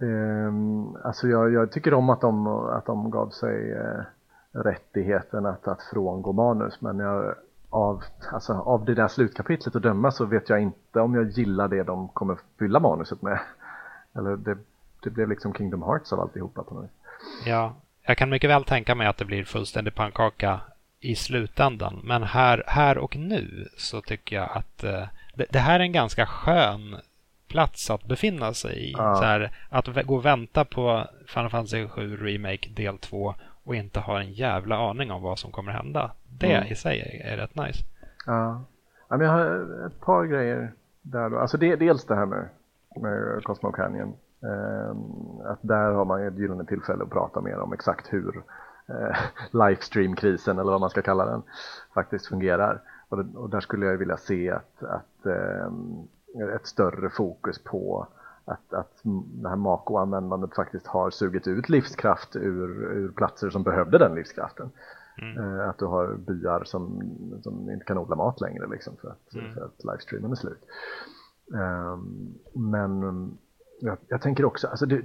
Um, 0.00 0.96
alltså 1.04 1.28
jag, 1.28 1.52
jag, 1.52 1.72
tycker 1.72 1.94
om 1.94 2.10
att 2.10 2.20
de, 2.20 2.46
att 2.46 2.86
de 2.86 3.10
gav 3.10 3.28
sig 3.28 3.72
uh, 3.72 4.02
rättigheten 4.54 5.46
att, 5.46 5.68
att 5.68 5.82
frångå 5.82 6.32
manus 6.32 6.80
men 6.80 6.98
jag, 6.98 7.34
av, 7.70 8.02
alltså, 8.32 8.52
av 8.52 8.84
det 8.84 8.94
där 8.94 9.08
slutkapitlet 9.08 9.76
att 9.76 9.82
döma 9.82 10.10
så 10.10 10.24
vet 10.24 10.48
jag 10.48 10.60
inte 10.60 11.00
om 11.00 11.14
jag 11.14 11.28
gillar 11.28 11.68
det 11.68 11.82
de 11.82 12.08
kommer 12.08 12.38
fylla 12.58 12.80
manuset 12.80 13.22
med. 13.22 13.40
Eller 14.12 14.36
det, 14.36 14.58
det 15.02 15.10
blev 15.10 15.28
liksom 15.28 15.54
Kingdom 15.54 15.82
Hearts 15.82 16.12
av 16.12 16.20
alltihopa 16.20 16.62
på 16.62 16.74
något 16.74 16.90
Ja, 17.46 17.74
jag 18.02 18.18
kan 18.18 18.30
mycket 18.30 18.50
väl 18.50 18.64
tänka 18.64 18.94
mig 18.94 19.06
att 19.06 19.16
det 19.16 19.24
blir 19.24 19.44
fullständig 19.44 19.94
pannkaka 19.94 20.60
i 21.00 21.14
slutändan. 21.14 22.00
Men 22.04 22.22
här, 22.22 22.64
här 22.66 22.98
och 22.98 23.16
nu 23.16 23.68
så 23.76 24.00
tycker 24.00 24.36
jag 24.36 24.50
att 24.52 24.84
eh, 24.84 25.04
det, 25.34 25.46
det, 25.50 25.58
här 25.58 25.80
är 25.80 25.84
en 25.84 25.92
ganska 25.92 26.26
skön 26.26 26.96
plats 27.48 27.90
att 27.90 28.04
befinna 28.04 28.54
sig 28.54 28.90
i. 28.90 28.92
Ja. 28.92 29.14
Så 29.14 29.24
här, 29.24 29.52
att 29.68 30.06
gå 30.06 30.16
och 30.16 30.24
vänta 30.24 30.64
på 30.64 31.06
Final 31.26 31.50
Fantasy 31.50 31.88
7 31.88 32.16
Remake 32.16 32.68
del 32.68 32.98
2 32.98 33.34
och 33.64 33.74
inte 33.74 34.00
ha 34.00 34.20
en 34.20 34.32
jävla 34.32 34.90
aning 34.90 35.10
om 35.10 35.22
vad 35.22 35.38
som 35.38 35.52
kommer 35.52 35.72
hända. 35.72 36.12
Det 36.40 36.52
mm. 36.52 36.72
i 36.72 36.74
sig 36.74 37.00
är, 37.00 37.32
är 37.32 37.36
rätt 37.36 37.56
nice. 37.56 37.84
Ja. 38.26 38.64
ja 39.08 39.16
men 39.16 39.26
jag 39.26 39.32
har 39.32 39.86
ett 39.86 40.00
par 40.00 40.24
grejer 40.24 40.72
där 41.02 41.30
då. 41.30 41.38
Alltså 41.38 41.58
det, 41.58 41.76
dels 41.76 42.04
det 42.04 42.14
här 42.14 42.26
med, 42.26 42.48
med 42.96 43.44
Cosmo 43.44 43.72
Canyon. 43.72 44.14
Um, 44.40 45.40
att 45.44 45.58
där 45.62 45.92
har 45.92 46.04
man 46.04 46.26
ett 46.26 46.38
gyllene 46.38 46.64
tillfälle 46.64 47.02
att 47.02 47.10
prata 47.10 47.40
mer 47.40 47.58
om 47.58 47.72
exakt 47.72 48.12
hur 48.12 48.42
eh, 48.88 49.16
livestreamkrisen 49.50 50.58
eller 50.58 50.70
vad 50.70 50.80
man 50.80 50.90
ska 50.90 51.02
kalla 51.02 51.26
den 51.26 51.42
faktiskt 51.94 52.26
fungerar. 52.26 52.80
Och, 53.08 53.24
det, 53.24 53.38
och 53.38 53.50
där 53.50 53.60
skulle 53.60 53.86
jag 53.86 53.96
vilja 53.96 54.16
se 54.16 54.50
att, 54.50 54.82
att 54.82 55.26
eh, 55.26 55.66
ett 56.54 56.66
större 56.66 57.10
fokus 57.10 57.58
på 57.64 58.06
att, 58.44 58.74
att 58.74 59.00
det 59.42 59.48
här 59.48 59.56
Mako-användandet 59.56 60.54
faktiskt 60.54 60.86
har 60.86 61.10
sugit 61.10 61.46
ut 61.46 61.68
livskraft 61.68 62.36
ur, 62.36 62.92
ur 62.92 63.12
platser 63.12 63.50
som 63.50 63.62
behövde 63.62 63.98
den 63.98 64.14
livskraften. 64.14 64.70
Mm. 65.22 65.60
Eh, 65.60 65.68
att 65.68 65.78
du 65.78 65.84
har 65.84 66.14
byar 66.14 66.64
som, 66.64 67.02
som 67.42 67.70
inte 67.70 67.84
kan 67.84 67.98
odla 67.98 68.16
mat 68.16 68.40
längre 68.40 68.66
liksom 68.66 68.96
för 68.96 69.08
att, 69.08 69.34
mm. 69.34 69.54
för 69.54 69.64
att 69.64 69.84
livestreamen 69.84 70.30
är 70.30 70.36
slut. 70.36 70.60
Um, 71.52 72.34
men 72.52 73.38
jag, 73.80 73.98
jag, 74.08 74.22
tänker 74.22 74.44
också, 74.44 74.68
alltså 74.68 74.86
det, 74.86 75.02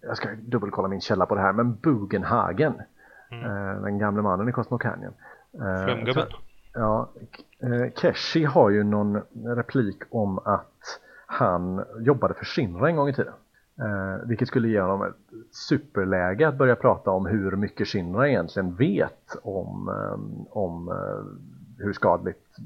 jag 0.00 0.16
ska 0.16 0.28
dubbelkolla 0.34 0.88
min 0.88 1.00
källa 1.00 1.26
på 1.26 1.34
det 1.34 1.40
här, 1.40 1.52
men 1.52 1.76
Bugenhagen, 1.76 2.74
mm. 3.30 3.44
eh, 3.44 3.82
den 3.82 3.98
gamle 3.98 4.22
mannen 4.22 4.48
i 4.48 4.52
Cosmo 4.52 4.78
Canyon. 4.78 5.12
Eh, 5.52 5.84
Flumgubben. 5.84 6.26
Ja, 6.72 7.10
eh, 7.62 7.92
Keshi 7.96 8.44
har 8.44 8.70
ju 8.70 8.82
någon 8.82 9.22
replik 9.44 10.02
om 10.10 10.38
att 10.38 11.00
han 11.30 11.84
jobbade 11.98 12.34
för 12.34 12.44
Shinra 12.44 12.88
en 12.88 12.96
gång 12.96 13.08
i 13.08 13.12
tiden. 13.12 13.32
Eh, 13.80 14.28
vilket 14.28 14.48
skulle 14.48 14.68
ge 14.68 14.80
honom 14.80 15.02
ett 15.02 15.54
superläge 15.54 16.48
att 16.48 16.58
börja 16.58 16.76
prata 16.76 17.10
om 17.10 17.26
hur 17.26 17.56
mycket 17.56 17.88
Shinra 17.88 18.28
egentligen 18.28 18.74
vet 18.74 19.36
om, 19.42 19.88
eh, 19.88 20.46
om 20.56 20.88
eh, 20.88 21.84
hur 21.84 21.92
skadligt 21.92 22.56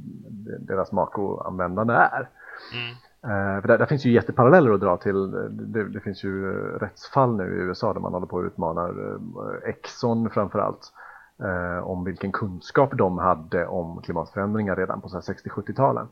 deras 0.58 0.92
Mako-användande 0.92 1.94
är. 1.94 2.28
Mm. 2.72 2.94
Eh, 3.22 3.60
för 3.60 3.68
där, 3.68 3.78
där, 3.78 3.86
finns 3.86 4.04
ju 4.04 4.12
jätteparalleller 4.12 4.72
att 4.72 4.80
dra 4.80 4.96
till. 4.96 5.30
Det, 5.50 5.88
det, 5.88 6.00
finns 6.00 6.24
ju 6.24 6.52
rättsfall 6.78 7.36
nu 7.36 7.44
i 7.44 7.60
USA 7.60 7.92
där 7.92 8.00
man 8.00 8.12
håller 8.12 8.26
på 8.26 8.38
att 8.38 8.44
utmana 8.44 8.88
eh, 8.88 9.68
Exxon 9.68 10.30
framförallt. 10.30 10.92
Eh, 11.42 11.86
om 11.86 12.04
vilken 12.04 12.32
kunskap 12.32 12.90
de 12.92 13.18
hade 13.18 13.66
om 13.66 14.02
klimatförändringar 14.02 14.76
redan 14.76 15.00
på 15.00 15.08
60-70-talen. 15.08 16.06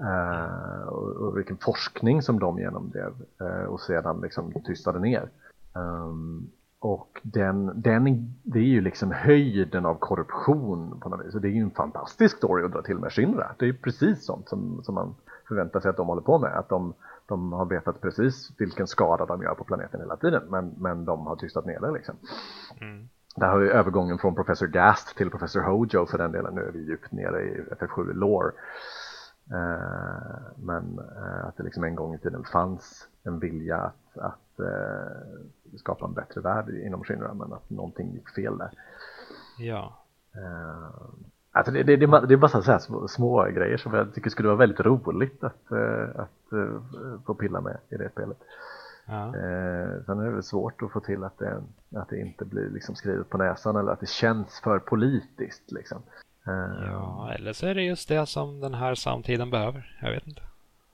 Eh, 0.00 0.88
och, 0.88 1.16
och, 1.16 1.36
vilken 1.36 1.56
forskning 1.56 2.22
som 2.22 2.38
de 2.38 2.58
genomdrev 2.58 3.12
eh, 3.40 3.64
och 3.64 3.80
sedan 3.80 4.20
liksom 4.20 4.52
tystade 4.66 4.98
ner. 4.98 5.28
Um, 5.72 6.50
och 6.80 7.20
den, 7.22 7.82
den, 7.82 8.34
det 8.42 8.58
är 8.58 8.62
ju 8.62 8.80
liksom 8.80 9.12
höjden 9.12 9.86
av 9.86 9.94
korruption 9.94 11.00
på 11.00 11.08
något 11.08 11.26
vis. 11.26 11.32
Så 11.32 11.38
det 11.38 11.48
är 11.48 11.52
ju 11.52 11.62
en 11.62 11.70
fantastisk 11.70 12.36
story 12.36 12.64
att 12.64 12.72
dra 12.72 12.82
till 12.82 12.98
med 12.98 13.12
Shinra. 13.12 13.54
Det 13.58 13.64
är 13.64 13.66
ju 13.66 13.76
precis 13.78 14.26
sånt 14.26 14.48
som, 14.48 14.82
som 14.82 14.94
man 14.94 15.14
förväntar 15.48 15.80
sig 15.80 15.88
att 15.88 15.96
de 15.96 16.06
håller 16.06 16.22
på 16.22 16.38
med. 16.38 16.58
Att 16.58 16.68
de, 16.68 16.94
de 17.26 17.52
har 17.52 17.66
vetat 17.66 18.00
precis 18.00 18.50
vilken 18.58 18.86
skada 18.86 19.26
de 19.26 19.42
gör 19.42 19.54
på 19.54 19.64
planeten 19.64 20.00
hela 20.00 20.16
tiden 20.16 20.42
men, 20.48 20.74
men 20.78 21.04
de 21.04 21.26
har 21.26 21.36
tystat 21.36 21.66
ner 21.66 21.80
det 21.80 21.90
liksom. 21.90 22.14
Mm. 22.80 23.08
Där 23.36 23.48
har 23.48 23.58
vi 23.58 23.68
övergången 23.68 24.18
från 24.18 24.34
Professor 24.34 24.66
Gast 24.66 25.16
till 25.16 25.30
Professor 25.30 25.60
Hojo 25.60 26.06
för 26.06 26.18
den 26.18 26.32
delen. 26.32 26.54
Nu 26.54 26.60
är 26.60 26.72
vi 26.72 26.78
djupt 26.78 27.12
nere 27.12 27.42
i 27.42 27.62
FF7 27.80 28.12
lore. 28.12 28.52
Uh, 29.52 30.38
men 30.56 30.98
uh, 30.98 31.46
att 31.46 31.56
det 31.56 31.62
liksom 31.62 31.84
en 31.84 31.94
gång 31.94 32.14
i 32.14 32.18
tiden 32.18 32.44
fanns 32.44 33.08
en 33.22 33.38
vilja 33.38 33.76
att, 33.76 34.18
att 34.18 34.60
uh, 34.60 35.76
skapa 35.76 36.04
en 36.04 36.14
bättre 36.14 36.40
värld 36.40 36.68
inom 36.68 37.04
Shinra 37.04 37.34
men 37.34 37.52
att 37.52 37.70
någonting 37.70 38.12
gick 38.12 38.30
fel 38.30 38.58
där. 38.58 38.70
Ja. 39.58 40.04
Alltså 41.52 41.72
det, 41.72 41.82
det, 41.82 41.96
det, 41.96 42.06
det 42.06 42.34
är 42.34 42.36
bara 42.36 42.62
så 42.62 42.72
här 42.72 42.78
små, 42.78 43.08
små, 43.08 43.44
grejer 43.44 43.76
som 43.76 43.94
jag 43.94 44.14
tycker 44.14 44.30
skulle 44.30 44.48
vara 44.48 44.58
väldigt 44.58 44.80
roligt 44.80 45.44
att, 45.44 45.72
att 46.14 46.52
få 47.26 47.34
pilla 47.34 47.60
med 47.60 47.78
i 47.88 47.96
det 47.96 48.10
spelet. 48.10 48.38
Ja. 49.06 49.32
Sen 50.06 50.18
är 50.20 50.36
det 50.36 50.42
svårt 50.42 50.82
att 50.82 50.92
få 50.92 51.00
till 51.00 51.24
att 51.24 51.38
det, 51.38 51.62
att 51.94 52.08
det 52.08 52.20
inte 52.20 52.44
blir 52.44 52.70
liksom 52.70 52.94
skrivet 52.94 53.28
på 53.28 53.38
näsan 53.38 53.76
eller 53.76 53.92
att 53.92 54.00
det 54.00 54.08
känns 54.08 54.60
för 54.60 54.78
politiskt. 54.78 55.72
Liksom. 55.72 56.02
Ja, 56.86 57.32
eller 57.34 57.52
så 57.52 57.66
är 57.66 57.74
det 57.74 57.82
just 57.82 58.08
det 58.08 58.26
som 58.26 58.60
den 58.60 58.74
här 58.74 58.94
samtiden 58.94 59.50
behöver. 59.50 59.96
Jag 60.02 60.10
vet 60.10 60.26
inte. 60.26 60.42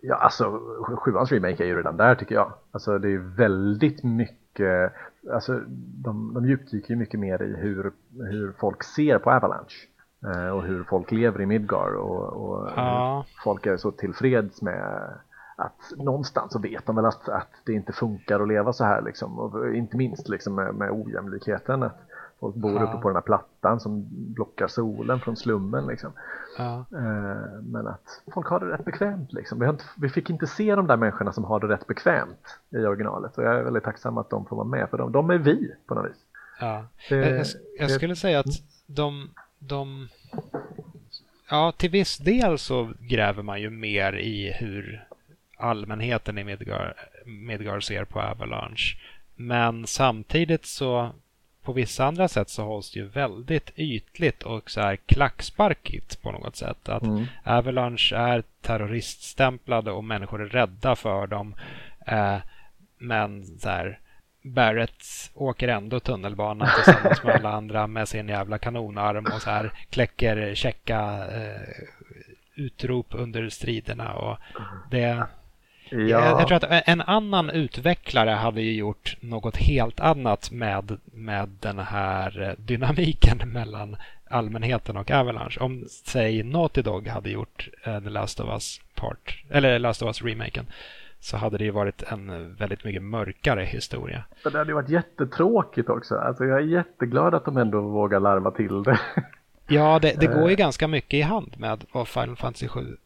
Ja, 0.00 0.14
alltså 0.14 0.61
sjuans 0.96 1.32
remake 1.32 1.64
är 1.64 1.66
ju 1.66 1.76
redan 1.76 1.96
där 1.96 2.14
tycker 2.14 2.34
jag. 2.34 2.52
Alltså 2.70 2.98
det 2.98 3.09
är 3.09 3.18
väldigt 3.18 4.02
mycket, 4.02 4.92
alltså 5.32 5.61
de, 6.05 6.34
de 6.34 6.46
djupdyker 6.46 6.90
ju 6.90 6.96
mycket 6.96 7.20
mer 7.20 7.42
i 7.42 7.57
hur, 7.57 7.92
hur 8.12 8.52
folk 8.59 8.82
ser 8.82 9.18
på 9.18 9.30
Avalanche. 9.30 9.88
Eh, 10.26 10.48
och 10.48 10.62
hur 10.62 10.84
folk 10.84 11.11
lever 11.11 11.40
i 11.40 11.46
Midgar 11.46 11.96
och, 11.96 12.32
och 12.32 12.70
ja. 12.76 13.24
folk 13.44 13.66
är 13.66 13.76
så 13.76 13.90
tillfreds 13.90 14.62
med 14.62 15.09
att 15.57 15.92
någonstans 15.96 16.52
så 16.52 16.59
vet 16.59 16.86
de 16.86 16.96
väl 16.96 17.05
att, 17.05 17.28
att 17.28 17.50
det 17.64 17.72
inte 17.72 17.92
funkar 17.92 18.40
att 18.40 18.48
leva 18.48 18.72
så 18.72 18.84
här 18.84 19.02
liksom. 19.02 19.38
Och 19.38 19.74
inte 19.74 19.96
minst 19.96 20.28
liksom 20.28 20.55
med, 20.55 20.74
med 20.74 20.90
ojämlikheten. 20.90 21.82
Att 21.82 22.00
folk 22.41 22.55
bor 22.55 22.74
ja. 22.74 22.82
uppe 22.82 22.97
på 22.97 23.09
den 23.09 23.16
här 23.16 23.22
plattan 23.22 23.80
som 23.80 24.07
blockar 24.11 24.68
solen 24.68 25.20
från 25.20 25.37
slummen 25.37 25.87
liksom. 25.87 26.12
Ja. 26.59 26.85
Eh, 26.93 27.62
men 27.62 27.87
att 27.87 28.22
folk 28.35 28.47
har 28.47 28.61
det 28.61 28.66
rätt 28.66 28.85
bekvämt 28.85 29.32
liksom. 29.32 29.59
Vi, 29.59 29.68
inte, 29.68 29.85
vi, 29.97 30.09
fick 30.09 30.30
inte 30.30 30.47
se 30.47 30.74
de 30.74 30.87
där 30.87 30.97
människorna 30.97 31.32
som 31.32 31.45
har 31.45 31.61
det 31.61 31.68
rätt 31.68 31.87
bekvämt 31.87 32.59
i 32.70 32.76
originalet. 32.76 33.39
Och 33.39 33.45
jag 33.45 33.55
är 33.55 33.62
väldigt 33.62 33.85
tacksam 33.85 34.18
att 34.18 34.30
de 34.30 34.47
får 34.47 34.57
vara 34.57 34.68
med 34.68 34.91
för 34.91 34.99
de, 34.99 35.12
de 35.12 35.30
är 35.30 35.39
vi 35.39 35.74
på 35.87 35.95
något 35.95 36.11
vis. 36.11 36.18
Ja. 36.61 36.87
Det, 37.09 37.16
jag, 37.16 37.47
jag 37.78 37.91
skulle 37.91 38.16
säga 38.16 38.41
att 38.41 38.62
de, 38.87 39.30
de 39.59 40.09
Ja, 41.51 41.72
till 41.72 41.91
viss 41.91 42.18
del 42.18 42.59
så 42.59 42.93
gräver 43.01 43.43
man 43.43 43.61
ju 43.61 43.70
mer 43.70 44.12
i 44.12 44.53
hur 44.53 45.05
allmänheten 45.57 46.39
i 46.39 46.45
Midgar, 46.45 46.95
Midgar 47.26 47.80
ser 47.80 48.05
på 48.05 48.20
Avalanche. 48.20 48.97
Men 49.37 49.87
samtidigt 49.87 50.66
så 50.66 51.11
på 51.65 51.73
vissa 51.73 52.05
andra 52.05 52.29
sätt 52.29 52.49
så 52.49 52.62
hålls 52.62 52.91
det 52.91 53.01
ju 53.01 53.07
väldigt 53.07 53.71
ytligt 53.77 54.43
och 54.43 54.71
så 54.71 54.81
här 54.81 54.97
klacksparkigt 54.97 56.23
på 56.23 56.33
något 56.33 56.57
sätt. 56.57 56.89
Att 56.89 57.03
mm. 57.03 57.27
Avalanche 57.45 58.17
är 58.17 58.43
terroriststämplade 58.61 59.91
och 59.91 60.05
människor 60.05 60.43
är 60.43 60.49
rädda 60.49 60.97
för 60.97 61.27
dem. 61.27 61.55
Eh, 62.07 62.37
men 62.99 63.45
så 63.45 63.69
här, 63.69 63.99
Barrett 64.43 65.05
åker 65.35 65.69
ändå 65.69 66.01
tunnelbana 66.01 66.67
tillsammans 66.67 67.23
med 67.23 67.35
alla 67.35 67.53
andra 67.53 67.87
med 67.87 68.09
sin 68.09 68.29
jävla 68.29 68.59
kanonarm 68.59 69.27
och 69.35 69.43
så 69.43 69.51
här 69.51 69.73
kläcker 69.91 70.55
checka 70.55 71.27
eh, 71.33 71.85
utrop 72.55 73.07
under 73.11 73.49
striderna. 73.49 74.12
Och 74.12 74.39
det, 74.91 75.27
Ja. 75.95 76.01
Jag, 76.01 76.40
jag, 76.40 76.49
tror 76.49 76.57
att 76.57 76.82
en 76.86 77.01
annan 77.01 77.51
utvecklare 77.51 78.30
hade 78.30 78.62
ju 78.62 78.72
gjort 78.74 79.16
något 79.20 79.57
helt 79.57 80.01
annat 80.01 80.51
med, 80.51 80.99
med 81.05 81.49
den 81.61 81.78
här 81.78 82.55
dynamiken 82.59 83.38
mellan 83.53 83.97
allmänheten 84.30 84.97
och 84.97 85.11
Avalanche. 85.11 85.61
Om, 85.61 85.84
säg, 85.88 86.42
Naughty 86.42 86.82
Dog 86.82 87.09
hade 87.09 87.30
gjort 87.30 87.68
uh, 87.86 88.01
The 88.01 88.11
Last 88.11 88.40
of 88.40 88.49
Us 88.49 88.80
Part, 88.95 89.45
eller 89.51 89.78
Last 89.78 90.03
of 90.03 90.07
Us-remaken 90.07 90.66
så 91.20 91.36
hade 91.36 91.59
det 91.59 91.64
ju 91.64 91.70
varit 91.70 92.03
en 92.03 92.55
väldigt 92.55 92.84
mycket 92.84 93.03
mörkare 93.03 93.64
historia. 93.64 94.24
Det 94.42 94.59
hade 94.59 94.70
ju 94.70 94.74
varit 94.74 94.88
jättetråkigt 94.88 95.88
också. 95.88 96.14
Alltså 96.14 96.45
jag 96.45 96.59
är 96.59 96.64
jätteglad 96.64 97.34
att 97.34 97.45
de 97.45 97.57
ändå 97.57 97.80
vågar 97.80 98.20
larva 98.20 98.51
till 98.51 98.82
det. 98.82 99.01
Ja, 99.66 99.99
det, 99.99 100.20
det 100.20 100.26
går 100.34 100.51
ju 100.51 100.57
ganska 100.57 100.88
mycket 100.88 101.14
i 101.14 101.22
hand 101.22 101.55
med 101.59 101.84
vad 101.92 102.09
Final 102.09 102.36
Fantasy 102.36 102.68
7 102.68 102.97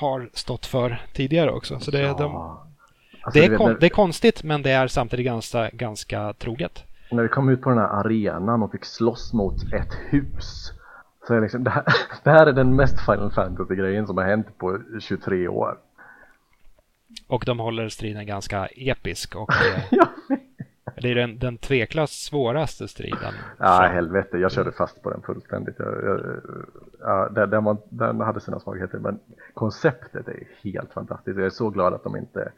har 0.00 0.30
stått 0.32 0.66
för 0.66 1.02
tidigare 1.12 1.50
också. 1.50 1.80
Så 1.80 1.90
det, 1.90 2.00
ja. 2.00 2.14
de, 2.18 2.36
alltså, 2.36 3.40
det, 3.40 3.44
är, 3.44 3.56
kon, 3.56 3.76
det 3.80 3.86
är 3.86 3.90
konstigt 3.90 4.42
men 4.42 4.62
det 4.62 4.70
är 4.70 4.86
samtidigt 4.86 5.26
ganska, 5.26 5.70
ganska 5.72 6.32
troget. 6.32 6.84
När 7.10 7.22
vi 7.22 7.28
kom 7.28 7.48
ut 7.48 7.62
på 7.62 7.70
den 7.70 7.78
här 7.78 7.86
arenan 7.88 8.62
och 8.62 8.72
fick 8.72 8.84
slåss 8.84 9.32
mot 9.32 9.72
ett 9.72 9.98
hus. 10.08 10.72
Så 11.26 11.34
är 11.34 11.40
liksom, 11.40 11.64
det, 11.64 11.70
här, 11.70 11.84
det 12.22 12.30
här 12.30 12.46
är 12.46 12.52
den 12.52 12.76
mest 12.76 13.00
Final 13.00 13.32
Fantasy-grejen 13.32 14.06
som 14.06 14.16
har 14.16 14.24
hänt 14.24 14.58
på 14.58 14.80
23 15.00 15.48
år. 15.48 15.78
Och 17.26 17.42
de 17.46 17.58
håller 17.58 17.88
striden 17.88 18.26
ganska 18.26 18.66
episk 18.66 19.36
och 19.36 19.50
eh, 19.92 19.98
det 21.04 21.10
är 21.10 21.14
den, 21.14 21.38
den 21.38 21.58
tveklöst 21.58 22.24
svåraste 22.24 22.88
striden. 22.88 23.34
Ja, 23.58 23.88
helvete, 23.92 24.38
jag 24.38 24.52
körde 24.52 24.72
fast 24.72 25.02
på 25.02 25.10
den 25.10 25.22
fullständigt. 25.22 25.74
Jag, 25.78 26.04
jag, 26.04 26.20
ja, 27.00 27.28
den, 27.28 27.50
den, 27.50 27.64
var, 27.64 27.76
den 27.88 28.20
hade 28.20 28.40
sina 28.40 28.60
svagheter, 28.60 28.98
men 28.98 29.18
konceptet 29.54 30.28
är 30.28 30.48
helt 30.62 30.92
fantastiskt. 30.92 31.36
Jag 31.36 31.46
är 31.46 31.50
så 31.50 31.70
glad 31.70 31.94
att 31.94 32.04
de 32.04 32.16
inte 32.16 32.52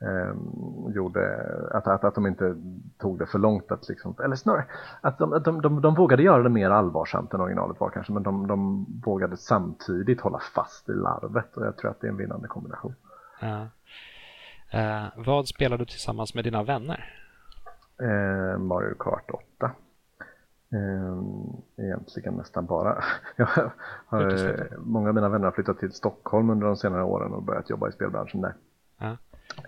um, 0.00 0.92
gjorde, 0.94 1.46
att, 1.72 1.86
att, 1.86 2.04
att 2.04 2.14
de 2.14 2.26
inte 2.26 2.56
tog 2.98 3.18
det 3.18 3.26
för 3.26 3.38
långt 3.38 3.72
att 3.72 3.88
liksom, 3.88 4.14
eller 4.24 4.36
snarare, 4.36 4.64
att 5.00 5.18
de, 5.18 5.42
de, 5.44 5.62
de, 5.62 5.80
de 5.80 5.94
vågade 5.94 6.22
göra 6.22 6.42
det 6.42 6.48
mer 6.48 6.70
allvarsamt 6.70 7.34
än 7.34 7.40
originalet 7.40 7.80
var 7.80 7.90
kanske, 7.90 8.12
men 8.12 8.22
de, 8.22 8.46
de 8.46 8.86
vågade 9.04 9.36
samtidigt 9.36 10.20
hålla 10.20 10.38
fast 10.54 10.88
i 10.88 10.92
larvet 10.92 11.56
och 11.56 11.66
jag 11.66 11.76
tror 11.76 11.90
att 11.90 12.00
det 12.00 12.06
är 12.06 12.10
en 12.10 12.16
vinnande 12.16 12.48
kombination. 12.48 12.94
Ja. 13.40 13.68
Eh, 14.70 15.04
vad 15.16 15.48
spelar 15.48 15.78
du 15.78 15.84
tillsammans 15.84 16.34
med 16.34 16.44
dina 16.44 16.62
vänner? 16.62 17.25
Eh, 18.00 18.58
Mario 18.58 18.94
Kart 18.98 19.30
8. 19.30 19.70
Eh, 20.72 21.84
egentligen 21.84 22.34
nästan 22.34 22.66
bara. 22.66 23.04
har, 24.06 24.46
eh, 24.46 24.78
många 24.78 25.08
av 25.08 25.14
mina 25.14 25.28
vänner 25.28 25.44
har 25.44 25.52
flyttat 25.52 25.78
till 25.78 25.92
Stockholm 25.92 26.50
under 26.50 26.66
de 26.66 26.76
senare 26.76 27.04
åren 27.04 27.32
och 27.32 27.42
börjat 27.42 27.70
jobba 27.70 27.88
i 27.88 27.92
spelbranschen 27.92 28.40
där. 28.40 28.54
Ja. 28.98 29.16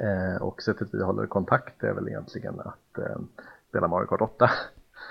Eh, 0.07 0.43
och 0.43 0.63
sättet 0.63 0.89
vi 0.95 1.03
håller 1.03 1.27
kontakt 1.27 1.83
är 1.83 1.93
väl 1.93 2.09
egentligen 2.09 2.61
att 2.61 2.99
eh, 2.99 3.19
spela 3.69 3.89
Mario 3.89 4.07
Kart 4.07 4.21
8 4.21 4.51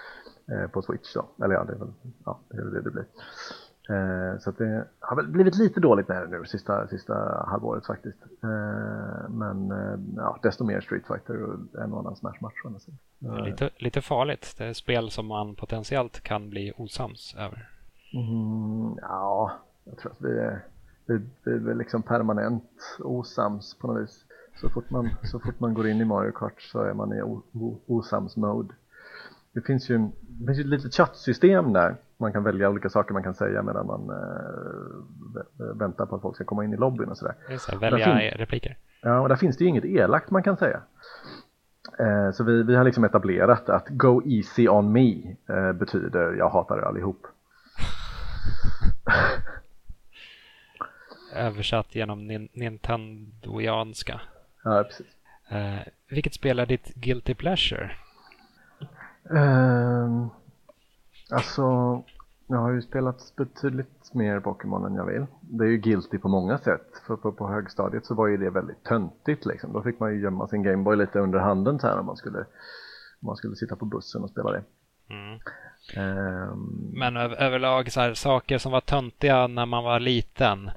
på 0.72 0.82
Switch 0.82 1.13
då. 1.13 1.26
Eller 1.43 1.55
ja, 1.55 1.63
det 1.63 1.74
är 1.74 1.78
väl 1.78 1.93
ja, 2.26 2.39
det, 2.49 2.57
är 2.57 2.65
det 2.65 2.82
det 2.82 2.91
blir. 2.91 3.05
Eh, 3.89 4.39
så 4.39 4.51
det 4.51 4.88
har 4.99 5.15
väl 5.15 5.27
blivit 5.27 5.55
lite 5.55 5.79
dåligt 5.79 6.07
med 6.07 6.21
det 6.21 6.38
nu 6.38 6.45
sista, 6.45 6.88
sista 6.88 7.45
halvåret 7.47 7.85
faktiskt. 7.85 8.17
Eh, 8.43 9.29
men 9.29 9.71
eh, 9.71 9.99
ja, 10.15 10.39
desto 10.43 10.63
mer 10.63 10.81
Street 10.81 11.07
Fighter 11.07 11.43
och 11.43 11.83
en 11.83 11.93
och 11.93 11.99
annan 11.99 12.15
Smash-match. 12.15 12.53
Lite, 13.45 13.69
lite 13.77 14.01
farligt. 14.01 14.55
Det 14.57 14.65
är 14.65 14.73
spel 14.73 15.11
som 15.11 15.27
man 15.27 15.55
potentiellt 15.55 16.21
kan 16.21 16.49
bli 16.49 16.73
osams 16.77 17.35
över. 17.38 17.69
Mm, 18.13 18.97
ja, 19.01 19.51
jag 19.83 19.97
tror 19.97 20.11
att 20.11 20.21
vi 20.21 20.39
är, 20.39 20.65
vi, 21.05 21.21
vi 21.43 21.71
är 21.71 21.75
liksom 21.75 22.03
permanent 22.03 22.97
osams 22.99 23.75
på 23.79 23.88
något 23.88 24.03
vis. 24.03 24.25
Så 24.61 24.69
fort, 24.69 24.89
man, 24.89 25.09
så 25.23 25.39
fort 25.39 25.59
man 25.59 25.73
går 25.73 25.88
in 25.88 26.01
i 26.01 26.05
Mario 26.05 26.31
Kart 26.31 26.61
så 26.61 26.81
är 26.81 26.93
man 26.93 27.13
i 27.13 27.21
osams-mode. 27.88 28.73
Det 29.53 29.61
finns 29.61 29.89
ju, 29.89 29.97
det 30.21 30.45
finns 30.45 30.57
ju 30.57 30.61
ett 30.61 30.67
litet 30.67 30.95
chattsystem 30.95 31.73
där 31.73 31.95
man 32.18 32.34
kan 32.34 32.43
välja 32.43 32.70
olika 32.70 32.89
saker 32.89 33.13
man 33.13 33.24
kan 33.24 33.34
säga 33.34 33.63
medan 33.63 33.86
man 33.86 34.09
äh, 34.09 35.76
väntar 35.80 36.05
på 36.05 36.15
att 36.15 36.22
folk 36.22 36.36
ska 36.36 36.45
komma 36.45 36.63
in 36.63 36.74
i 36.74 36.78
lobbyn 36.78 37.09
och 37.09 37.18
sådär. 37.18 37.36
Just 37.49 37.72
det, 37.72 37.78
välja 37.78 38.38
repliker. 38.38 38.78
Ja, 39.01 39.20
och 39.20 39.30
där 39.30 39.36
finns 39.36 39.57
det 39.57 39.63
ju 39.63 39.70
inget 39.70 39.86
elakt 39.86 40.32
man 40.32 40.43
kan 40.43 40.57
säga. 40.57 40.82
Eh, 41.99 42.32
så 42.32 42.43
vi, 42.43 42.63
vi 42.63 42.76
har 42.76 42.84
liksom 42.84 43.03
etablerat 43.03 43.70
att 43.70 43.88
go 43.89 44.22
easy 44.26 44.68
on 44.68 44.91
me 44.91 45.36
eh, 45.49 45.74
betyder 45.74 46.34
jag 46.34 46.49
hatar 46.49 46.78
er 46.78 46.82
allihop. 46.82 47.28
Översatt 51.34 51.95
genom 51.95 52.28
nin 52.28 52.49
Nintendoianska. 52.53 54.22
Ja, 54.63 54.84
precis. 54.84 55.07
Eh, 55.49 55.80
vilket 56.09 56.34
spel 56.34 56.59
är 56.59 56.65
ditt 56.65 56.95
guilty 56.95 57.34
pleasure? 57.34 57.91
Um, 59.30 60.30
Alltså, 61.32 61.61
jag 62.47 62.57
har 62.57 62.71
ju 62.71 62.82
spelat 62.82 63.34
betydligt 63.36 64.13
mer 64.13 64.39
Pokémon 64.39 64.86
än 64.86 64.95
jag 64.95 65.05
vill. 65.05 65.25
Det 65.41 65.63
är 65.63 65.69
ju 65.69 65.78
guilty 65.78 66.17
på 66.17 66.28
många 66.28 66.57
sätt. 66.57 67.01
För 67.07 67.15
på, 67.15 67.32
på 67.32 67.47
högstadiet 67.47 68.05
så 68.05 68.15
var 68.15 68.28
ju 68.28 68.38
det 68.38 68.49
väldigt 68.49 68.84
töntigt 68.84 69.45
liksom. 69.45 69.73
Då 69.73 69.82
fick 69.82 69.99
man 69.99 70.13
ju 70.13 70.21
gömma 70.21 70.47
sin 70.47 70.63
Gameboy 70.63 70.95
lite 70.95 71.19
under 71.19 71.39
handen 71.39 71.80
så 71.80 71.88
här 71.88 71.99
om 71.99 72.05
man 72.05 72.17
skulle, 72.17 72.39
om 72.39 73.25
man 73.25 73.36
skulle 73.36 73.55
sitta 73.55 73.75
på 73.75 73.86
bussen 73.86 74.23
och 74.23 74.30
spela 74.30 74.51
det. 74.51 74.63
Mm. 75.09 75.39
Um... 75.97 76.91
Men 76.93 77.17
överlag 77.17 77.91
så 77.91 77.99
här, 77.99 78.13
saker 78.13 78.57
som 78.57 78.71
var 78.71 78.82
töntiga 78.82 79.47
när 79.47 79.65
man 79.65 79.84
var 79.84 79.99
liten 79.99 80.71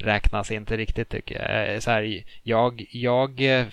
räknas 0.00 0.50
inte 0.50 0.76
riktigt 0.76 1.08
tycker 1.08 1.42
jag. 1.42 1.74
Eh, 1.74 1.78
så 1.78 1.90
här, 1.90 2.24
jag, 2.42 2.86
jag 2.90 3.60
eh, 3.60 3.66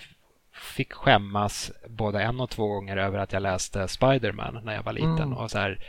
fick 0.52 0.92
skämmas 0.92 1.72
både 1.88 2.22
en 2.22 2.40
och 2.40 2.50
två 2.50 2.68
gånger 2.68 2.96
över 2.96 3.18
att 3.18 3.32
jag 3.32 3.42
läste 3.42 3.88
Spiderman 3.88 4.60
när 4.64 4.74
jag 4.74 4.82
var 4.82 4.92
liten. 4.92 5.18
Mm. 5.18 5.36
Och 5.36 5.50
så 5.50 5.58
här, 5.58 5.84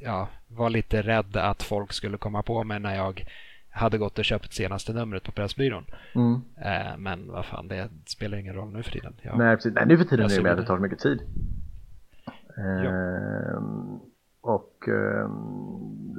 ja, 0.00 0.28
var 0.48 0.70
lite 0.70 1.02
rädd 1.02 1.36
att 1.36 1.62
folk 1.62 1.92
skulle 1.92 2.18
komma 2.18 2.42
på 2.42 2.64
mig 2.64 2.80
när 2.80 2.96
jag 2.96 3.24
hade 3.70 3.98
gått 3.98 4.18
och 4.18 4.24
köpt 4.24 4.52
senaste 4.52 4.92
numret 4.92 5.24
på 5.24 5.32
Pressbyrån. 5.32 5.84
Mm. 6.14 6.40
Eh, 6.56 6.98
men 6.98 7.32
vad 7.32 7.46
fan, 7.46 7.68
det 7.68 7.88
spelar 8.06 8.38
ingen 8.38 8.54
roll 8.54 8.72
nu 8.72 8.82
för 8.82 8.90
tiden. 8.90 9.14
Jag, 9.22 9.38
Nej, 9.38 9.56
precis. 9.56 9.74
Nej, 9.74 9.86
nu 9.86 9.98
för 9.98 10.04
tiden 10.04 10.26
är 10.30 10.42
det 10.42 10.52
att 10.52 10.58
det 10.58 10.66
tar 10.66 10.78
mycket 10.78 10.98
tid. 10.98 11.20
Eh, 12.58 13.62
och 14.40 14.88
eh, 14.88 15.28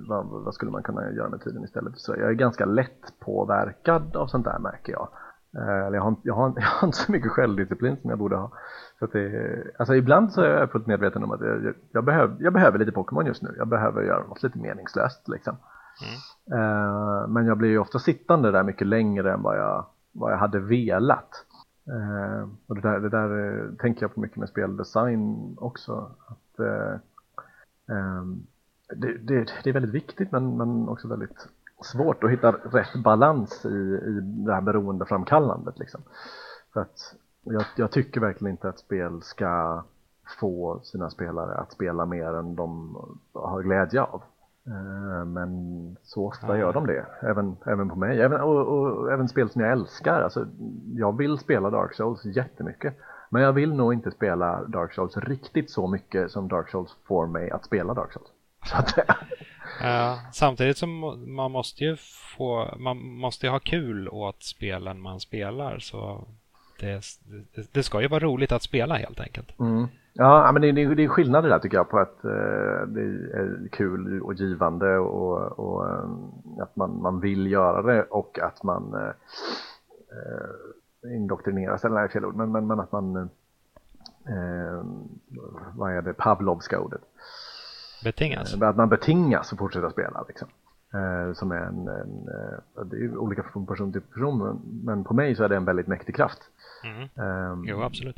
vad, 0.07 0.25
vad, 0.25 0.53
skulle 0.53 0.71
man 0.71 0.83
kunna 0.83 1.11
göra 1.11 1.29
med 1.29 1.41
tiden 1.41 1.63
istället? 1.63 1.97
Så 1.97 2.15
jag 2.19 2.29
är 2.29 2.33
ganska 2.33 2.65
lätt 2.65 3.19
påverkad 3.19 4.15
av 4.15 4.27
sånt 4.27 4.45
där 4.45 4.59
märker 4.59 4.91
jag. 4.91 5.09
Eh, 5.57 5.93
jag, 5.93 6.01
har, 6.01 6.15
jag, 6.23 6.33
har, 6.33 6.53
jag 6.55 6.63
har 6.63 6.87
inte 6.87 6.97
så 6.97 7.11
mycket 7.11 7.31
självdisciplin 7.31 7.97
som 8.01 8.09
jag 8.09 8.19
borde 8.19 8.35
ha. 8.35 8.51
Så 8.99 9.05
att 9.05 9.11
det, 9.11 9.63
alltså 9.79 9.95
ibland 9.95 10.31
så 10.31 10.41
är 10.41 10.59
jag 10.59 10.71
fullt 10.71 10.87
medveten 10.87 11.23
om 11.23 11.31
att 11.31 11.41
jag, 11.41 11.73
jag, 11.91 12.03
behöver, 12.03 12.35
jag 12.39 12.53
behöver 12.53 12.79
lite 12.79 12.91
Pokémon 12.91 13.25
just 13.25 13.41
nu. 13.41 13.55
Jag 13.57 13.67
behöver 13.67 14.01
göra 14.01 14.27
något 14.27 14.43
lite 14.43 14.57
meningslöst 14.57 15.27
liksom. 15.27 15.55
Mm. 16.01 16.61
Uh, 16.61 17.27
men 17.27 17.45
jag 17.45 17.57
blir 17.57 17.69
ju 17.69 17.79
ofta 17.79 17.99
sittande 17.99 18.51
där 18.51 18.63
mycket 18.63 18.87
längre 18.87 19.33
än 19.33 19.41
vad 19.41 19.57
jag, 19.57 19.85
vad 20.11 20.31
jag 20.31 20.37
hade 20.37 20.59
velat. 20.59 21.45
Uh, 21.89 22.49
och 22.67 22.75
det 22.75 22.81
där, 22.81 22.99
det 22.99 23.09
där 23.09 23.31
uh, 23.31 23.75
tänker 23.75 24.03
jag 24.03 24.13
på 24.13 24.19
mycket 24.19 24.37
med 24.37 24.49
speldesign 24.49 25.55
också. 25.57 26.11
Att, 26.27 26.59
um, 27.85 28.47
det, 28.95 29.17
det, 29.17 29.53
det, 29.63 29.69
är 29.69 29.73
väldigt 29.73 29.93
viktigt 29.93 30.31
men, 30.31 30.57
men 30.57 30.89
också 30.89 31.07
väldigt 31.07 31.47
svårt 31.81 32.23
att 32.23 32.31
hitta 32.31 32.51
rätt 32.51 33.03
balans 33.03 33.65
i, 33.65 33.69
i 34.05 34.19
det 34.21 34.53
här 34.53 34.61
beroendeframkallandet. 34.61 35.79
Liksom. 35.79 36.01
För 36.73 36.81
att 36.81 37.15
jag, 37.43 37.63
jag 37.75 37.91
tycker 37.91 38.21
verkligen 38.21 38.51
inte 38.51 38.69
att 38.69 38.79
spel 38.79 39.21
ska 39.21 39.83
få 40.39 40.79
sina 40.83 41.09
spelare 41.09 41.55
att 41.55 41.71
spela 41.71 42.05
mer 42.05 42.33
än 42.33 42.55
de 42.55 42.97
har 43.33 43.63
glädje 43.63 44.01
av. 44.01 44.23
Eh, 44.67 45.25
men 45.25 45.49
så 46.03 46.27
ofta 46.27 46.57
gör 46.57 46.73
de 46.73 46.87
det, 46.87 47.05
även, 47.21 47.57
även 47.65 47.89
på 47.89 47.95
mig. 47.95 48.21
Även, 48.21 48.41
och, 48.41 48.67
och, 48.67 49.11
även 49.11 49.27
spel 49.27 49.49
som 49.49 49.61
jag 49.61 49.71
älskar. 49.71 50.21
Alltså, 50.21 50.47
jag 50.95 51.17
vill 51.17 51.37
spela 51.37 51.69
Dark 51.69 51.93
Souls 51.93 52.25
jättemycket. 52.25 52.95
Men 53.29 53.41
jag 53.41 53.53
vill 53.53 53.73
nog 53.73 53.93
inte 53.93 54.11
spela 54.11 54.63
Dark 54.63 54.93
Souls 54.93 55.17
riktigt 55.17 55.71
så 55.71 55.87
mycket 55.87 56.31
som 56.31 56.47
Dark 56.47 56.69
Souls 56.69 56.97
får 57.07 57.27
mig 57.27 57.51
att 57.51 57.65
spela 57.65 57.93
Dark 57.93 58.13
Souls. 58.13 58.29
Så 58.65 58.77
att, 58.77 58.93
samtidigt 60.33 60.77
som 60.77 60.99
man 61.35 61.51
måste 61.51 61.83
ju 61.83 61.95
få, 62.37 62.75
man 62.79 62.97
måste 62.97 63.49
ha 63.49 63.59
kul 63.59 64.09
åt 64.09 64.43
spelen 64.43 65.01
man 65.01 65.19
spelar. 65.19 65.79
Så 65.79 66.27
det, 66.79 67.03
det, 67.55 67.73
det 67.73 67.83
ska 67.83 68.01
ju 68.01 68.07
vara 68.07 68.23
roligt 68.23 68.51
att 68.51 68.63
spela 68.63 68.95
helt 68.95 69.19
enkelt. 69.19 69.59
Mm. 69.59 69.87
Ja, 70.13 70.51
men 70.51 70.61
det, 70.61 70.71
det, 70.71 70.95
det 70.95 71.03
är 71.03 71.07
skillnader 71.07 71.49
där 71.49 71.59
tycker 71.59 71.77
jag 71.77 71.89
på 71.89 71.99
att 71.99 72.23
eh, 72.25 72.87
det 72.87 73.01
är 73.33 73.67
kul 73.71 74.21
och 74.21 74.33
givande 74.33 74.97
och, 74.97 75.59
och 75.59 75.89
eh, 75.89 76.09
att 76.61 76.75
man, 76.75 77.01
man 77.01 77.19
vill 77.19 77.51
göra 77.51 77.81
det 77.81 78.03
och 78.03 78.39
att 78.39 78.63
man 78.63 78.93
eh, 78.93 79.09
eh 80.11 81.15
indoktrineras, 81.15 81.85
eller 81.85 81.95
nej 81.95 82.09
fel 82.09 82.25
ord, 82.25 82.35
men, 82.35 82.51
men, 82.51 82.67
men 82.67 82.79
att 82.79 82.91
man 82.91 83.15
eh, 83.15 83.23
eh 84.35 84.83
vad 85.75 85.93
är 85.93 86.01
det, 86.01 86.13
Pavlovska 86.13 86.79
ordet? 86.79 87.01
Betingas? 88.03 88.53
Eh, 88.53 88.69
att 88.69 88.75
man 88.75 88.89
betingas 88.89 89.53
att 89.53 89.59
fortsätta 89.59 89.91
spela 89.91 90.25
liksom. 90.27 90.47
Eh, 90.93 91.33
som 91.33 91.51
är 91.51 91.55
en, 91.55 91.87
en 91.87 92.29
det 92.89 92.97
är 92.97 93.17
olika 93.17 93.43
från 93.43 93.65
person 93.65 93.91
till 93.91 94.01
person 94.01 94.61
men 94.83 95.03
på 95.03 95.13
mig 95.13 95.35
så 95.35 95.43
är 95.43 95.49
det 95.49 95.55
en 95.55 95.65
väldigt 95.65 95.87
mäktig 95.87 96.15
kraft. 96.15 96.39
Mm. 96.83 97.27
Um, 97.51 97.65
jo, 97.67 97.81
absolut. 97.81 98.17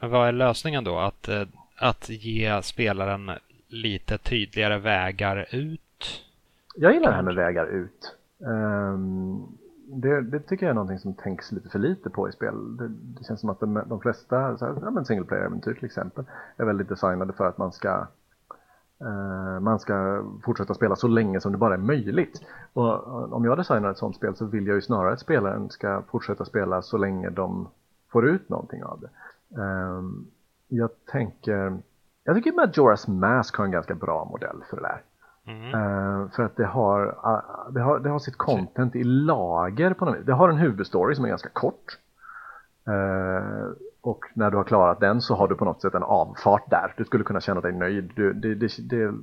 Men 0.00 0.10
vad 0.10 0.28
är 0.28 0.32
lösningen 0.32 0.84
då? 0.84 0.98
Att, 0.98 1.28
eh, 1.28 1.42
att 1.76 2.08
ge 2.08 2.62
spelaren 2.62 3.30
lite 3.68 4.18
tydligare 4.18 4.78
vägar 4.78 5.46
ut? 5.50 6.24
Jag 6.76 6.94
gillar 6.94 7.10
det 7.10 7.16
här 7.16 7.22
med 7.22 7.34
vägar 7.34 7.66
ut. 7.66 8.16
Um, 8.38 9.58
det, 9.86 10.20
det, 10.20 10.40
tycker 10.40 10.66
jag 10.66 10.70
är 10.70 10.74
någonting 10.74 10.98
som 10.98 11.14
tänks 11.14 11.52
lite 11.52 11.68
för 11.68 11.78
lite 11.78 12.10
på 12.10 12.28
i 12.28 12.32
spel. 12.32 12.76
Det, 12.76 12.88
det 12.88 13.24
känns 13.24 13.40
som 13.40 13.50
att 13.50 13.60
de, 13.60 13.82
de 13.86 14.00
flesta, 14.00 14.58
så 14.58 14.64
här, 14.64 14.74
ja, 14.82 14.90
men 14.90 15.04
single 15.04 15.26
player-äventyr 15.26 15.74
till 15.74 15.84
exempel, 15.84 16.24
är 16.56 16.64
väldigt 16.64 16.88
designade 16.88 17.32
för 17.32 17.48
att 17.48 17.58
man 17.58 17.72
ska 17.72 18.06
man 19.60 19.78
ska 19.78 20.24
fortsätta 20.44 20.74
spela 20.74 20.96
så 20.96 21.08
länge 21.08 21.40
som 21.40 21.52
det 21.52 21.58
bara 21.58 21.74
är 21.74 21.78
möjligt. 21.78 22.42
Och 22.72 23.32
om 23.32 23.44
jag 23.44 23.58
designar 23.58 23.90
ett 23.90 23.98
sånt 23.98 24.16
spel 24.16 24.36
så 24.36 24.44
vill 24.44 24.66
jag 24.66 24.74
ju 24.74 24.82
snarare 24.82 25.12
att 25.12 25.20
spelaren 25.20 25.70
ska 25.70 26.02
fortsätta 26.02 26.44
spela 26.44 26.82
så 26.82 26.96
länge 26.96 27.30
de 27.30 27.68
får 28.12 28.26
ut 28.26 28.48
någonting 28.48 28.84
av 28.84 29.00
det. 29.00 29.10
Um, 29.60 30.26
jag 30.68 30.90
tänker, 31.12 31.78
jag 32.24 32.36
tycker 32.36 32.52
Majora's 32.52 33.10
Mask 33.10 33.56
har 33.56 33.64
en 33.64 33.70
ganska 33.70 33.94
bra 33.94 34.24
modell 34.24 34.64
för 34.70 34.76
det 34.76 34.82
där. 34.82 35.02
Mm. 35.46 35.74
Uh, 35.74 36.30
för 36.30 36.42
att 36.42 36.56
det 36.56 36.66
har, 36.66 37.04
det 37.70 37.80
har, 37.80 37.98
det 37.98 38.10
har 38.10 38.18
sitt 38.18 38.36
content 38.36 38.96
i 38.96 39.04
lager 39.04 39.94
på 39.94 40.04
något 40.04 40.16
vis. 40.16 40.26
Det 40.26 40.32
har 40.32 40.48
en 40.48 40.56
huvudstory 40.56 41.14
som 41.14 41.24
är 41.24 41.28
ganska 41.28 41.48
kort. 41.48 41.98
Och 44.00 44.24
när 44.34 44.50
du 44.50 44.56
har 44.56 44.64
klarat 44.64 45.00
den 45.00 45.20
så 45.20 45.34
har 45.34 45.48
du 45.48 45.54
på 45.54 45.64
något 45.64 45.82
sätt 45.82 45.94
en 45.94 46.02
avfart 46.02 46.70
där. 46.70 46.94
Du 46.96 47.04
skulle 47.04 47.24
kunna 47.24 47.40
känna 47.40 47.60
dig 47.60 47.72
nöjd. 47.72 48.12
Du, 48.16 48.32
det, 48.32 48.54
det, 48.54 48.70
det 48.78 49.02
är 49.02 49.14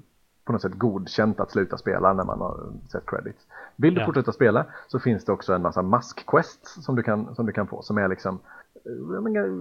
på 0.46 0.52
något 0.52 0.62
sätt 0.62 0.74
godkänt 0.74 1.40
att 1.40 1.52
sluta 1.52 1.78
spela 1.78 2.14
när 2.14 2.24
man 2.24 2.42
har 2.42 2.60
sett 2.92 3.06
credits. 3.06 3.48
Vill 3.76 3.94
du 3.94 4.02
ja. 4.02 4.06
fortsätta 4.06 4.32
spela 4.32 4.66
så 4.88 5.00
finns 5.00 5.26
det 5.26 5.32
också 5.32 5.54
en 5.54 5.62
massa 5.62 5.82
mask-quests 5.82 6.82
som 6.82 6.96
du 6.96 7.04
kan, 7.04 7.36
som 7.36 7.46
du 7.46 7.52
kan 7.52 7.68
få 7.68 7.82
som 7.82 7.98
är 7.98 8.08
liksom 8.08 8.40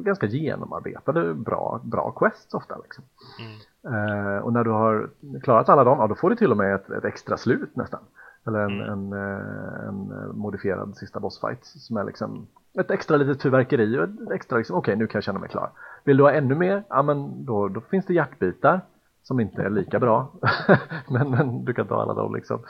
ganska 0.03 0.27
genomarbetade, 0.27 1.35
bra, 1.35 1.81
bra 1.85 2.11
quests 2.11 2.55
ofta. 2.55 2.79
Liksom. 2.83 3.05
Mm. 3.41 3.57
Uh, 3.95 4.39
och 4.39 4.53
när 4.53 4.65
du 4.65 4.71
har 4.71 5.11
klarat 5.43 5.69
alla 5.69 5.85
dem, 5.85 5.99
ja, 5.99 6.07
då 6.07 6.15
får 6.15 6.31
du 6.31 6.37
till 6.37 6.51
och 6.51 6.57
med 6.57 6.75
ett, 6.75 6.91
ett 6.91 7.05
extra 7.05 7.37
slut 7.37 7.77
nästan. 7.77 8.01
Eller 8.47 8.59
en, 8.59 8.81
mm. 8.81 8.93
en, 8.93 9.13
eh, 9.13 9.89
en, 9.89 10.11
en, 10.11 10.39
modifierad 10.39 10.97
sista 10.97 11.21
bossfight 11.21 11.65
som 11.65 11.97
är 11.97 12.05
liksom 12.05 12.47
ett 12.81 12.91
extra 12.91 13.17
litet 13.17 13.43
fyrverkeri 13.43 13.99
och 13.99 14.05
ett 14.05 14.31
extra 14.35 14.59
liksom, 14.59 14.77
okej 14.77 14.93
okay, 14.93 14.99
nu 14.99 15.07
kan 15.07 15.19
jag 15.19 15.25
känna 15.25 15.39
mig 15.39 15.49
klar. 15.49 15.71
Vill 16.05 16.17
du 16.17 16.23
ha 16.23 16.33
ännu 16.33 16.55
mer? 16.55 16.85
Ja 16.89 17.03
men 17.03 17.45
då, 17.45 17.69
då 17.69 17.81
finns 17.81 18.07
det 18.07 18.15
hjärtbitar 18.15 18.81
som 19.23 19.41
inte 19.41 19.63
är 19.63 19.71
lika 19.71 20.01
bra. 20.01 20.33
men, 21.09 21.31
men 21.31 21.65
du 21.65 21.75
kan 21.75 21.87
ta 21.87 22.03
alla 22.03 22.15
dem 22.15 22.35
liksom. 22.35 22.63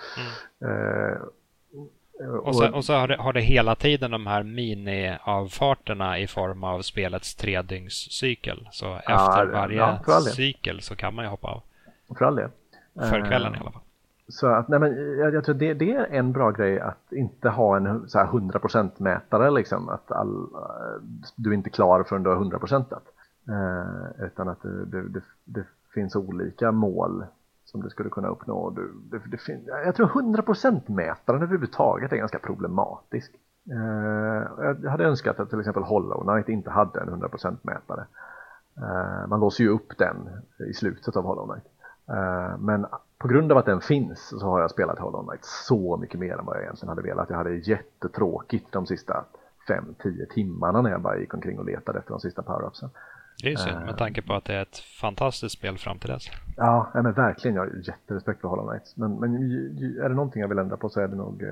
Mm. 0.61 0.72
Uh, 0.72 1.18
och 2.42 2.57
så, 2.57 2.72
och 2.72 2.84
så 2.84 2.92
har, 2.92 3.09
det, 3.09 3.16
har, 3.16 3.32
det, 3.32 3.40
hela 3.40 3.74
tiden 3.74 4.11
de 4.11 4.26
här 4.26 4.42
mini-avfarterna 4.42 6.18
i 6.18 6.26
form 6.26 6.64
av 6.64 6.82
spelets 6.82 7.34
tredygnscykel. 7.34 8.68
Så 8.70 8.84
ja, 9.07 9.28
efter 9.28 9.52
varje 9.52 9.76
ja, 9.76 10.20
cykel 10.20 10.82
så 10.82 10.96
kan 10.96 11.14
man 11.14 11.24
ju 11.24 11.28
hoppa 11.28 11.48
av. 11.48 11.62
För 12.18 12.24
all 12.24 12.36
del. 12.36 12.50
För 12.94 13.26
kvällen 13.26 13.55
i 13.55 13.59
alla 13.59 13.70
fall. 13.70 13.82
Så 14.28 14.46
att, 14.46 14.68
nej 14.68 14.80
men 14.80 15.18
jag, 15.18 15.34
jag 15.34 15.44
tror 15.44 15.54
det, 15.54 15.74
det, 15.74 15.92
är 15.92 16.06
en 16.06 16.32
bra 16.32 16.50
grej 16.50 16.80
att 16.80 17.12
inte 17.12 17.48
ha 17.48 17.76
en 17.76 18.08
så 18.08 18.18
här 18.18 18.26
100% 18.26 18.90
mätare 18.96 19.50
liksom. 19.50 19.88
Att 19.88 20.12
all, 20.12 20.42
eh, 20.42 21.02
du 21.36 21.50
är 21.50 21.54
inte 21.54 21.70
klar 21.70 22.02
förrän 22.02 22.22
du 22.22 22.30
har 22.30 22.36
100% 22.36 22.84
eh, 23.48 24.26
Utan 24.26 24.48
att 24.48 24.62
det, 24.62 25.02
det, 25.02 25.22
det, 25.44 25.64
finns 25.94 26.16
olika 26.16 26.72
mål 26.72 27.24
som 27.64 27.82
du 27.82 27.90
skulle 27.90 28.10
kunna 28.10 28.28
uppnå. 28.28 28.70
Du, 28.70 28.92
det, 29.10 29.18
det, 29.30 29.60
jag 29.84 29.94
tror 29.94 30.06
100% 30.06 30.90
mätaren 30.90 31.42
överhuvudtaget 31.42 32.12
är 32.12 32.16
ganska 32.16 32.38
problematisk. 32.38 33.34
Eh, 33.70 34.64
jag 34.82 34.90
hade 34.90 35.04
önskat 35.04 35.40
att 35.40 35.50
till 35.50 35.60
exempel 35.60 35.82
Hollow 35.82 36.22
Knight 36.22 36.48
inte 36.48 36.70
hade 36.70 37.00
en 37.00 37.10
100% 37.10 37.56
mätare. 37.62 38.06
Eh, 38.76 39.26
man 39.28 39.40
låser 39.40 39.64
ju 39.64 39.70
upp 39.70 39.98
den 39.98 40.16
i 40.70 40.72
slutet 40.72 41.16
av 41.16 41.24
Hollow 41.24 41.46
Knight. 41.46 41.66
Eh, 42.08 42.58
men 42.58 42.86
på 43.24 43.28
grund 43.28 43.52
av 43.52 43.58
att 43.58 43.66
den 43.66 43.80
finns 43.80 44.28
så 44.40 44.46
har 44.46 44.60
jag 44.60 44.70
spelat 44.70 44.98
Hollow 44.98 45.28
Knight 45.28 45.44
så 45.44 45.96
mycket 45.96 46.20
mer 46.20 46.38
än 46.38 46.44
vad 46.44 46.56
jag 46.56 46.62
egentligen 46.62 46.88
hade 46.88 47.02
velat. 47.02 47.30
Jag 47.30 47.36
hade 47.36 47.54
jättetråkigt 47.54 48.72
de 48.72 48.86
sista 48.86 49.24
5-10 49.68 50.26
timmarna 50.34 50.82
när 50.82 50.90
jag 50.90 51.00
bara 51.00 51.18
gick 51.18 51.34
omkring 51.34 51.58
och 51.58 51.64
letade 51.64 51.98
efter 51.98 52.10
de 52.10 52.20
sista 52.20 52.42
power-upsen. 52.42 52.90
Det 53.42 53.46
är 53.48 53.50
ju 53.50 53.56
synd 53.56 53.86
med 53.86 53.98
tanke 53.98 54.22
på 54.22 54.34
att 54.34 54.44
det 54.44 54.54
är 54.54 54.62
ett 54.62 54.78
fantastiskt 54.78 55.58
spel 55.58 55.78
fram 55.78 55.98
till 55.98 56.10
dess. 56.10 56.22
Ja, 56.56 56.90
men 56.94 57.12
verkligen. 57.12 57.54
Jag 57.56 57.62
har 57.62 57.72
jätterespekt 57.88 58.40
för 58.40 58.48
Hollow 58.48 58.68
Knight. 58.68 58.94
Men, 58.96 59.20
men 59.20 59.34
är 60.04 60.08
det 60.08 60.14
någonting 60.14 60.42
jag 60.42 60.48
vill 60.48 60.58
ändra 60.58 60.76
på 60.76 60.88
så 60.88 61.00
är 61.00 61.08
det 61.08 61.16
nog 61.16 61.42
eh, 61.42 61.48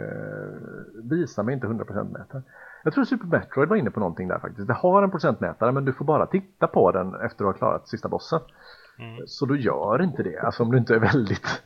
visa 1.11 1.43
mig 1.43 1.55
inte 1.55 1.67
100% 1.67 2.13
mätare. 2.13 2.43
Jag 2.85 2.95
tror 2.95 3.05
Super 3.05 3.27
Metroid 3.27 3.69
var 3.69 3.77
inne 3.77 3.91
på 3.91 4.01
någonting 4.01 4.29
där 4.29 4.39
faktiskt. 4.39 4.69
Det 4.69 4.75
har 4.75 5.03
en 5.03 5.11
procentmätare 5.11 5.73
men 5.73 5.85
du 5.85 5.93
får 5.93 6.05
bara 6.05 6.27
titta 6.27 6.67
på 6.67 6.93
den 6.93 7.15
efter 7.15 7.25
att 7.25 7.39
du 7.39 7.45
har 7.45 7.53
klarat 7.53 7.89
sista 7.89 8.09
bossen. 8.09 8.41
Mm. 8.99 9.27
Så 9.27 9.47
du 9.47 9.61
gör 9.61 10.03
inte 10.03 10.23
det, 10.23 10.39
alltså 10.39 10.63
om 10.63 10.71
du 10.71 10.79
inte 10.79 10.95
är 10.95 10.99
väldigt 10.99 11.47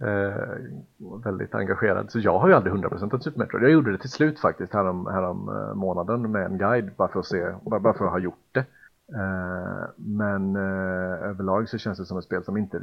eh, 0.00 1.20
väldigt 1.24 1.54
engagerad. 1.54 2.10
Så 2.10 2.18
jag 2.18 2.38
har 2.38 2.48
ju 2.48 2.54
aldrig 2.54 2.74
100% 2.74 3.20
Super 3.20 3.38
Metroid. 3.38 3.64
Jag 3.64 3.70
gjorde 3.70 3.92
det 3.92 3.98
till 3.98 4.10
slut 4.10 4.40
faktiskt 4.40 4.72
härom, 4.72 5.06
härom 5.06 5.48
eh, 5.48 5.74
månaden 5.74 6.32
med 6.32 6.46
en 6.46 6.58
guide 6.58 6.90
bara 6.96 7.08
för 7.08 7.20
att 7.20 7.26
se, 7.26 7.52
bara 7.62 7.94
för 7.94 8.04
att 8.04 8.12
ha 8.12 8.18
gjort 8.18 8.48
det. 8.52 8.64
Eh, 9.12 9.88
men 9.96 10.56
eh, 10.56 11.28
överlag 11.28 11.68
så 11.68 11.78
känns 11.78 11.98
det 11.98 12.04
som 12.04 12.18
ett 12.18 12.24
spel 12.24 12.44
som 12.44 12.56
inte 12.56 12.80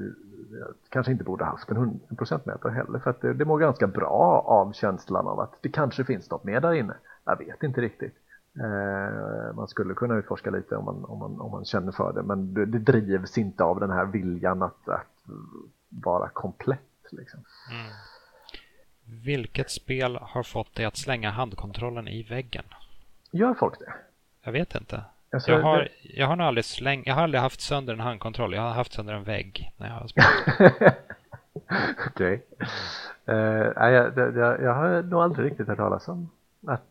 kanske 0.89 1.11
inte 1.11 1.23
borde 1.23 1.45
haft 1.45 1.71
en, 1.71 1.99
en 2.09 2.15
procentmätare 2.15 2.71
heller 2.71 2.99
för 2.99 3.09
att 3.09 3.21
det, 3.21 3.33
det 3.33 3.45
mår 3.45 3.59
ganska 3.59 3.87
bra 3.87 4.43
av 4.47 4.71
känslan 4.73 5.27
av 5.27 5.39
att 5.39 5.53
det 5.61 5.69
kanske 5.69 6.03
finns 6.03 6.29
något 6.29 6.43
mer 6.43 6.61
där 6.61 6.73
inne. 6.73 6.93
Jag 7.25 7.37
vet 7.37 7.63
inte 7.63 7.81
riktigt. 7.81 8.15
Eh, 8.59 9.55
man 9.55 9.67
skulle 9.67 9.93
kunna 9.93 10.15
utforska 10.15 10.49
lite 10.49 10.75
om 10.75 10.85
man, 10.85 11.05
om 11.05 11.19
man, 11.19 11.41
om 11.41 11.51
man 11.51 11.65
känner 11.65 11.91
för 11.91 12.13
det 12.13 12.23
men 12.23 12.53
det, 12.53 12.65
det 12.65 12.79
drivs 12.79 13.37
inte 13.37 13.63
av 13.63 13.79
den 13.79 13.91
här 13.91 14.05
viljan 14.05 14.61
att, 14.61 14.89
att 14.89 15.23
vara 15.89 16.29
komplett. 16.29 16.79
Liksom. 17.11 17.39
Mm. 17.71 17.91
Vilket 19.23 19.71
spel 19.71 20.19
har 20.21 20.43
fått 20.43 20.75
dig 20.75 20.85
att 20.85 20.97
slänga 20.97 21.29
handkontrollen 21.29 22.07
i 22.07 22.23
väggen? 22.23 22.63
Gör 23.31 23.53
folk 23.53 23.79
det? 23.79 23.93
Jag 24.43 24.51
vet 24.51 24.75
inte. 24.75 25.03
Alltså, 25.33 25.51
jag, 25.51 25.61
har, 25.61 25.89
jag 26.01 26.27
har 26.27 26.35
nog 26.35 26.47
aldrig 26.47 26.65
släng, 26.65 27.03
jag 27.05 27.15
har 27.15 27.23
aldrig 27.23 27.41
haft 27.41 27.61
sönder 27.61 27.93
en 27.93 27.99
handkontroll. 27.99 28.53
Jag 28.53 28.61
har 28.61 28.71
haft 28.71 28.93
sönder 28.93 29.13
en 29.13 29.23
vägg 29.23 29.71
när 29.77 29.87
jag 29.87 29.95
har 29.95 30.07
spelat. 30.07 30.73
Okej. 32.07 32.43
Okay. 33.25 33.35
Uh, 33.35 33.91
jag, 33.93 34.17
jag, 34.17 34.61
jag, 34.61 34.73
har 34.73 35.01
nog 35.01 35.21
aldrig 35.21 35.45
riktigt 35.45 35.67
hört 35.67 35.77
talas 35.77 36.07
om 36.07 36.29
att 36.67 36.90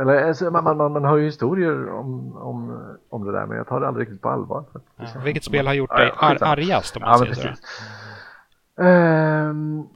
eller 0.00 0.28
alltså, 0.28 0.50
man, 0.50 0.76
man, 0.76 0.92
man 0.92 1.04
har 1.04 1.16
ju 1.16 1.24
historier 1.24 1.90
om, 1.90 2.36
om, 2.36 2.86
om 3.08 3.24
det 3.24 3.32
där 3.32 3.46
men 3.46 3.56
jag 3.56 3.66
tar 3.66 3.80
det 3.80 3.88
aldrig 3.88 4.06
riktigt 4.06 4.22
på 4.22 4.28
allvar. 4.28 4.64
Ja, 4.96 5.06
vilket 5.24 5.44
spel 5.44 5.66
har 5.66 5.74
gjort 5.74 5.96
dig 5.96 6.12
ar 6.16 6.38
argast 6.42 6.96
om 6.96 7.02
man 7.02 7.10
ja, 7.10 7.34
säger 7.34 7.54
så? 7.54 8.82
Um, 8.82 9.88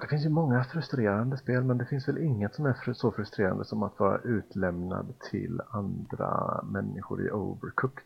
det 0.00 0.06
finns 0.08 0.24
ju 0.24 0.28
många 0.28 0.64
frustrerande 0.64 1.36
spel 1.36 1.64
men 1.64 1.78
det 1.78 1.84
finns 1.84 2.08
väl 2.08 2.18
inget 2.18 2.54
som 2.54 2.66
är 2.66 2.92
så 2.92 3.12
frustrerande 3.12 3.64
som 3.64 3.82
att 3.82 3.98
vara 3.98 4.18
utlämnad 4.18 5.14
till 5.30 5.60
andra 5.70 6.60
människor 6.64 7.26
i 7.26 7.30
Overcooked. 7.30 8.04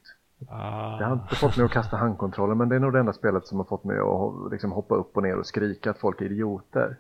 Ah. 0.49 0.99
Det 0.99 1.05
har 1.05 1.13
inte 1.13 1.35
fått 1.35 1.57
mig 1.57 1.67
att 1.67 1.73
kasta 1.73 1.97
handkontrollen 1.97 2.59
men 2.59 2.69
det 2.69 2.77
är 2.77 2.81
nog 2.81 2.93
det 2.93 3.01
enda 3.01 3.13
spelet 3.13 3.47
som 3.47 3.59
har 3.59 3.65
fått 3.65 3.85
mig 3.85 3.99
att 3.99 4.53
liksom 4.53 4.73
hoppa 4.73 4.95
upp 4.95 5.17
och 5.17 5.23
ner 5.23 5.37
och 5.37 5.47
skrika 5.47 5.91
att 5.91 5.99
folk 5.99 6.21
är 6.21 6.25
idioter. 6.25 6.97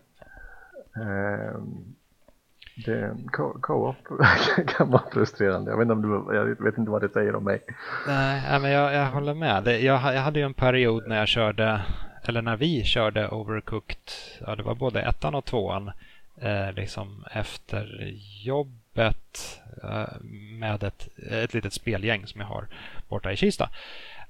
Um, 0.94 1.94
Co-op 3.60 3.96
kan 4.66 4.90
vara 4.90 5.02
frustrerande. 5.12 5.70
Jag 5.70 5.78
vet, 5.78 5.82
inte 5.82 5.92
om 5.92 6.02
du, 6.02 6.36
jag 6.36 6.64
vet 6.64 6.78
inte 6.78 6.90
vad 6.90 7.02
det 7.02 7.08
säger 7.08 7.34
om 7.34 7.44
mig. 7.44 7.62
Nej, 8.06 8.60
men 8.60 8.70
jag, 8.70 8.94
jag 8.94 9.10
håller 9.10 9.34
med. 9.34 9.64
Det, 9.64 9.78
jag, 9.78 10.14
jag 10.14 10.20
hade 10.20 10.38
ju 10.38 10.44
en 10.44 10.54
period 10.54 11.08
när 11.08 11.18
jag 11.18 11.28
körde, 11.28 11.82
eller 12.22 12.42
när 12.42 12.56
vi 12.56 12.84
körde 12.84 13.28
Overcooked, 13.28 14.10
ja 14.46 14.56
det 14.56 14.62
var 14.62 14.74
både 14.74 15.02
ettan 15.02 15.34
och 15.34 15.44
tvåan, 15.44 15.90
eh, 16.40 16.72
liksom 16.72 17.24
efter 17.30 18.14
jobbet 18.44 19.60
eh, 19.82 20.20
med 20.58 20.82
ett, 20.82 21.08
ett 21.30 21.54
litet 21.54 21.72
spelgäng 21.72 22.26
som 22.26 22.40
jag 22.40 22.48
har 22.48 22.66
borta 23.08 23.32
i 23.32 23.36
Kista. 23.36 23.70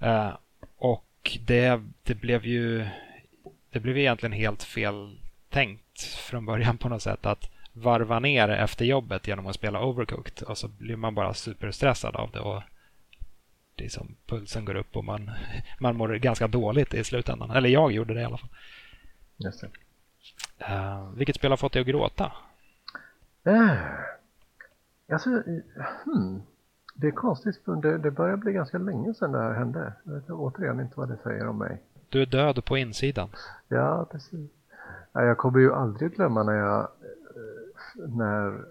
Eh, 0.00 0.30
och 0.78 1.38
det, 1.46 1.80
det 2.02 2.14
blev 2.14 2.46
ju 2.46 2.86
det 3.72 3.80
blev 3.80 3.98
egentligen 3.98 4.32
helt 4.32 4.62
fel 4.62 5.16
tänkt 5.50 6.02
från 6.02 6.46
början 6.46 6.78
på 6.78 6.88
något 6.88 7.02
sätt 7.02 7.26
att 7.26 7.51
varva 7.72 8.18
ner 8.18 8.48
efter 8.48 8.84
jobbet 8.84 9.28
genom 9.28 9.46
att 9.46 9.54
spela 9.54 9.84
Overcooked 9.84 10.48
och 10.48 10.58
så 10.58 10.68
blir 10.68 10.96
man 10.96 11.14
bara 11.14 11.34
superstressad 11.34 12.16
av 12.16 12.30
det 12.30 12.40
och 12.40 12.62
liksom 13.76 14.16
pulsen 14.26 14.64
går 14.64 14.74
upp 14.74 14.96
och 14.96 15.04
man, 15.04 15.30
man 15.80 15.96
mår 15.96 16.08
ganska 16.08 16.48
dåligt 16.48 16.94
i 16.94 17.04
slutändan. 17.04 17.50
Eller 17.50 17.68
jag 17.68 17.92
gjorde 17.92 18.14
det 18.14 18.20
i 18.20 18.24
alla 18.24 18.38
fall. 18.38 18.50
Just 19.36 19.60
det. 19.60 19.70
Uh, 20.74 21.10
vilket 21.10 21.36
spel 21.36 21.50
har 21.50 21.56
fått 21.56 21.72
dig 21.72 21.80
att 21.80 21.88
gråta? 21.88 22.32
Uh, 23.46 23.72
alltså, 25.12 25.30
hmm. 26.04 26.42
Det 26.94 27.06
är 27.06 27.10
konstigt, 27.10 27.60
det, 27.82 27.98
det 27.98 28.10
börjar 28.10 28.36
bli 28.36 28.52
ganska 28.52 28.78
länge 28.78 29.14
sedan 29.14 29.32
det 29.32 29.38
här 29.38 29.54
hände. 29.54 29.92
Jag 30.04 30.12
vet 30.12 30.30
återigen 30.30 30.80
inte 30.80 30.94
vad 30.96 31.08
det 31.08 31.16
säger 31.22 31.48
om 31.48 31.58
mig. 31.58 31.82
Du 32.08 32.22
är 32.22 32.26
död 32.26 32.64
på 32.64 32.76
insidan. 32.76 33.28
Ja, 33.68 34.06
precis. 34.10 34.50
Jag 35.12 35.38
kommer 35.38 35.58
ju 35.58 35.74
aldrig 35.74 36.14
glömma 36.14 36.42
när 36.42 36.52
jag 36.52 36.88
när 37.96 38.64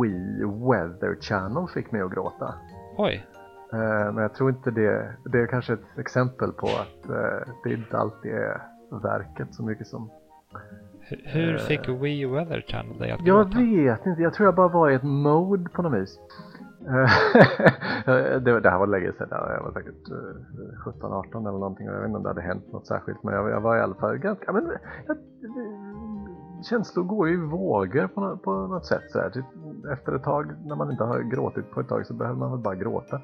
Wii 0.00 0.44
Weather 0.44 1.20
Channel 1.20 1.68
fick 1.74 1.92
mig 1.92 2.00
att 2.00 2.12
gråta. 2.12 2.54
Oj. 2.96 3.26
Eh, 3.72 4.12
men 4.12 4.16
jag 4.16 4.34
tror 4.34 4.50
inte 4.50 4.70
det, 4.70 5.14
det 5.24 5.38
är 5.38 5.46
kanske 5.46 5.72
ett 5.72 5.98
exempel 5.98 6.52
på 6.52 6.66
att 6.66 7.10
eh, 7.10 7.52
det 7.64 7.72
inte 7.72 7.98
alltid 7.98 8.32
är 8.32 8.62
verket 8.90 9.54
så 9.54 9.62
mycket 9.62 9.86
som 9.86 10.10
hur 11.24 11.54
eh, 11.54 11.60
fick 11.60 11.88
Wii 11.88 12.26
Weather 12.26 12.60
Channel 12.60 12.98
dig 12.98 13.10
att 13.10 13.20
gråta? 13.20 13.60
Jag 13.60 13.96
vet 13.96 14.06
inte, 14.06 14.22
jag 14.22 14.34
tror 14.34 14.46
jag 14.46 14.54
bara 14.54 14.68
var 14.68 14.90
i 14.90 14.94
ett 14.94 15.02
mode 15.02 15.68
på 15.68 15.82
något 15.82 16.02
vis. 16.02 16.20
det, 18.44 18.60
det 18.60 18.70
här 18.70 18.78
var 18.78 18.86
länge 18.86 19.12
sedan, 19.12 19.28
jag 19.30 19.62
var 19.62 19.72
säkert 19.72 20.08
17-18 21.00 21.48
eller 21.48 21.58
någonting 21.58 21.86
jag 21.86 22.00
vet 22.00 22.06
inte 22.06 22.16
om 22.16 22.22
det 22.22 22.28
hade 22.28 22.40
hänt 22.40 22.72
något 22.72 22.86
särskilt 22.86 23.22
men 23.22 23.34
jag, 23.34 23.50
jag 23.50 23.60
var 23.60 23.76
i 23.76 23.80
alla 23.80 23.94
fall 23.94 24.18
ganska, 24.18 24.52
men, 24.52 24.72
jag, 25.06 25.16
känslor 26.62 27.04
går 27.04 27.28
ju 27.28 27.34
i 27.34 27.46
vågor 27.46 28.06
på, 28.06 28.20
något, 28.20 28.42
på 28.42 28.66
något 28.66 28.86
sätt. 28.86 29.10
Så 29.10 29.18
här. 29.18 29.30
Typ, 29.30 29.44
efter 29.92 30.12
ett 30.14 30.22
tag, 30.22 30.54
när 30.66 30.76
man 30.76 30.90
inte 30.90 31.04
har 31.04 31.20
gråtit 31.20 31.70
på 31.70 31.80
ett 31.80 31.88
tag, 31.88 32.06
så 32.06 32.14
behöver 32.14 32.38
man 32.38 32.50
väl 32.50 32.60
bara 32.60 32.74
gråta. 32.74 33.20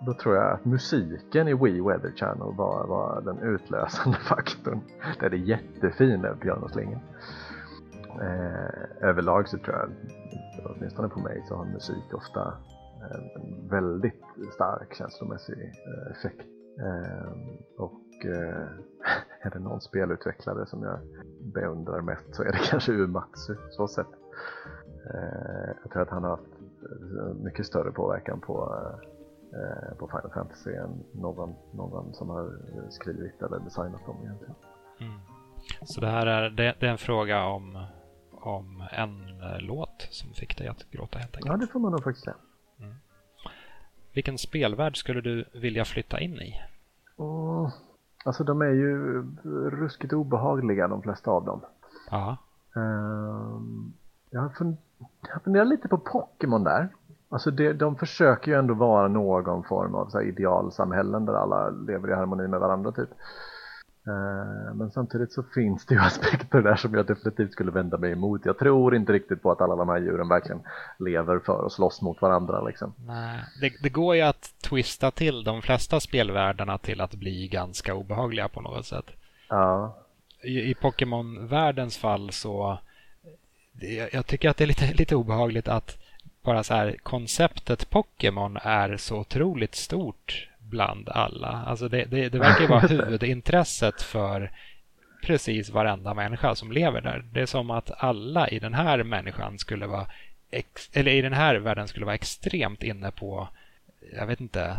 Då 0.00 0.14
tror 0.14 0.34
jag 0.34 0.52
att 0.52 0.64
musiken 0.64 1.48
i 1.48 1.54
We 1.54 1.82
Weather 1.82 2.12
Channel 2.16 2.54
var, 2.56 2.86
var 2.86 3.20
den 3.20 3.38
utlösande 3.38 4.18
faktorn. 4.28 4.80
Det 5.20 5.26
är 5.26 5.34
jättefin 5.34 6.22
den 6.22 6.38
pianoslingan. 6.38 7.00
Eh, 8.20 9.08
överlag 9.08 9.48
så 9.48 9.58
tror 9.58 9.76
jag, 9.76 9.90
åtminstone 10.64 11.08
på 11.08 11.20
mig, 11.20 11.44
så 11.48 11.56
har 11.56 11.64
musik 11.64 12.14
ofta 12.14 12.54
en 13.10 13.68
väldigt 13.68 14.22
stark 14.52 14.94
känslomässig 14.94 15.62
eh, 15.62 16.10
effekt. 16.10 16.40
Eh, 16.80 17.32
och 17.78 18.24
eh, 18.24 18.68
är 19.40 19.50
det 19.50 19.58
någon 19.58 19.80
spelutvecklare 19.80 20.66
som 20.66 20.82
jag 20.82 20.98
beundrar 21.44 22.00
mest 22.00 22.34
så 22.34 22.42
är 22.42 22.52
det 22.52 22.58
kanske 22.70 22.92
Umatsu, 22.92 23.56
så 23.70 23.88
sett. 23.88 24.06
Eh, 25.14 25.74
jag 25.82 25.92
tror 25.92 26.02
att 26.02 26.10
han 26.10 26.22
har 26.22 26.30
haft 26.30 26.54
mycket 27.42 27.66
större 27.66 27.92
påverkan 27.92 28.40
på, 28.40 28.74
eh, 29.52 29.96
på 29.98 30.06
Final 30.06 30.30
Fantasy 30.34 30.72
än 30.72 31.04
någon, 31.12 31.54
någon 31.72 32.14
som 32.14 32.28
har 32.28 32.52
skrivit 32.90 33.42
eller 33.42 33.58
designat 33.58 34.06
dem 34.06 34.16
egentligen. 34.22 34.54
Mm. 35.00 35.20
Så 35.84 36.00
det 36.00 36.06
här 36.06 36.26
är, 36.26 36.50
det, 36.50 36.74
det, 36.80 36.86
är 36.86 36.90
en 36.90 36.98
fråga 36.98 37.44
om, 37.44 37.86
om 38.30 38.84
en 38.92 39.38
låt 39.58 40.08
som 40.10 40.34
fick 40.34 40.58
dig 40.58 40.68
att 40.68 40.90
gråta 40.90 41.18
helt 41.18 41.36
enkelt? 41.36 41.52
Ja, 41.52 41.56
det 41.56 41.66
får 41.66 41.80
man 41.80 41.92
nog 41.92 42.04
faktiskt 42.04 42.24
säga. 42.24 42.36
Mm. 42.78 42.94
Vilken 44.12 44.38
spelvärld 44.38 44.96
skulle 44.96 45.20
du 45.20 45.44
vilja 45.52 45.84
flytta 45.84 46.20
in 46.20 46.34
i? 46.34 46.60
Oh, 47.16 47.70
Alltså 48.24 48.44
de 48.44 48.62
är 48.62 48.70
ju 48.70 49.22
ruskigt 49.70 50.12
obehagliga 50.12 50.88
de 50.88 51.02
flesta 51.02 51.30
av 51.30 51.44
dem. 51.44 51.60
Ja. 52.10 52.36
Um, 52.74 53.92
jag, 54.30 54.50
jag 55.32 55.42
funderar 55.42 55.64
lite 55.64 55.88
på 55.88 55.98
Pokémon 55.98 56.64
där. 56.64 56.88
Alltså 57.28 57.50
det, 57.50 57.72
de 57.72 57.96
försöker 57.96 58.50
ju 58.50 58.58
ändå 58.58 58.74
vara 58.74 59.08
någon 59.08 59.64
form 59.64 59.94
av 59.94 60.06
så 60.06 60.20
idealsamhällen 60.20 61.24
där 61.24 61.34
alla 61.34 61.70
lever 61.70 62.10
i 62.10 62.14
harmoni 62.14 62.48
med 62.48 62.60
varandra 62.60 62.92
typ. 62.92 63.08
Eh, 64.06 64.74
men 64.74 64.90
samtidigt 64.90 65.32
så 65.32 65.42
finns 65.42 65.86
det 65.86 65.94
ju 65.94 66.00
aspekter 66.04 66.62
där 66.62 66.76
som 66.76 66.94
jag 66.94 67.06
definitivt 67.06 67.52
skulle 67.52 67.70
vända 67.70 67.98
mig 67.98 68.12
emot. 68.12 68.40
Jag 68.44 68.58
tror 68.58 68.96
inte 68.96 69.12
riktigt 69.12 69.42
på 69.42 69.50
att 69.50 69.60
alla 69.60 69.76
de 69.76 69.88
här 69.88 69.98
djuren 69.98 70.28
verkligen 70.28 70.62
lever 70.98 71.38
för 71.38 71.66
att 71.66 71.72
slåss 71.72 72.02
mot 72.02 72.22
varandra. 72.22 72.62
Liksom. 72.62 72.94
Nej, 73.06 73.44
det, 73.60 73.72
det 73.82 73.88
går 73.88 74.16
ju 74.16 74.22
att 74.22 74.54
twista 74.62 75.10
till 75.10 75.44
de 75.44 75.62
flesta 75.62 76.00
spelvärldarna 76.00 76.78
till 76.78 77.00
att 77.00 77.14
bli 77.14 77.48
ganska 77.48 77.94
obehagliga 77.94 78.48
på 78.48 78.60
något 78.60 78.86
sätt. 78.86 79.06
Ja. 79.48 79.96
I, 80.42 80.70
i 80.70 80.74
Pokémon-världens 80.74 81.98
fall 81.98 82.32
så 82.32 82.78
det, 83.72 84.12
jag 84.12 84.26
tycker 84.26 84.50
att 84.50 84.56
det 84.56 84.64
är 84.64 84.68
lite, 84.68 84.92
lite 84.94 85.16
obehagligt 85.16 85.68
att 85.68 85.98
bara 86.42 86.64
så 86.64 86.74
här 86.74 86.96
konceptet 87.02 87.90
Pokémon 87.90 88.58
är 88.62 88.96
så 88.96 89.18
otroligt 89.18 89.74
stort 89.74 90.48
bland 90.74 91.08
alla. 91.08 91.64
Alltså 91.66 91.88
det, 91.88 92.04
det, 92.04 92.28
det 92.28 92.38
verkar 92.38 92.68
vara 92.68 92.80
huvudintresset 92.94 94.02
för 94.02 94.50
precis 95.22 95.70
varenda 95.70 96.14
människa 96.14 96.54
som 96.54 96.72
lever 96.72 97.00
där. 97.00 97.24
Det 97.32 97.40
är 97.40 97.46
som 97.46 97.70
att 97.70 97.90
alla 97.96 98.48
i 98.48 98.58
den 98.58 98.74
här 98.74 99.02
människan 99.02 99.58
skulle 99.58 99.86
vara 99.86 100.06
ex, 100.50 100.90
eller 100.92 101.12
i 101.12 101.22
den 101.22 101.32
här 101.32 101.56
världen 101.56 101.88
skulle 101.88 102.06
vara 102.06 102.14
extremt 102.14 102.82
inne 102.82 103.10
på 103.10 103.48
jag 104.12 104.26
vet 104.26 104.40
inte 104.40 104.76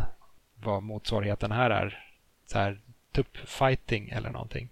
vad 0.64 0.82
motsvarigheten 0.82 1.52
här 1.52 1.70
är. 1.70 2.04
Så 2.46 2.58
här 2.58 2.80
tuppfighting 3.12 4.08
eller 4.08 4.30
någonting. 4.30 4.68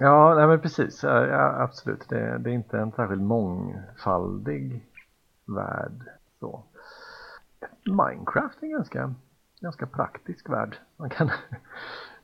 Ja, 0.00 0.34
nej 0.34 0.46
men 0.46 0.60
precis. 0.60 1.02
Ja, 1.02 1.62
absolut. 1.62 2.08
Det, 2.08 2.38
det, 2.38 2.50
är 2.50 2.54
inte 2.54 2.78
en 2.78 2.92
särskilt 2.92 3.22
mångfaldig 3.22 4.80
värld. 5.44 6.02
Så. 6.40 6.62
Minecraft 7.84 8.62
är 8.62 8.66
ganska 8.66 9.14
ganska 9.60 9.86
praktisk 9.86 10.48
värld. 10.48 10.76
Man 10.96 11.10
kan, 11.10 11.30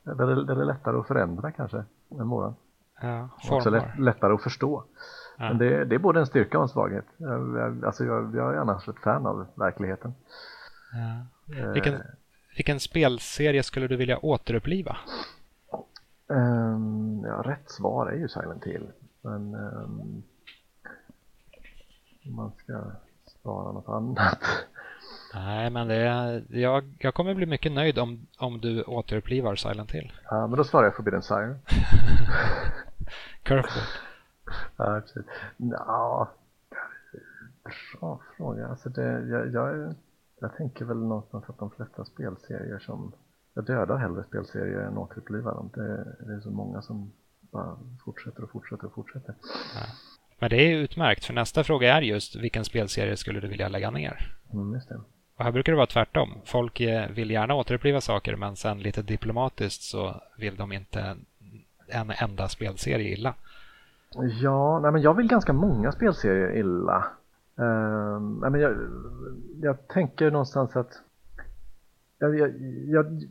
där, 0.02 0.30
är, 0.30 0.36
där 0.36 0.60
är 0.60 0.64
lättare 0.64 0.96
att 0.96 1.06
förändra 1.06 1.52
kanske 1.52 1.84
än 2.10 2.28
våran. 2.28 2.54
Ja, 3.00 3.28
Också 3.50 3.70
lätt, 3.70 3.98
lättare 3.98 4.32
att 4.34 4.42
förstå. 4.42 4.84
Ja. 5.38 5.48
Men 5.48 5.58
det, 5.58 5.84
det, 5.84 5.94
är 5.94 5.98
både 5.98 6.20
en 6.20 6.26
styrka 6.26 6.58
och 6.58 6.62
en 6.62 6.68
svaghet. 6.68 7.06
Jag, 7.16 7.84
alltså 7.84 8.04
jag, 8.04 8.34
jag 8.36 8.54
är 8.54 8.58
annars 8.58 8.88
ett 8.88 8.98
fan 8.98 9.26
av 9.26 9.46
verkligheten. 9.54 10.14
Ja. 10.92 11.56
Eh. 11.56 11.72
Vilken, 11.72 12.02
vilken 12.56 12.80
spelserie 12.80 13.62
skulle 13.62 13.88
du 13.88 13.96
vilja 13.96 14.18
återuppliva? 14.18 14.96
Um, 16.26 17.24
ja, 17.24 17.42
rätt 17.44 17.70
svar 17.70 18.06
är 18.06 18.16
ju 18.16 18.28
Silent 18.28 18.64
Hill. 18.64 18.86
Men 19.22 19.54
um, 19.54 20.22
man 22.22 22.52
ska 22.56 22.82
svara 23.42 23.72
något 23.72 23.88
annat 23.88 24.38
Nej, 25.34 25.70
men 25.70 25.88
det 25.88 25.96
jag, 26.48 26.84
jag 26.98 27.14
kommer 27.14 27.34
bli 27.34 27.46
mycket 27.46 27.72
nöjd 27.72 27.98
om, 27.98 28.26
om 28.38 28.60
du 28.60 28.82
återupplivar 28.82 29.56
Silent 29.56 29.90
Hill. 29.90 30.12
Ja, 30.30 30.46
men 30.46 30.56
då 30.56 30.64
svarar 30.64 30.84
jag 30.84 30.96
Forbidden 30.96 31.22
Siren. 31.22 31.58
Curveball. 33.42 33.70
Ja, 34.76 35.00
precis. 35.00 35.24
Ja, 35.56 36.30
bra 38.00 38.20
fråga. 38.36 38.68
Alltså 38.68 38.88
det, 38.88 39.28
jag, 39.28 39.52
jag, 39.52 39.94
jag 40.40 40.56
tänker 40.56 40.84
väl 40.84 40.96
någonstans 40.96 41.44
att 41.48 41.58
de 41.58 41.70
flesta 41.70 42.04
spelserier 42.04 42.78
som 42.78 43.12
jag 43.54 43.64
dödar 43.64 43.96
hellre 43.96 44.24
spelserier 44.24 44.78
än 44.78 44.98
återupplivar 44.98 45.54
dem. 45.54 45.70
Det, 45.74 46.04
det 46.26 46.34
är 46.34 46.40
så 46.40 46.50
många 46.50 46.82
som 46.82 47.12
bara 47.40 47.78
fortsätter 48.04 48.44
och 48.44 48.50
fortsätter 48.50 48.86
och 48.86 48.94
fortsätter. 48.94 49.34
Ja. 49.74 49.86
Men 50.38 50.50
det 50.50 50.56
är 50.56 50.76
utmärkt, 50.76 51.24
för 51.24 51.34
nästa 51.34 51.64
fråga 51.64 51.96
är 51.96 52.02
just 52.02 52.36
vilken 52.36 52.64
spelserie 52.64 53.16
skulle 53.16 53.40
du 53.40 53.48
vilja 53.48 53.68
lägga 53.68 53.90
ner? 53.90 54.36
Mm, 54.52 54.74
just 54.74 54.88
det. 54.88 55.00
Och 55.36 55.44
här 55.44 55.52
brukar 55.52 55.72
det 55.72 55.76
vara 55.76 55.86
tvärtom. 55.86 56.34
Folk 56.44 56.80
vill 57.10 57.30
gärna 57.30 57.54
återuppliva 57.54 58.00
saker 58.00 58.36
men 58.36 58.56
sen 58.56 58.80
lite 58.80 59.02
diplomatiskt 59.02 59.82
så 59.82 60.20
vill 60.38 60.56
de 60.56 60.72
inte 60.72 61.16
en 61.88 62.10
enda 62.10 62.48
spelserie 62.48 63.12
illa. 63.12 63.34
Ja, 64.40 64.80
nej 64.80 64.92
men 64.92 65.02
jag 65.02 65.14
vill 65.14 65.28
ganska 65.28 65.52
många 65.52 65.92
spelserier 65.92 66.56
illa. 66.56 67.06
Uh, 67.58 68.20
nej 68.20 68.50
men 68.50 68.60
jag, 68.60 68.76
jag 69.62 69.88
tänker 69.88 70.30
någonstans 70.30 70.76
att 70.76 71.00
jag, 72.18 72.38
jag, 72.38 72.50
jag, 72.86 73.22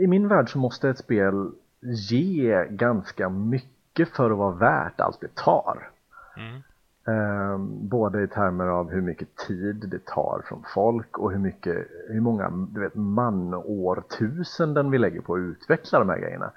i 0.00 0.06
min 0.06 0.28
värld 0.28 0.52
så 0.52 0.58
måste 0.58 0.88
ett 0.88 0.98
spel 0.98 1.50
ge 1.80 2.66
ganska 2.70 3.28
mycket 3.28 4.08
för 4.08 4.30
att 4.30 4.38
vara 4.38 4.54
värt 4.54 5.00
allt 5.00 5.20
det 5.20 5.34
tar. 5.34 5.90
Mm. 6.36 6.62
Eh, 7.06 7.58
både 7.68 8.22
i 8.22 8.28
termer 8.28 8.66
av 8.66 8.90
hur 8.90 9.00
mycket 9.00 9.36
tid 9.36 9.88
det 9.88 10.04
tar 10.04 10.42
från 10.48 10.64
folk 10.74 11.18
och 11.18 11.32
hur, 11.32 11.38
mycket, 11.38 11.86
hur 12.08 12.20
många 12.20 12.50
du 12.50 12.80
vet, 12.80 12.94
manårtusenden 12.94 14.90
vi 14.90 14.98
lägger 14.98 15.20
på 15.20 15.34
att 15.34 15.38
utveckla 15.38 15.98
de 15.98 16.08
här 16.08 16.18
grejerna. 16.18 16.52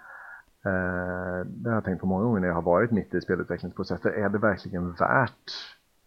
Eh, 0.66 1.46
det 1.46 1.70
har 1.70 1.76
jag 1.76 1.84
tänkt 1.84 2.02
på 2.02 2.08
många 2.08 2.24
gånger 2.24 2.40
när 2.40 2.48
jag 2.48 2.56
har 2.56 2.62
varit 2.62 2.92
mitt 2.92 3.14
i 3.14 3.22
spelutvecklingsprocesser. 3.22 4.10
Är 4.10 4.30
det 4.30 4.38
verkligen 4.38 4.92
värt 4.92 5.52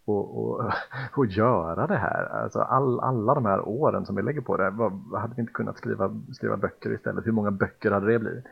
att, 0.07 1.19
att 1.19 1.31
göra 1.37 1.87
det 1.87 1.97
här? 1.97 2.25
Alltså 2.43 2.59
all, 2.59 2.99
alla 2.99 3.33
de 3.33 3.45
här 3.45 3.67
åren 3.67 4.05
som 4.05 4.15
vi 4.15 4.21
lägger 4.21 4.41
på 4.41 4.57
det, 4.57 4.69
vad, 4.69 4.91
hade 5.13 5.35
vi 5.35 5.41
inte 5.41 5.53
kunnat 5.53 5.77
skriva, 5.77 6.21
skriva 6.33 6.57
böcker 6.57 6.93
istället? 6.93 7.27
Hur 7.27 7.31
många 7.31 7.51
böcker 7.51 7.91
hade 7.91 8.11
det 8.11 8.19
blivit? 8.19 8.45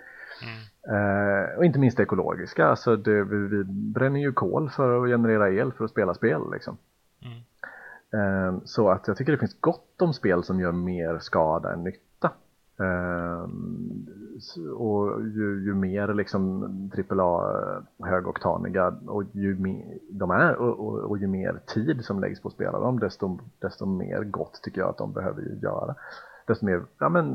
Mm. 0.44 0.58
Eh, 0.96 1.58
och 1.58 1.66
inte 1.66 1.80
minst 1.80 2.00
ekologiska, 2.00 2.68
alltså 2.68 2.96
det, 2.96 3.24
vi, 3.24 3.38
vi, 3.38 3.64
bränner 3.64 4.20
ju 4.20 4.34
kol 4.34 4.70
för 4.70 5.04
att 5.04 5.10
generera 5.10 5.50
el 5.50 5.72
för 5.72 5.86
att 5.86 5.92
spela 5.92 6.14
spel. 6.14 6.42
Liksom. 6.52 6.78
Mm. 7.22 7.38
Eh, 8.14 8.62
så 8.66 8.90
att 8.90 9.08
jag 9.08 9.18
tycker 9.18 9.32
det 9.32 9.38
finns 9.38 9.60
gott 9.60 10.02
om 10.02 10.14
spel 10.14 10.44
som 10.44 10.60
gör 10.60 10.72
mer 10.72 11.20
skada 11.20 11.74
än 11.74 11.84
nytta. 11.84 12.32
Eh, 12.80 13.48
och 14.76 15.22
ju, 15.22 15.64
ju, 15.66 15.74
mer 15.74 16.14
liksom 16.14 16.64
AAA 17.10 17.84
högoktaniga 18.04 18.96
och 19.08 19.24
ju 19.32 19.56
mer 19.56 19.98
de 20.10 20.32
är 20.32 20.56
och, 20.56 20.80
och, 20.80 21.00
och, 21.00 21.18
ju 21.18 21.28
mer 21.28 21.60
tid 21.66 22.06
som 22.06 22.20
läggs 22.20 22.42
på 22.42 22.48
att 22.48 22.54
spela 22.54 22.80
dem 22.80 23.00
desto, 23.00 23.40
desto 23.60 23.86
mer 23.86 24.24
gott 24.24 24.60
tycker 24.64 24.82
jag 24.82 24.90
att 24.90 24.98
de 24.98 25.14
behöver 25.14 25.42
göra 25.62 25.96
desto 26.48 26.66
mer, 26.66 26.82
ja 27.00 27.10
men 27.10 27.34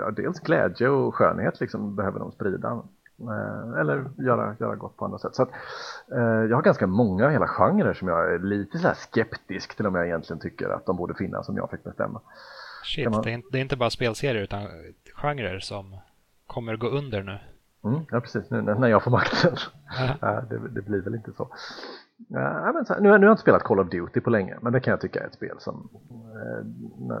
ja, 0.00 0.10
dels 0.10 0.40
glädje 0.40 0.88
och 0.88 1.14
skönhet 1.14 1.60
liksom 1.60 1.96
behöver 1.96 2.18
de 2.18 2.32
sprida. 2.32 2.82
Eh, 3.20 3.80
eller 3.80 4.04
göra, 4.16 4.56
göra 4.60 4.76
gott 4.76 4.96
på 4.96 5.04
andra 5.04 5.18
sätt. 5.18 5.34
Så 5.34 5.42
att, 5.42 5.50
eh, 6.12 6.18
jag 6.20 6.56
har 6.56 6.62
ganska 6.62 6.86
många 6.86 7.28
hela 7.28 7.48
genrer 7.48 7.94
som 7.94 8.08
jag 8.08 8.34
är 8.34 8.38
lite 8.38 8.78
så 8.78 8.88
skeptisk 8.94 9.76
till 9.76 9.86
om 9.86 9.94
jag 9.94 10.06
egentligen 10.06 10.40
tycker 10.40 10.68
att 10.68 10.86
de 10.86 10.96
borde 10.96 11.14
finnas 11.14 11.48
om 11.48 11.56
jag 11.56 11.70
fick 11.70 11.84
bestämma. 11.84 12.20
Shit, 12.84 13.10
man... 13.10 13.22
det, 13.22 13.30
är 13.30 13.34
inte, 13.34 13.48
det 13.52 13.58
är 13.58 13.62
inte 13.62 13.76
bara 13.76 13.90
spelserier 13.90 14.42
utan 14.42 14.68
genrer 15.14 15.58
som 15.58 15.96
kommer 16.46 16.76
gå 16.76 16.88
under 16.88 17.22
nu. 17.22 17.38
Mm, 17.84 18.00
ja, 18.10 18.20
precis. 18.20 18.50
Nu 18.50 18.62
när 18.62 18.88
jag 18.88 19.02
får 19.02 19.10
makten. 19.10 19.56
ja, 20.20 20.42
det, 20.50 20.68
det, 20.68 20.82
blir 20.82 21.00
väl 21.00 21.14
inte 21.14 21.32
så. 21.32 21.48
Ja, 22.28 22.72
men 22.74 22.84
så 22.84 22.94
här, 22.94 23.00
nu, 23.00 23.08
nu 23.08 23.12
har 23.12 23.24
jag 23.24 23.32
inte 23.32 23.42
spelat 23.42 23.62
Call 23.62 23.80
of 23.80 23.88
Duty 23.88 24.20
på 24.20 24.30
länge, 24.30 24.56
men 24.60 24.72
det 24.72 24.80
kan 24.80 24.90
jag 24.90 25.00
tycka 25.00 25.22
är 25.22 25.26
ett 25.26 25.34
spel 25.34 25.56
som 25.58 25.88
eh, 26.10 26.64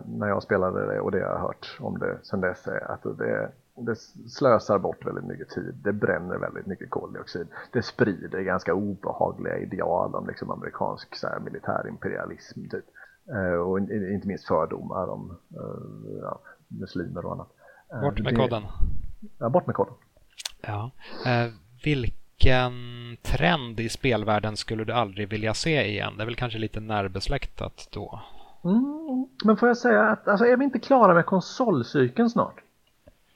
när 0.06 0.28
jag 0.28 0.42
spelade 0.42 0.86
det 0.86 1.00
och 1.00 1.10
det 1.10 1.18
jag 1.18 1.32
har 1.32 1.38
hört 1.38 1.76
om 1.80 1.98
det 1.98 2.18
sen 2.22 2.40
dess 2.40 2.66
är 2.66 2.92
att 2.92 3.02
det, 3.02 3.50
det 3.76 3.96
slösar 4.30 4.78
bort 4.78 5.06
väldigt 5.06 5.24
mycket 5.24 5.48
tid, 5.48 5.74
det 5.84 5.92
bränner 5.92 6.38
väldigt 6.38 6.66
mycket 6.66 6.90
koldioxid, 6.90 7.46
det 7.72 7.82
sprider 7.82 8.40
ganska 8.40 8.74
obehagliga 8.74 9.58
ideal 9.58 10.14
om 10.14 10.26
liksom 10.26 10.50
amerikansk 10.50 11.16
så 11.16 11.26
här, 11.26 11.40
militärimperialism 11.40 12.60
typ. 12.60 12.84
Eh, 13.34 13.60
och 13.60 13.78
inte 13.78 14.28
minst 14.28 14.46
fördomar 14.46 15.08
om 15.08 15.36
eh, 15.54 16.20
ja, 16.22 16.40
muslimer 16.68 17.26
och 17.26 17.32
annat. 17.32 17.48
Bort 18.02 18.20
med 18.20 18.36
koden. 18.36 18.62
Ja, 19.38 19.48
bort 19.48 19.66
med 19.66 19.76
koden. 19.76 19.94
Ja. 20.60 20.90
Eh, 21.26 21.52
vilken 22.38 22.72
trend 23.22 23.80
i 23.80 23.88
spelvärlden 23.88 24.56
skulle 24.56 24.84
du 24.84 24.92
aldrig 24.92 25.28
vilja 25.28 25.54
se 25.54 25.86
igen? 25.88 26.12
Det 26.16 26.22
är 26.22 26.24
väl 26.24 26.36
kanske 26.36 26.58
lite 26.58 26.80
närbesläktat 26.80 27.88
då? 27.92 28.20
Mm, 28.64 29.28
men 29.44 29.56
får 29.56 29.68
jag 29.68 29.76
säga 29.76 30.02
att 30.02 30.28
alltså, 30.28 30.46
är 30.46 30.56
vi 30.56 30.64
inte 30.64 30.78
klara 30.78 31.14
med 31.14 31.26
konsolcykeln 31.26 32.30
snart? 32.30 32.54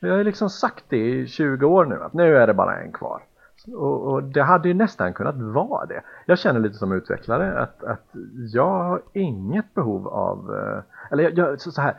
Vi 0.00 0.10
har 0.10 0.16
ju 0.16 0.24
liksom 0.24 0.50
sagt 0.50 0.84
det 0.88 0.96
i 0.96 1.26
20 1.26 1.66
år 1.66 1.84
nu 1.84 2.02
att 2.02 2.12
nu 2.12 2.36
är 2.36 2.46
det 2.46 2.54
bara 2.54 2.80
en 2.80 2.92
kvar. 2.92 3.22
Och, 3.66 4.12
och, 4.12 4.22
det 4.22 4.42
hade 4.42 4.68
ju 4.68 4.74
nästan 4.74 5.12
kunnat 5.12 5.36
vara 5.36 5.86
det. 5.86 6.02
Jag 6.26 6.38
känner 6.38 6.60
lite 6.60 6.74
som 6.74 6.92
utvecklare 6.92 7.60
att, 7.60 7.84
att 7.84 8.06
jag 8.52 8.70
har 8.70 9.02
inget 9.12 9.74
behov 9.74 10.08
av, 10.08 10.54
eh, 10.54 11.12
eller 11.12 11.24
jag, 11.24 11.38
jag, 11.38 11.60
så 11.60 11.80
här, 11.80 11.94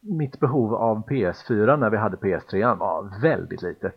mitt 0.00 0.40
behov 0.40 0.74
av 0.74 1.08
PS4 1.08 1.76
när 1.76 1.90
vi 1.90 1.96
hade 1.96 2.16
PS3 2.16 2.78
var 2.78 3.20
väldigt 3.22 3.62
litet. 3.62 3.94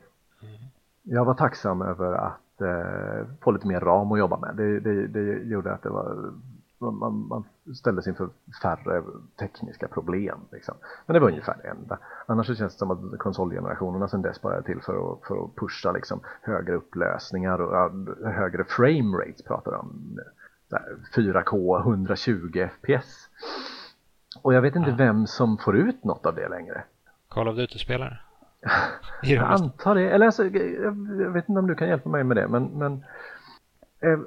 Jag 1.11 1.26
var 1.26 1.34
tacksam 1.34 1.81
över 1.81 2.14
att 2.14 2.61
eh, 2.61 3.27
få 3.41 3.52
lite 3.52 3.68
mer 3.68 3.80
ram 3.80 4.11
att 4.11 4.19
jobba 4.19 4.38
med. 4.38 4.56
Det, 4.56 4.80
det, 4.80 5.07
det 5.07 5.44
gjorde 5.44 5.73
att 5.73 5.84
det 5.84 5.90
var 5.90 6.31
man, 6.80 7.27
man 7.27 7.44
ställdes 7.76 8.07
inför 8.07 8.30
färre 8.61 9.03
tekniska 9.40 9.88
problem. 9.88 10.40
Liksom. 10.52 10.76
Men 11.06 11.14
det 11.14 11.19
var 11.19 11.30
ungefär 11.30 11.56
det 11.64 11.69
enda. 11.69 11.98
Annars 12.26 12.48
så 12.48 12.56
känns 12.56 12.73
det 12.73 12.80
som 12.80 12.91
att 12.91 13.19
konsolgenerationerna 13.19 14.07
sen 14.07 14.22
dess 14.22 14.41
bara 14.41 14.57
är 14.57 14.61
till 14.61 14.81
för 14.81 15.14
att, 15.14 15.27
för 15.27 15.44
att 15.44 15.56
pusha 15.56 15.91
liksom, 15.91 16.19
högre 16.41 16.76
upplösningar 16.76 17.61
och 17.61 17.91
högre 18.31 18.64
frame 18.64 19.18
rates 19.18 19.41
pratar 19.41 19.76
om. 19.76 20.19
4K, 21.15 21.80
120 21.80 22.68
FPS. 22.80 23.30
Och 24.41 24.53
jag 24.53 24.61
vet 24.61 24.76
inte 24.76 24.90
ja. 24.90 24.95
vem 24.95 25.27
som 25.27 25.57
får 25.57 25.77
ut 25.77 26.03
något 26.03 26.26
av 26.26 26.36
det 26.36 26.49
längre. 26.49 26.84
Call 27.27 27.48
of 27.48 27.56
Duty-spelare? 27.56 28.19
Jag 29.22 29.44
antar 29.44 29.95
det. 29.95 30.10
Eller 30.10 30.26
alltså, 30.26 30.44
jag 30.44 31.31
vet 31.31 31.49
inte 31.49 31.60
om 31.60 31.68
du 31.68 31.76
kan 31.76 31.88
hjälpa 31.88 32.10
mig 32.10 32.23
med 32.23 32.38
det. 32.38 32.48
Men, 32.48 32.64
men 32.65 32.94
eh, 33.99 34.19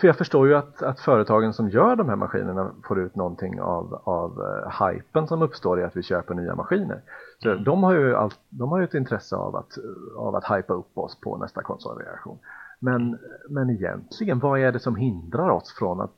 för 0.00 0.06
jag 0.06 0.16
förstår 0.16 0.48
ju 0.48 0.54
att, 0.54 0.82
att 0.82 1.00
företagen 1.00 1.52
som 1.52 1.68
gör 1.68 1.96
de 1.96 2.08
här 2.08 2.16
maskinerna 2.16 2.70
får 2.88 3.00
ut 3.00 3.16
någonting 3.16 3.60
av, 3.60 3.94
av 4.04 4.40
uh, 4.40 4.86
hypen 4.86 5.26
som 5.26 5.42
uppstår 5.42 5.80
i 5.80 5.84
att 5.84 5.96
vi 5.96 6.02
köper 6.02 6.34
nya 6.34 6.54
maskiner. 6.54 7.00
Så 7.42 7.50
mm. 7.50 7.64
de, 7.64 7.82
har 7.82 7.92
ju 7.92 8.16
all, 8.16 8.32
de 8.48 8.68
har 8.68 8.78
ju 8.78 8.84
ett 8.84 8.94
intresse 8.94 9.36
av 9.36 9.56
att, 9.56 9.78
av 10.16 10.36
att 10.36 10.44
hypa 10.44 10.74
upp 10.74 10.98
oss 10.98 11.20
på 11.20 11.36
nästa 11.36 11.62
konsolreaktion. 11.62 12.38
Men, 12.78 13.18
men 13.48 13.70
egentligen, 13.70 14.38
vad 14.38 14.60
är 14.60 14.72
det 14.72 14.80
som 14.80 14.96
hindrar 14.96 15.50
oss 15.50 15.74
från 15.78 16.00
att... 16.00 16.12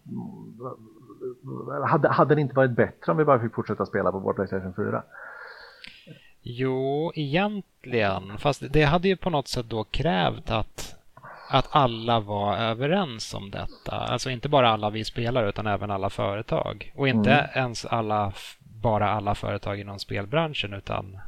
Hade, 1.87 2.09
hade 2.09 2.35
det 2.35 2.41
inte 2.41 2.55
varit 2.55 2.77
bättre 2.77 3.13
om 3.13 3.19
vi 3.19 3.25
bara 3.25 3.41
fick 3.41 3.55
fortsätta 3.55 3.87
spela 3.87 4.13
på 4.13 4.19
vår 4.19 4.33
Playstation 4.33 4.75
4? 4.75 5.03
Jo, 6.43 7.13
egentligen. 7.15 8.39
Fast 8.39 8.63
det 8.71 8.83
hade 8.83 9.09
ju 9.09 9.17
på 9.17 9.31
något 9.31 9.49
sätt 9.49 9.67
då 9.69 9.85
krävt 9.85 10.51
att 10.51 10.99
att 11.53 11.69
alla 11.71 12.21
var 12.21 12.57
överens 12.57 13.35
om 13.35 13.51
detta. 13.51 13.97
Alltså 13.97 14.31
inte 14.31 14.49
bara 14.49 14.69
alla 14.69 14.91
vi 14.91 15.05
spelare 15.05 15.49
utan 15.49 15.67
även 15.67 15.91
alla 15.91 16.11
företag. 16.11 16.93
Och 16.97 17.09
inte 17.09 17.33
mm. 17.33 17.51
ens 17.55 17.85
alla, 17.85 18.33
bara 18.83 19.11
alla 19.11 19.35
företag 19.35 19.81
inom 19.81 19.99
spelbranschen 19.99 20.75
utan 20.75 21.19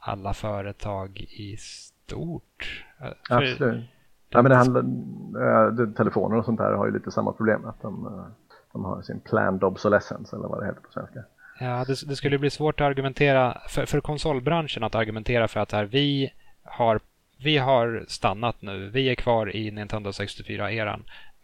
alla 0.00 0.34
företag 0.34 1.20
i 1.20 1.56
stort. 1.56 2.84
Absolut. 3.30 3.84
Ja, 4.28 4.42
men 4.42 4.50
det 4.50 4.56
handlar, 4.56 5.94
telefoner 5.94 6.36
och 6.36 6.44
sånt 6.44 6.58
där 6.58 6.72
har 6.72 6.86
ju 6.86 6.92
lite 6.92 7.10
samma 7.10 7.32
problem. 7.32 7.64
Att 7.64 7.82
de, 7.82 8.24
de 8.72 8.84
har 8.84 9.02
sin 9.02 9.20
planned 9.20 9.64
obsolescence 9.64 10.36
eller 10.36 10.48
vad 10.48 10.60
det 10.60 10.66
heter 10.66 10.80
på 10.80 10.92
svenska. 10.92 11.20
Ja, 11.58 11.84
det, 11.86 12.08
det 12.08 12.16
skulle 12.16 12.38
bli 12.38 12.50
svårt 12.50 12.80
att 12.80 12.86
argumentera 12.86 13.58
för, 13.68 13.86
för 13.86 14.00
konsolbranschen 14.00 14.84
att 14.84 14.94
argumentera 14.94 15.48
för 15.48 15.60
att 15.60 15.72
här, 15.72 15.84
vi 15.84 16.32
har 16.62 17.00
vi 17.38 17.58
har 17.58 18.04
stannat 18.08 18.62
nu. 18.62 18.88
Vi 18.88 19.10
är 19.10 19.14
kvar 19.14 19.56
i 19.56 19.70
Nintendo 19.70 20.10
64-eran 20.10 21.02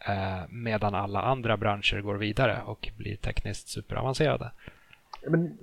eh, 0.08 0.48
medan 0.48 0.94
alla 0.94 1.22
andra 1.22 1.56
branscher 1.56 2.00
går 2.00 2.14
vidare 2.14 2.62
och 2.66 2.88
blir 2.98 3.16
tekniskt 3.16 3.68
superavancerade. 3.68 4.50
Men 5.26 5.58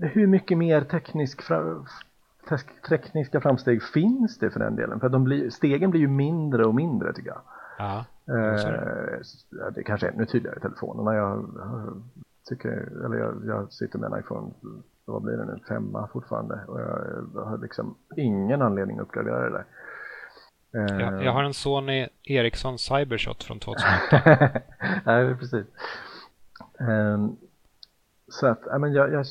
hur 0.00 0.26
mycket 0.26 0.58
mer 0.58 0.80
teknisk 0.80 1.42
fra, 1.42 1.84
tekniska 2.88 3.40
framsteg 3.40 3.82
finns 3.82 4.38
det 4.38 4.50
för 4.50 4.60
den 4.60 4.76
delen? 4.76 5.00
För 5.00 5.08
de 5.08 5.24
blir, 5.24 5.50
stegen 5.50 5.90
blir 5.90 6.00
ju 6.00 6.08
mindre 6.08 6.64
och 6.64 6.74
mindre 6.74 7.12
tycker 7.12 7.28
jag. 7.28 7.40
Ja, 7.78 8.04
eh, 8.28 8.64
det 9.74 9.80
är 9.80 9.82
kanske 9.82 10.06
är 10.06 10.12
ännu 10.12 10.26
tydligare 10.26 10.56
i 10.56 10.60
telefonerna. 10.60 11.14
Jag, 11.14 11.46
tycker, 12.46 13.04
eller 13.04 13.16
jag, 13.16 13.42
jag 13.46 13.72
sitter 13.72 13.98
med 13.98 14.12
en 14.12 14.18
iPhone 14.20 14.52
vad 15.06 15.22
blir 15.22 15.36
det 15.36 15.44
nu, 15.44 15.58
femma 15.68 16.08
fortfarande. 16.12 16.60
Och 16.66 16.80
jag, 16.80 17.44
har 17.44 17.58
liksom 17.58 17.96
ingen 18.16 18.62
anledning 18.62 18.98
att 18.98 19.02
uppgradera 19.02 19.50
det 19.50 19.50
där. 19.50 19.64
Jag, 20.70 21.24
jag 21.24 21.32
har 21.32 21.42
en 21.42 21.54
Sony 21.54 22.08
Ericsson 22.22 22.78
Cybershot 22.78 23.44
från 23.44 23.60
2008. 23.60 24.62
Nej, 25.04 25.34
precis. 25.38 25.66
Um, 26.78 27.36
så 28.28 28.46
att, 28.46 28.66
I 28.76 28.78
men 28.78 28.92
jag, 28.92 29.12
jag, 29.12 29.24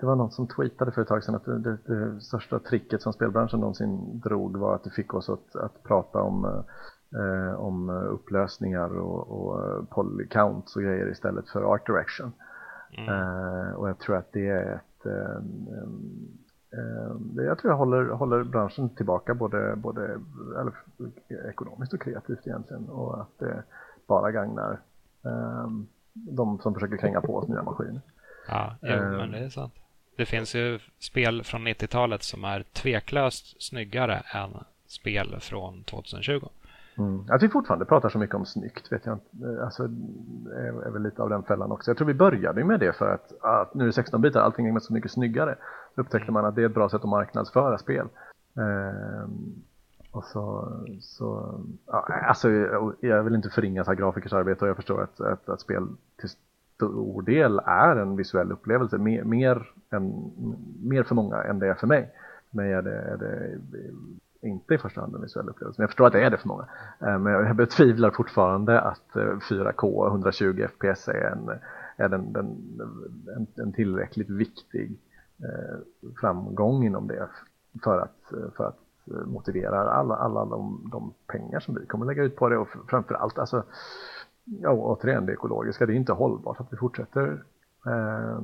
det 0.00 0.06
var 0.06 0.16
någon 0.16 0.30
som 0.30 0.48
tweetade 0.48 0.92
för 0.92 1.02
ett 1.02 1.08
tag 1.08 1.24
sedan 1.24 1.34
att 1.34 1.44
det, 1.44 1.58
det, 1.58 1.78
det, 1.86 2.20
största 2.20 2.58
tricket 2.58 3.02
som 3.02 3.12
spelbranschen 3.12 3.60
någonsin 3.60 4.20
drog 4.20 4.56
var 4.56 4.74
att 4.74 4.84
det 4.84 4.90
fick 4.90 5.14
oss 5.14 5.28
att, 5.28 5.56
att 5.56 5.82
prata 5.82 6.22
om, 6.22 6.64
eh, 7.14 7.60
om 7.60 7.90
upplösningar 7.90 8.98
och, 8.98 9.30
och 9.30 9.90
polycounts 9.90 10.76
och 10.76 10.82
grejer 10.82 11.10
istället 11.10 11.48
för 11.48 11.62
art 11.62 11.86
direction. 11.86 12.32
Mm. 12.98 13.14
Uh, 13.14 13.72
och 13.72 13.88
jag 13.88 13.98
tror 13.98 14.16
att 14.16 14.32
det 14.32 14.48
är 14.48 14.74
ett 14.74 15.06
um, 15.06 15.68
um, 16.70 17.44
jag 17.44 17.58
tror 17.58 17.72
jag 17.72 17.78
håller, 17.78 18.04
håller 18.04 18.44
branschen 18.44 18.88
tillbaka 18.88 19.34
både, 19.34 19.76
både 19.76 20.20
eller, 20.60 20.72
ekonomiskt 21.48 21.92
och 21.92 22.02
kreativt 22.02 22.46
egentligen 22.46 22.88
och 22.88 23.20
att 23.20 23.38
det 23.38 23.62
bara 24.06 24.32
gagnar 24.32 24.80
de 26.12 26.58
som 26.58 26.74
försöker 26.74 26.96
kränga 26.96 27.20
på 27.20 27.36
oss 27.36 27.48
nya 27.48 27.62
maskiner. 27.62 28.00
Ja, 28.48 28.76
jo, 28.82 28.88
men 28.88 29.32
det 29.32 29.38
är 29.38 29.48
sant. 29.48 29.74
Det 30.16 30.26
finns 30.26 30.54
ju 30.54 30.78
spel 30.98 31.44
från 31.44 31.68
90-talet 31.68 32.22
som 32.22 32.44
är 32.44 32.62
tveklöst 32.62 33.62
snyggare 33.62 34.22
än 34.34 34.50
spel 34.86 35.36
från 35.40 35.84
2020. 35.84 36.48
Mm. 36.98 37.24
Att 37.28 37.42
vi 37.42 37.48
fortfarande 37.48 37.84
pratar 37.84 38.08
så 38.08 38.18
mycket 38.18 38.36
om 38.36 38.46
snyggt 38.46 38.92
vet 38.92 39.06
jag 39.06 39.14
inte. 39.14 39.58
Eh, 39.58 39.64
alltså, 39.64 39.82
är, 40.54 40.86
är 40.86 40.90
väl 40.90 41.02
lite 41.02 41.22
av 41.22 41.30
den 41.30 41.42
fällan 41.42 41.72
också. 41.72 41.90
Jag 41.90 41.96
tror 41.98 42.06
vi 42.06 42.14
började 42.14 42.64
med 42.64 42.80
det 42.80 42.92
för 42.92 43.14
att, 43.14 43.32
att 43.42 43.74
nu 43.74 43.84
är 43.84 43.86
det 43.86 43.92
16 43.92 44.20
bitar, 44.20 44.40
allting 44.40 44.66
är 44.66 44.80
så 44.80 44.92
mycket 44.92 45.10
snyggare. 45.10 45.56
Då 45.94 46.02
upptäckte 46.02 46.32
man 46.32 46.44
att 46.44 46.54
det 46.54 46.62
är 46.62 46.66
ett 46.66 46.74
bra 46.74 46.88
sätt 46.88 47.02
att 47.02 47.08
marknadsföra 47.08 47.78
spel. 47.78 48.06
Ehm, 48.56 49.62
och 50.12 50.24
så, 50.24 50.72
så 51.00 51.60
ja, 51.86 52.06
alltså, 52.28 52.50
jag 53.00 53.22
vill 53.22 53.34
inte 53.34 53.50
förringa 53.50 53.84
så 53.84 53.90
här 53.90 53.98
grafikers 53.98 54.32
arbete 54.32 54.64
och 54.64 54.68
jag 54.68 54.76
förstår 54.76 55.02
att, 55.02 55.20
att, 55.20 55.48
att 55.48 55.60
spel 55.60 55.88
till 56.20 56.28
stor 56.74 57.22
del 57.22 57.60
är 57.66 57.96
en 57.96 58.16
visuell 58.16 58.52
upplevelse, 58.52 58.98
mer, 58.98 59.24
mer, 59.24 59.70
än, 59.90 60.32
mer 60.82 61.02
för 61.02 61.14
många 61.14 61.42
än 61.42 61.58
det 61.58 61.68
är 61.68 61.74
för 61.74 61.86
mig. 61.86 62.10
För 62.50 62.56
mig 62.56 62.72
är 62.72 62.82
det, 62.82 62.98
är 62.98 63.16
det 63.16 63.58
inte 64.40 64.74
i 64.74 64.78
första 64.78 65.00
hand 65.00 65.14
en 65.14 65.22
visuell 65.22 65.48
upplevelse, 65.48 65.80
men 65.80 65.82
jag 65.82 65.90
förstår 65.90 66.06
att 66.06 66.12
det 66.12 66.24
är 66.24 66.30
det 66.30 66.36
för 66.36 66.48
många. 66.48 66.66
Eh, 67.00 67.18
men 67.18 67.32
jag 67.32 67.56
betvivlar 67.56 68.10
fortfarande 68.10 68.80
att 68.80 69.10
4K 69.50 70.06
120 70.06 70.66
FPS 70.74 71.08
är 71.08 71.30
en, 71.32 71.50
är 71.96 72.08
den, 72.08 72.32
den, 72.32 72.46
en, 73.36 73.46
en 73.64 73.72
tillräckligt 73.72 74.30
viktig 74.30 74.98
eh, 75.42 75.78
framgång 76.20 76.84
inom 76.84 77.06
det 77.06 77.28
för 77.84 77.98
att, 78.00 78.32
för 78.56 78.64
att 78.64 78.78
eh, 79.06 79.26
motivera 79.26 79.90
alla, 79.90 80.16
alla 80.16 80.44
de, 80.44 80.88
de 80.92 81.14
pengar 81.26 81.60
som 81.60 81.74
vi 81.74 81.86
kommer 81.86 82.06
lägga 82.06 82.22
ut 82.22 82.36
på 82.36 82.48
det 82.48 82.58
och 82.58 82.68
framförallt 82.88 83.38
alltså 83.38 83.64
ja, 84.44 84.70
återigen 84.70 85.26
det 85.26 85.32
ekologiska, 85.32 85.86
det 85.86 85.92
är 85.92 85.96
inte 85.96 86.12
hållbart 86.12 86.60
att 86.60 86.72
vi 86.72 86.76
fortsätter 86.76 87.44
eh, 87.86 88.38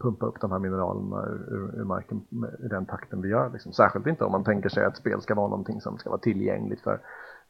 pumpa 0.00 0.26
upp 0.26 0.40
de 0.40 0.52
här 0.52 0.58
mineralerna 0.58 1.26
ur, 1.26 1.80
ur 1.80 1.84
marken 1.84 2.24
i 2.64 2.68
den 2.68 2.86
takten 2.86 3.22
vi 3.22 3.28
gör. 3.28 3.50
Liksom. 3.50 3.72
Särskilt 3.72 4.06
inte 4.06 4.24
om 4.24 4.32
man 4.32 4.44
tänker 4.44 4.68
sig 4.68 4.84
att 4.84 4.96
spel 4.96 5.20
ska 5.20 5.34
vara 5.34 5.48
någonting 5.48 5.80
som 5.80 5.98
ska 5.98 6.10
vara 6.10 6.20
tillgängligt 6.20 6.80
för, 6.80 7.00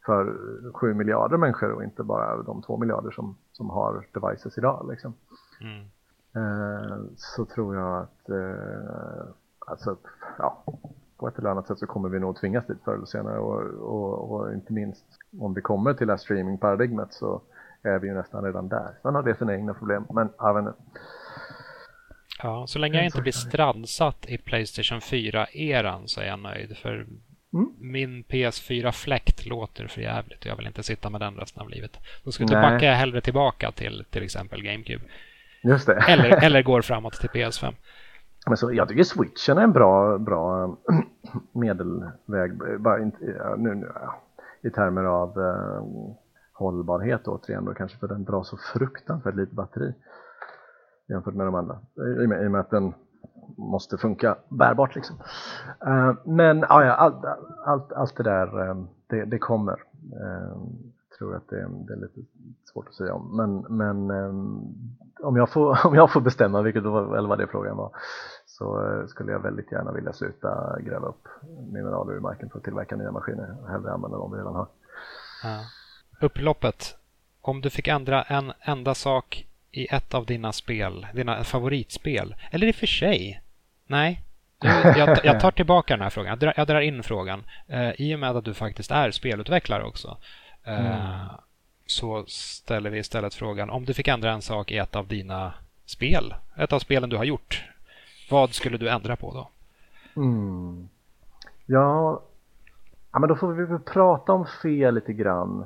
för 0.07 0.37
7 0.73 0.95
miljarder 0.95 1.37
människor 1.37 1.73
och 1.73 1.85
inte 1.85 2.03
bara 2.03 2.43
de 2.43 2.63
2 2.63 2.77
miljarder 2.77 3.11
som, 3.11 3.37
som 3.53 3.71
har 3.71 4.07
devices 4.13 4.59
idag. 4.59 4.87
Liksom. 4.91 5.15
Mm. 5.61 5.87
Eh, 6.35 6.99
så 7.17 7.45
tror 7.45 7.77
jag 7.77 7.99
att 7.99 8.29
eh, 8.29 9.25
alltså, 9.59 9.97
ja, 10.39 10.65
på 11.17 11.29
ett 11.29 11.39
eller 11.39 11.51
annat 11.51 11.67
sätt 11.67 11.79
så 11.79 11.87
kommer 11.87 12.09
vi 12.09 12.21
nog 12.21 12.37
tvingas 12.37 12.67
dit 12.67 12.83
förr 12.85 12.95
eller 12.95 13.07
senare 13.07 13.39
och, 13.39 13.63
och, 13.63 14.31
och 14.31 14.53
inte 14.53 14.73
minst 14.73 15.05
om 15.41 15.55
vi 15.55 15.61
kommer 15.61 15.95
till 15.95 16.07
det 16.07 16.13
här 16.13 16.19
streamingparadigmet 16.19 17.13
så 17.13 17.43
är 17.83 17.99
vi 17.99 18.09
ju 18.09 18.15
nästan 18.15 18.45
redan 18.45 18.69
där. 18.69 18.91
Sen 19.03 19.15
har 19.15 19.23
det 19.23 19.39
sina 19.39 19.55
egna 19.55 19.75
problem, 19.75 20.07
men 20.11 20.29
jag 20.39 20.55
vet 20.55 20.61
inte. 20.61 20.83
Ja, 22.43 22.67
så 22.67 22.79
länge 22.79 22.97
jag 22.97 23.05
inte 23.05 23.23
blir 23.23 23.33
strandsatt 23.33 24.27
i 24.29 24.39
Playstation 24.39 24.99
4-eran 24.99 26.07
så 26.07 26.21
är 26.21 26.27
jag 26.27 26.39
nöjd. 26.39 26.77
För 26.77 26.95
mm. 27.53 27.73
min 27.79 28.25
PS4 28.25 28.93
fläkt 28.93 29.47
låter 29.47 29.87
för 29.87 30.01
jävligt 30.01 30.41
och 30.41 30.47
jag 30.47 30.57
vill 30.57 30.67
inte 30.67 30.83
sitta 30.83 31.11
med 31.11 31.21
den 31.21 31.35
resten 31.35 31.63
av 31.63 31.71
livet. 31.71 31.99
Då, 32.25 32.47
backar 32.47 32.87
jag 32.87 32.95
hellre 32.95 33.21
tillbaka 33.21 33.73
till 33.73 34.05
till 34.11 34.23
exempel 34.23 34.63
GameCube. 34.63 35.05
Just 35.63 35.87
det. 35.87 35.95
Eller, 35.95 36.31
eller 36.45 36.63
går 36.63 36.83
framåt 36.83 37.13
till 37.13 37.31
PS5. 37.31 37.75
Men 38.47 38.57
så, 38.57 38.73
jag 38.73 38.89
tycker 38.89 39.05
switchen 39.05 39.59
är 39.59 39.63
en 39.63 39.73
bra, 39.73 40.19
bra 40.19 40.77
medelväg. 41.53 42.81
Bara 42.81 43.03
inte, 43.03 43.17
nu, 43.59 43.75
nu, 43.75 43.93
I 44.63 44.71
termer 44.71 45.05
av 45.05 45.39
uh, 45.39 46.15
hållbarhet 46.63 47.29
återigen 47.29 47.65
då 47.65 47.75
kanske 47.75 47.99
för 47.99 48.09
den 48.09 48.25
drar 48.25 48.43
så 48.43 48.57
fruktansvärt 48.57 49.35
lite 49.35 49.55
batteri 49.55 49.95
jämfört 51.09 51.35
med 51.35 51.47
de 51.47 51.55
andra 51.55 51.79
i 51.97 52.25
och 52.25 52.29
med, 52.29 52.45
i 52.45 52.47
och 52.47 52.51
med 52.51 52.61
att 52.61 52.71
den 52.71 52.95
måste 53.57 53.99
funka 53.99 54.37
bärbart 54.49 54.95
liksom. 54.95 55.17
Uh, 55.87 56.15
men 56.25 56.61
ja, 56.61 56.85
ja, 56.85 56.93
allt, 56.93 57.25
allt, 57.67 57.93
allt 57.93 58.17
det 58.17 58.23
där 58.23 58.69
eh, 58.69 58.77
det, 59.07 59.25
det, 59.25 59.39
kommer. 59.39 59.83
Eh, 60.21 60.57
jag 61.11 61.19
tror 61.19 61.37
att 61.37 61.49
det, 61.49 61.69
det, 61.87 61.93
är 61.93 62.01
lite 62.01 62.21
svårt 62.73 62.89
att 62.89 62.95
säga 62.95 63.15
om 63.15 63.37
men, 63.37 63.77
men 63.77 64.11
om, 65.23 65.37
jag 65.37 65.51
får, 65.51 65.79
om 65.87 65.95
jag 65.95 66.13
får 66.13 66.21
bestämma, 66.21 66.63
vilket 66.63 66.83
var, 66.83 67.17
eller 67.17 67.29
vad 67.29 67.39
det 67.39 67.47
frågan 67.47 67.77
var 67.77 67.93
så 68.47 68.83
skulle 69.07 69.33
jag 69.33 69.41
väldigt 69.41 69.73
gärna 69.73 69.93
vilja 69.93 70.13
sluta 70.13 70.81
gräva 70.81 71.09
upp 71.09 71.29
mineraler 71.73 72.13
ur 72.13 72.21
marken 72.21 72.51
för 72.51 72.59
att 72.59 72.65
tillverka 72.65 72.97
nya 72.97 73.13
maskiner 73.13 73.57
och 73.63 73.69
hellre 73.69 73.93
använda 73.93 74.19
de 74.19 74.33
vi 74.33 74.39
redan 74.39 74.55
har. 74.55 74.69
Ja. 75.43 75.82
Upploppet. 76.23 76.97
Om 77.41 77.61
du 77.61 77.71
fick 77.71 77.89
ändra 77.89 78.23
en 78.23 78.53
enda 78.61 78.95
sak 78.95 79.47
i 79.71 79.87
ett 79.95 80.15
av 80.15 80.27
dina 80.27 80.53
spel, 80.53 81.07
dina 81.15 81.45
favoritspel, 81.45 82.35
eller 82.51 82.67
i 82.67 82.71
och 82.71 82.75
för 82.75 82.87
sig, 82.87 83.43
nej, 83.87 84.23
jag, 84.59 85.19
jag, 85.25 85.41
tar 85.41 85.51
tillbaka 85.51 85.95
den 85.95 86.03
här 86.03 86.11
frågan. 86.11 86.31
Jag 86.31 86.39
drar, 86.39 86.55
jag 86.57 86.67
drar 86.67 86.81
in 86.81 87.03
frågan. 87.03 87.45
Uh, 87.73 88.01
I 88.01 88.15
och 88.15 88.19
med 88.19 88.37
att 88.37 88.45
du 88.45 88.55
faktiskt 88.55 88.91
är 88.91 89.11
spelutvecklare 89.11 89.85
också 89.85 90.17
uh, 90.69 90.87
mm. 90.87 91.27
så 91.87 92.25
ställer 92.27 92.91
vi 92.91 92.99
istället 92.99 93.35
frågan 93.35 93.71
om 93.71 93.85
du 93.85 93.95
fick 93.95 94.09
ändra 94.09 94.33
en 94.33 94.43
sak 94.43 94.71
i 94.71 94.79
ett 94.79 94.97
av 94.97 95.07
dina 95.07 95.53
spel, 95.87 96.35
ett 96.57 96.73
av 96.73 96.79
spelen 96.79 97.11
du 97.11 97.17
har 97.17 97.25
gjort, 97.25 97.65
vad 98.31 98.55
skulle 98.55 98.79
du 98.79 98.89
ändra 98.89 99.17
på 99.17 99.33
då? 99.35 99.49
Mm. 100.23 100.89
Ja, 101.67 102.23
ja, 103.13 103.19
men 103.19 103.29
då 103.29 103.37
får 103.37 103.53
vi 103.53 103.65
väl 103.65 103.79
prata 103.79 104.33
om 104.33 104.47
fel 104.63 104.95
lite 104.95 105.13
grann. 105.13 105.65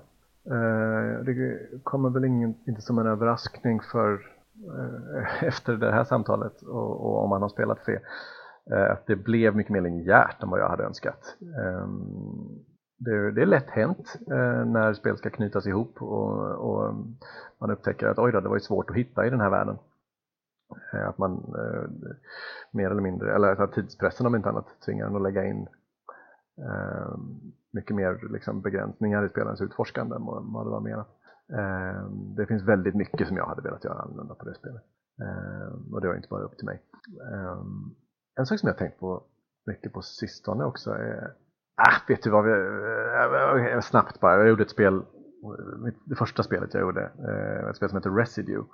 Eh, 0.51 1.25
det 1.25 1.59
kommer 1.83 2.11
väl 2.11 2.25
ingen, 2.25 2.55
inte 2.67 2.83
som 2.83 2.99
en 2.99 3.07
överraskning 3.07 3.81
för 3.81 4.13
eh, 4.79 5.45
efter 5.49 5.77
det 5.77 5.93
här 5.93 6.05
samtalet 6.05 6.63
och, 6.63 7.07
och 7.07 7.25
om 7.25 7.31
man 7.31 7.43
har 7.43 7.49
spelat 7.49 7.79
fe 7.79 8.01
eh, 8.71 8.93
att 8.93 9.07
det 9.07 9.17
blev 9.17 9.57
mycket 9.57 9.73
mer 9.73 9.81
linjärt 9.81 10.43
än 10.43 10.51
vad 10.51 10.61
jag 10.61 10.69
hade 10.69 10.85
önskat. 10.85 11.37
Ehm, 11.41 12.01
det, 12.99 13.31
det 13.31 13.43
är 13.43 13.47
lätt 13.47 13.71
hänt 13.71 14.19
när 14.67 14.95
spel 14.95 15.17
ska 15.17 15.31
knytas 15.31 15.67
ihop 15.67 16.03
och, 16.03 16.39
och, 16.51 16.95
man 17.59 17.71
upptäcker 17.71 18.07
att 18.07 18.19
oj 18.19 18.33
då, 18.33 18.41
det 18.41 18.49
var 18.49 18.57
ju 18.57 18.61
svårt 18.61 18.91
att 18.91 18.97
hitta 18.97 19.27
i 19.27 19.31
den 19.31 19.41
här 19.41 19.51
världen. 19.51 19.79
Att 20.93 21.19
man 21.19 21.55
mer 22.71 22.91
eller 22.91 23.03
mindre, 23.03 23.35
eller 23.35 23.63
att 23.63 23.73
tidspressen 23.73 24.27
om 24.27 24.35
inte 24.35 24.49
annat 24.49 24.81
tvingar 24.85 25.07
en 25.07 25.17
att 25.17 25.23
lägga 25.23 25.45
in 25.45 25.69
Ehm, 26.59 27.53
mycket 27.73 27.97
mer 27.97 28.33
liksom, 28.33 28.63
begränsningar 28.63 29.27
i 29.27 29.29
spelarens 29.29 29.61
utforskande 29.61 30.17
än 30.17 30.25
vad 30.25 30.67
det 30.67 30.71
var 30.71 30.81
menat. 30.81 31.09
Eh, 31.53 32.11
det 32.37 32.47
finns 32.47 32.63
väldigt 32.63 32.95
mycket 32.95 33.29
som 33.29 33.37
jag 33.37 33.47
hade 33.47 33.63
velat 33.63 33.85
göra 33.85 33.99
annorlunda 33.99 34.35
på 34.35 34.45
det 34.45 34.55
spelet. 34.55 34.83
Eh, 35.23 35.93
och 35.93 36.01
det 36.01 36.09
var 36.09 36.15
inte 36.15 36.29
bara 36.29 36.45
upp 36.45 36.57
till 36.57 36.67
mig. 36.67 36.83
Eh, 37.33 37.63
en 38.39 38.47
sak 38.47 38.59
som 38.59 38.67
jag 38.67 38.79
tänkt 38.79 39.01
på 39.01 39.23
mycket 39.67 39.93
på 39.93 40.03
sistone 40.03 40.65
också 40.65 40.91
är 40.91 41.35
Ah, 41.79 42.01
vet 42.09 42.23
du 42.23 42.31
vad, 42.31 42.45
vi, 42.45 42.51
eh, 42.51 43.75
eh, 43.75 43.81
snabbt 43.81 44.21
bara, 44.21 44.37
jag 44.37 44.49
gjorde 44.49 44.63
ett 44.63 44.71
spel, 44.71 45.03
det 46.05 46.15
första 46.15 46.43
spelet 46.43 46.75
jag 46.75 46.81
gjorde, 46.81 47.11
eh, 47.29 47.71
ett 47.71 47.77
spel 47.77 47.89
som 47.89 47.99
heter 47.99 48.11
Residue, 48.11 48.65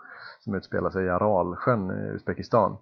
som 0.40 0.54
utspelar 0.54 0.90
sig 0.90 1.04
i 1.04 1.08
Aralsjön 1.08 1.90
i 1.90 2.14
Uzbekistan. 2.14 2.76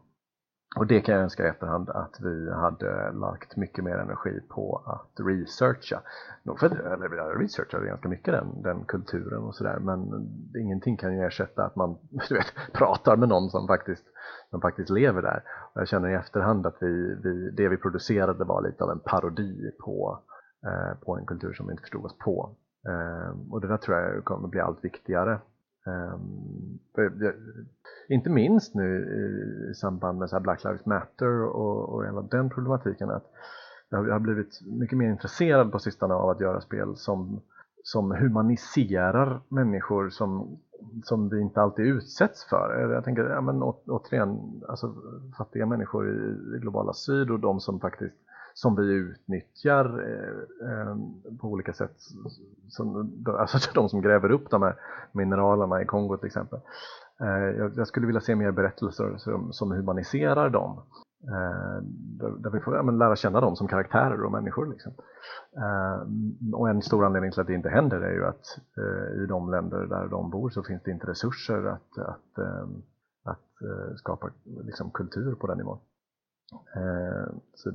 Och 0.77 0.87
det 0.87 1.01
kan 1.01 1.15
jag 1.15 1.23
önska 1.23 1.45
i 1.47 1.49
efterhand 1.49 1.91
att 1.91 2.21
vi 2.21 2.51
hade 2.51 3.13
lagt 3.13 3.57
mycket 3.57 3.85
mer 3.85 3.99
energi 3.99 4.41
på 4.49 4.83
att 4.87 5.27
researcha. 5.27 6.01
för, 6.59 6.67
eller 6.67 7.17
jag 7.17 7.43
researchade 7.43 7.87
ganska 7.87 8.09
mycket 8.09 8.35
den, 8.35 8.63
den 8.63 8.85
kulturen 8.85 9.43
och 9.43 9.55
sådär 9.55 9.79
men 9.79 10.29
ingenting 10.57 10.97
kan 10.97 11.17
ju 11.17 11.27
ersätta 11.27 11.65
att 11.65 11.77
man 11.77 11.99
du 12.29 12.35
vet, 12.35 12.55
pratar 12.73 13.17
med 13.17 13.29
någon 13.29 13.51
som 13.51 13.67
faktiskt, 13.67 14.05
som 14.51 14.61
faktiskt 14.61 14.91
lever 14.91 15.23
där. 15.23 15.43
Och 15.73 15.81
jag 15.81 15.89
känner 15.89 16.09
i 16.09 16.15
efterhand 16.15 16.67
att 16.67 16.77
vi, 16.81 17.15
vi, 17.23 17.51
det 17.51 17.69
vi 17.69 17.77
producerade 17.77 18.45
var 18.45 18.63
lite 18.63 18.85
av 18.85 18.91
en 18.91 19.01
parodi 19.01 19.71
på, 19.85 20.19
eh, 20.67 20.99
på 21.01 21.17
en 21.17 21.27
kultur 21.27 21.53
som 21.53 21.67
vi 21.67 21.73
inte 21.73 21.83
förstod 21.83 22.05
oss 22.05 22.19
på. 22.19 22.51
Eh, 22.89 23.53
och 23.53 23.61
det 23.61 23.69
där 23.69 23.77
tror 23.77 23.97
jag 23.97 24.25
kommer 24.25 24.49
bli 24.49 24.61
allt 24.61 24.85
viktigare. 24.85 25.39
Eh, 25.91 27.33
inte 28.09 28.31
minst 28.31 28.75
nu 28.75 29.69
i 29.71 29.75
samband 29.75 30.19
med 30.19 30.31
så 30.31 30.41
Black 30.41 30.65
Lives 30.65 30.87
Matter 30.87 31.43
och, 31.43 31.89
och 31.89 32.05
hela 32.05 32.23
den 32.23 32.51
problematiken 32.51 33.11
att 33.11 33.31
jag 33.91 34.13
har 34.13 34.19
blivit 34.19 34.61
mycket 34.67 34.99
mer 34.99 35.11
intresserad 35.11 35.73
på 35.73 35.79
sistone 35.79 36.15
av 36.15 36.31
att 36.31 36.41
göra 36.41 36.61
spel 36.61 36.97
som, 36.97 37.41
som 37.83 38.11
humaniserar 38.11 39.41
människor 39.49 40.11
som, 40.11 40.59
som 41.05 41.29
vi 41.29 41.41
inte 41.41 41.61
alltid 41.61 41.87
utsätts 41.87 42.45
för. 42.45 42.91
Jag 42.93 43.05
tänker, 43.05 43.23
ja, 43.25 43.41
men 43.41 43.63
å, 43.63 43.81
återigen, 43.87 44.63
alltså, 44.69 44.95
fattiga 45.39 45.67
människor 45.67 46.11
i, 46.11 46.57
i 46.57 46.59
globala 46.59 46.93
syd 46.93 47.31
och 47.31 47.41
de 47.41 47.61
som 47.61 47.81
faktiskt 47.81 48.17
som 48.55 48.77
vi 48.77 48.93
utnyttjar 48.93 49.85
eh, 49.85 50.71
eh, 50.71 50.97
på 51.41 51.49
olika 51.49 51.73
sätt. 51.73 51.97
Som, 52.69 53.13
alltså 53.39 53.59
de 53.75 53.89
som 53.89 54.01
gräver 54.01 54.31
upp 54.31 54.51
de 54.51 54.63
här 54.63 54.77
mineralerna 55.13 55.83
i 55.83 55.85
Kongo 55.85 56.17
till 56.17 56.27
exempel. 56.27 56.61
Eh, 57.21 57.71
jag 57.77 57.87
skulle 57.87 58.07
vilja 58.07 58.21
se 58.21 58.35
mer 58.35 58.51
berättelser 58.51 59.17
som, 59.17 59.53
som 59.53 59.71
humaniserar 59.71 60.51
dem. 60.51 60.83
Eh, 61.23 61.83
där, 62.19 62.31
där, 62.31 62.51
vi 62.51 62.61
får 62.61 62.77
ja, 62.77 62.83
lära 62.83 63.17
känna 63.17 63.41
dem 63.41 63.57
som 63.57 63.69
karaktärer 63.69 64.25
och 64.25 64.33
människor. 64.33 64.67
Liksom. 64.67 64.93
Eh, 65.57 66.01
och 66.55 66.69
en 66.69 66.83
stor 66.83 67.07
anledning 67.07 67.33
till 67.33 67.41
att 67.41 67.47
det 67.47 67.55
inte 67.55 67.69
händer 67.69 68.01
är 68.01 68.13
ju 68.13 68.27
att 68.27 68.59
eh, 68.79 69.23
i 69.23 69.27
de 69.27 69.51
länder 69.51 69.87
där 69.87 70.09
de 70.09 70.31
bor 70.31 70.51
så 70.51 70.63
finns 70.63 70.83
det 70.83 70.91
inte 70.91 71.07
resurser 71.07 71.67
att, 71.67 71.99
att, 71.99 72.39
att 73.25 73.99
skapa 73.99 74.31
liksom, 74.45 74.91
kultur 74.91 75.35
på 75.35 75.47
den 75.47 75.59
nivån. 75.59 75.79
Så 77.55 77.71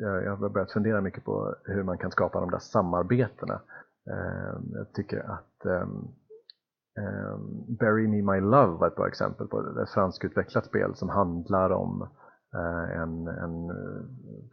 jag, 0.00 0.36
har 0.36 0.48
börjat 0.48 0.72
fundera 0.72 1.00
mycket 1.00 1.24
på 1.24 1.54
hur 1.64 1.82
man 1.82 1.98
kan 1.98 2.10
skapa 2.10 2.40
de 2.40 2.50
där 2.50 2.58
samarbetena 2.58 3.60
Ehm, 4.06 4.72
jag 4.74 4.92
tycker 4.92 5.30
att 5.30 5.66
um, 5.66 6.08
Bury 7.78 8.08
Me 8.08 8.32
My 8.32 8.40
Love 8.40 8.78
var 8.78 8.86
ett 8.86 8.96
bra 8.96 9.08
exempel 9.08 9.46
på 9.46 9.80
ett 9.82 9.90
franskutvecklat 9.90 10.66
spel 10.66 10.94
som 10.94 11.08
handlar 11.08 11.70
om 11.70 12.08
uh, 12.54 12.96
en, 12.96 13.28
en 13.28 13.70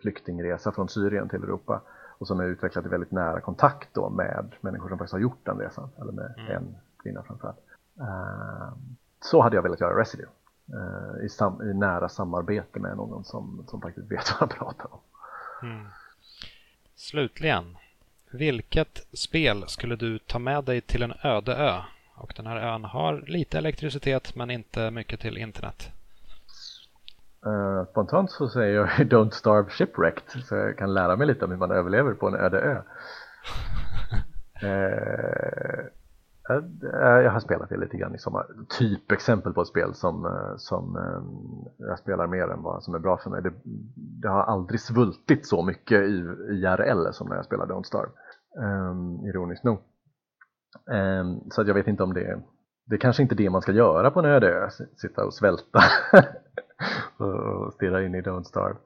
flyktingresa 0.01 0.71
från 0.71 0.89
Syrien 0.89 1.29
till 1.29 1.43
Europa 1.43 1.81
och 2.17 2.27
som 2.27 2.39
är 2.39 2.43
utvecklat 2.43 2.85
i 2.85 2.89
väldigt 2.89 3.11
nära 3.11 3.41
kontakt 3.41 3.89
då 3.93 4.09
med 4.09 4.55
människor 4.61 4.89
som 4.89 4.97
faktiskt 4.97 5.13
har 5.13 5.19
gjort 5.19 5.45
den 5.45 5.57
resan, 5.57 5.89
eller 6.01 6.11
med 6.11 6.33
mm. 6.37 6.51
en 6.51 6.75
kvinna 7.03 7.23
framförallt. 7.23 7.59
Så 9.21 9.41
hade 9.41 9.55
jag 9.55 9.63
velat 9.63 9.81
göra 9.81 9.99
Residue, 9.99 10.29
uh, 10.73 11.25
i, 11.25 11.29
sam 11.29 11.61
i, 11.61 11.73
nära 11.73 12.09
samarbete 12.09 12.79
med 12.79 12.97
någon 12.97 13.23
som, 13.23 13.63
som 13.67 13.81
faktiskt 13.81 14.11
vet 14.11 14.31
vad 14.31 14.39
han 14.39 14.49
pratar 14.49 14.93
om. 14.93 14.99
Mm. 15.63 15.87
Slutligen, 16.95 17.77
vilket 18.31 19.07
spel 19.13 19.63
skulle 19.67 19.95
du 19.95 20.19
ta 20.19 20.39
med 20.39 20.63
dig 20.63 20.81
till 20.81 21.03
en 21.03 21.13
öde 21.23 21.55
ö? 21.55 21.81
Och 22.15 22.33
den 22.35 22.47
här 22.47 22.57
ön 22.57 22.83
har 22.83 23.23
lite 23.27 23.57
elektricitet 23.57 24.35
men 24.35 24.51
inte 24.51 24.91
mycket 24.91 25.19
till 25.19 25.37
internet. 25.37 25.91
Uh, 27.45 27.85
spontant 27.85 28.31
så 28.31 28.49
säger 28.49 28.75
jag 28.75 28.89
Don't 28.99 29.31
Starve 29.31 29.69
Shipwrecked 29.69 30.43
så 30.43 30.55
jag 30.55 30.77
kan 30.77 30.93
lära 30.93 31.15
mig 31.15 31.27
lite 31.27 31.45
om 31.45 31.51
hur 31.51 31.57
man 31.57 31.71
överlever 31.71 32.13
på 32.13 32.27
en 32.27 32.35
öde 32.35 32.59
ö. 32.59 32.81
uh, 34.63 35.85
Eh, 36.49 36.55
eh, 36.93 37.21
jag 37.21 37.31
har 37.31 37.39
spelat 37.39 37.69
det 37.69 37.77
lite 37.77 37.97
grann 37.97 38.15
i 38.15 38.19
sommar. 38.19 38.45
Typexempel 38.79 39.53
på 39.53 39.61
ett 39.61 39.67
spel 39.67 39.93
som, 39.93 40.25
eh, 40.25 40.55
som 40.57 40.97
jag 41.77 41.99
spelar 41.99 42.27
mer 42.27 42.47
än 42.47 42.61
vad 42.61 42.83
som 42.83 42.95
är 42.95 42.99
bra 42.99 43.17
för 43.17 43.29
mig. 43.29 43.41
Det, 43.41 43.53
det 44.21 44.27
har 44.27 44.43
aldrig 44.43 44.79
svultit 44.79 45.47
så 45.47 45.63
mycket 45.63 46.01
i 46.01 46.25
IRL 46.49 47.11
som 47.11 47.29
när 47.29 47.35
jag 47.35 47.45
spelar 47.45 47.65
Don't 47.65 47.83
Starve. 47.83 48.11
Um, 48.59 49.25
ironiskt 49.25 49.63
nog. 49.63 49.79
Um, 50.91 51.49
så 51.49 51.61
att 51.61 51.67
jag 51.67 51.73
vet 51.73 51.87
inte 51.87 52.03
om 52.03 52.13
det 52.13 52.41
det 52.85 52.95
är 52.95 52.99
kanske 52.99 53.23
inte 53.23 53.35
det 53.35 53.49
man 53.49 53.61
ska 53.61 53.71
göra 53.71 54.11
på 54.11 54.19
en 54.19 54.25
öde 54.25 54.47
ö, 54.47 54.69
sitta 54.95 55.25
och 55.25 55.33
svälta 55.33 55.79
och 57.17 57.73
stirra 57.73 58.03
in 58.05 58.15
i 58.15 58.21
Don't 58.21 58.43
Starve. 58.43 58.77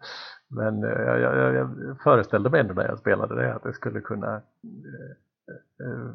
Men 0.49 0.81
jag, 0.81 1.19
jag, 1.19 1.55
jag 1.55 1.97
föreställde 2.03 2.49
mig 2.49 2.59
ändå 2.59 2.73
när 2.73 2.88
jag 2.88 2.99
spelade 2.99 3.35
det 3.35 3.53
att 3.53 3.63
det 3.63 3.73
skulle 3.73 4.01
kunna 4.01 4.35
uh, 4.35 5.88
uh, 5.88 6.13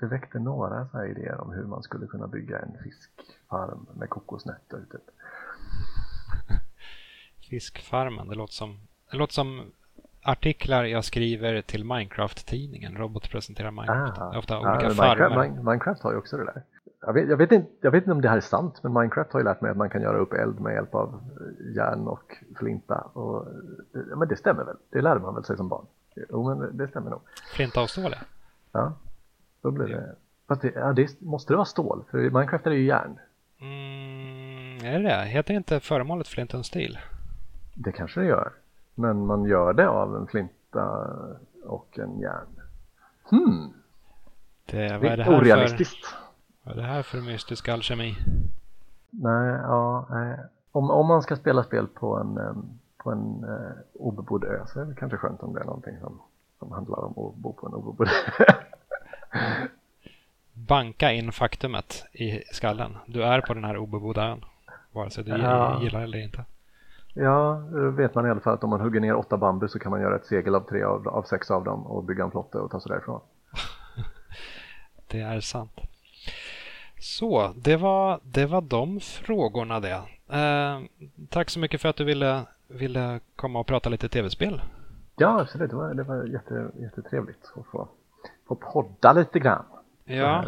det 0.00 0.06
väckte 0.06 0.38
några 0.38 0.88
så 0.88 1.04
idéer 1.04 1.40
om 1.40 1.52
hur 1.52 1.64
man 1.64 1.82
skulle 1.82 2.06
kunna 2.06 2.26
bygga 2.26 2.58
en 2.58 2.76
fiskfarm 2.82 3.86
med 3.94 4.08
kokosnötter. 4.08 4.80
Typ. 4.90 5.10
Fiskfarmen, 7.50 8.28
det 8.28 8.34
låter 8.34 8.54
som, 8.54 8.78
det 9.10 9.16
låter 9.16 9.34
som 9.34 9.72
artiklar 10.22 10.84
jag 10.84 11.04
skriver 11.04 11.62
till 11.62 11.84
Minecraft-tidningen. 11.84 12.96
Robot 12.96 13.30
presenterar 13.30 13.70
Minecraft. 13.70 14.18
Ah, 14.18 14.38
Ofta 14.38 14.58
olika 14.58 14.82
ja, 14.82 14.90
farmer. 14.90 15.28
Minecraft, 15.28 15.64
Minecraft 15.64 16.02
har 16.02 16.12
ju 16.12 16.18
också 16.18 16.36
det 16.36 16.44
där. 16.44 16.62
Jag 17.00 17.12
vet, 17.12 17.28
jag, 17.28 17.36
vet 17.36 17.52
inte, 17.52 17.70
jag 17.80 17.90
vet 17.90 18.02
inte 18.02 18.12
om 18.12 18.20
det 18.20 18.28
här 18.28 18.36
är 18.36 18.40
sant, 18.40 18.82
men 18.82 18.92
Minecraft 18.92 19.32
har 19.32 19.40
ju 19.40 19.44
lärt 19.44 19.60
mig 19.60 19.70
att 19.70 19.76
man 19.76 19.90
kan 19.90 20.02
göra 20.02 20.18
upp 20.18 20.32
eld 20.32 20.60
med 20.60 20.74
hjälp 20.74 20.94
av 20.94 21.20
järn 21.76 22.08
och 22.08 22.36
flinta. 22.58 23.00
Och, 23.00 23.46
men 24.16 24.28
det 24.28 24.36
stämmer 24.36 24.64
väl? 24.64 24.76
Det 24.90 25.00
lärde 25.00 25.20
man 25.20 25.34
väl 25.34 25.44
sig 25.44 25.56
som 25.56 25.68
barn? 25.68 25.86
Jo, 26.28 26.48
men 26.48 26.76
det 26.76 26.88
stämmer 26.88 27.10
nog. 27.10 27.20
Flinta 27.54 27.82
och 27.82 27.90
stål, 27.90 28.14
ja. 28.72 28.92
Då 29.62 29.70
blir 29.70 29.86
det... 29.86 30.14
Fast 30.48 30.62
det, 30.62 30.72
ja, 30.74 30.92
det 30.92 31.20
måste 31.20 31.52
det 31.52 31.56
vara 31.56 31.64
stål? 31.64 32.04
För 32.10 32.18
Minecraft 32.18 32.66
är 32.66 32.70
det 32.70 32.76
ju 32.76 32.86
järn. 32.86 33.18
Mm, 33.60 34.86
är 34.94 34.98
det 34.98 35.08
det? 35.08 35.24
Heter 35.24 35.54
inte 35.54 35.80
föremålet 35.80 36.28
Flint 36.28 36.54
and 36.54 36.66
Steel? 36.66 36.98
Det 37.74 37.92
kanske 37.92 38.20
det 38.20 38.26
gör. 38.26 38.52
Men 38.94 39.26
man 39.26 39.44
gör 39.44 39.72
det 39.72 39.88
av 39.88 40.16
en 40.16 40.26
flinta 40.26 41.08
och 41.64 41.98
en 41.98 42.20
järn. 42.20 42.60
Hmm. 43.30 43.72
Det, 44.66 44.98
vad 44.98 45.12
är 45.12 45.16
det 45.16 45.22
här 45.22 45.40
orealistiskt. 45.40 46.06
För, 46.06 46.16
vad 46.62 46.78
är 46.78 46.80
det 46.82 46.86
här 46.86 47.02
för 47.02 47.18
mystisk 47.18 47.68
alkemi? 47.68 48.16
Nej, 49.10 49.50
ja, 49.62 50.06
nej. 50.10 50.38
Om, 50.72 50.90
om 50.90 51.06
man 51.06 51.22
ska 51.22 51.36
spela 51.36 51.64
spel 51.64 51.86
på 51.86 52.16
en, 52.16 52.38
på 52.96 53.10
en 53.10 53.44
uh, 53.44 53.70
obebodd 53.94 54.44
ö 54.44 54.66
så 54.66 54.80
är 54.80 54.84
det 54.84 54.94
kanske 54.94 55.18
skönt 55.18 55.42
om 55.42 55.54
det 55.54 55.60
är 55.60 55.64
någonting 55.64 55.96
som, 56.00 56.20
som 56.58 56.72
handlar 56.72 56.98
om 56.98 57.10
att 57.10 57.34
bo 57.34 57.52
på 57.52 57.66
en 57.66 57.74
obebodd 57.74 58.08
ö. 58.38 58.44
Banka 60.52 61.12
in 61.12 61.32
faktumet 61.32 62.04
i 62.12 62.42
skallen. 62.52 62.96
Du 63.06 63.22
är 63.22 63.40
på 63.40 63.54
den 63.54 63.64
här 63.64 63.76
obebodda 63.76 64.24
ön. 64.24 64.44
Vare 64.92 65.10
sig 65.10 65.24
du 65.24 65.30
ja. 65.30 65.82
gillar 65.82 66.00
eller 66.00 66.18
inte. 66.18 66.44
Ja, 67.14 67.62
vet 67.96 68.14
man 68.14 68.26
i 68.26 68.30
alla 68.30 68.40
fall 68.40 68.54
att 68.54 68.64
om 68.64 68.70
man 68.70 68.80
hugger 68.80 69.00
ner 69.00 69.16
åtta 69.16 69.36
bambu 69.36 69.68
så 69.68 69.78
kan 69.78 69.90
man 69.90 70.00
göra 70.00 70.16
ett 70.16 70.26
segel 70.26 70.54
av 70.54 70.60
tre 70.60 70.82
av, 70.82 71.08
av 71.08 71.22
sex 71.22 71.50
av 71.50 71.64
dem 71.64 71.86
och 71.86 72.04
bygga 72.04 72.24
en 72.24 72.30
flotte 72.30 72.58
och 72.58 72.70
ta 72.70 72.80
sig 72.80 72.90
därifrån. 72.90 73.20
det 75.10 75.20
är 75.20 75.40
sant. 75.40 75.80
Så, 76.98 77.52
det 77.56 77.76
var, 77.76 78.20
det 78.22 78.46
var 78.46 78.60
de 78.60 79.00
frågorna 79.00 79.80
det. 79.80 80.02
Eh, 80.28 80.80
tack 81.28 81.50
så 81.50 81.60
mycket 81.60 81.80
för 81.80 81.88
att 81.88 81.96
du 81.96 82.04
ville, 82.04 82.42
ville 82.68 83.20
komma 83.36 83.58
och 83.58 83.66
prata 83.66 83.88
lite 83.88 84.08
tv-spel. 84.08 84.62
Ja, 85.16 85.40
absolut. 85.40 85.70
Det 85.70 85.76
var, 85.76 85.94
det 85.94 86.02
var 86.02 86.24
jätte, 86.24 86.70
jättetrevligt 86.76 87.52
att 87.56 87.66
få, 87.66 87.88
få 88.50 88.54
podda 88.72 89.12
lite 89.12 89.38
grann. 89.38 89.64
Ja. 90.04 90.44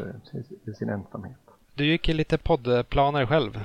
I 0.65 0.73
sin 0.73 0.89
ensamhet. 0.89 1.37
Du 1.75 1.85
gick 1.85 2.09
i 2.09 2.13
lite 2.13 2.39
poddplaner 2.39 3.27
själv. 3.27 3.59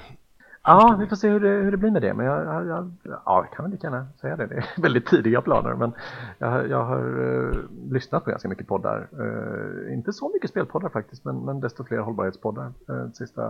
Ja, 0.64 0.96
vi 1.00 1.08
får 1.08 1.16
se 1.16 1.30
hur 1.30 1.40
det, 1.40 1.50
hur 1.50 1.72
det 1.72 1.78
blir 1.78 1.92
med 1.92 2.02
det. 2.02 2.14
Men 2.14 2.26
jag, 2.26 2.46
jag, 2.46 2.68
jag, 2.68 2.92
ja, 3.04 3.22
jag 3.26 3.52
kan 3.52 3.66
väl 3.66 3.72
lika 3.72 3.88
gärna 3.88 4.08
säga 4.22 4.36
det. 4.36 4.46
Det 4.46 4.56
är 4.56 4.66
väldigt 4.82 5.06
tidiga 5.06 5.42
planer. 5.42 5.74
Men 5.74 5.94
jag, 6.38 6.70
jag 6.70 6.84
har 6.84 7.20
uh, 7.20 7.56
lyssnat 7.92 8.24
på 8.24 8.30
ganska 8.30 8.50
mycket 8.50 8.68
poddar. 8.68 9.08
Uh, 9.20 9.94
inte 9.94 10.14
så 10.14 10.30
mycket 10.34 10.50
spelpoddar 10.50 10.90
faktiskt, 10.90 11.26
men, 11.26 11.46
men 11.46 11.60
desto 11.60 11.84
fler 11.84 11.98
hållbarhetspoddar 11.98 12.72
uh, 12.90 13.10
sista, 13.14 13.42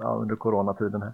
ja, 0.00 0.18
under 0.20 0.36
coronatiden 0.36 1.02
här. 1.02 1.12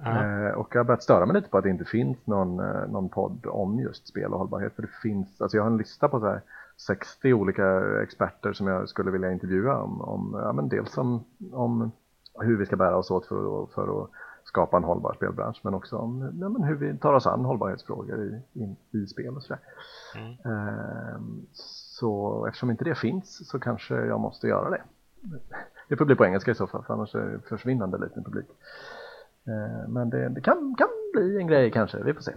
Uh, 0.00 0.54
och 0.54 0.68
jag 0.74 0.80
har 0.80 0.84
börjat 0.84 1.02
störa 1.02 1.26
mig 1.26 1.34
lite 1.34 1.48
på 1.48 1.58
att 1.58 1.64
det 1.64 1.70
inte 1.70 1.84
finns 1.84 2.26
någon, 2.26 2.56
någon 2.92 3.08
podd 3.08 3.46
om 3.46 3.80
just 3.80 4.08
spel 4.08 4.32
och 4.32 4.38
hållbarhet. 4.38 4.74
För 4.74 4.82
det 4.82 4.92
finns, 5.02 5.40
alltså 5.40 5.56
jag 5.56 5.64
har 5.64 5.70
en 5.70 5.76
lista 5.76 6.08
på 6.08 6.20
så 6.20 6.26
här 6.26 6.40
60 6.86 7.32
olika 7.32 8.00
experter 8.02 8.52
som 8.52 8.66
jag 8.66 8.88
skulle 8.88 9.10
vilja 9.10 9.32
intervjua 9.32 9.82
om, 9.82 10.00
om 10.00 10.40
ja, 10.44 10.52
men 10.52 10.68
dels 10.68 10.98
om, 10.98 11.24
om 11.52 11.92
hur 12.40 12.56
vi 12.56 12.66
ska 12.66 12.76
bära 12.76 12.96
oss 12.96 13.10
åt 13.10 13.26
för, 13.26 13.66
för 13.74 14.02
att 14.02 14.10
skapa 14.44 14.76
en 14.76 14.84
hållbar 14.84 15.14
spelbransch 15.14 15.60
men 15.62 15.74
också 15.74 15.96
om 15.96 16.38
ja, 16.40 16.48
men 16.48 16.62
hur 16.62 16.74
vi 16.74 16.98
tar 16.98 17.14
oss 17.14 17.26
an 17.26 17.44
hållbarhetsfrågor 17.44 18.22
i, 18.22 18.42
i, 18.60 18.76
i 18.98 19.06
spel 19.06 19.36
och 19.36 19.42
sådär. 19.42 19.60
Mm. 20.16 20.36
Ehm, 20.44 21.46
så 21.52 22.46
eftersom 22.46 22.70
inte 22.70 22.84
det 22.84 22.94
finns 22.94 23.48
så 23.48 23.58
kanske 23.58 23.94
jag 23.94 24.20
måste 24.20 24.46
göra 24.46 24.70
det. 24.70 24.82
Det 25.88 25.96
får 25.96 26.04
bli 26.04 26.14
på 26.14 26.24
engelska 26.24 26.50
i 26.50 26.54
så 26.54 26.66
fall 26.66 26.84
för 26.84 26.94
annars 26.94 27.14
är 27.14 27.26
det 27.26 27.48
försvinnande 27.48 27.98
liten 27.98 28.24
publik. 28.24 28.46
Ehm, 29.46 29.92
men 29.92 30.10
det, 30.10 30.28
det 30.28 30.40
kan, 30.40 30.74
kan 30.78 30.88
bli 31.12 31.38
en 31.38 31.46
grej 31.46 31.70
kanske, 31.70 32.02
vi 32.02 32.14
får 32.14 32.22
se. 32.22 32.32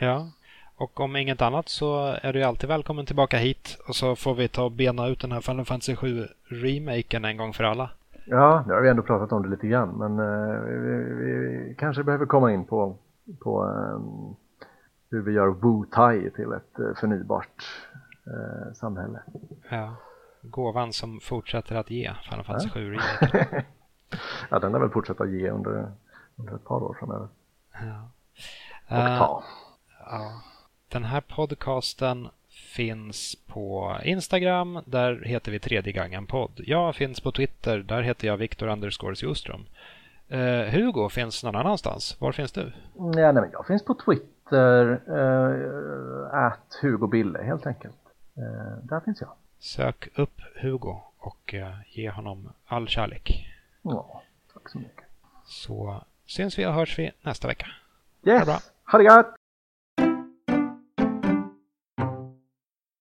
Ja, 0.00 0.30
och 0.78 1.00
om 1.00 1.16
inget 1.16 1.42
annat 1.42 1.68
så 1.68 2.16
är 2.22 2.32
du 2.32 2.42
alltid 2.42 2.68
välkommen 2.68 3.06
tillbaka 3.06 3.36
hit 3.36 3.78
och 3.88 3.96
så 3.96 4.16
får 4.16 4.34
vi 4.34 4.48
ta 4.48 4.64
och 4.64 4.72
bena 4.72 5.06
ut 5.06 5.20
den 5.20 5.32
här 5.32 5.40
Final 5.40 5.64
Fantasy 5.64 5.96
7 5.96 6.26
remaken 6.44 7.24
en 7.24 7.36
gång 7.36 7.52
för 7.52 7.64
alla. 7.64 7.90
Ja, 8.26 8.64
nu 8.66 8.74
har 8.74 8.80
vi 8.80 8.88
ändå 8.88 9.02
pratat 9.02 9.32
om 9.32 9.42
det 9.42 9.48
lite 9.48 9.66
grann 9.66 9.88
men 9.88 10.18
uh, 10.18 10.60
vi, 10.60 10.78
vi, 10.78 11.32
vi, 11.38 11.74
kanske 11.74 12.02
behöver 12.02 12.26
komma 12.26 12.52
in 12.52 12.64
på, 12.64 12.96
på 13.40 13.64
um, 13.64 14.36
hur 15.10 15.22
vi 15.22 15.32
gör 15.32 15.48
Wu-Tai 15.48 16.30
till 16.30 16.52
ett 16.52 16.80
uh, 16.80 16.94
förnybart 16.94 17.64
uh, 18.26 18.72
samhälle. 18.72 19.22
Ja, 19.70 19.96
gåvan 20.42 20.92
som 20.92 21.20
fortsätter 21.20 21.76
att 21.76 21.90
ge 21.90 22.12
Final 22.30 22.44
Fantasy 22.44 22.68
7 22.68 22.90
remake. 22.90 23.64
ja, 24.50 24.58
den 24.58 24.72
har 24.72 24.80
väl 24.80 24.90
fortsatt 24.90 25.20
att 25.20 25.30
ge 25.30 25.50
under, 25.50 25.92
under 26.36 26.54
ett 26.54 26.64
par 26.64 26.82
år 26.82 26.96
framöver. 27.00 27.28
Ja. 27.72 28.10
Och 28.88 29.18
ta. 29.18 29.42
ja. 29.98 30.42
Den 30.88 31.04
här 31.04 31.20
podcasten 31.20 32.28
finns 32.48 33.36
på 33.46 33.96
Instagram. 34.04 34.80
Där 34.84 35.22
heter 35.24 35.52
vi 35.52 35.58
tredje 35.58 35.92
gången 35.92 36.26
podd. 36.26 36.60
Jag 36.66 36.94
finns 36.96 37.20
på 37.20 37.32
Twitter. 37.32 37.78
Där 37.78 38.02
heter 38.02 38.26
jag 38.26 38.36
Viktor 38.36 38.68
Underscores 38.68 39.22
Joström. 39.22 39.66
Uh, 40.32 40.62
Hugo 40.62 41.08
finns 41.08 41.44
någon 41.44 41.56
annanstans. 41.56 42.20
Var 42.20 42.32
finns 42.32 42.52
du? 42.52 42.72
Ja, 42.94 43.04
nej, 43.04 43.32
men 43.32 43.50
jag 43.52 43.66
finns 43.66 43.84
på 43.84 43.94
Twitter. 43.94 45.00
Uh, 45.08 46.34
at 46.34 46.78
Hugo 46.82 47.06
Bille 47.06 47.42
helt 47.42 47.66
enkelt. 47.66 47.96
Uh, 48.38 48.78
där 48.82 49.00
finns 49.00 49.20
jag. 49.20 49.32
Sök 49.58 50.08
upp 50.14 50.40
Hugo 50.62 51.02
och 51.18 51.54
uh, 51.54 51.74
ge 51.88 52.10
honom 52.10 52.52
all 52.66 52.88
kärlek. 52.88 53.46
Ja, 53.82 54.22
tack 54.54 54.68
så 54.68 54.78
mycket. 54.78 55.04
Så 55.44 56.04
syns 56.26 56.58
vi 56.58 56.66
och 56.66 56.72
hörs 56.72 56.98
vi 56.98 57.10
nästa 57.22 57.48
vecka. 57.48 57.66
Yes, 58.26 58.46
ha 58.46 58.54
det, 58.54 58.60
ha 58.84 58.98
det 58.98 59.04
gott! 59.04 59.37